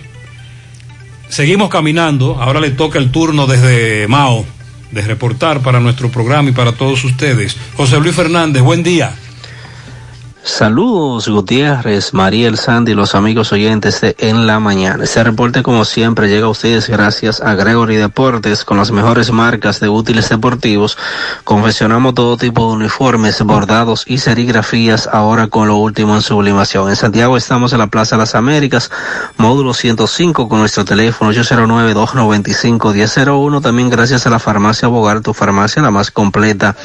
Seguimos 1.30 1.69
caminando. 1.69 2.38
Ahora 2.41 2.59
le 2.59 2.72
toca 2.72 2.99
el 2.99 3.11
turno 3.11 3.48
desde 3.48 4.07
Mao 4.07 4.45
de 4.91 5.01
reportar 5.01 5.61
para 5.61 5.80
nuestro 5.80 6.09
programa 6.09 6.49
y 6.49 6.51
para 6.51 6.73
todos 6.73 7.03
ustedes. 7.03 7.57
José 7.75 7.99
Luis 7.99 8.15
Fernández, 8.15 8.61
buen 8.61 8.83
día. 8.83 9.15
Saludos 10.45 11.30
Gutiérrez, 11.30 12.13
Mariel 12.13 12.57
Sandy 12.57 12.91
y 12.91 12.95
los 12.95 13.15
amigos 13.15 13.53
oyentes 13.53 14.01
de 14.01 14.13
En 14.19 14.45
la 14.45 14.59
Mañana. 14.59 15.05
Este 15.05 15.23
reporte 15.23 15.63
como 15.63 15.85
siempre 15.85 16.27
llega 16.27 16.47
a 16.47 16.49
ustedes 16.49 16.89
gracias 16.89 17.39
a 17.39 17.55
Gregory 17.55 17.95
Deportes 17.95 18.65
con 18.65 18.77
las 18.77 18.91
mejores 18.91 19.31
marcas 19.31 19.80
de 19.80 19.88
útiles 19.88 20.27
deportivos. 20.27 20.97
Confeccionamos 21.45 22.13
todo 22.13 22.35
tipo 22.35 22.67
de 22.67 22.73
uniformes, 22.73 23.41
bordados 23.41 24.03
y 24.05 24.17
serigrafías 24.17 25.07
ahora 25.07 25.47
con 25.47 25.69
lo 25.69 25.77
último 25.77 26.13
en 26.13 26.22
sublimación. 26.22 26.89
En 26.89 26.97
Santiago 26.97 27.38
estamos 27.38 27.72
en 27.72 27.80
la 27.80 27.88
Plaza 27.88 28.17
las 28.17 28.35
Américas, 28.35 28.91
módulo 29.38 29.73
105 29.73 30.49
con 30.49 30.59
nuestro 30.59 30.83
teléfono 30.83 31.31
809-295-1001. 31.31 33.61
También 33.61 33.89
gracias 33.89 34.27
a 34.27 34.30
la 34.30 34.39
farmacia 34.39 34.89
Bogar, 34.89 35.22
tu 35.22 35.33
farmacia 35.33 35.81
la 35.81 35.89
más 35.89 36.11
completa 36.11 36.75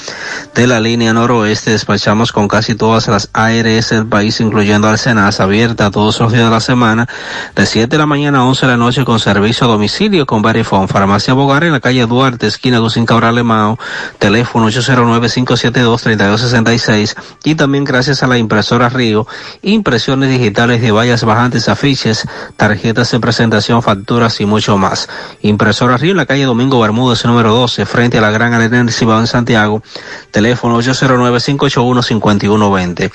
de 0.55 0.69
la 0.69 0.79
línea 0.79 1.13
noroeste. 1.13 1.73
Despachamos 1.73 2.31
con 2.31 2.47
casi 2.47 2.77
todas 2.77 3.09
las 3.09 3.31
ARS 3.49 3.91
del 3.91 4.07
país, 4.07 4.41
incluyendo 4.41 4.89
Alcenas, 4.89 5.41
abierta 5.41 5.91
todos 5.91 6.19
los 6.21 6.33
días 6.33 6.45
de 6.45 6.51
la 6.51 6.61
semana, 6.61 7.09
de 7.55 7.67
7 7.67 7.89
de 7.89 7.99
la 7.99 8.07
mañana 8.07 8.39
a 8.39 8.45
11 8.45 8.67
de 8.67 8.73
la 8.73 8.79
noche 8.79 9.05
con 9.05 9.19
servicio 9.19 9.67
a 9.67 9.71
domicilio 9.71 10.27
con 10.27 10.43
Verifone. 10.43 10.87
Farmacia 10.89 11.35
Bogar 11.35 11.65
en 11.65 11.73
la 11.73 11.81
calle 11.81 12.07
Duarte, 12.07 12.47
esquina 12.47 12.79
Gusín 12.79 13.05
Cabral 13.07 13.43
Mao, 13.45 13.79
teléfono 14.19 14.69
809-572-3266 14.69 17.17
y 17.45 17.55
también 17.55 17.85
gracias 17.85 18.23
a 18.23 18.27
la 18.27 18.39
impresora 18.39 18.89
Río, 18.89 19.27
impresiones 19.63 20.31
digitales 20.31 20.81
de 20.81 20.91
vallas 20.91 21.25
bajantes, 21.25 21.69
afiches, 21.69 22.27
tarjetas 22.57 23.11
de 23.11 23.21
presentación, 23.21 23.83
facturas 23.83 24.41
y 24.41 24.47
mucho 24.47 24.79
más. 24.79 25.09
Impresora 25.43 25.97
Río 25.97 26.13
en 26.13 26.19
la 26.19 26.27
calle 26.27 26.45
Domingo 26.45 26.79
Bermúdez, 26.81 27.25
número 27.25 27.53
12, 27.53 27.87
frente 27.87 28.19
a 28.19 28.21
la 28.21 28.31
Gran 28.31 28.55
Arena 28.55 28.79
del 28.79 28.93
Cibao 28.93 29.19
en 29.21 29.27
Santiago, 29.27 29.83
teléfono 30.31 30.79
809-581-5120. 30.81 33.11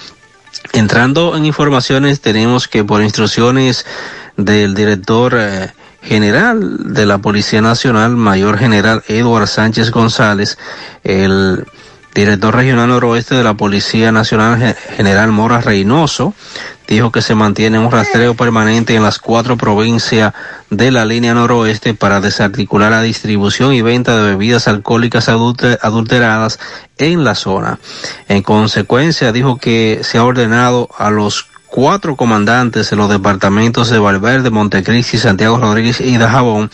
Entrando 0.72 1.36
en 1.36 1.46
informaciones, 1.46 2.22
tenemos 2.22 2.68
que 2.68 2.84
por 2.84 3.02
instrucciones 3.02 3.86
del 4.38 4.74
director 4.74 5.36
eh, 5.38 5.72
general 6.02 6.94
de 6.94 7.06
la 7.06 7.20
Policía 7.20 7.62
Nacional, 7.62 8.16
Mayor 8.16 8.58
General 8.58 9.04
Eduardo 9.08 9.48
Sánchez 9.48 9.92
González, 9.92 10.58
el 11.04 11.66
director 12.14 12.56
regional 12.56 12.90
noroeste 12.90 13.36
de 13.36 13.44
la 13.44 13.56
Policía 13.56 14.12
Nacional 14.12 14.60
Ge- 14.60 14.76
General 14.96 15.32
Mora 15.32 15.62
Reynoso, 15.62 16.34
dijo 16.88 17.12
que 17.12 17.22
se 17.22 17.34
mantiene 17.34 17.80
un 17.80 17.92
rastreo 17.92 18.36
permanente 18.36 18.96
en 18.96 19.04
las 19.04 19.18
cuatro 19.20 19.58
provincias 19.58 20.34
de 20.70 20.92
la 20.92 21.06
línea 21.06 21.34
noroeste 21.34 21.94
para 21.94 22.22
desarticular 22.22 22.92
la 22.92 23.02
distribución 23.02 23.74
y 23.74 23.82
venta 23.82 24.16
de 24.16 24.32
bebidas 24.32 24.68
alcohólicas 24.68 25.28
adulte- 25.30 25.80
adulteradas 25.82 26.60
en 26.98 27.24
la 27.24 27.36
zona. 27.36 27.80
En 28.28 28.44
consecuencia, 28.44 29.32
dijo 29.32 29.58
que 29.58 30.02
se 30.04 30.18
ha 30.18 30.24
ordenado 30.24 30.90
a 30.98 31.10
los 31.10 31.48
cuatro 31.66 32.16
comandantes 32.16 32.92
en 32.92 33.00
los 33.00 33.10
departamentos 33.10 33.90
de 33.90 33.98
Valverde, 33.98 34.52
Montecristi, 34.52 35.18
Santiago 35.18 35.58
Rodríguez 35.58 36.02
y 36.02 36.18
Dajabón 36.18 36.70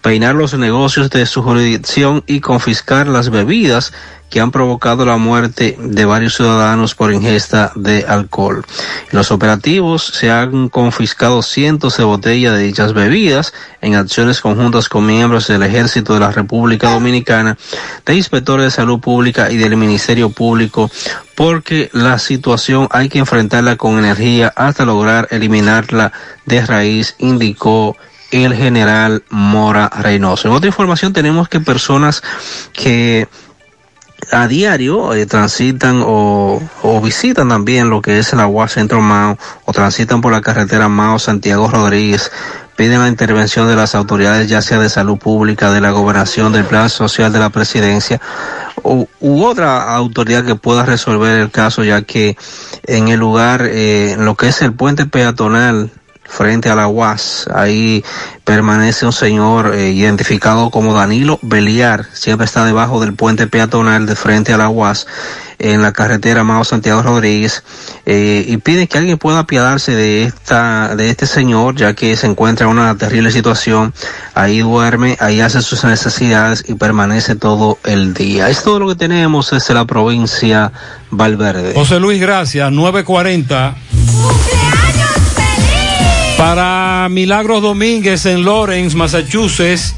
peinar 0.00 0.34
los 0.34 0.54
negocios 0.54 1.10
de 1.10 1.26
su 1.26 1.42
jurisdicción 1.42 2.24
y 2.26 2.40
confiscar 2.40 3.08
las 3.08 3.28
bebidas 3.28 3.92
que 4.30 4.40
han 4.40 4.50
provocado 4.50 5.06
la 5.06 5.16
muerte 5.16 5.76
de 5.78 6.04
varios 6.04 6.36
ciudadanos 6.36 6.94
por 6.94 7.12
ingesta 7.12 7.72
de 7.74 8.04
alcohol. 8.06 8.64
Los 9.10 9.30
operativos 9.30 10.04
se 10.04 10.30
han 10.30 10.68
confiscado 10.68 11.42
cientos 11.42 11.96
de 11.96 12.04
botellas 12.04 12.56
de 12.56 12.64
dichas 12.64 12.92
bebidas 12.92 13.54
en 13.80 13.94
acciones 13.94 14.40
conjuntas 14.40 14.88
con 14.88 15.06
miembros 15.06 15.46
del 15.46 15.62
Ejército 15.62 16.14
de 16.14 16.20
la 16.20 16.30
República 16.30 16.90
Dominicana, 16.90 17.56
de 18.04 18.14
inspectores 18.14 18.64
de 18.64 18.70
salud 18.70 19.00
pública 19.00 19.50
y 19.50 19.56
del 19.56 19.76
Ministerio 19.76 20.30
Público, 20.30 20.90
porque 21.34 21.90
la 21.92 22.18
situación 22.18 22.88
hay 22.90 23.08
que 23.08 23.20
enfrentarla 23.20 23.76
con 23.76 23.98
energía 23.98 24.52
hasta 24.56 24.84
lograr 24.84 25.28
eliminarla 25.30 26.12
de 26.44 26.66
raíz, 26.66 27.14
indicó 27.18 27.96
el 28.30 28.54
general 28.54 29.22
Mora 29.30 29.88
Reynoso. 29.88 30.48
En 30.48 30.54
otra 30.54 30.68
información 30.68 31.12
tenemos 31.12 31.48
que 31.48 31.60
personas 31.60 32.22
que 32.72 33.28
a 34.30 34.46
diario 34.48 35.14
eh, 35.14 35.26
transitan 35.26 36.02
o, 36.04 36.60
o 36.82 37.00
visitan 37.00 37.48
también 37.48 37.90
lo 37.90 38.02
que 38.02 38.18
es 38.18 38.32
la 38.32 38.46
UAS 38.46 38.72
Centro 38.72 39.00
Mao 39.00 39.38
o 39.64 39.72
transitan 39.72 40.20
por 40.20 40.32
la 40.32 40.40
carretera 40.40 40.88
Mao 40.88 41.18
Santiago 41.18 41.68
Rodríguez. 41.68 42.30
Piden 42.76 43.00
la 43.00 43.08
intervención 43.08 43.66
de 43.66 43.74
las 43.74 43.96
autoridades, 43.96 44.48
ya 44.48 44.62
sea 44.62 44.78
de 44.78 44.88
salud 44.88 45.18
pública, 45.18 45.72
de 45.72 45.80
la 45.80 45.90
gobernación, 45.90 46.52
del 46.52 46.64
plan 46.64 46.88
social 46.88 47.32
de 47.32 47.40
la 47.40 47.50
presidencia 47.50 48.20
u, 48.82 49.06
u 49.20 49.44
otra 49.44 49.94
autoridad 49.94 50.44
que 50.44 50.54
pueda 50.54 50.84
resolver 50.84 51.40
el 51.40 51.50
caso, 51.50 51.84
ya 51.84 52.02
que 52.02 52.36
en 52.84 53.08
el 53.08 53.20
lugar, 53.20 53.62
eh, 53.64 54.16
lo 54.18 54.34
que 54.34 54.48
es 54.48 54.62
el 54.62 54.72
puente 54.72 55.06
peatonal 55.06 55.90
frente 56.28 56.68
a 56.68 56.74
la 56.76 56.86
UAS, 56.86 57.48
ahí 57.52 58.04
permanece 58.44 59.06
un 59.06 59.12
señor 59.12 59.74
eh, 59.74 59.90
identificado 59.90 60.70
como 60.70 60.94
Danilo 60.94 61.38
Beliar, 61.42 62.06
siempre 62.12 62.44
está 62.44 62.64
debajo 62.64 63.00
del 63.00 63.14
puente 63.14 63.46
peatonal 63.46 64.06
de 64.06 64.14
frente 64.14 64.52
a 64.52 64.58
la 64.58 64.68
UAS 64.68 65.06
en 65.58 65.82
la 65.82 65.92
carretera 65.92 66.44
Mao 66.44 66.64
Santiago 66.64 67.02
Rodríguez 67.02 67.64
eh, 68.06 68.44
y 68.46 68.58
pide 68.58 68.86
que 68.86 68.98
alguien 68.98 69.18
pueda 69.18 69.40
apiadarse 69.40 69.92
de 69.92 70.24
esta 70.24 70.94
de 70.94 71.10
este 71.10 71.26
señor 71.26 71.74
ya 71.74 71.94
que 71.94 72.16
se 72.16 72.26
encuentra 72.26 72.66
en 72.66 72.72
una 72.72 72.96
terrible 72.96 73.30
situación. 73.30 73.92
Ahí 74.34 74.60
duerme 74.60 75.16
ahí 75.20 75.40
hace 75.40 75.60
sus 75.62 75.84
necesidades 75.84 76.64
y 76.68 76.74
permanece 76.74 77.34
todo 77.34 77.78
el 77.84 78.14
día. 78.14 78.48
Es 78.50 78.62
todo 78.62 78.78
lo 78.78 78.88
que 78.88 78.94
tenemos 78.94 79.50
desde 79.50 79.74
la 79.74 79.84
provincia 79.84 80.72
Valverde. 81.10 81.74
José 81.74 81.98
Luis 81.98 82.20
gracias. 82.20 82.70
940 82.70 84.67
para 86.38 87.08
Milagros 87.10 87.60
Domínguez 87.60 88.24
en 88.24 88.44
Lawrence, 88.44 88.96
Massachusetts, 88.96 89.92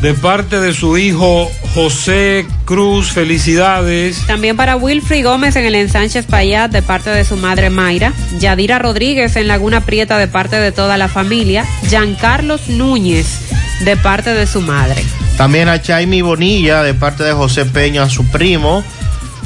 de 0.00 0.14
parte 0.14 0.60
de 0.60 0.72
su 0.72 0.96
hijo 0.96 1.50
José 1.74 2.46
Cruz, 2.64 3.12
felicidades. 3.12 4.26
También 4.26 4.56
para 4.56 4.76
Wilfrey 4.76 5.22
Gómez 5.22 5.56
en 5.56 5.66
el 5.66 5.74
ensanche 5.74 6.22
Payat 6.22 6.70
de 6.70 6.80
parte 6.80 7.10
de 7.10 7.22
su 7.22 7.36
madre 7.36 7.68
Mayra. 7.68 8.14
Yadira 8.40 8.78
Rodríguez 8.78 9.36
en 9.36 9.46
Laguna 9.46 9.82
Prieta 9.82 10.16
de 10.16 10.26
parte 10.26 10.56
de 10.56 10.72
toda 10.72 10.96
la 10.96 11.08
familia. 11.08 11.66
Giancarlos 11.86 12.68
Núñez 12.68 13.26
de 13.84 13.96
parte 13.98 14.32
de 14.32 14.46
su 14.46 14.62
madre. 14.62 15.04
También 15.36 15.68
a 15.68 15.82
Chaimi 15.82 16.22
Bonilla 16.22 16.82
de 16.82 16.94
parte 16.94 17.24
de 17.24 17.32
José 17.32 17.66
Peña, 17.66 18.04
a 18.04 18.08
su 18.08 18.24
primo. 18.24 18.82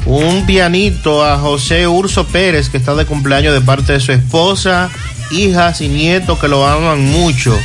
Un 0.05 0.45
pianito 0.45 1.25
a 1.25 1.37
José 1.37 1.87
Urso 1.87 2.25
Pérez 2.27 2.69
que 2.69 2.77
está 2.77 2.95
de 2.95 3.05
cumpleaños 3.05 3.53
de 3.53 3.61
parte 3.61 3.93
de 3.93 3.99
su 3.99 4.11
esposa, 4.11 4.89
hijas 5.31 5.81
y 5.81 5.87
nietos 5.87 6.39
que 6.39 6.47
lo 6.47 6.67
aman 6.67 7.03
mucho. 7.03 7.57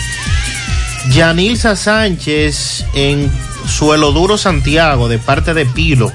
Yanilza 1.10 1.76
Sánchez 1.76 2.84
en 2.94 3.30
Suelo 3.66 4.12
Duro 4.12 4.36
Santiago 4.36 5.08
de 5.08 5.18
parte 5.18 5.54
de 5.54 5.66
Pilo. 5.66 6.12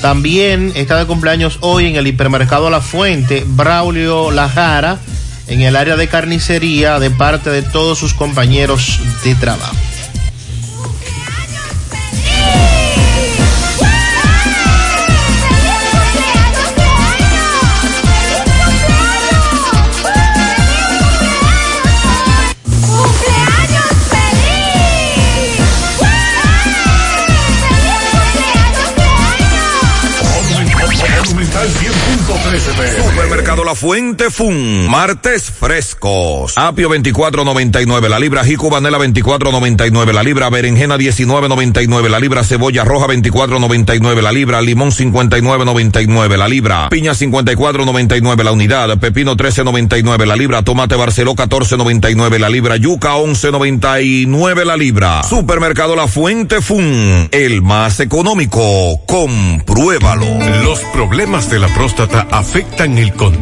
También 0.00 0.72
está 0.74 0.98
de 0.98 1.06
cumpleaños 1.06 1.58
hoy 1.60 1.86
en 1.86 1.96
el 1.96 2.06
hipermercado 2.06 2.70
La 2.70 2.80
Fuente, 2.80 3.44
Braulio 3.46 4.30
Lajara, 4.30 4.98
en 5.46 5.62
el 5.62 5.76
área 5.76 5.96
de 5.96 6.08
carnicería 6.08 6.98
de 6.98 7.10
parte 7.10 7.50
de 7.50 7.62
todos 7.62 7.98
sus 7.98 8.12
compañeros 8.12 9.00
de 9.24 9.34
trabajo. 9.36 9.76
Supermercados 32.58 33.41
Supermercado 33.52 33.64
La 33.64 33.74
Fuente 33.74 34.30
Fun, 34.30 34.88
martes 34.88 35.50
frescos. 35.50 36.56
Apio 36.56 36.88
24.99 36.88 38.08
la 38.08 38.18
libra, 38.18 38.44
jico 38.44 38.70
vanela 38.70 38.96
24.99 38.96 40.12
la 40.14 40.22
libra, 40.22 40.48
berenjena 40.48 40.96
19.99 40.96 42.08
la 42.08 42.18
libra, 42.18 42.44
cebolla 42.44 42.82
roja 42.82 43.08
24.99 43.08 44.22
la 44.22 44.32
libra, 44.32 44.62
limón 44.62 44.90
59.99 44.90 46.36
la 46.38 46.48
libra, 46.48 46.88
piña 46.88 47.12
54.99 47.12 48.42
la 48.42 48.52
unidad, 48.52 48.98
pepino 48.98 49.36
13.99 49.36 50.24
la 50.24 50.36
libra, 50.36 50.62
tomate 50.62 50.96
barceló 50.96 51.34
14.99 51.34 52.38
la 52.38 52.48
libra, 52.48 52.76
yuca 52.78 53.16
11.99 53.16 54.64
la 54.64 54.78
libra. 54.78 55.22
Supermercado 55.24 55.94
La 55.94 56.08
Fuente 56.08 56.62
Fun, 56.62 57.28
el 57.30 57.60
más 57.60 58.00
económico. 58.00 58.98
Compruébalo. 59.06 60.24
Los 60.64 60.80
problemas 60.94 61.50
de 61.50 61.58
la 61.58 61.68
próstata 61.68 62.26
afectan 62.30 62.96
el 62.96 63.12
control 63.12 63.41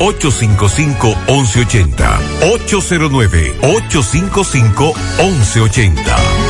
809-855-1180. 0.01 2.17
809-855-1180. 3.61 6.01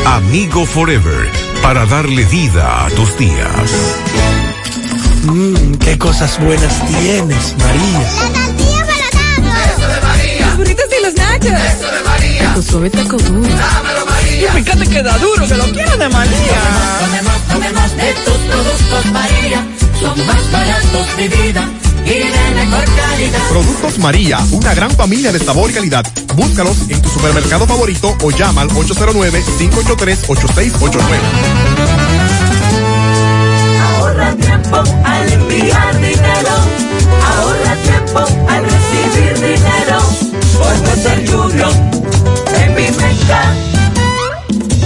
Amigo 0.05 0.65
Forever, 0.65 1.29
para 1.61 1.85
darle 1.85 2.23
vida 2.25 2.85
a 2.85 2.89
tus 2.91 3.17
días. 3.17 3.49
Mmm, 5.23 5.73
qué 5.75 5.97
cosas 5.97 6.39
buenas 6.39 6.73
tienes, 6.87 7.57
María. 7.57 7.99
La 7.99 8.05
tortilla 8.31 8.87
para 8.87 9.65
Eso 9.65 9.87
de 9.87 10.01
María. 10.01 10.47
Los 10.47 10.57
burritos 10.57 10.85
y 10.97 11.01
los 11.03 11.13
nachos. 11.15 11.51
Eso 11.51 11.91
de 11.91 12.01
María. 12.03 12.43
Taco 12.43 12.61
suave, 12.61 12.89
taco 12.89 13.17
duro. 13.17 13.49
Dámelo, 13.49 14.05
María. 14.05 14.47
Y 14.47 14.51
fíjate 14.63 14.87
que 14.87 15.03
da 15.03 15.17
duro, 15.17 15.45
que 15.45 15.55
lo 15.55 15.65
quiero 15.65 15.97
de 15.97 16.07
María. 16.07 16.61
Tomemos, 17.01 17.41
tomemos 17.49 17.97
de 17.97 18.13
tus 18.13 18.37
productos, 18.37 19.05
María. 19.11 19.67
Son 19.99 20.25
más 20.25 20.51
baratos 20.51 21.17
de 21.17 21.27
vida 21.27 21.67
Productos 23.49 23.97
María, 23.99 24.39
una 24.51 24.73
gran 24.73 24.91
familia 24.91 25.31
de 25.31 25.39
sabor 25.39 25.71
y 25.71 25.73
calidad. 25.73 26.05
Búscalos 26.35 26.75
en 26.89 27.01
tu 27.01 27.07
supermercado 27.07 27.65
favorito 27.65 28.17
o 28.21 28.31
llama 28.31 28.63
al 28.63 28.69
809-583-8689. 28.69 31.01
Ahorra 33.81 34.35
tiempo 34.35 34.83
al 35.05 35.31
enviar 35.31 36.01
dinero. 36.01 36.51
Ahorra 37.37 37.77
tiempo 37.83 38.19
al 38.49 38.65
recibir 38.65 39.33
dinero. 39.35 40.01
Por 40.57 40.73
Western 40.89 41.33
Union. 41.33 41.71
En 42.61 42.75
mi 42.75 42.91
mercado. 42.91 43.60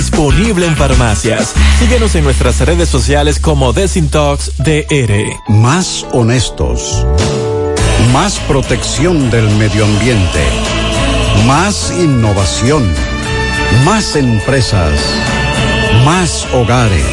disponible 0.00 0.64
en 0.64 0.74
farmacias. 0.76 1.52
Síguenos 1.78 2.14
en 2.14 2.24
nuestras 2.24 2.58
redes 2.60 2.88
sociales 2.88 3.38
como 3.38 3.74
Desintox 3.74 4.52
DR. 4.56 5.26
Más 5.46 6.06
honestos. 6.12 7.04
Más 8.10 8.38
protección 8.48 9.30
del 9.30 9.50
medio 9.56 9.84
ambiente. 9.84 10.40
Más 11.46 11.92
innovación. 11.98 12.90
Más 13.84 14.16
empresas. 14.16 14.98
Más 16.02 16.46
hogares. 16.54 17.04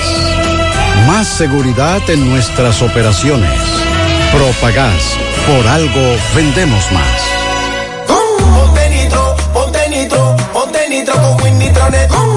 Más 1.08 1.28
seguridad 1.28 2.10
en 2.10 2.30
nuestras 2.30 2.82
operaciones. 2.82 3.60
Propagás. 4.32 5.18
Por 5.46 5.68
algo 5.68 6.16
vendemos 6.34 6.90
más. 6.94 7.22
Ponte 8.08 8.90
nitro, 8.90 9.36
ponte 9.52 9.90
nitro, 9.90 10.38
ponte 10.54 10.90
nitro 10.90 11.14
con 11.16 11.44
Win 11.44 11.60
Nitronet. 11.60 12.37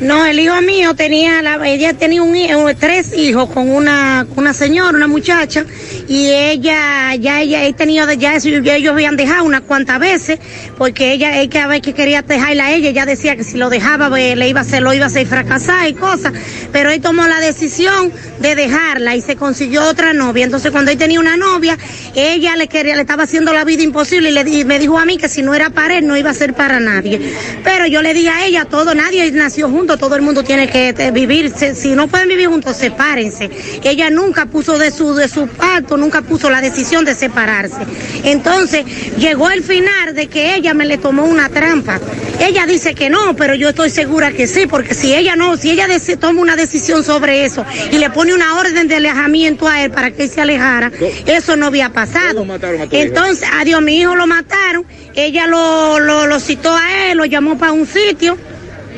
No, 0.00 0.26
el 0.26 0.38
hijo 0.38 0.60
mío 0.60 0.94
tenía, 0.94 1.40
la, 1.40 1.66
ella 1.66 1.94
tenía 1.94 2.22
un, 2.22 2.36
hijo, 2.36 2.66
tres 2.78 3.16
hijos 3.16 3.48
con 3.48 3.70
una, 3.70 4.26
una 4.36 4.52
señora, 4.52 4.90
una 4.94 5.06
muchacha, 5.06 5.64
y 6.06 6.28
ella, 6.28 7.14
ya 7.14 7.40
ella, 7.40 7.64
he 7.64 7.72
tenido, 7.72 8.12
ya, 8.12 8.34
eso- 8.36 8.50
ya 8.50 8.76
ellos 8.76 8.92
habían 8.92 9.16
dejado 9.16 9.44
unas 9.44 9.62
cuantas 9.62 9.98
veces, 9.98 10.38
porque 10.76 11.12
ella, 11.12 11.40
ella 11.40 11.48
cada 11.50 11.66
vez 11.68 11.80
que 11.80 11.94
quería 11.94 12.20
dejarla 12.20 12.66
a 12.66 12.72
ella, 12.72 12.90
ella 12.90 13.06
decía 13.06 13.36
que 13.36 13.44
si 13.44 13.56
lo 13.56 13.70
dejaba, 13.70 14.10
pues, 14.10 14.36
le 14.36 14.46
iba 14.50 14.60
a 14.60 14.64
hacer, 14.64 14.82
lo 14.82 14.92
iba 14.92 15.06
a 15.06 15.08
hacer 15.08 15.26
fracasar 15.26 15.88
y 15.88 15.94
cosas, 15.94 16.34
pero 16.72 16.90
él 16.90 17.00
tomó 17.00 17.26
la 17.26 17.40
decisión 17.40 18.12
de 18.40 18.54
dejarla 18.54 19.16
y 19.16 19.22
se 19.22 19.36
consiguió 19.36 19.82
otra 19.88 20.12
novia, 20.12 20.44
entonces 20.44 20.72
cuando 20.72 20.90
él 20.90 20.98
tenía 20.98 21.20
una 21.20 21.38
novia, 21.38 21.78
ella 22.14 22.54
le 22.56 22.68
quería, 22.68 22.96
le 22.96 23.00
estaba 23.00 23.22
haciendo 23.22 23.54
la 23.54 23.64
vida 23.64 23.82
imposible 23.82 24.28
y 24.28 24.32
le 24.32 24.64
me 24.66 24.78
dijo 24.78 24.98
a 24.98 25.06
mí 25.06 25.16
que 25.16 25.30
si 25.30 25.40
no 25.42 25.54
era 25.54 25.70
para 25.70 25.96
él, 25.96 26.06
no 26.06 26.18
iba 26.18 26.28
a 26.28 26.34
ser 26.34 26.52
para 26.52 26.80
nadie, 26.80 27.32
pero 27.64 27.86
yo 27.86 28.02
le 28.02 28.12
dije 28.12 28.28
a 28.28 28.44
ella, 28.44 28.66
todo, 28.66 28.94
nadie 28.94 29.30
nació 29.32 29.70
junto, 29.70 29.85
todo 29.86 30.16
el 30.16 30.22
mundo 30.22 30.42
tiene 30.42 30.68
que 30.68 30.88
eh, 30.88 31.10
vivir, 31.12 31.52
si 31.74 31.90
no 31.90 32.08
pueden 32.08 32.28
vivir 32.28 32.48
juntos, 32.48 32.76
sepárense. 32.76 33.48
Ella 33.84 34.10
nunca 34.10 34.46
puso 34.46 34.78
de 34.78 34.90
su, 34.90 35.14
de 35.14 35.28
su 35.28 35.46
parto, 35.46 35.96
nunca 35.96 36.22
puso 36.22 36.50
la 36.50 36.60
decisión 36.60 37.04
de 37.04 37.14
separarse. 37.14 37.86
Entonces, 38.24 38.84
llegó 39.16 39.50
el 39.50 39.62
final 39.62 40.14
de 40.14 40.26
que 40.26 40.56
ella 40.56 40.74
me 40.74 40.84
le 40.84 40.98
tomó 40.98 41.24
una 41.24 41.48
trampa. 41.48 42.00
Ella 42.40 42.66
dice 42.66 42.94
que 42.94 43.08
no, 43.08 43.34
pero 43.36 43.54
yo 43.54 43.70
estoy 43.70 43.90
segura 43.90 44.32
que 44.32 44.46
sí, 44.46 44.66
porque 44.66 44.94
si 44.94 45.14
ella 45.14 45.36
no, 45.36 45.56
si 45.56 45.70
ella 45.70 45.86
toma 46.18 46.40
una 46.40 46.56
decisión 46.56 47.04
sobre 47.04 47.44
eso 47.44 47.64
y 47.90 47.98
le 47.98 48.10
pone 48.10 48.34
una 48.34 48.58
orden 48.58 48.88
de 48.88 48.96
alejamiento 48.96 49.68
a 49.68 49.82
él 49.82 49.90
para 49.90 50.10
que 50.10 50.24
él 50.24 50.30
se 50.30 50.40
alejara, 50.40 50.90
eso 51.26 51.56
no 51.56 51.66
había 51.66 51.90
pasado. 51.90 52.44
Entonces, 52.90 53.48
adiós, 53.54 53.80
mi 53.82 53.98
hijo 54.00 54.16
lo 54.16 54.26
mataron, 54.26 54.84
ella 55.14 55.46
lo, 55.46 55.98
lo, 56.00 56.26
lo 56.26 56.40
citó 56.40 56.74
a 56.76 57.10
él, 57.10 57.18
lo 57.18 57.24
llamó 57.24 57.56
para 57.56 57.72
un 57.72 57.86
sitio 57.86 58.36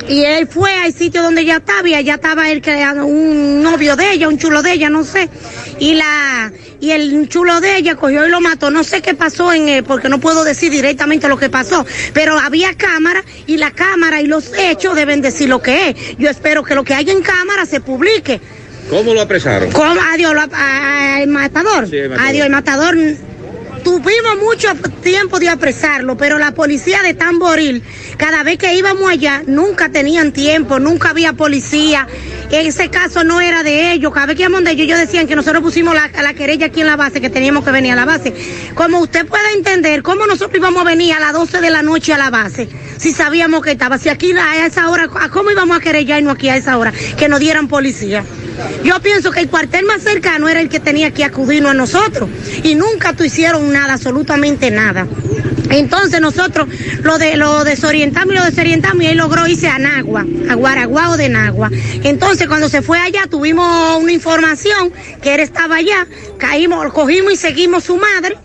Y 0.07 0.23
él 0.23 0.47
fue 0.47 0.73
al 0.73 0.93
sitio 0.93 1.21
donde 1.21 1.41
ella 1.41 1.57
estaba 1.57 1.87
y 1.87 1.93
allá 1.93 2.15
estaba 2.15 2.49
él 2.49 2.61
creando 2.61 3.05
un 3.05 3.61
novio 3.61 3.95
de 3.95 4.13
ella, 4.13 4.27
un 4.27 4.37
chulo 4.37 4.61
de 4.61 4.73
ella, 4.73 4.89
no 4.89 5.03
sé. 5.03 5.29
Y 5.79 5.95
la 5.95 6.51
y 6.81 6.91
el 6.91 7.27
chulo 7.27 7.59
de 7.59 7.77
ella 7.77 7.95
cogió 7.95 8.25
y 8.25 8.29
lo 8.29 8.39
mató. 8.41 8.71
No 8.71 8.83
sé 8.83 9.01
qué 9.01 9.13
pasó 9.13 9.51
en 9.53 9.67
él, 9.67 9.83
porque 9.83 10.07
no 10.09 10.19
puedo 10.19 10.43
decir 10.43 10.71
directamente 10.71 11.27
lo 11.27 11.37
que 11.37 11.49
pasó. 11.49 11.85
Pero 12.13 12.39
había 12.39 12.73
cámara 12.75 13.23
y 13.47 13.57
la 13.57 13.71
cámara 13.71 14.21
y 14.21 14.27
los 14.27 14.51
hechos 14.57 14.95
deben 14.95 15.21
decir 15.21 15.49
lo 15.49 15.61
que 15.61 15.89
es. 15.89 16.17
Yo 16.17 16.29
espero 16.29 16.63
que 16.63 16.75
lo 16.75 16.83
que 16.83 16.93
hay 16.93 17.09
en 17.09 17.21
cámara 17.21 17.65
se 17.65 17.81
publique. 17.81 18.39
¿Cómo 18.89 19.13
lo 19.13 19.21
apresaron? 19.21 19.71
¿Cómo? 19.71 19.99
Adiós, 20.13 20.33
lo- 20.33 20.41
a- 20.41 20.47
a- 21.15 21.21
el 21.21 21.29
matador. 21.29 21.87
Sí, 21.87 21.97
el 21.97 22.09
matador. 22.09 22.29
Adiós, 22.29 22.45
el 22.45 22.51
matador. 22.51 22.95
Tuvimos 23.83 24.37
mucho 24.41 24.69
tiempo 25.01 25.39
de 25.39 25.49
apresarlo, 25.49 26.17
pero 26.17 26.37
la 26.37 26.53
policía 26.53 27.01
de 27.01 27.13
Tamboril, 27.13 27.83
cada 28.17 28.43
vez 28.43 28.57
que 28.57 28.73
íbamos 28.75 29.09
allá, 29.09 29.43
nunca 29.45 29.89
tenían 29.89 30.31
tiempo, 30.31 30.79
nunca 30.79 31.09
había 31.09 31.33
policía. 31.33 32.07
Ese 32.51 32.89
caso 32.89 33.23
no 33.23 33.41
era 33.41 33.63
de 33.63 33.91
ellos. 33.91 34.13
Cada 34.13 34.27
vez 34.27 34.35
que 34.35 34.43
íbamos 34.43 34.63
de 34.63 34.71
ellos, 34.71 34.85
ellos 34.85 34.99
decían 34.99 35.27
que 35.27 35.35
nosotros 35.35 35.61
pusimos 35.61 35.93
la, 35.93 36.09
la 36.21 36.33
querella 36.33 36.67
aquí 36.67 36.81
en 36.81 36.87
la 36.87 36.95
base, 36.95 37.21
que 37.21 37.29
teníamos 37.29 37.63
que 37.63 37.71
venir 37.71 37.93
a 37.93 37.95
la 37.95 38.05
base. 38.05 38.33
Como 38.73 38.99
usted 38.99 39.25
puede 39.25 39.53
entender, 39.53 40.01
¿cómo 40.03 40.25
nosotros 40.25 40.57
íbamos 40.57 40.81
a 40.81 40.85
venir 40.85 41.13
a 41.13 41.19
las 41.19 41.33
12 41.33 41.61
de 41.61 41.69
la 41.69 41.83
noche 41.83 42.13
a 42.13 42.17
la 42.17 42.29
base? 42.29 42.67
Si 42.97 43.13
sabíamos 43.13 43.63
que 43.63 43.71
estaba, 43.71 43.97
si 43.97 44.09
aquí 44.09 44.33
a 44.33 44.65
esa 44.65 44.89
hora, 44.89 45.07
¿a 45.19 45.29
¿cómo 45.29 45.51
íbamos 45.51 45.77
a 45.77 45.79
querellarnos 45.79 46.33
aquí 46.33 46.49
a 46.49 46.57
esa 46.57 46.77
hora? 46.77 46.91
Que 47.17 47.29
nos 47.29 47.39
dieran 47.39 47.67
policía. 47.67 48.25
Yo 48.83 48.99
pienso 49.01 49.31
que 49.31 49.39
el 49.41 49.49
cuartel 49.49 49.85
más 49.85 50.01
cercano 50.01 50.49
era 50.49 50.59
el 50.59 50.69
que 50.69 50.79
tenía 50.79 51.11
que 51.11 51.23
acudirnos 51.23 51.71
a 51.71 51.73
nosotros 51.73 52.29
y 52.63 52.75
nunca 52.75 53.13
tu 53.13 53.23
hicieron 53.23 53.68
nada, 53.69 53.93
absolutamente 53.93 54.71
nada. 54.71 55.07
Entonces 55.69 56.19
nosotros 56.19 56.67
lo 57.03 57.17
de 57.17 57.37
lo 57.37 57.63
desorientamos 57.63 58.33
y 58.33 58.37
lo 58.37 58.45
desorientamos 58.45 59.03
y 59.03 59.07
él 59.07 59.17
logró 59.17 59.47
irse 59.47 59.67
a 59.67 59.77
Nagua, 59.77 60.25
a 60.49 60.55
Guaraguao 60.55 61.15
de 61.15 61.29
Nagua. 61.29 61.69
Entonces 62.03 62.47
cuando 62.47 62.69
se 62.69 62.81
fue 62.81 62.99
allá 62.99 63.27
tuvimos 63.29 63.97
una 64.01 64.11
información 64.11 64.91
que 65.21 65.35
él 65.35 65.41
estaba 65.41 65.77
allá, 65.77 66.07
caímos, 66.37 66.91
cogimos 66.91 67.33
y 67.33 67.37
seguimos 67.37 67.83
su 67.83 67.97
madre, 67.97 68.35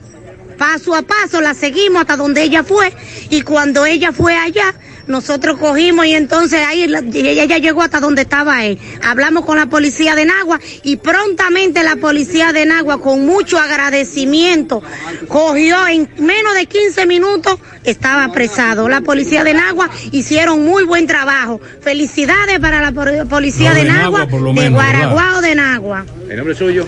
paso 0.58 0.94
a 0.94 1.02
paso 1.02 1.40
la 1.40 1.54
seguimos 1.54 2.02
hasta 2.02 2.16
donde 2.16 2.42
ella 2.42 2.62
fue 2.62 2.92
y 3.30 3.42
cuando 3.42 3.86
ella 3.86 4.12
fue 4.12 4.36
allá 4.36 4.74
nosotros 5.06 5.58
cogimos 5.58 6.06
y 6.06 6.14
entonces 6.14 6.60
ahí 6.66 6.82
ella 6.84 7.44
ya 7.44 7.58
llegó 7.58 7.82
hasta 7.82 8.00
donde 8.00 8.22
estaba 8.22 8.64
él. 8.64 8.78
Hablamos 9.02 9.44
con 9.44 9.56
la 9.56 9.66
policía 9.66 10.14
de 10.14 10.24
Nagua 10.24 10.60
y 10.82 10.96
prontamente 10.96 11.82
la 11.82 11.96
policía 11.96 12.52
de 12.52 12.66
Nagua 12.66 13.00
con 13.00 13.24
mucho 13.26 13.58
agradecimiento 13.58 14.82
cogió 15.28 15.86
en 15.88 16.08
menos 16.18 16.54
de 16.54 16.66
15 16.66 17.06
minutos 17.06 17.58
estaba 17.84 18.24
apresado. 18.24 18.88
La 18.88 19.00
policía 19.02 19.44
de 19.44 19.54
Nagua 19.54 19.90
hicieron 20.12 20.64
muy 20.64 20.84
buen 20.84 21.06
trabajo. 21.06 21.60
Felicidades 21.82 22.58
para 22.60 22.80
la 22.80 22.92
po- 22.92 23.28
policía 23.28 23.70
No, 23.70 23.74
de 23.76 23.82
de 23.84 23.88
Nagua, 23.90 24.20
Nagua, 24.26 24.38
de 24.38 24.52
menos, 24.52 24.82
¿verdad? 24.84 25.10
Guaraguao 25.12 25.40
de 25.42 25.54
Nagua. 25.54 26.06
¿El 26.30 26.36
nombre 26.38 26.54
suyo? 26.54 26.86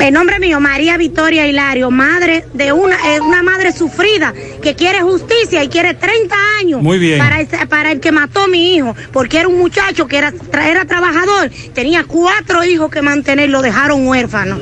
El 0.00 0.14
nombre 0.14 0.38
mío, 0.38 0.60
María 0.60 0.96
Victoria 0.96 1.46
Hilario, 1.48 1.90
madre 1.90 2.44
de 2.54 2.72
una, 2.72 2.96
eh, 3.14 3.20
una 3.20 3.42
madre 3.42 3.72
sufrida 3.72 4.32
que 4.62 4.74
quiere 4.76 5.00
justicia 5.02 5.64
y 5.64 5.68
quiere 5.68 5.94
30 5.94 6.34
años 6.60 6.80
Muy 6.82 6.98
bien. 6.98 7.18
Para, 7.18 7.40
ese- 7.40 7.47
para 7.68 7.92
el 7.92 8.00
que 8.00 8.12
mató 8.12 8.42
a 8.44 8.48
mi 8.48 8.74
hijo, 8.74 8.94
porque 9.12 9.38
era 9.38 9.48
un 9.48 9.58
muchacho 9.58 10.06
que 10.06 10.18
era, 10.18 10.32
era 10.64 10.84
trabajador, 10.84 11.50
tenía 11.74 12.04
cuatro 12.04 12.64
hijos 12.64 12.90
que 12.90 13.02
mantener, 13.02 13.48
lo 13.50 13.62
dejaron 13.62 14.06
huérfano. 14.06 14.58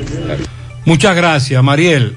Muchas 0.84 1.16
gracias, 1.16 1.62
Mariel. 1.62 2.16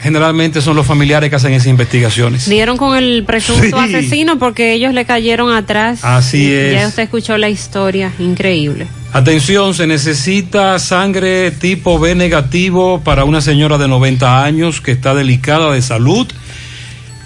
Generalmente 0.00 0.60
son 0.60 0.76
los 0.76 0.86
familiares 0.86 1.30
que 1.30 1.36
hacen 1.36 1.54
esas 1.54 1.68
investigaciones. 1.68 2.46
Dieron 2.46 2.76
con 2.76 2.94
el 2.94 3.24
presunto 3.26 3.64
Sí. 3.64 3.72
asesino 3.96 4.38
porque 4.38 4.74
ellos 4.74 4.92
le 4.92 5.06
cayeron 5.06 5.50
atrás. 5.54 6.00
Así 6.04 6.44
Y 6.48 6.52
es. 6.52 6.74
Ya 6.74 6.88
usted 6.88 7.04
escuchó 7.04 7.38
la 7.38 7.48
historia, 7.48 8.12
increíble. 8.18 8.86
Atención, 9.14 9.72
se 9.72 9.86
necesita 9.86 10.78
sangre 10.78 11.50
tipo 11.52 11.98
B 11.98 12.14
negativo 12.16 13.00
para 13.02 13.24
una 13.24 13.40
señora 13.40 13.78
de 13.78 13.88
90 13.88 14.44
años 14.44 14.82
que 14.82 14.90
está 14.92 15.14
delicada 15.14 15.72
de 15.72 15.80
salud 15.80 16.26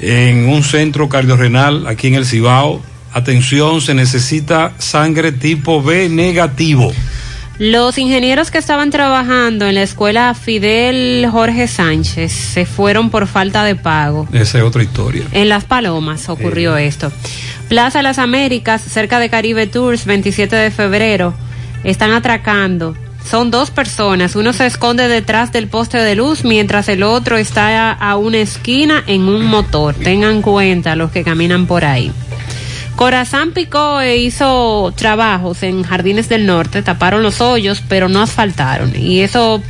en 0.01 0.49
un 0.49 0.63
centro 0.63 1.09
cardiorrenal 1.09 1.87
aquí 1.87 2.09
en 2.09 2.15
el 2.15 2.27
Cibao. 2.27 2.81
Atención, 3.13 3.81
se 3.81 3.95
necesita 3.95 4.73
sangre 4.79 5.33
tipo 5.33 5.83
B 5.83 6.09
negativo. 6.09 6.93
Los 7.59 7.99
ingenieros 7.99 8.53
que 8.53 8.59
estaban 8.59 8.91
trabajando 8.91 9.67
en 9.67 9.75
la 9.75 9.83
escuela 9.83 10.33
Fidel 10.35 11.27
Jorge 11.29 11.67
Sánchez 11.67 12.31
se 12.31 12.67
fueron 12.67 13.11
por 13.11 13.27
falta 13.27 13.65
de 13.65 13.75
pago. 13.75 14.29
Esa 14.33 14.59
es 14.59 14.65
otra 14.65 14.85
historia. 14.85 15.25
En 15.33 15.49
Las 15.49 15.65
Palomas 15.65 16.29
ocurrió 16.29 16.77
esto. 16.77 17.11
Plaza 17.69 18.01
Las 18.03 18.21
Américas, 18.21 18.81
cerca 18.83 19.19
de 19.19 19.29
Caribe 19.29 19.67
Tours, 19.67 20.07
27 20.07 20.55
de 20.55 20.71
febrero, 20.71 21.35
están 21.83 22.13
atracando. 22.13 22.95
Son 23.29 23.51
dos 23.51 23.71
personas. 23.71 24.37
Uno 24.37 24.55
se 24.55 24.65
esconde 24.65 25.07
detrás 25.07 25.53
del 25.53 25.69
poste 25.69 25.99
de 25.99 26.15
luz 26.15 26.45
mientras 26.45 26.89
el 26.89 27.03
otro 27.03 27.37
está 27.37 27.93
a, 27.93 28.17
una 28.17 28.39
esquina 28.39 29.05
en 29.07 29.29
un 29.29 29.45
motor. 29.45 29.95
Tengan 29.95 30.41
cuenta 30.41 30.97
los 30.97 31.11
que 31.11 31.25
caminan 31.25 31.67
por 31.67 31.85
ahí. 31.85 32.11
Corazán 32.97 33.53
picó 33.53 34.01
e 34.01 34.17
hizo 34.17 34.95
trabajos 34.97 35.63
en 35.63 35.83
Jardines 35.83 36.31
del 36.31 36.47
Norte, 36.47 36.83
taparon 36.83 37.23
los 37.23 37.43
hoyos, 37.43 37.83
pero 37.87 38.09
no 38.09 38.23
asfaltaron. 38.23 38.97
Y 38.97 39.21
eso 39.21 39.63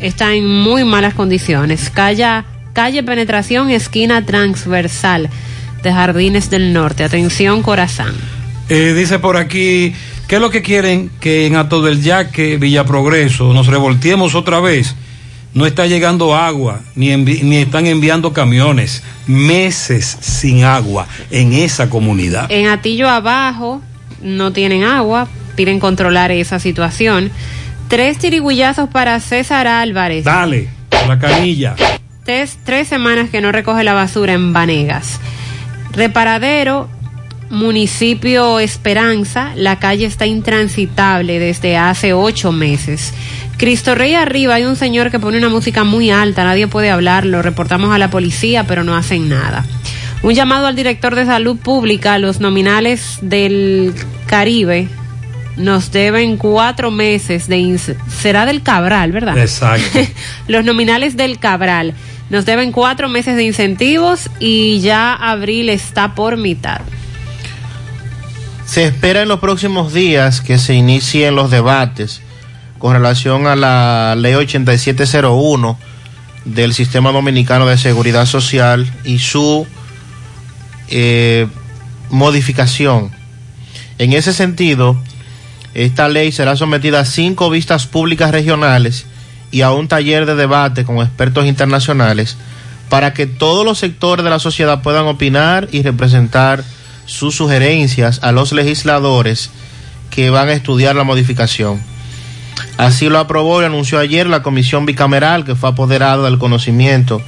está 0.00 0.34
en 0.34 0.48
muy 0.48 0.84
malas 0.84 1.14
condiciones. 1.14 1.90
Calle, 1.90 2.42
calle 2.72 3.04
Penetración, 3.04 3.70
esquina 3.70 4.26
transversal 4.26 5.30
de 5.84 5.92
Jardines 5.92 6.50
del 6.50 6.72
Norte. 6.72 7.04
Atención, 7.04 7.62
Corazán. 7.62 8.14
Eh, 8.68 8.92
dice 8.96 9.20
por 9.20 9.36
aquí, 9.36 9.94
¿qué 10.28 10.36
es 10.36 10.40
lo 10.40 10.50
que 10.50 10.62
quieren? 10.62 11.10
Que 11.20 11.46
en 11.46 11.56
Ato 11.56 11.82
del 11.82 12.02
Yaque, 12.02 12.56
Villa 12.56 12.84
Progreso, 12.84 13.52
nos 13.52 13.66
revolteemos 13.66 14.34
otra 14.34 14.60
vez. 14.60 14.94
No 15.54 15.66
está 15.66 15.86
llegando 15.86 16.34
agua, 16.34 16.80
ni, 16.96 17.10
están 17.56 17.86
enviando 17.86 18.32
camiones. 18.32 19.04
Meses 19.28 20.18
sin 20.20 20.64
agua 20.64 21.06
en 21.30 21.52
esa 21.52 21.88
comunidad. 21.88 22.50
En 22.50 22.66
Atillo 22.66 23.08
Abajo 23.08 23.80
no 24.20 24.52
tienen 24.52 24.82
agua, 24.82 25.28
piden 25.54 25.78
controlar 25.78 26.32
esa 26.32 26.58
situación. 26.58 27.30
Tres 27.88 28.18
tirigullazos 28.18 28.88
para 28.88 29.20
César 29.20 29.68
Álvarez. 29.68 30.24
Dale, 30.24 30.68
la 31.06 31.20
canilla. 31.20 31.76
tres, 32.24 32.58
tres 32.64 32.88
semanas 32.88 33.30
que 33.30 33.40
no 33.40 33.52
recoge 33.52 33.84
la 33.84 33.92
basura 33.94 34.32
en 34.32 34.52
Vanegas. 34.52 35.20
Reparadero, 35.92 36.88
municipio 37.50 38.58
Esperanza, 38.58 39.52
la 39.54 39.78
calle 39.78 40.06
está 40.06 40.26
intransitable 40.26 41.38
desde 41.38 41.76
hace 41.76 42.12
ocho 42.12 42.52
meses. 42.52 43.12
Cristo 43.56 43.94
Rey 43.94 44.14
arriba 44.14 44.54
hay 44.54 44.64
un 44.64 44.76
señor 44.76 45.10
que 45.10 45.20
pone 45.20 45.38
una 45.38 45.48
música 45.48 45.84
muy 45.84 46.10
alta, 46.10 46.44
nadie 46.44 46.66
puede 46.66 46.90
hablar, 46.90 47.24
lo 47.24 47.42
reportamos 47.42 47.94
a 47.94 47.98
la 47.98 48.10
policía, 48.10 48.64
pero 48.64 48.84
no 48.84 48.96
hacen 48.96 49.28
nada. 49.28 49.64
Un 50.22 50.34
llamado 50.34 50.66
al 50.66 50.74
director 50.74 51.14
de 51.14 51.26
salud 51.26 51.56
pública, 51.56 52.18
los 52.18 52.40
nominales 52.40 53.18
del 53.20 53.94
Caribe 54.26 54.88
nos 55.56 55.92
deben 55.92 56.36
cuatro 56.36 56.90
meses 56.90 57.46
de... 57.48 57.78
Será 58.08 58.46
del 58.46 58.62
Cabral, 58.62 59.12
¿verdad? 59.12 59.38
Exacto. 59.38 60.00
Los 60.48 60.64
nominales 60.64 61.16
del 61.16 61.38
Cabral 61.38 61.94
nos 62.30 62.44
deben 62.44 62.72
cuatro 62.72 63.08
meses 63.08 63.36
de 63.36 63.44
incentivos 63.44 64.30
y 64.40 64.80
ya 64.80 65.14
abril 65.14 65.68
está 65.68 66.14
por 66.14 66.36
mitad. 66.36 66.80
Se 68.66 68.84
espera 68.84 69.22
en 69.22 69.28
los 69.28 69.40
próximos 69.40 69.92
días 69.92 70.40
que 70.40 70.58
se 70.58 70.74
inicien 70.74 71.34
los 71.34 71.50
debates 71.50 72.22
con 72.78 72.92
relación 72.92 73.46
a 73.46 73.56
la 73.56 74.14
ley 74.16 74.34
8701 74.34 75.78
del 76.44 76.74
Sistema 76.74 77.12
Dominicano 77.12 77.66
de 77.66 77.78
Seguridad 77.78 78.26
Social 78.26 78.90
y 79.04 79.18
su 79.18 79.66
eh, 80.88 81.46
modificación. 82.10 83.10
En 83.98 84.12
ese 84.12 84.32
sentido, 84.32 84.96
esta 85.74 86.08
ley 86.08 86.32
será 86.32 86.56
sometida 86.56 87.00
a 87.00 87.04
cinco 87.04 87.50
vistas 87.50 87.86
públicas 87.86 88.30
regionales 88.30 89.06
y 89.50 89.62
a 89.62 89.70
un 89.70 89.88
taller 89.88 90.26
de 90.26 90.34
debate 90.34 90.84
con 90.84 90.98
expertos 90.98 91.46
internacionales 91.46 92.36
para 92.88 93.14
que 93.14 93.26
todos 93.26 93.64
los 93.64 93.78
sectores 93.78 94.24
de 94.24 94.30
la 94.30 94.38
sociedad 94.38 94.82
puedan 94.82 95.06
opinar 95.06 95.68
y 95.70 95.82
representar 95.82 96.64
sus 97.06 97.34
sugerencias 97.34 98.20
a 98.22 98.32
los 98.32 98.52
legisladores 98.52 99.50
que 100.10 100.30
van 100.30 100.48
a 100.48 100.52
estudiar 100.52 100.96
la 100.96 101.04
modificación. 101.04 101.82
Así 102.76 103.08
lo 103.08 103.18
aprobó 103.18 103.62
y 103.62 103.64
anunció 103.64 103.98
ayer 103.98 104.26
la 104.26 104.42
comisión 104.42 104.86
bicameral 104.86 105.44
que 105.44 105.54
fue 105.54 105.70
apoderada 105.70 106.24
del 106.24 106.38
conocimiento 106.38 107.20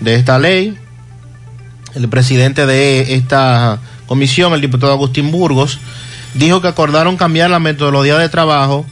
de 0.00 0.14
esta 0.14 0.38
ley. 0.38 0.76
El 1.94 2.08
presidente 2.08 2.66
de 2.66 3.14
esta 3.14 3.80
comisión, 4.06 4.52
el 4.52 4.60
diputado 4.60 4.92
Agustín 4.92 5.30
Burgos, 5.30 5.78
dijo 6.34 6.60
que 6.60 6.68
acordaron 6.68 7.16
cambiar 7.16 7.50
la 7.50 7.58
metodología 7.58 8.18
de 8.18 8.28
trabajo, 8.28 8.86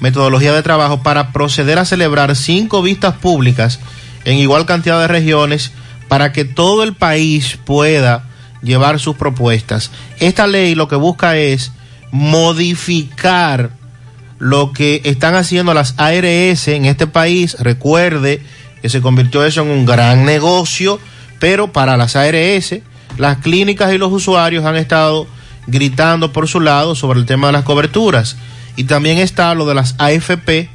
metodología 0.00 0.52
de 0.52 0.62
trabajo 0.62 1.02
para 1.02 1.32
proceder 1.32 1.78
a 1.78 1.84
celebrar 1.84 2.36
cinco 2.36 2.82
vistas 2.82 3.14
públicas 3.14 3.80
en 4.24 4.38
igual 4.38 4.66
cantidad 4.66 5.00
de 5.00 5.08
regiones 5.08 5.72
para 6.08 6.32
que 6.32 6.44
todo 6.44 6.82
el 6.82 6.94
país 6.94 7.58
pueda 7.64 8.24
llevar 8.64 8.98
sus 8.98 9.16
propuestas. 9.16 9.90
Esta 10.18 10.46
ley 10.46 10.74
lo 10.74 10.88
que 10.88 10.96
busca 10.96 11.36
es 11.36 11.72
modificar 12.10 13.70
lo 14.38 14.72
que 14.72 15.00
están 15.04 15.34
haciendo 15.34 15.74
las 15.74 15.94
ARS 15.98 16.68
en 16.68 16.86
este 16.86 17.06
país. 17.06 17.56
Recuerde 17.60 18.42
que 18.82 18.88
se 18.88 19.00
convirtió 19.00 19.44
eso 19.44 19.62
en 19.62 19.68
un 19.68 19.86
gran 19.86 20.24
negocio, 20.24 20.98
pero 21.38 21.72
para 21.72 21.96
las 21.96 22.16
ARS, 22.16 22.76
las 23.16 23.38
clínicas 23.38 23.92
y 23.92 23.98
los 23.98 24.12
usuarios 24.12 24.64
han 24.64 24.76
estado 24.76 25.26
gritando 25.66 26.32
por 26.32 26.48
su 26.48 26.60
lado 26.60 26.94
sobre 26.94 27.20
el 27.20 27.26
tema 27.26 27.48
de 27.48 27.54
las 27.54 27.64
coberturas. 27.64 28.36
Y 28.76 28.84
también 28.84 29.18
está 29.18 29.54
lo 29.54 29.66
de 29.66 29.74
las 29.74 29.94
AFP 29.98 30.68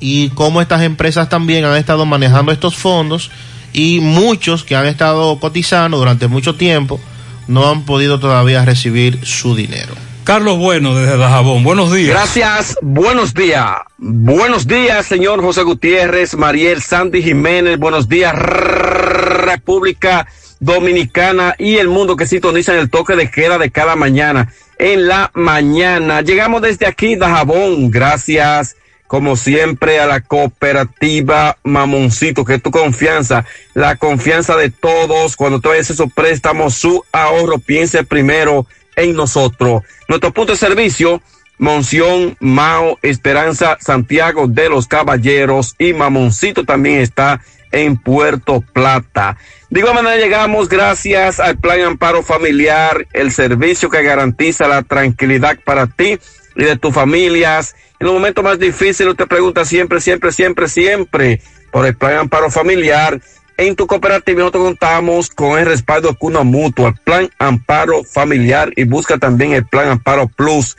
y 0.00 0.28
cómo 0.30 0.60
estas 0.60 0.82
empresas 0.82 1.28
también 1.28 1.64
han 1.64 1.76
estado 1.76 2.04
manejando 2.04 2.52
estos 2.52 2.74
fondos 2.74 3.30
y 3.72 4.00
muchos 4.00 4.64
que 4.64 4.76
han 4.76 4.86
estado 4.86 5.38
cotizando 5.40 5.98
durante 5.98 6.28
mucho 6.28 6.56
tiempo 6.56 7.00
no 7.46 7.68
han 7.68 7.84
podido 7.84 8.18
todavía 8.20 8.64
recibir 8.64 9.24
su 9.24 9.54
dinero. 9.54 9.94
Carlos 10.24 10.58
Bueno 10.58 10.94
desde 10.94 11.18
Dajabón, 11.18 11.64
buenos 11.64 11.92
días. 11.92 12.08
Gracias, 12.08 12.78
buenos 12.80 13.34
días. 13.34 13.66
Buenos 13.98 14.66
días, 14.66 15.04
señor 15.04 15.42
José 15.42 15.62
Gutiérrez, 15.62 16.34
Mariel 16.34 16.80
Sandy 16.80 17.22
Jiménez, 17.22 17.78
buenos 17.78 18.08
días, 18.08 18.34
República 18.34 20.26
Dominicana 20.60 21.54
y 21.58 21.76
el 21.76 21.88
mundo 21.88 22.16
que 22.16 22.26
sintoniza 22.26 22.72
en 22.72 22.80
el 22.80 22.90
toque 22.90 23.16
de 23.16 23.30
queda 23.30 23.58
de 23.58 23.70
cada 23.70 23.96
mañana. 23.96 24.50
En 24.78 25.08
la 25.08 25.30
mañana, 25.34 26.22
llegamos 26.22 26.62
desde 26.62 26.86
aquí, 26.86 27.16
Dajabón, 27.16 27.90
gracias 27.90 28.76
como 29.06 29.36
siempre 29.36 30.00
a 30.00 30.06
la 30.06 30.20
cooperativa 30.20 31.58
Mamoncito, 31.62 32.44
que 32.44 32.58
tu 32.58 32.70
confianza, 32.70 33.44
la 33.74 33.96
confianza 33.96 34.56
de 34.56 34.70
todos. 34.70 35.36
Cuando 35.36 35.60
tú 35.60 35.70
haces 35.70 35.90
esos 35.90 36.12
préstamos, 36.12 36.74
su 36.74 37.04
ahorro, 37.12 37.58
piense 37.58 38.04
primero 38.04 38.66
en 38.96 39.14
nosotros. 39.14 39.82
Nuestro 40.08 40.32
punto 40.32 40.52
de 40.52 40.58
servicio, 40.58 41.22
Monción, 41.58 42.36
Mao, 42.40 42.98
Esperanza, 43.02 43.76
Santiago 43.80 44.46
de 44.48 44.68
los 44.68 44.86
Caballeros 44.86 45.74
y 45.78 45.92
Mamoncito 45.92 46.64
también 46.64 47.00
está 47.00 47.40
en 47.72 47.96
Puerto 47.96 48.62
Plata. 48.72 49.36
De 49.70 49.80
igual 49.80 49.94
manera 49.94 50.16
llegamos 50.16 50.68
gracias 50.68 51.40
al 51.40 51.58
Plan 51.58 51.80
Amparo 51.82 52.22
Familiar, 52.22 53.06
el 53.12 53.32
servicio 53.32 53.90
que 53.90 54.02
garantiza 54.02 54.68
la 54.68 54.82
tranquilidad 54.82 55.58
para 55.64 55.86
ti 55.86 56.18
y 56.56 56.64
de 56.64 56.76
tus 56.76 56.94
familias. 56.94 57.74
En 57.98 58.06
los 58.06 58.14
momentos 58.14 58.44
más 58.44 58.58
difíciles 58.58 59.16
te 59.16 59.26
pregunta 59.26 59.64
siempre, 59.64 60.00
siempre, 60.00 60.32
siempre, 60.32 60.68
siempre 60.68 61.40
por 61.70 61.86
el 61.86 61.96
Plan 61.96 62.18
Amparo 62.18 62.50
Familiar. 62.50 63.20
En 63.56 63.76
tu 63.76 63.86
cooperativa 63.86 64.40
nosotros 64.40 64.64
contamos 64.64 65.30
con 65.30 65.58
el 65.58 65.66
respaldo 65.66 66.08
de 66.08 66.16
Cuna 66.16 66.42
Mutua, 66.42 66.88
el 66.88 66.96
Plan 66.96 67.30
Amparo 67.38 68.02
Familiar 68.04 68.72
y 68.76 68.84
busca 68.84 69.18
también 69.18 69.52
el 69.52 69.66
Plan 69.66 69.88
Amparo 69.88 70.28
Plus 70.28 70.76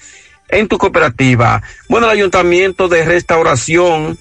en 0.49 0.67
tu 0.67 0.77
cooperativa. 0.77 1.61
Bueno, 1.89 2.07
el 2.07 2.13
Ayuntamiento 2.13 2.87
de 2.87 3.05
Restauración 3.05 4.17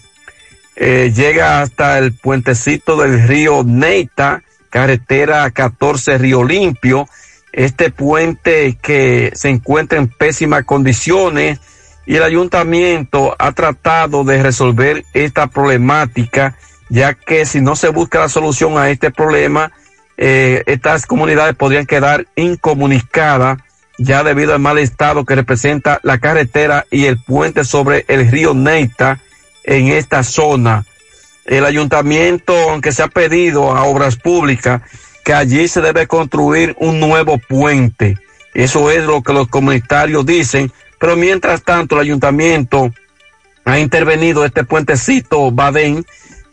eh, 0.76 1.12
llega 1.14 1.62
hasta 1.62 1.98
el 1.98 2.12
puentecito 2.12 2.96
del 2.96 3.26
río 3.26 3.62
Neita, 3.64 4.42
carretera 4.70 5.50
14 5.50 6.18
Río 6.18 6.44
Limpio. 6.44 7.08
Este 7.56 7.90
puente 7.90 8.76
que 8.82 9.30
se 9.36 9.48
encuentra 9.48 9.96
en 9.96 10.08
pésimas 10.08 10.64
condiciones 10.64 11.60
y 12.04 12.16
el 12.16 12.24
ayuntamiento 12.24 13.36
ha 13.38 13.52
tratado 13.52 14.24
de 14.24 14.42
resolver 14.42 15.04
esta 15.14 15.46
problemática, 15.46 16.56
ya 16.88 17.14
que 17.14 17.46
si 17.46 17.60
no 17.60 17.76
se 17.76 17.90
busca 17.90 18.18
la 18.18 18.28
solución 18.28 18.76
a 18.76 18.90
este 18.90 19.12
problema, 19.12 19.70
eh, 20.16 20.64
estas 20.66 21.06
comunidades 21.06 21.54
podrían 21.54 21.86
quedar 21.86 22.26
incomunicadas 22.34 23.58
ya 23.98 24.24
debido 24.24 24.52
al 24.52 24.58
mal 24.60 24.78
estado 24.78 25.24
que 25.24 25.36
representa 25.36 26.00
la 26.02 26.18
carretera 26.18 26.86
y 26.90 27.04
el 27.04 27.22
puente 27.22 27.64
sobre 27.64 28.04
el 28.08 28.32
río 28.32 28.52
Neita 28.52 29.20
en 29.62 29.92
esta 29.92 30.24
zona. 30.24 30.84
El 31.44 31.64
ayuntamiento, 31.64 32.52
aunque 32.70 32.90
se 32.90 33.04
ha 33.04 33.08
pedido 33.08 33.76
a 33.76 33.84
obras 33.84 34.16
públicas, 34.16 34.82
que 35.24 35.34
allí 35.34 35.66
se 35.68 35.80
debe 35.80 36.06
construir 36.06 36.76
un 36.78 37.00
nuevo 37.00 37.38
puente. 37.38 38.18
Eso 38.52 38.90
es 38.90 39.04
lo 39.04 39.22
que 39.22 39.32
los 39.32 39.48
comunitarios 39.48 40.24
dicen, 40.24 40.70
pero 41.00 41.16
mientras 41.16 41.62
tanto 41.62 41.96
el 41.96 42.02
ayuntamiento 42.02 42.92
ha 43.64 43.78
intervenido 43.78 44.44
este 44.44 44.64
puentecito 44.64 45.50
Badén 45.50 46.04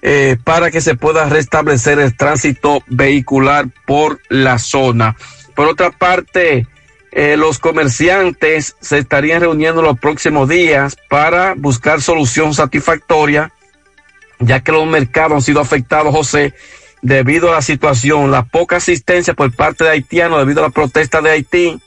eh, 0.01 0.38
para 0.43 0.72
que 0.72 0.82
se 0.82 0.95
pueda 0.95 1.30
restablecer 1.30 2.00
el 2.00 2.16
tránsito 2.16 2.82
vehicular 2.88 3.67
por 3.85 4.19
la 4.30 4.58
zona. 4.58 5.16
Por 5.53 5.67
otra 5.67 5.91
parte, 5.91 6.66
eh, 7.11 7.35
los 7.38 7.59
comerciantes 7.59 8.75
se 8.80 8.98
estarían 8.98 9.41
reuniendo 9.41 9.82
los 9.82 10.00
próximos 10.00 10.48
días 10.48 10.98
para 11.09 11.53
buscar 11.56 12.01
solución 12.01 12.53
satisfactoria, 12.53 13.51
ya 14.40 14.61
que 14.61 14.72
los 14.72 14.88
mercados 14.88 15.33
han 15.33 15.41
sido 15.41 15.59
afectados, 15.59 16.16
José, 16.16 16.53
debido 17.02 17.50
a 17.50 17.56
la 17.56 17.62
situación, 17.62 18.32
la 18.32 18.44
poca 18.44 18.78
asistencia 18.78 19.34
por 19.34 19.54
parte 19.56 19.84
de 19.84 19.92
haitianos 19.92 20.40
debido 20.40 20.62
a 20.62 20.68
la 20.68 20.74
protesta 20.74 21.22
de 21.22 21.32
Haití, 21.32 21.82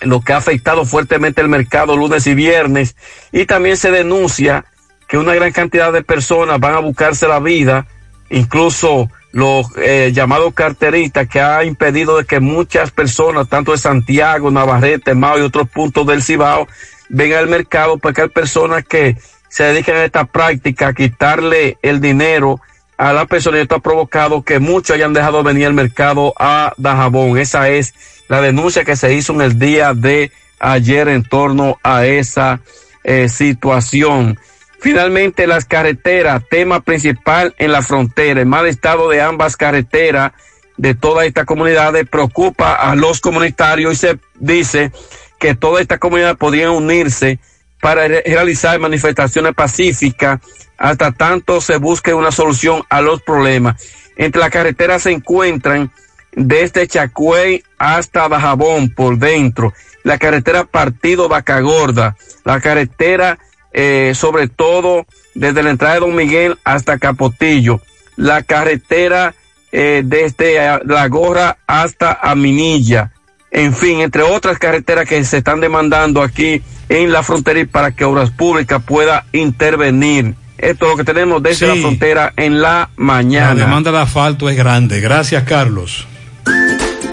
lo 0.00 0.20
que 0.20 0.32
ha 0.32 0.38
afectado 0.38 0.84
fuertemente 0.84 1.40
el 1.40 1.48
mercado 1.48 1.96
lunes 1.96 2.26
y 2.26 2.34
viernes, 2.34 2.96
y 3.32 3.46
también 3.46 3.76
se 3.76 3.90
denuncia 3.90 4.64
que 5.08 5.18
una 5.18 5.34
gran 5.34 5.52
cantidad 5.52 5.92
de 5.92 6.02
personas 6.02 6.58
van 6.58 6.74
a 6.74 6.80
buscarse 6.80 7.28
la 7.28 7.38
vida, 7.38 7.86
incluso 8.30 9.10
los 9.32 9.66
eh, 9.76 10.12
llamados 10.14 10.54
carteristas, 10.54 11.28
que 11.28 11.40
ha 11.40 11.64
impedido 11.64 12.18
de 12.18 12.24
que 12.24 12.40
muchas 12.40 12.90
personas, 12.90 13.48
tanto 13.48 13.72
de 13.72 13.78
Santiago, 13.78 14.50
Navarrete, 14.50 15.14
Mao 15.14 15.38
y 15.38 15.42
otros 15.42 15.68
puntos 15.68 16.06
del 16.06 16.22
Cibao, 16.22 16.68
vengan 17.08 17.40
al 17.40 17.48
mercado, 17.48 17.98
porque 17.98 18.22
hay 18.22 18.28
personas 18.28 18.84
que 18.84 19.16
se 19.48 19.64
dedican 19.64 19.96
a 19.96 20.04
esta 20.04 20.24
práctica, 20.24 20.88
a 20.88 20.94
quitarle 20.94 21.78
el 21.82 22.00
dinero 22.00 22.60
a 22.96 23.12
la 23.12 23.26
persona 23.26 23.58
y 23.58 23.62
esto 23.62 23.76
ha 23.76 23.80
provocado 23.80 24.42
que 24.42 24.58
muchos 24.58 24.94
hayan 24.94 25.12
dejado 25.12 25.42
venir 25.42 25.66
al 25.66 25.74
mercado 25.74 26.32
a 26.38 26.72
Dajabón. 26.76 27.38
Esa 27.38 27.68
es 27.68 27.94
la 28.28 28.40
denuncia 28.40 28.84
que 28.84 28.96
se 28.96 29.14
hizo 29.14 29.32
en 29.32 29.40
el 29.40 29.58
día 29.58 29.94
de 29.94 30.30
ayer 30.58 31.08
en 31.08 31.22
torno 31.22 31.78
a 31.82 32.06
esa 32.06 32.60
eh, 33.02 33.28
situación. 33.28 34.38
Finalmente, 34.80 35.46
las 35.46 35.64
carreteras, 35.64 36.42
tema 36.48 36.80
principal 36.80 37.54
en 37.58 37.72
la 37.72 37.82
frontera, 37.82 38.40
el 38.40 38.46
mal 38.46 38.66
estado 38.66 39.08
de 39.08 39.20
ambas 39.20 39.56
carreteras 39.56 40.32
de 40.76 40.94
todas 40.94 41.26
estas 41.26 41.46
comunidades 41.46 42.08
preocupa 42.08 42.74
a 42.74 42.94
los 42.94 43.20
comunitarios 43.20 43.92
y 43.94 43.96
se 43.96 44.18
dice 44.34 44.92
que 45.38 45.54
todas 45.54 45.82
estas 45.82 45.98
comunidades 45.98 46.36
podrían 46.36 46.70
unirse 46.70 47.38
para 47.80 48.08
realizar 48.08 48.78
manifestaciones 48.78 49.54
pacíficas 49.54 50.40
hasta 50.78 51.12
tanto 51.12 51.60
se 51.60 51.76
busque 51.76 52.14
una 52.14 52.32
solución 52.32 52.82
a 52.88 53.00
los 53.00 53.22
problemas. 53.22 53.82
Entre 54.16 54.40
las 54.40 54.50
carreteras 54.50 55.02
se 55.02 55.12
encuentran 55.12 55.90
desde 56.32 56.88
Chacuey 56.88 57.62
hasta 57.78 58.28
Bajabón 58.28 58.90
por 58.90 59.18
dentro, 59.18 59.72
la 60.02 60.18
carretera 60.18 60.64
Partido 60.64 61.28
Vaca 61.28 61.60
Gorda, 61.60 62.16
la 62.44 62.60
carretera 62.60 63.38
eh, 63.72 64.12
sobre 64.14 64.48
todo 64.48 65.06
desde 65.34 65.62
la 65.62 65.70
entrada 65.70 65.94
de 65.94 66.00
Don 66.00 66.14
Miguel 66.14 66.58
hasta 66.64 66.98
Capotillo, 66.98 67.80
la 68.16 68.42
carretera 68.42 69.34
eh, 69.72 70.02
desde 70.04 70.56
La 70.84 71.08
Gorra 71.08 71.58
hasta 71.66 72.12
Aminilla, 72.12 73.12
en 73.50 73.74
fin, 73.74 74.00
entre 74.00 74.22
otras 74.22 74.58
carreteras 74.58 75.08
que 75.08 75.22
se 75.24 75.38
están 75.38 75.60
demandando 75.60 76.22
aquí 76.22 76.62
en 76.88 77.12
la 77.12 77.22
frontera 77.22 77.60
y 77.60 77.64
para 77.64 77.92
que 77.92 78.04
Obras 78.04 78.30
Públicas 78.30 78.82
pueda 78.84 79.26
intervenir. 79.32 80.34
Esto 80.64 80.86
es 80.86 80.90
lo 80.92 80.96
que 80.96 81.04
tenemos 81.04 81.42
desde 81.42 81.66
la 81.66 81.74
frontera 81.74 82.32
en 82.36 82.62
la 82.62 82.88
mañana. 82.96 83.54
La 83.54 83.66
demanda 83.66 83.92
de 83.92 83.98
asfalto 83.98 84.48
es 84.48 84.56
grande. 84.56 85.00
Gracias, 85.00 85.42
Carlos. 85.44 86.06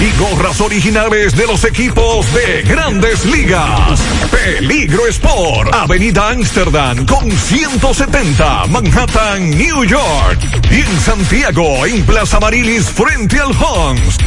y 0.00 0.10
gorras 0.18 0.60
originales 0.60 1.36
de 1.36 1.46
los 1.46 1.62
equipos 1.64 2.26
de 2.34 2.62
grandes 2.62 3.24
ligas. 3.24 4.00
Peligro 4.30 5.06
Sport, 5.08 5.74
Avenida 5.74 6.30
Amsterdam 6.30 7.04
con 7.06 7.30
170, 7.30 8.66
Manhattan, 8.66 9.50
New 9.50 9.84
York. 9.84 10.38
Y 10.70 10.80
en 10.80 11.00
Santiago, 11.00 11.86
en 11.86 12.04
Plaza 12.04 12.38
Marilis, 12.40 12.84
frente 12.84 13.38
al 13.38 13.52
Hans, 13.52 14.18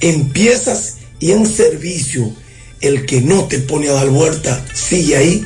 en 0.00 0.28
piezas 0.28 0.98
y 1.18 1.32
en 1.32 1.46
servicio, 1.46 2.32
el 2.80 3.06
que 3.06 3.20
no 3.20 3.46
te 3.46 3.58
pone 3.58 3.88
a 3.88 3.94
dar 3.94 4.08
vuelta, 4.08 4.64
sigue 4.72 5.16
ahí 5.16 5.44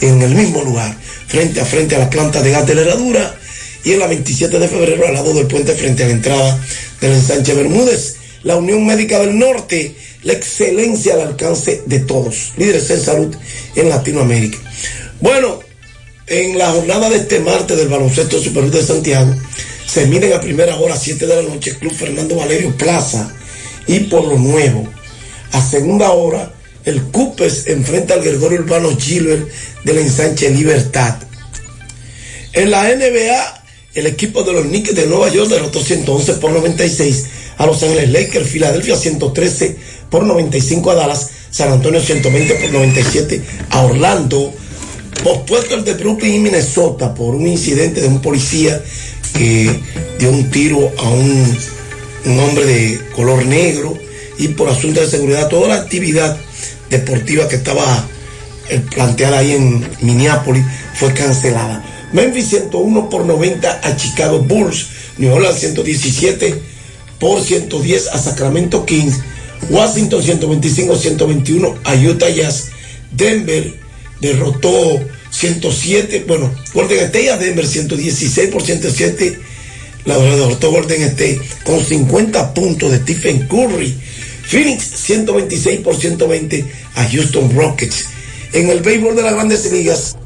en 0.00 0.20
el 0.20 0.34
mismo 0.34 0.62
lugar, 0.62 0.94
frente 1.26 1.60
a 1.60 1.64
frente 1.64 1.96
a 1.96 2.00
la 2.00 2.10
planta 2.10 2.42
de 2.42 2.50
gas 2.50 2.66
de 2.66 2.74
la 2.74 2.82
herradura 2.82 3.38
y 3.84 3.92
en 3.92 4.00
la 4.00 4.06
27 4.06 4.58
de 4.58 4.68
febrero 4.68 5.06
al 5.06 5.14
lado 5.14 5.32
del 5.32 5.46
puente 5.46 5.74
frente 5.74 6.02
a 6.04 6.06
la 6.06 6.12
entrada 6.12 6.60
del 7.00 7.12
ensanche 7.12 7.54
Bermúdez, 7.54 8.16
la 8.44 8.56
Unión 8.56 8.86
Médica 8.86 9.18
del 9.18 9.38
Norte, 9.38 9.96
la 10.22 10.34
excelencia 10.34 11.14
al 11.14 11.22
alcance 11.22 11.82
de 11.86 12.00
todos, 12.00 12.52
líderes 12.56 12.88
en 12.90 13.00
salud 13.00 13.36
en 13.74 13.88
Latinoamérica. 13.88 14.58
Bueno, 15.20 15.60
en 16.26 16.56
la 16.56 16.70
jornada 16.70 17.10
de 17.10 17.16
este 17.16 17.40
martes 17.40 17.76
del 17.76 17.88
baloncesto 17.88 18.38
superior 18.38 18.70
de 18.70 18.82
Santiago, 18.82 19.34
se 19.86 20.06
miden 20.06 20.32
a 20.32 20.40
primera 20.40 20.76
hora, 20.76 20.96
7 20.96 21.26
de 21.26 21.42
la 21.42 21.42
noche, 21.42 21.76
Club 21.78 21.94
Fernando 21.94 22.36
Valerio 22.36 22.76
Plaza 22.76 23.34
y 23.86 24.00
por 24.00 24.24
lo 24.24 24.38
nuevo. 24.38 24.88
A 25.52 25.62
segunda 25.62 26.10
hora, 26.10 26.52
el 26.84 27.02
Cupes 27.04 27.66
enfrenta 27.66 28.14
al 28.14 28.22
Gregorio 28.22 28.60
Urbano 28.60 28.96
Gilbert 28.96 29.48
del 29.84 29.98
ensanche 29.98 30.50
Libertad. 30.50 31.16
En 32.52 32.70
la 32.70 32.84
NBA, 32.84 33.62
el 33.94 34.06
equipo 34.06 34.42
de 34.42 34.52
los 34.52 34.64
Knicks 34.64 34.94
de 34.94 35.06
Nueva 35.06 35.28
York 35.28 35.48
derrotó 35.48 35.82
111 35.82 36.34
por 36.34 36.50
96 36.50 37.26
a 37.56 37.66
Los 37.66 37.82
Ángeles 37.82 38.10
Lakers, 38.10 38.48
Filadelfia 38.48 38.96
113 38.96 39.76
por 40.10 40.24
95 40.24 40.90
a 40.90 40.94
Dallas, 40.94 41.30
San 41.50 41.72
Antonio 41.72 42.00
120 42.00 42.54
por 42.54 42.72
97 42.72 43.42
a 43.70 43.82
Orlando, 43.82 44.52
pospuesto 45.22 45.74
el 45.74 45.84
de 45.84 45.94
Brooklyn 45.94 46.34
y 46.34 46.38
Minnesota 46.40 47.14
por 47.14 47.34
un 47.34 47.46
incidente 47.46 48.00
de 48.00 48.08
un 48.08 48.20
policía 48.20 48.82
que 49.32 49.70
dio 50.18 50.30
un 50.30 50.50
tiro 50.50 50.92
a 50.98 51.08
un, 51.08 51.58
un 52.26 52.38
hombre 52.40 52.64
de 52.64 53.00
color 53.14 53.44
negro 53.46 53.96
y 54.38 54.48
por 54.48 54.68
asuntos 54.68 55.04
de 55.04 55.16
seguridad, 55.16 55.48
toda 55.48 55.68
la 55.68 55.76
actividad 55.76 56.36
deportiva 56.90 57.48
que 57.48 57.56
estaba 57.56 58.08
eh, 58.68 58.80
planteada 58.94 59.38
ahí 59.38 59.52
en 59.52 59.88
Minneapolis 60.00 60.64
fue 60.94 61.12
cancelada. 61.12 61.84
Memphis 62.12 62.48
101 62.50 63.10
por 63.10 63.26
90 63.26 63.80
a 63.82 63.96
Chicago 63.96 64.38
Bulls, 64.38 64.88
New 65.18 65.32
Orleans 65.32 65.58
117 65.58 66.73
por 67.24 67.42
110 67.42 68.08
a 68.08 68.18
Sacramento 68.18 68.84
Kings, 68.84 69.20
Washington 69.70 70.22
125-121 70.22 71.74
a 71.84 71.94
Utah 71.94 72.28
Jazz, 72.28 72.68
Denver 73.12 73.72
derrotó 74.20 75.00
107, 75.30 76.26
bueno, 76.28 76.54
Golden 76.74 76.98
State 77.06 77.30
a 77.30 77.38
Denver 77.38 77.66
116 77.66 78.50
por 78.50 78.62
107, 78.62 79.38
la 80.04 80.18
derrotó 80.18 80.70
Golden 80.70 81.00
State 81.00 81.40
con 81.64 81.82
50 81.82 82.52
puntos 82.52 82.90
de 82.90 82.98
Stephen 82.98 83.48
Curry, 83.48 83.94
Phoenix 84.42 84.84
126 84.94 85.80
por 85.80 85.96
120 85.96 86.62
a 86.94 87.08
Houston 87.08 87.56
Rockets. 87.56 88.04
En 88.52 88.68
el 88.68 88.80
béisbol 88.80 89.16
de 89.16 89.22
las 89.22 89.32
grandes 89.32 89.72
ligas, 89.72 90.18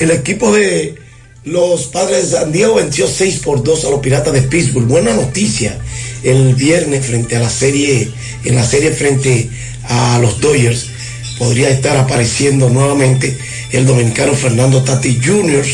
el 0.00 0.10
equipo 0.10 0.52
de 0.52 0.96
los 1.44 1.84
padres 1.86 2.30
de 2.30 2.38
San 2.38 2.52
Diego 2.52 2.74
venció 2.74 3.06
6 3.06 3.38
por 3.38 3.62
2 3.62 3.84
a 3.86 3.90
los 3.90 4.00
piratas 4.00 4.34
de 4.34 4.42
Pittsburgh. 4.42 4.86
Buena 4.86 5.14
noticia 5.14 5.78
el 6.22 6.54
viernes 6.54 7.06
frente 7.06 7.36
a 7.36 7.40
la 7.40 7.48
serie, 7.48 8.10
en 8.44 8.54
la 8.54 8.64
serie 8.64 8.92
frente 8.92 9.48
a 9.84 10.18
los 10.20 10.40
Dodgers. 10.40 10.86
Podría 11.38 11.70
estar 11.70 11.96
apareciendo 11.96 12.68
nuevamente 12.68 13.38
el 13.72 13.86
dominicano 13.86 14.34
Fernando 14.34 14.82
Tati 14.82 15.18
Jr. 15.24 15.64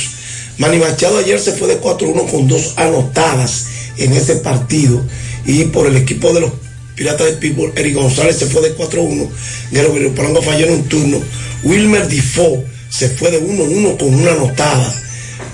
Manny 0.59 0.79
Machado 0.79 1.19
ayer 1.19 1.41
se 1.41 1.53
fue 1.53 1.67
de 1.67 1.81
4-1 1.81 2.31
con 2.31 2.47
dos 2.47 2.75
anotadas 2.77 3.67
en 3.99 4.13
ese 4.13 4.37
partido. 4.37 5.03
Y 5.45 5.65
por 5.65 5.87
el 5.87 5.97
equipo 5.97 6.33
de 6.33 6.41
los 6.43 6.53
Piratas 6.95 7.27
de 7.27 7.33
Pittsburgh, 7.35 7.77
Eric 7.77 7.95
González 7.95 8.37
se 8.39 8.47
fue 8.47 8.63
de 8.63 8.77
4-1. 8.77 9.29
Guerrero 9.73 10.15
Polanco 10.15 10.43
falló 10.43 10.67
en 10.67 10.73
un 10.75 10.85
turno. 10.85 11.21
Wilmer 11.65 12.09
Defoe 12.09 12.65
se 12.89 13.11
fue 13.11 13.33
de 13.33 13.43
1-1 13.43 13.99
con 13.99 14.15
una 14.15 14.31
anotada 14.31 15.03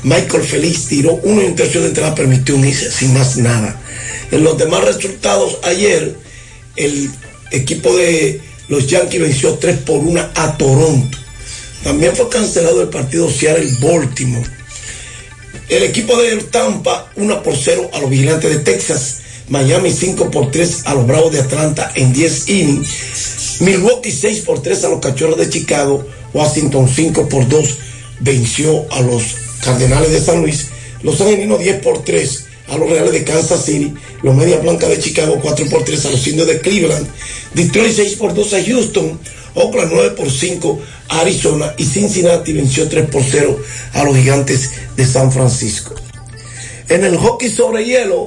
Michael 0.05 0.43
Félix 0.43 0.87
tiró 0.87 1.15
uno 1.23 1.43
y 1.43 1.47
un 1.47 1.55
tercio 1.55 1.81
de 1.81 1.89
entrada, 1.89 2.15
permitió 2.15 2.57
unirse 2.57 2.91
sin 2.91 3.15
más 3.15 3.37
nada. 3.37 3.81
En 4.31 4.43
los 4.43 4.59
demás 4.59 4.85
resultados, 4.85 5.59
ayer 5.63 6.17
el 6.77 7.11
equipo 7.51 7.95
de 7.97 8.41
los 8.69 8.87
Yankees 8.87 9.21
venció 9.21 9.55
3 9.55 9.79
por 9.79 9.99
1 9.99 10.31
a 10.35 10.57
Toronto. 10.57 11.19
También 11.85 12.17
fue 12.17 12.29
cancelado 12.29 12.83
el 12.83 12.89
partido 12.89 13.31
Seattle-Baltimore. 13.31 14.49
El 15.69 15.83
equipo 15.85 16.17
de 16.17 16.37
Tampa 16.37 17.11
1 17.17 17.43
por 17.43 17.57
0 17.57 17.91
a 17.93 18.01
los 18.01 18.11
Vigilantes 18.11 18.51
de 18.51 18.59
Texas. 18.59 19.19
Miami 19.49 19.91
5 19.93 20.31
por 20.31 20.51
3 20.51 20.83
a 20.87 20.95
los 20.95 21.07
Bravos 21.07 21.33
de 21.33 21.41
Atlanta 21.41 21.93
en 21.95 22.13
10 22.13 22.49
innings. 22.49 23.61
Milwaukee 23.61 24.11
6 24.11 24.41
por 24.41 24.63
3 24.63 24.85
a 24.85 24.89
los 24.89 25.01
Cachorros 25.01 25.39
de 25.39 25.51
Chicago. 25.51 26.07
Washington 26.33 26.89
5 26.89 27.29
por 27.29 27.49
2 27.49 27.79
venció 28.21 28.87
a 28.93 29.01
los 29.01 29.42
Cardenales 29.63 30.11
de 30.11 30.21
San 30.21 30.43
Luis. 30.43 30.69
Los 31.03 31.21
Angelinos 31.21 31.61
10 31.61 31.83
por 31.83 32.05
3 32.05 32.45
a 32.69 32.77
los 32.77 32.91
Reales 32.91 33.13
de 33.13 33.25
Kansas 33.25 33.65
City. 33.65 33.95
Los 34.23 34.35
Medias 34.35 34.63
Blancas 34.63 34.91
de 34.91 34.99
Chicago 34.99 35.39
4 35.41 35.67
por 35.71 35.85
3 35.85 36.07
a 36.07 36.11
los 36.11 36.27
Indios 36.27 36.49
de 36.49 36.61
Cleveland. 36.61 37.07
Detroit 37.55 37.95
6 37.95 38.17
por 38.17 38.35
2 38.35 38.55
a 38.55 38.65
Houston. 38.65 39.21
Oakland 39.55 39.93
9 39.93 40.11
por 40.17 40.31
5 40.31 40.81
a 41.09 41.21
Arizona. 41.21 41.75
Y 41.79 41.85
Cincinnati 41.85 42.53
venció 42.53 42.89
3 42.89 43.09
por 43.09 43.23
0 43.23 43.59
a 43.95 44.05
los 44.05 44.17
Gigantes 44.17 44.71
de 44.97 45.07
San 45.07 45.33
Francisco. 45.33 45.95
En 46.89 47.05
el 47.05 47.17
hockey 47.17 47.51
sobre 47.51 47.85
hielo. 47.85 48.27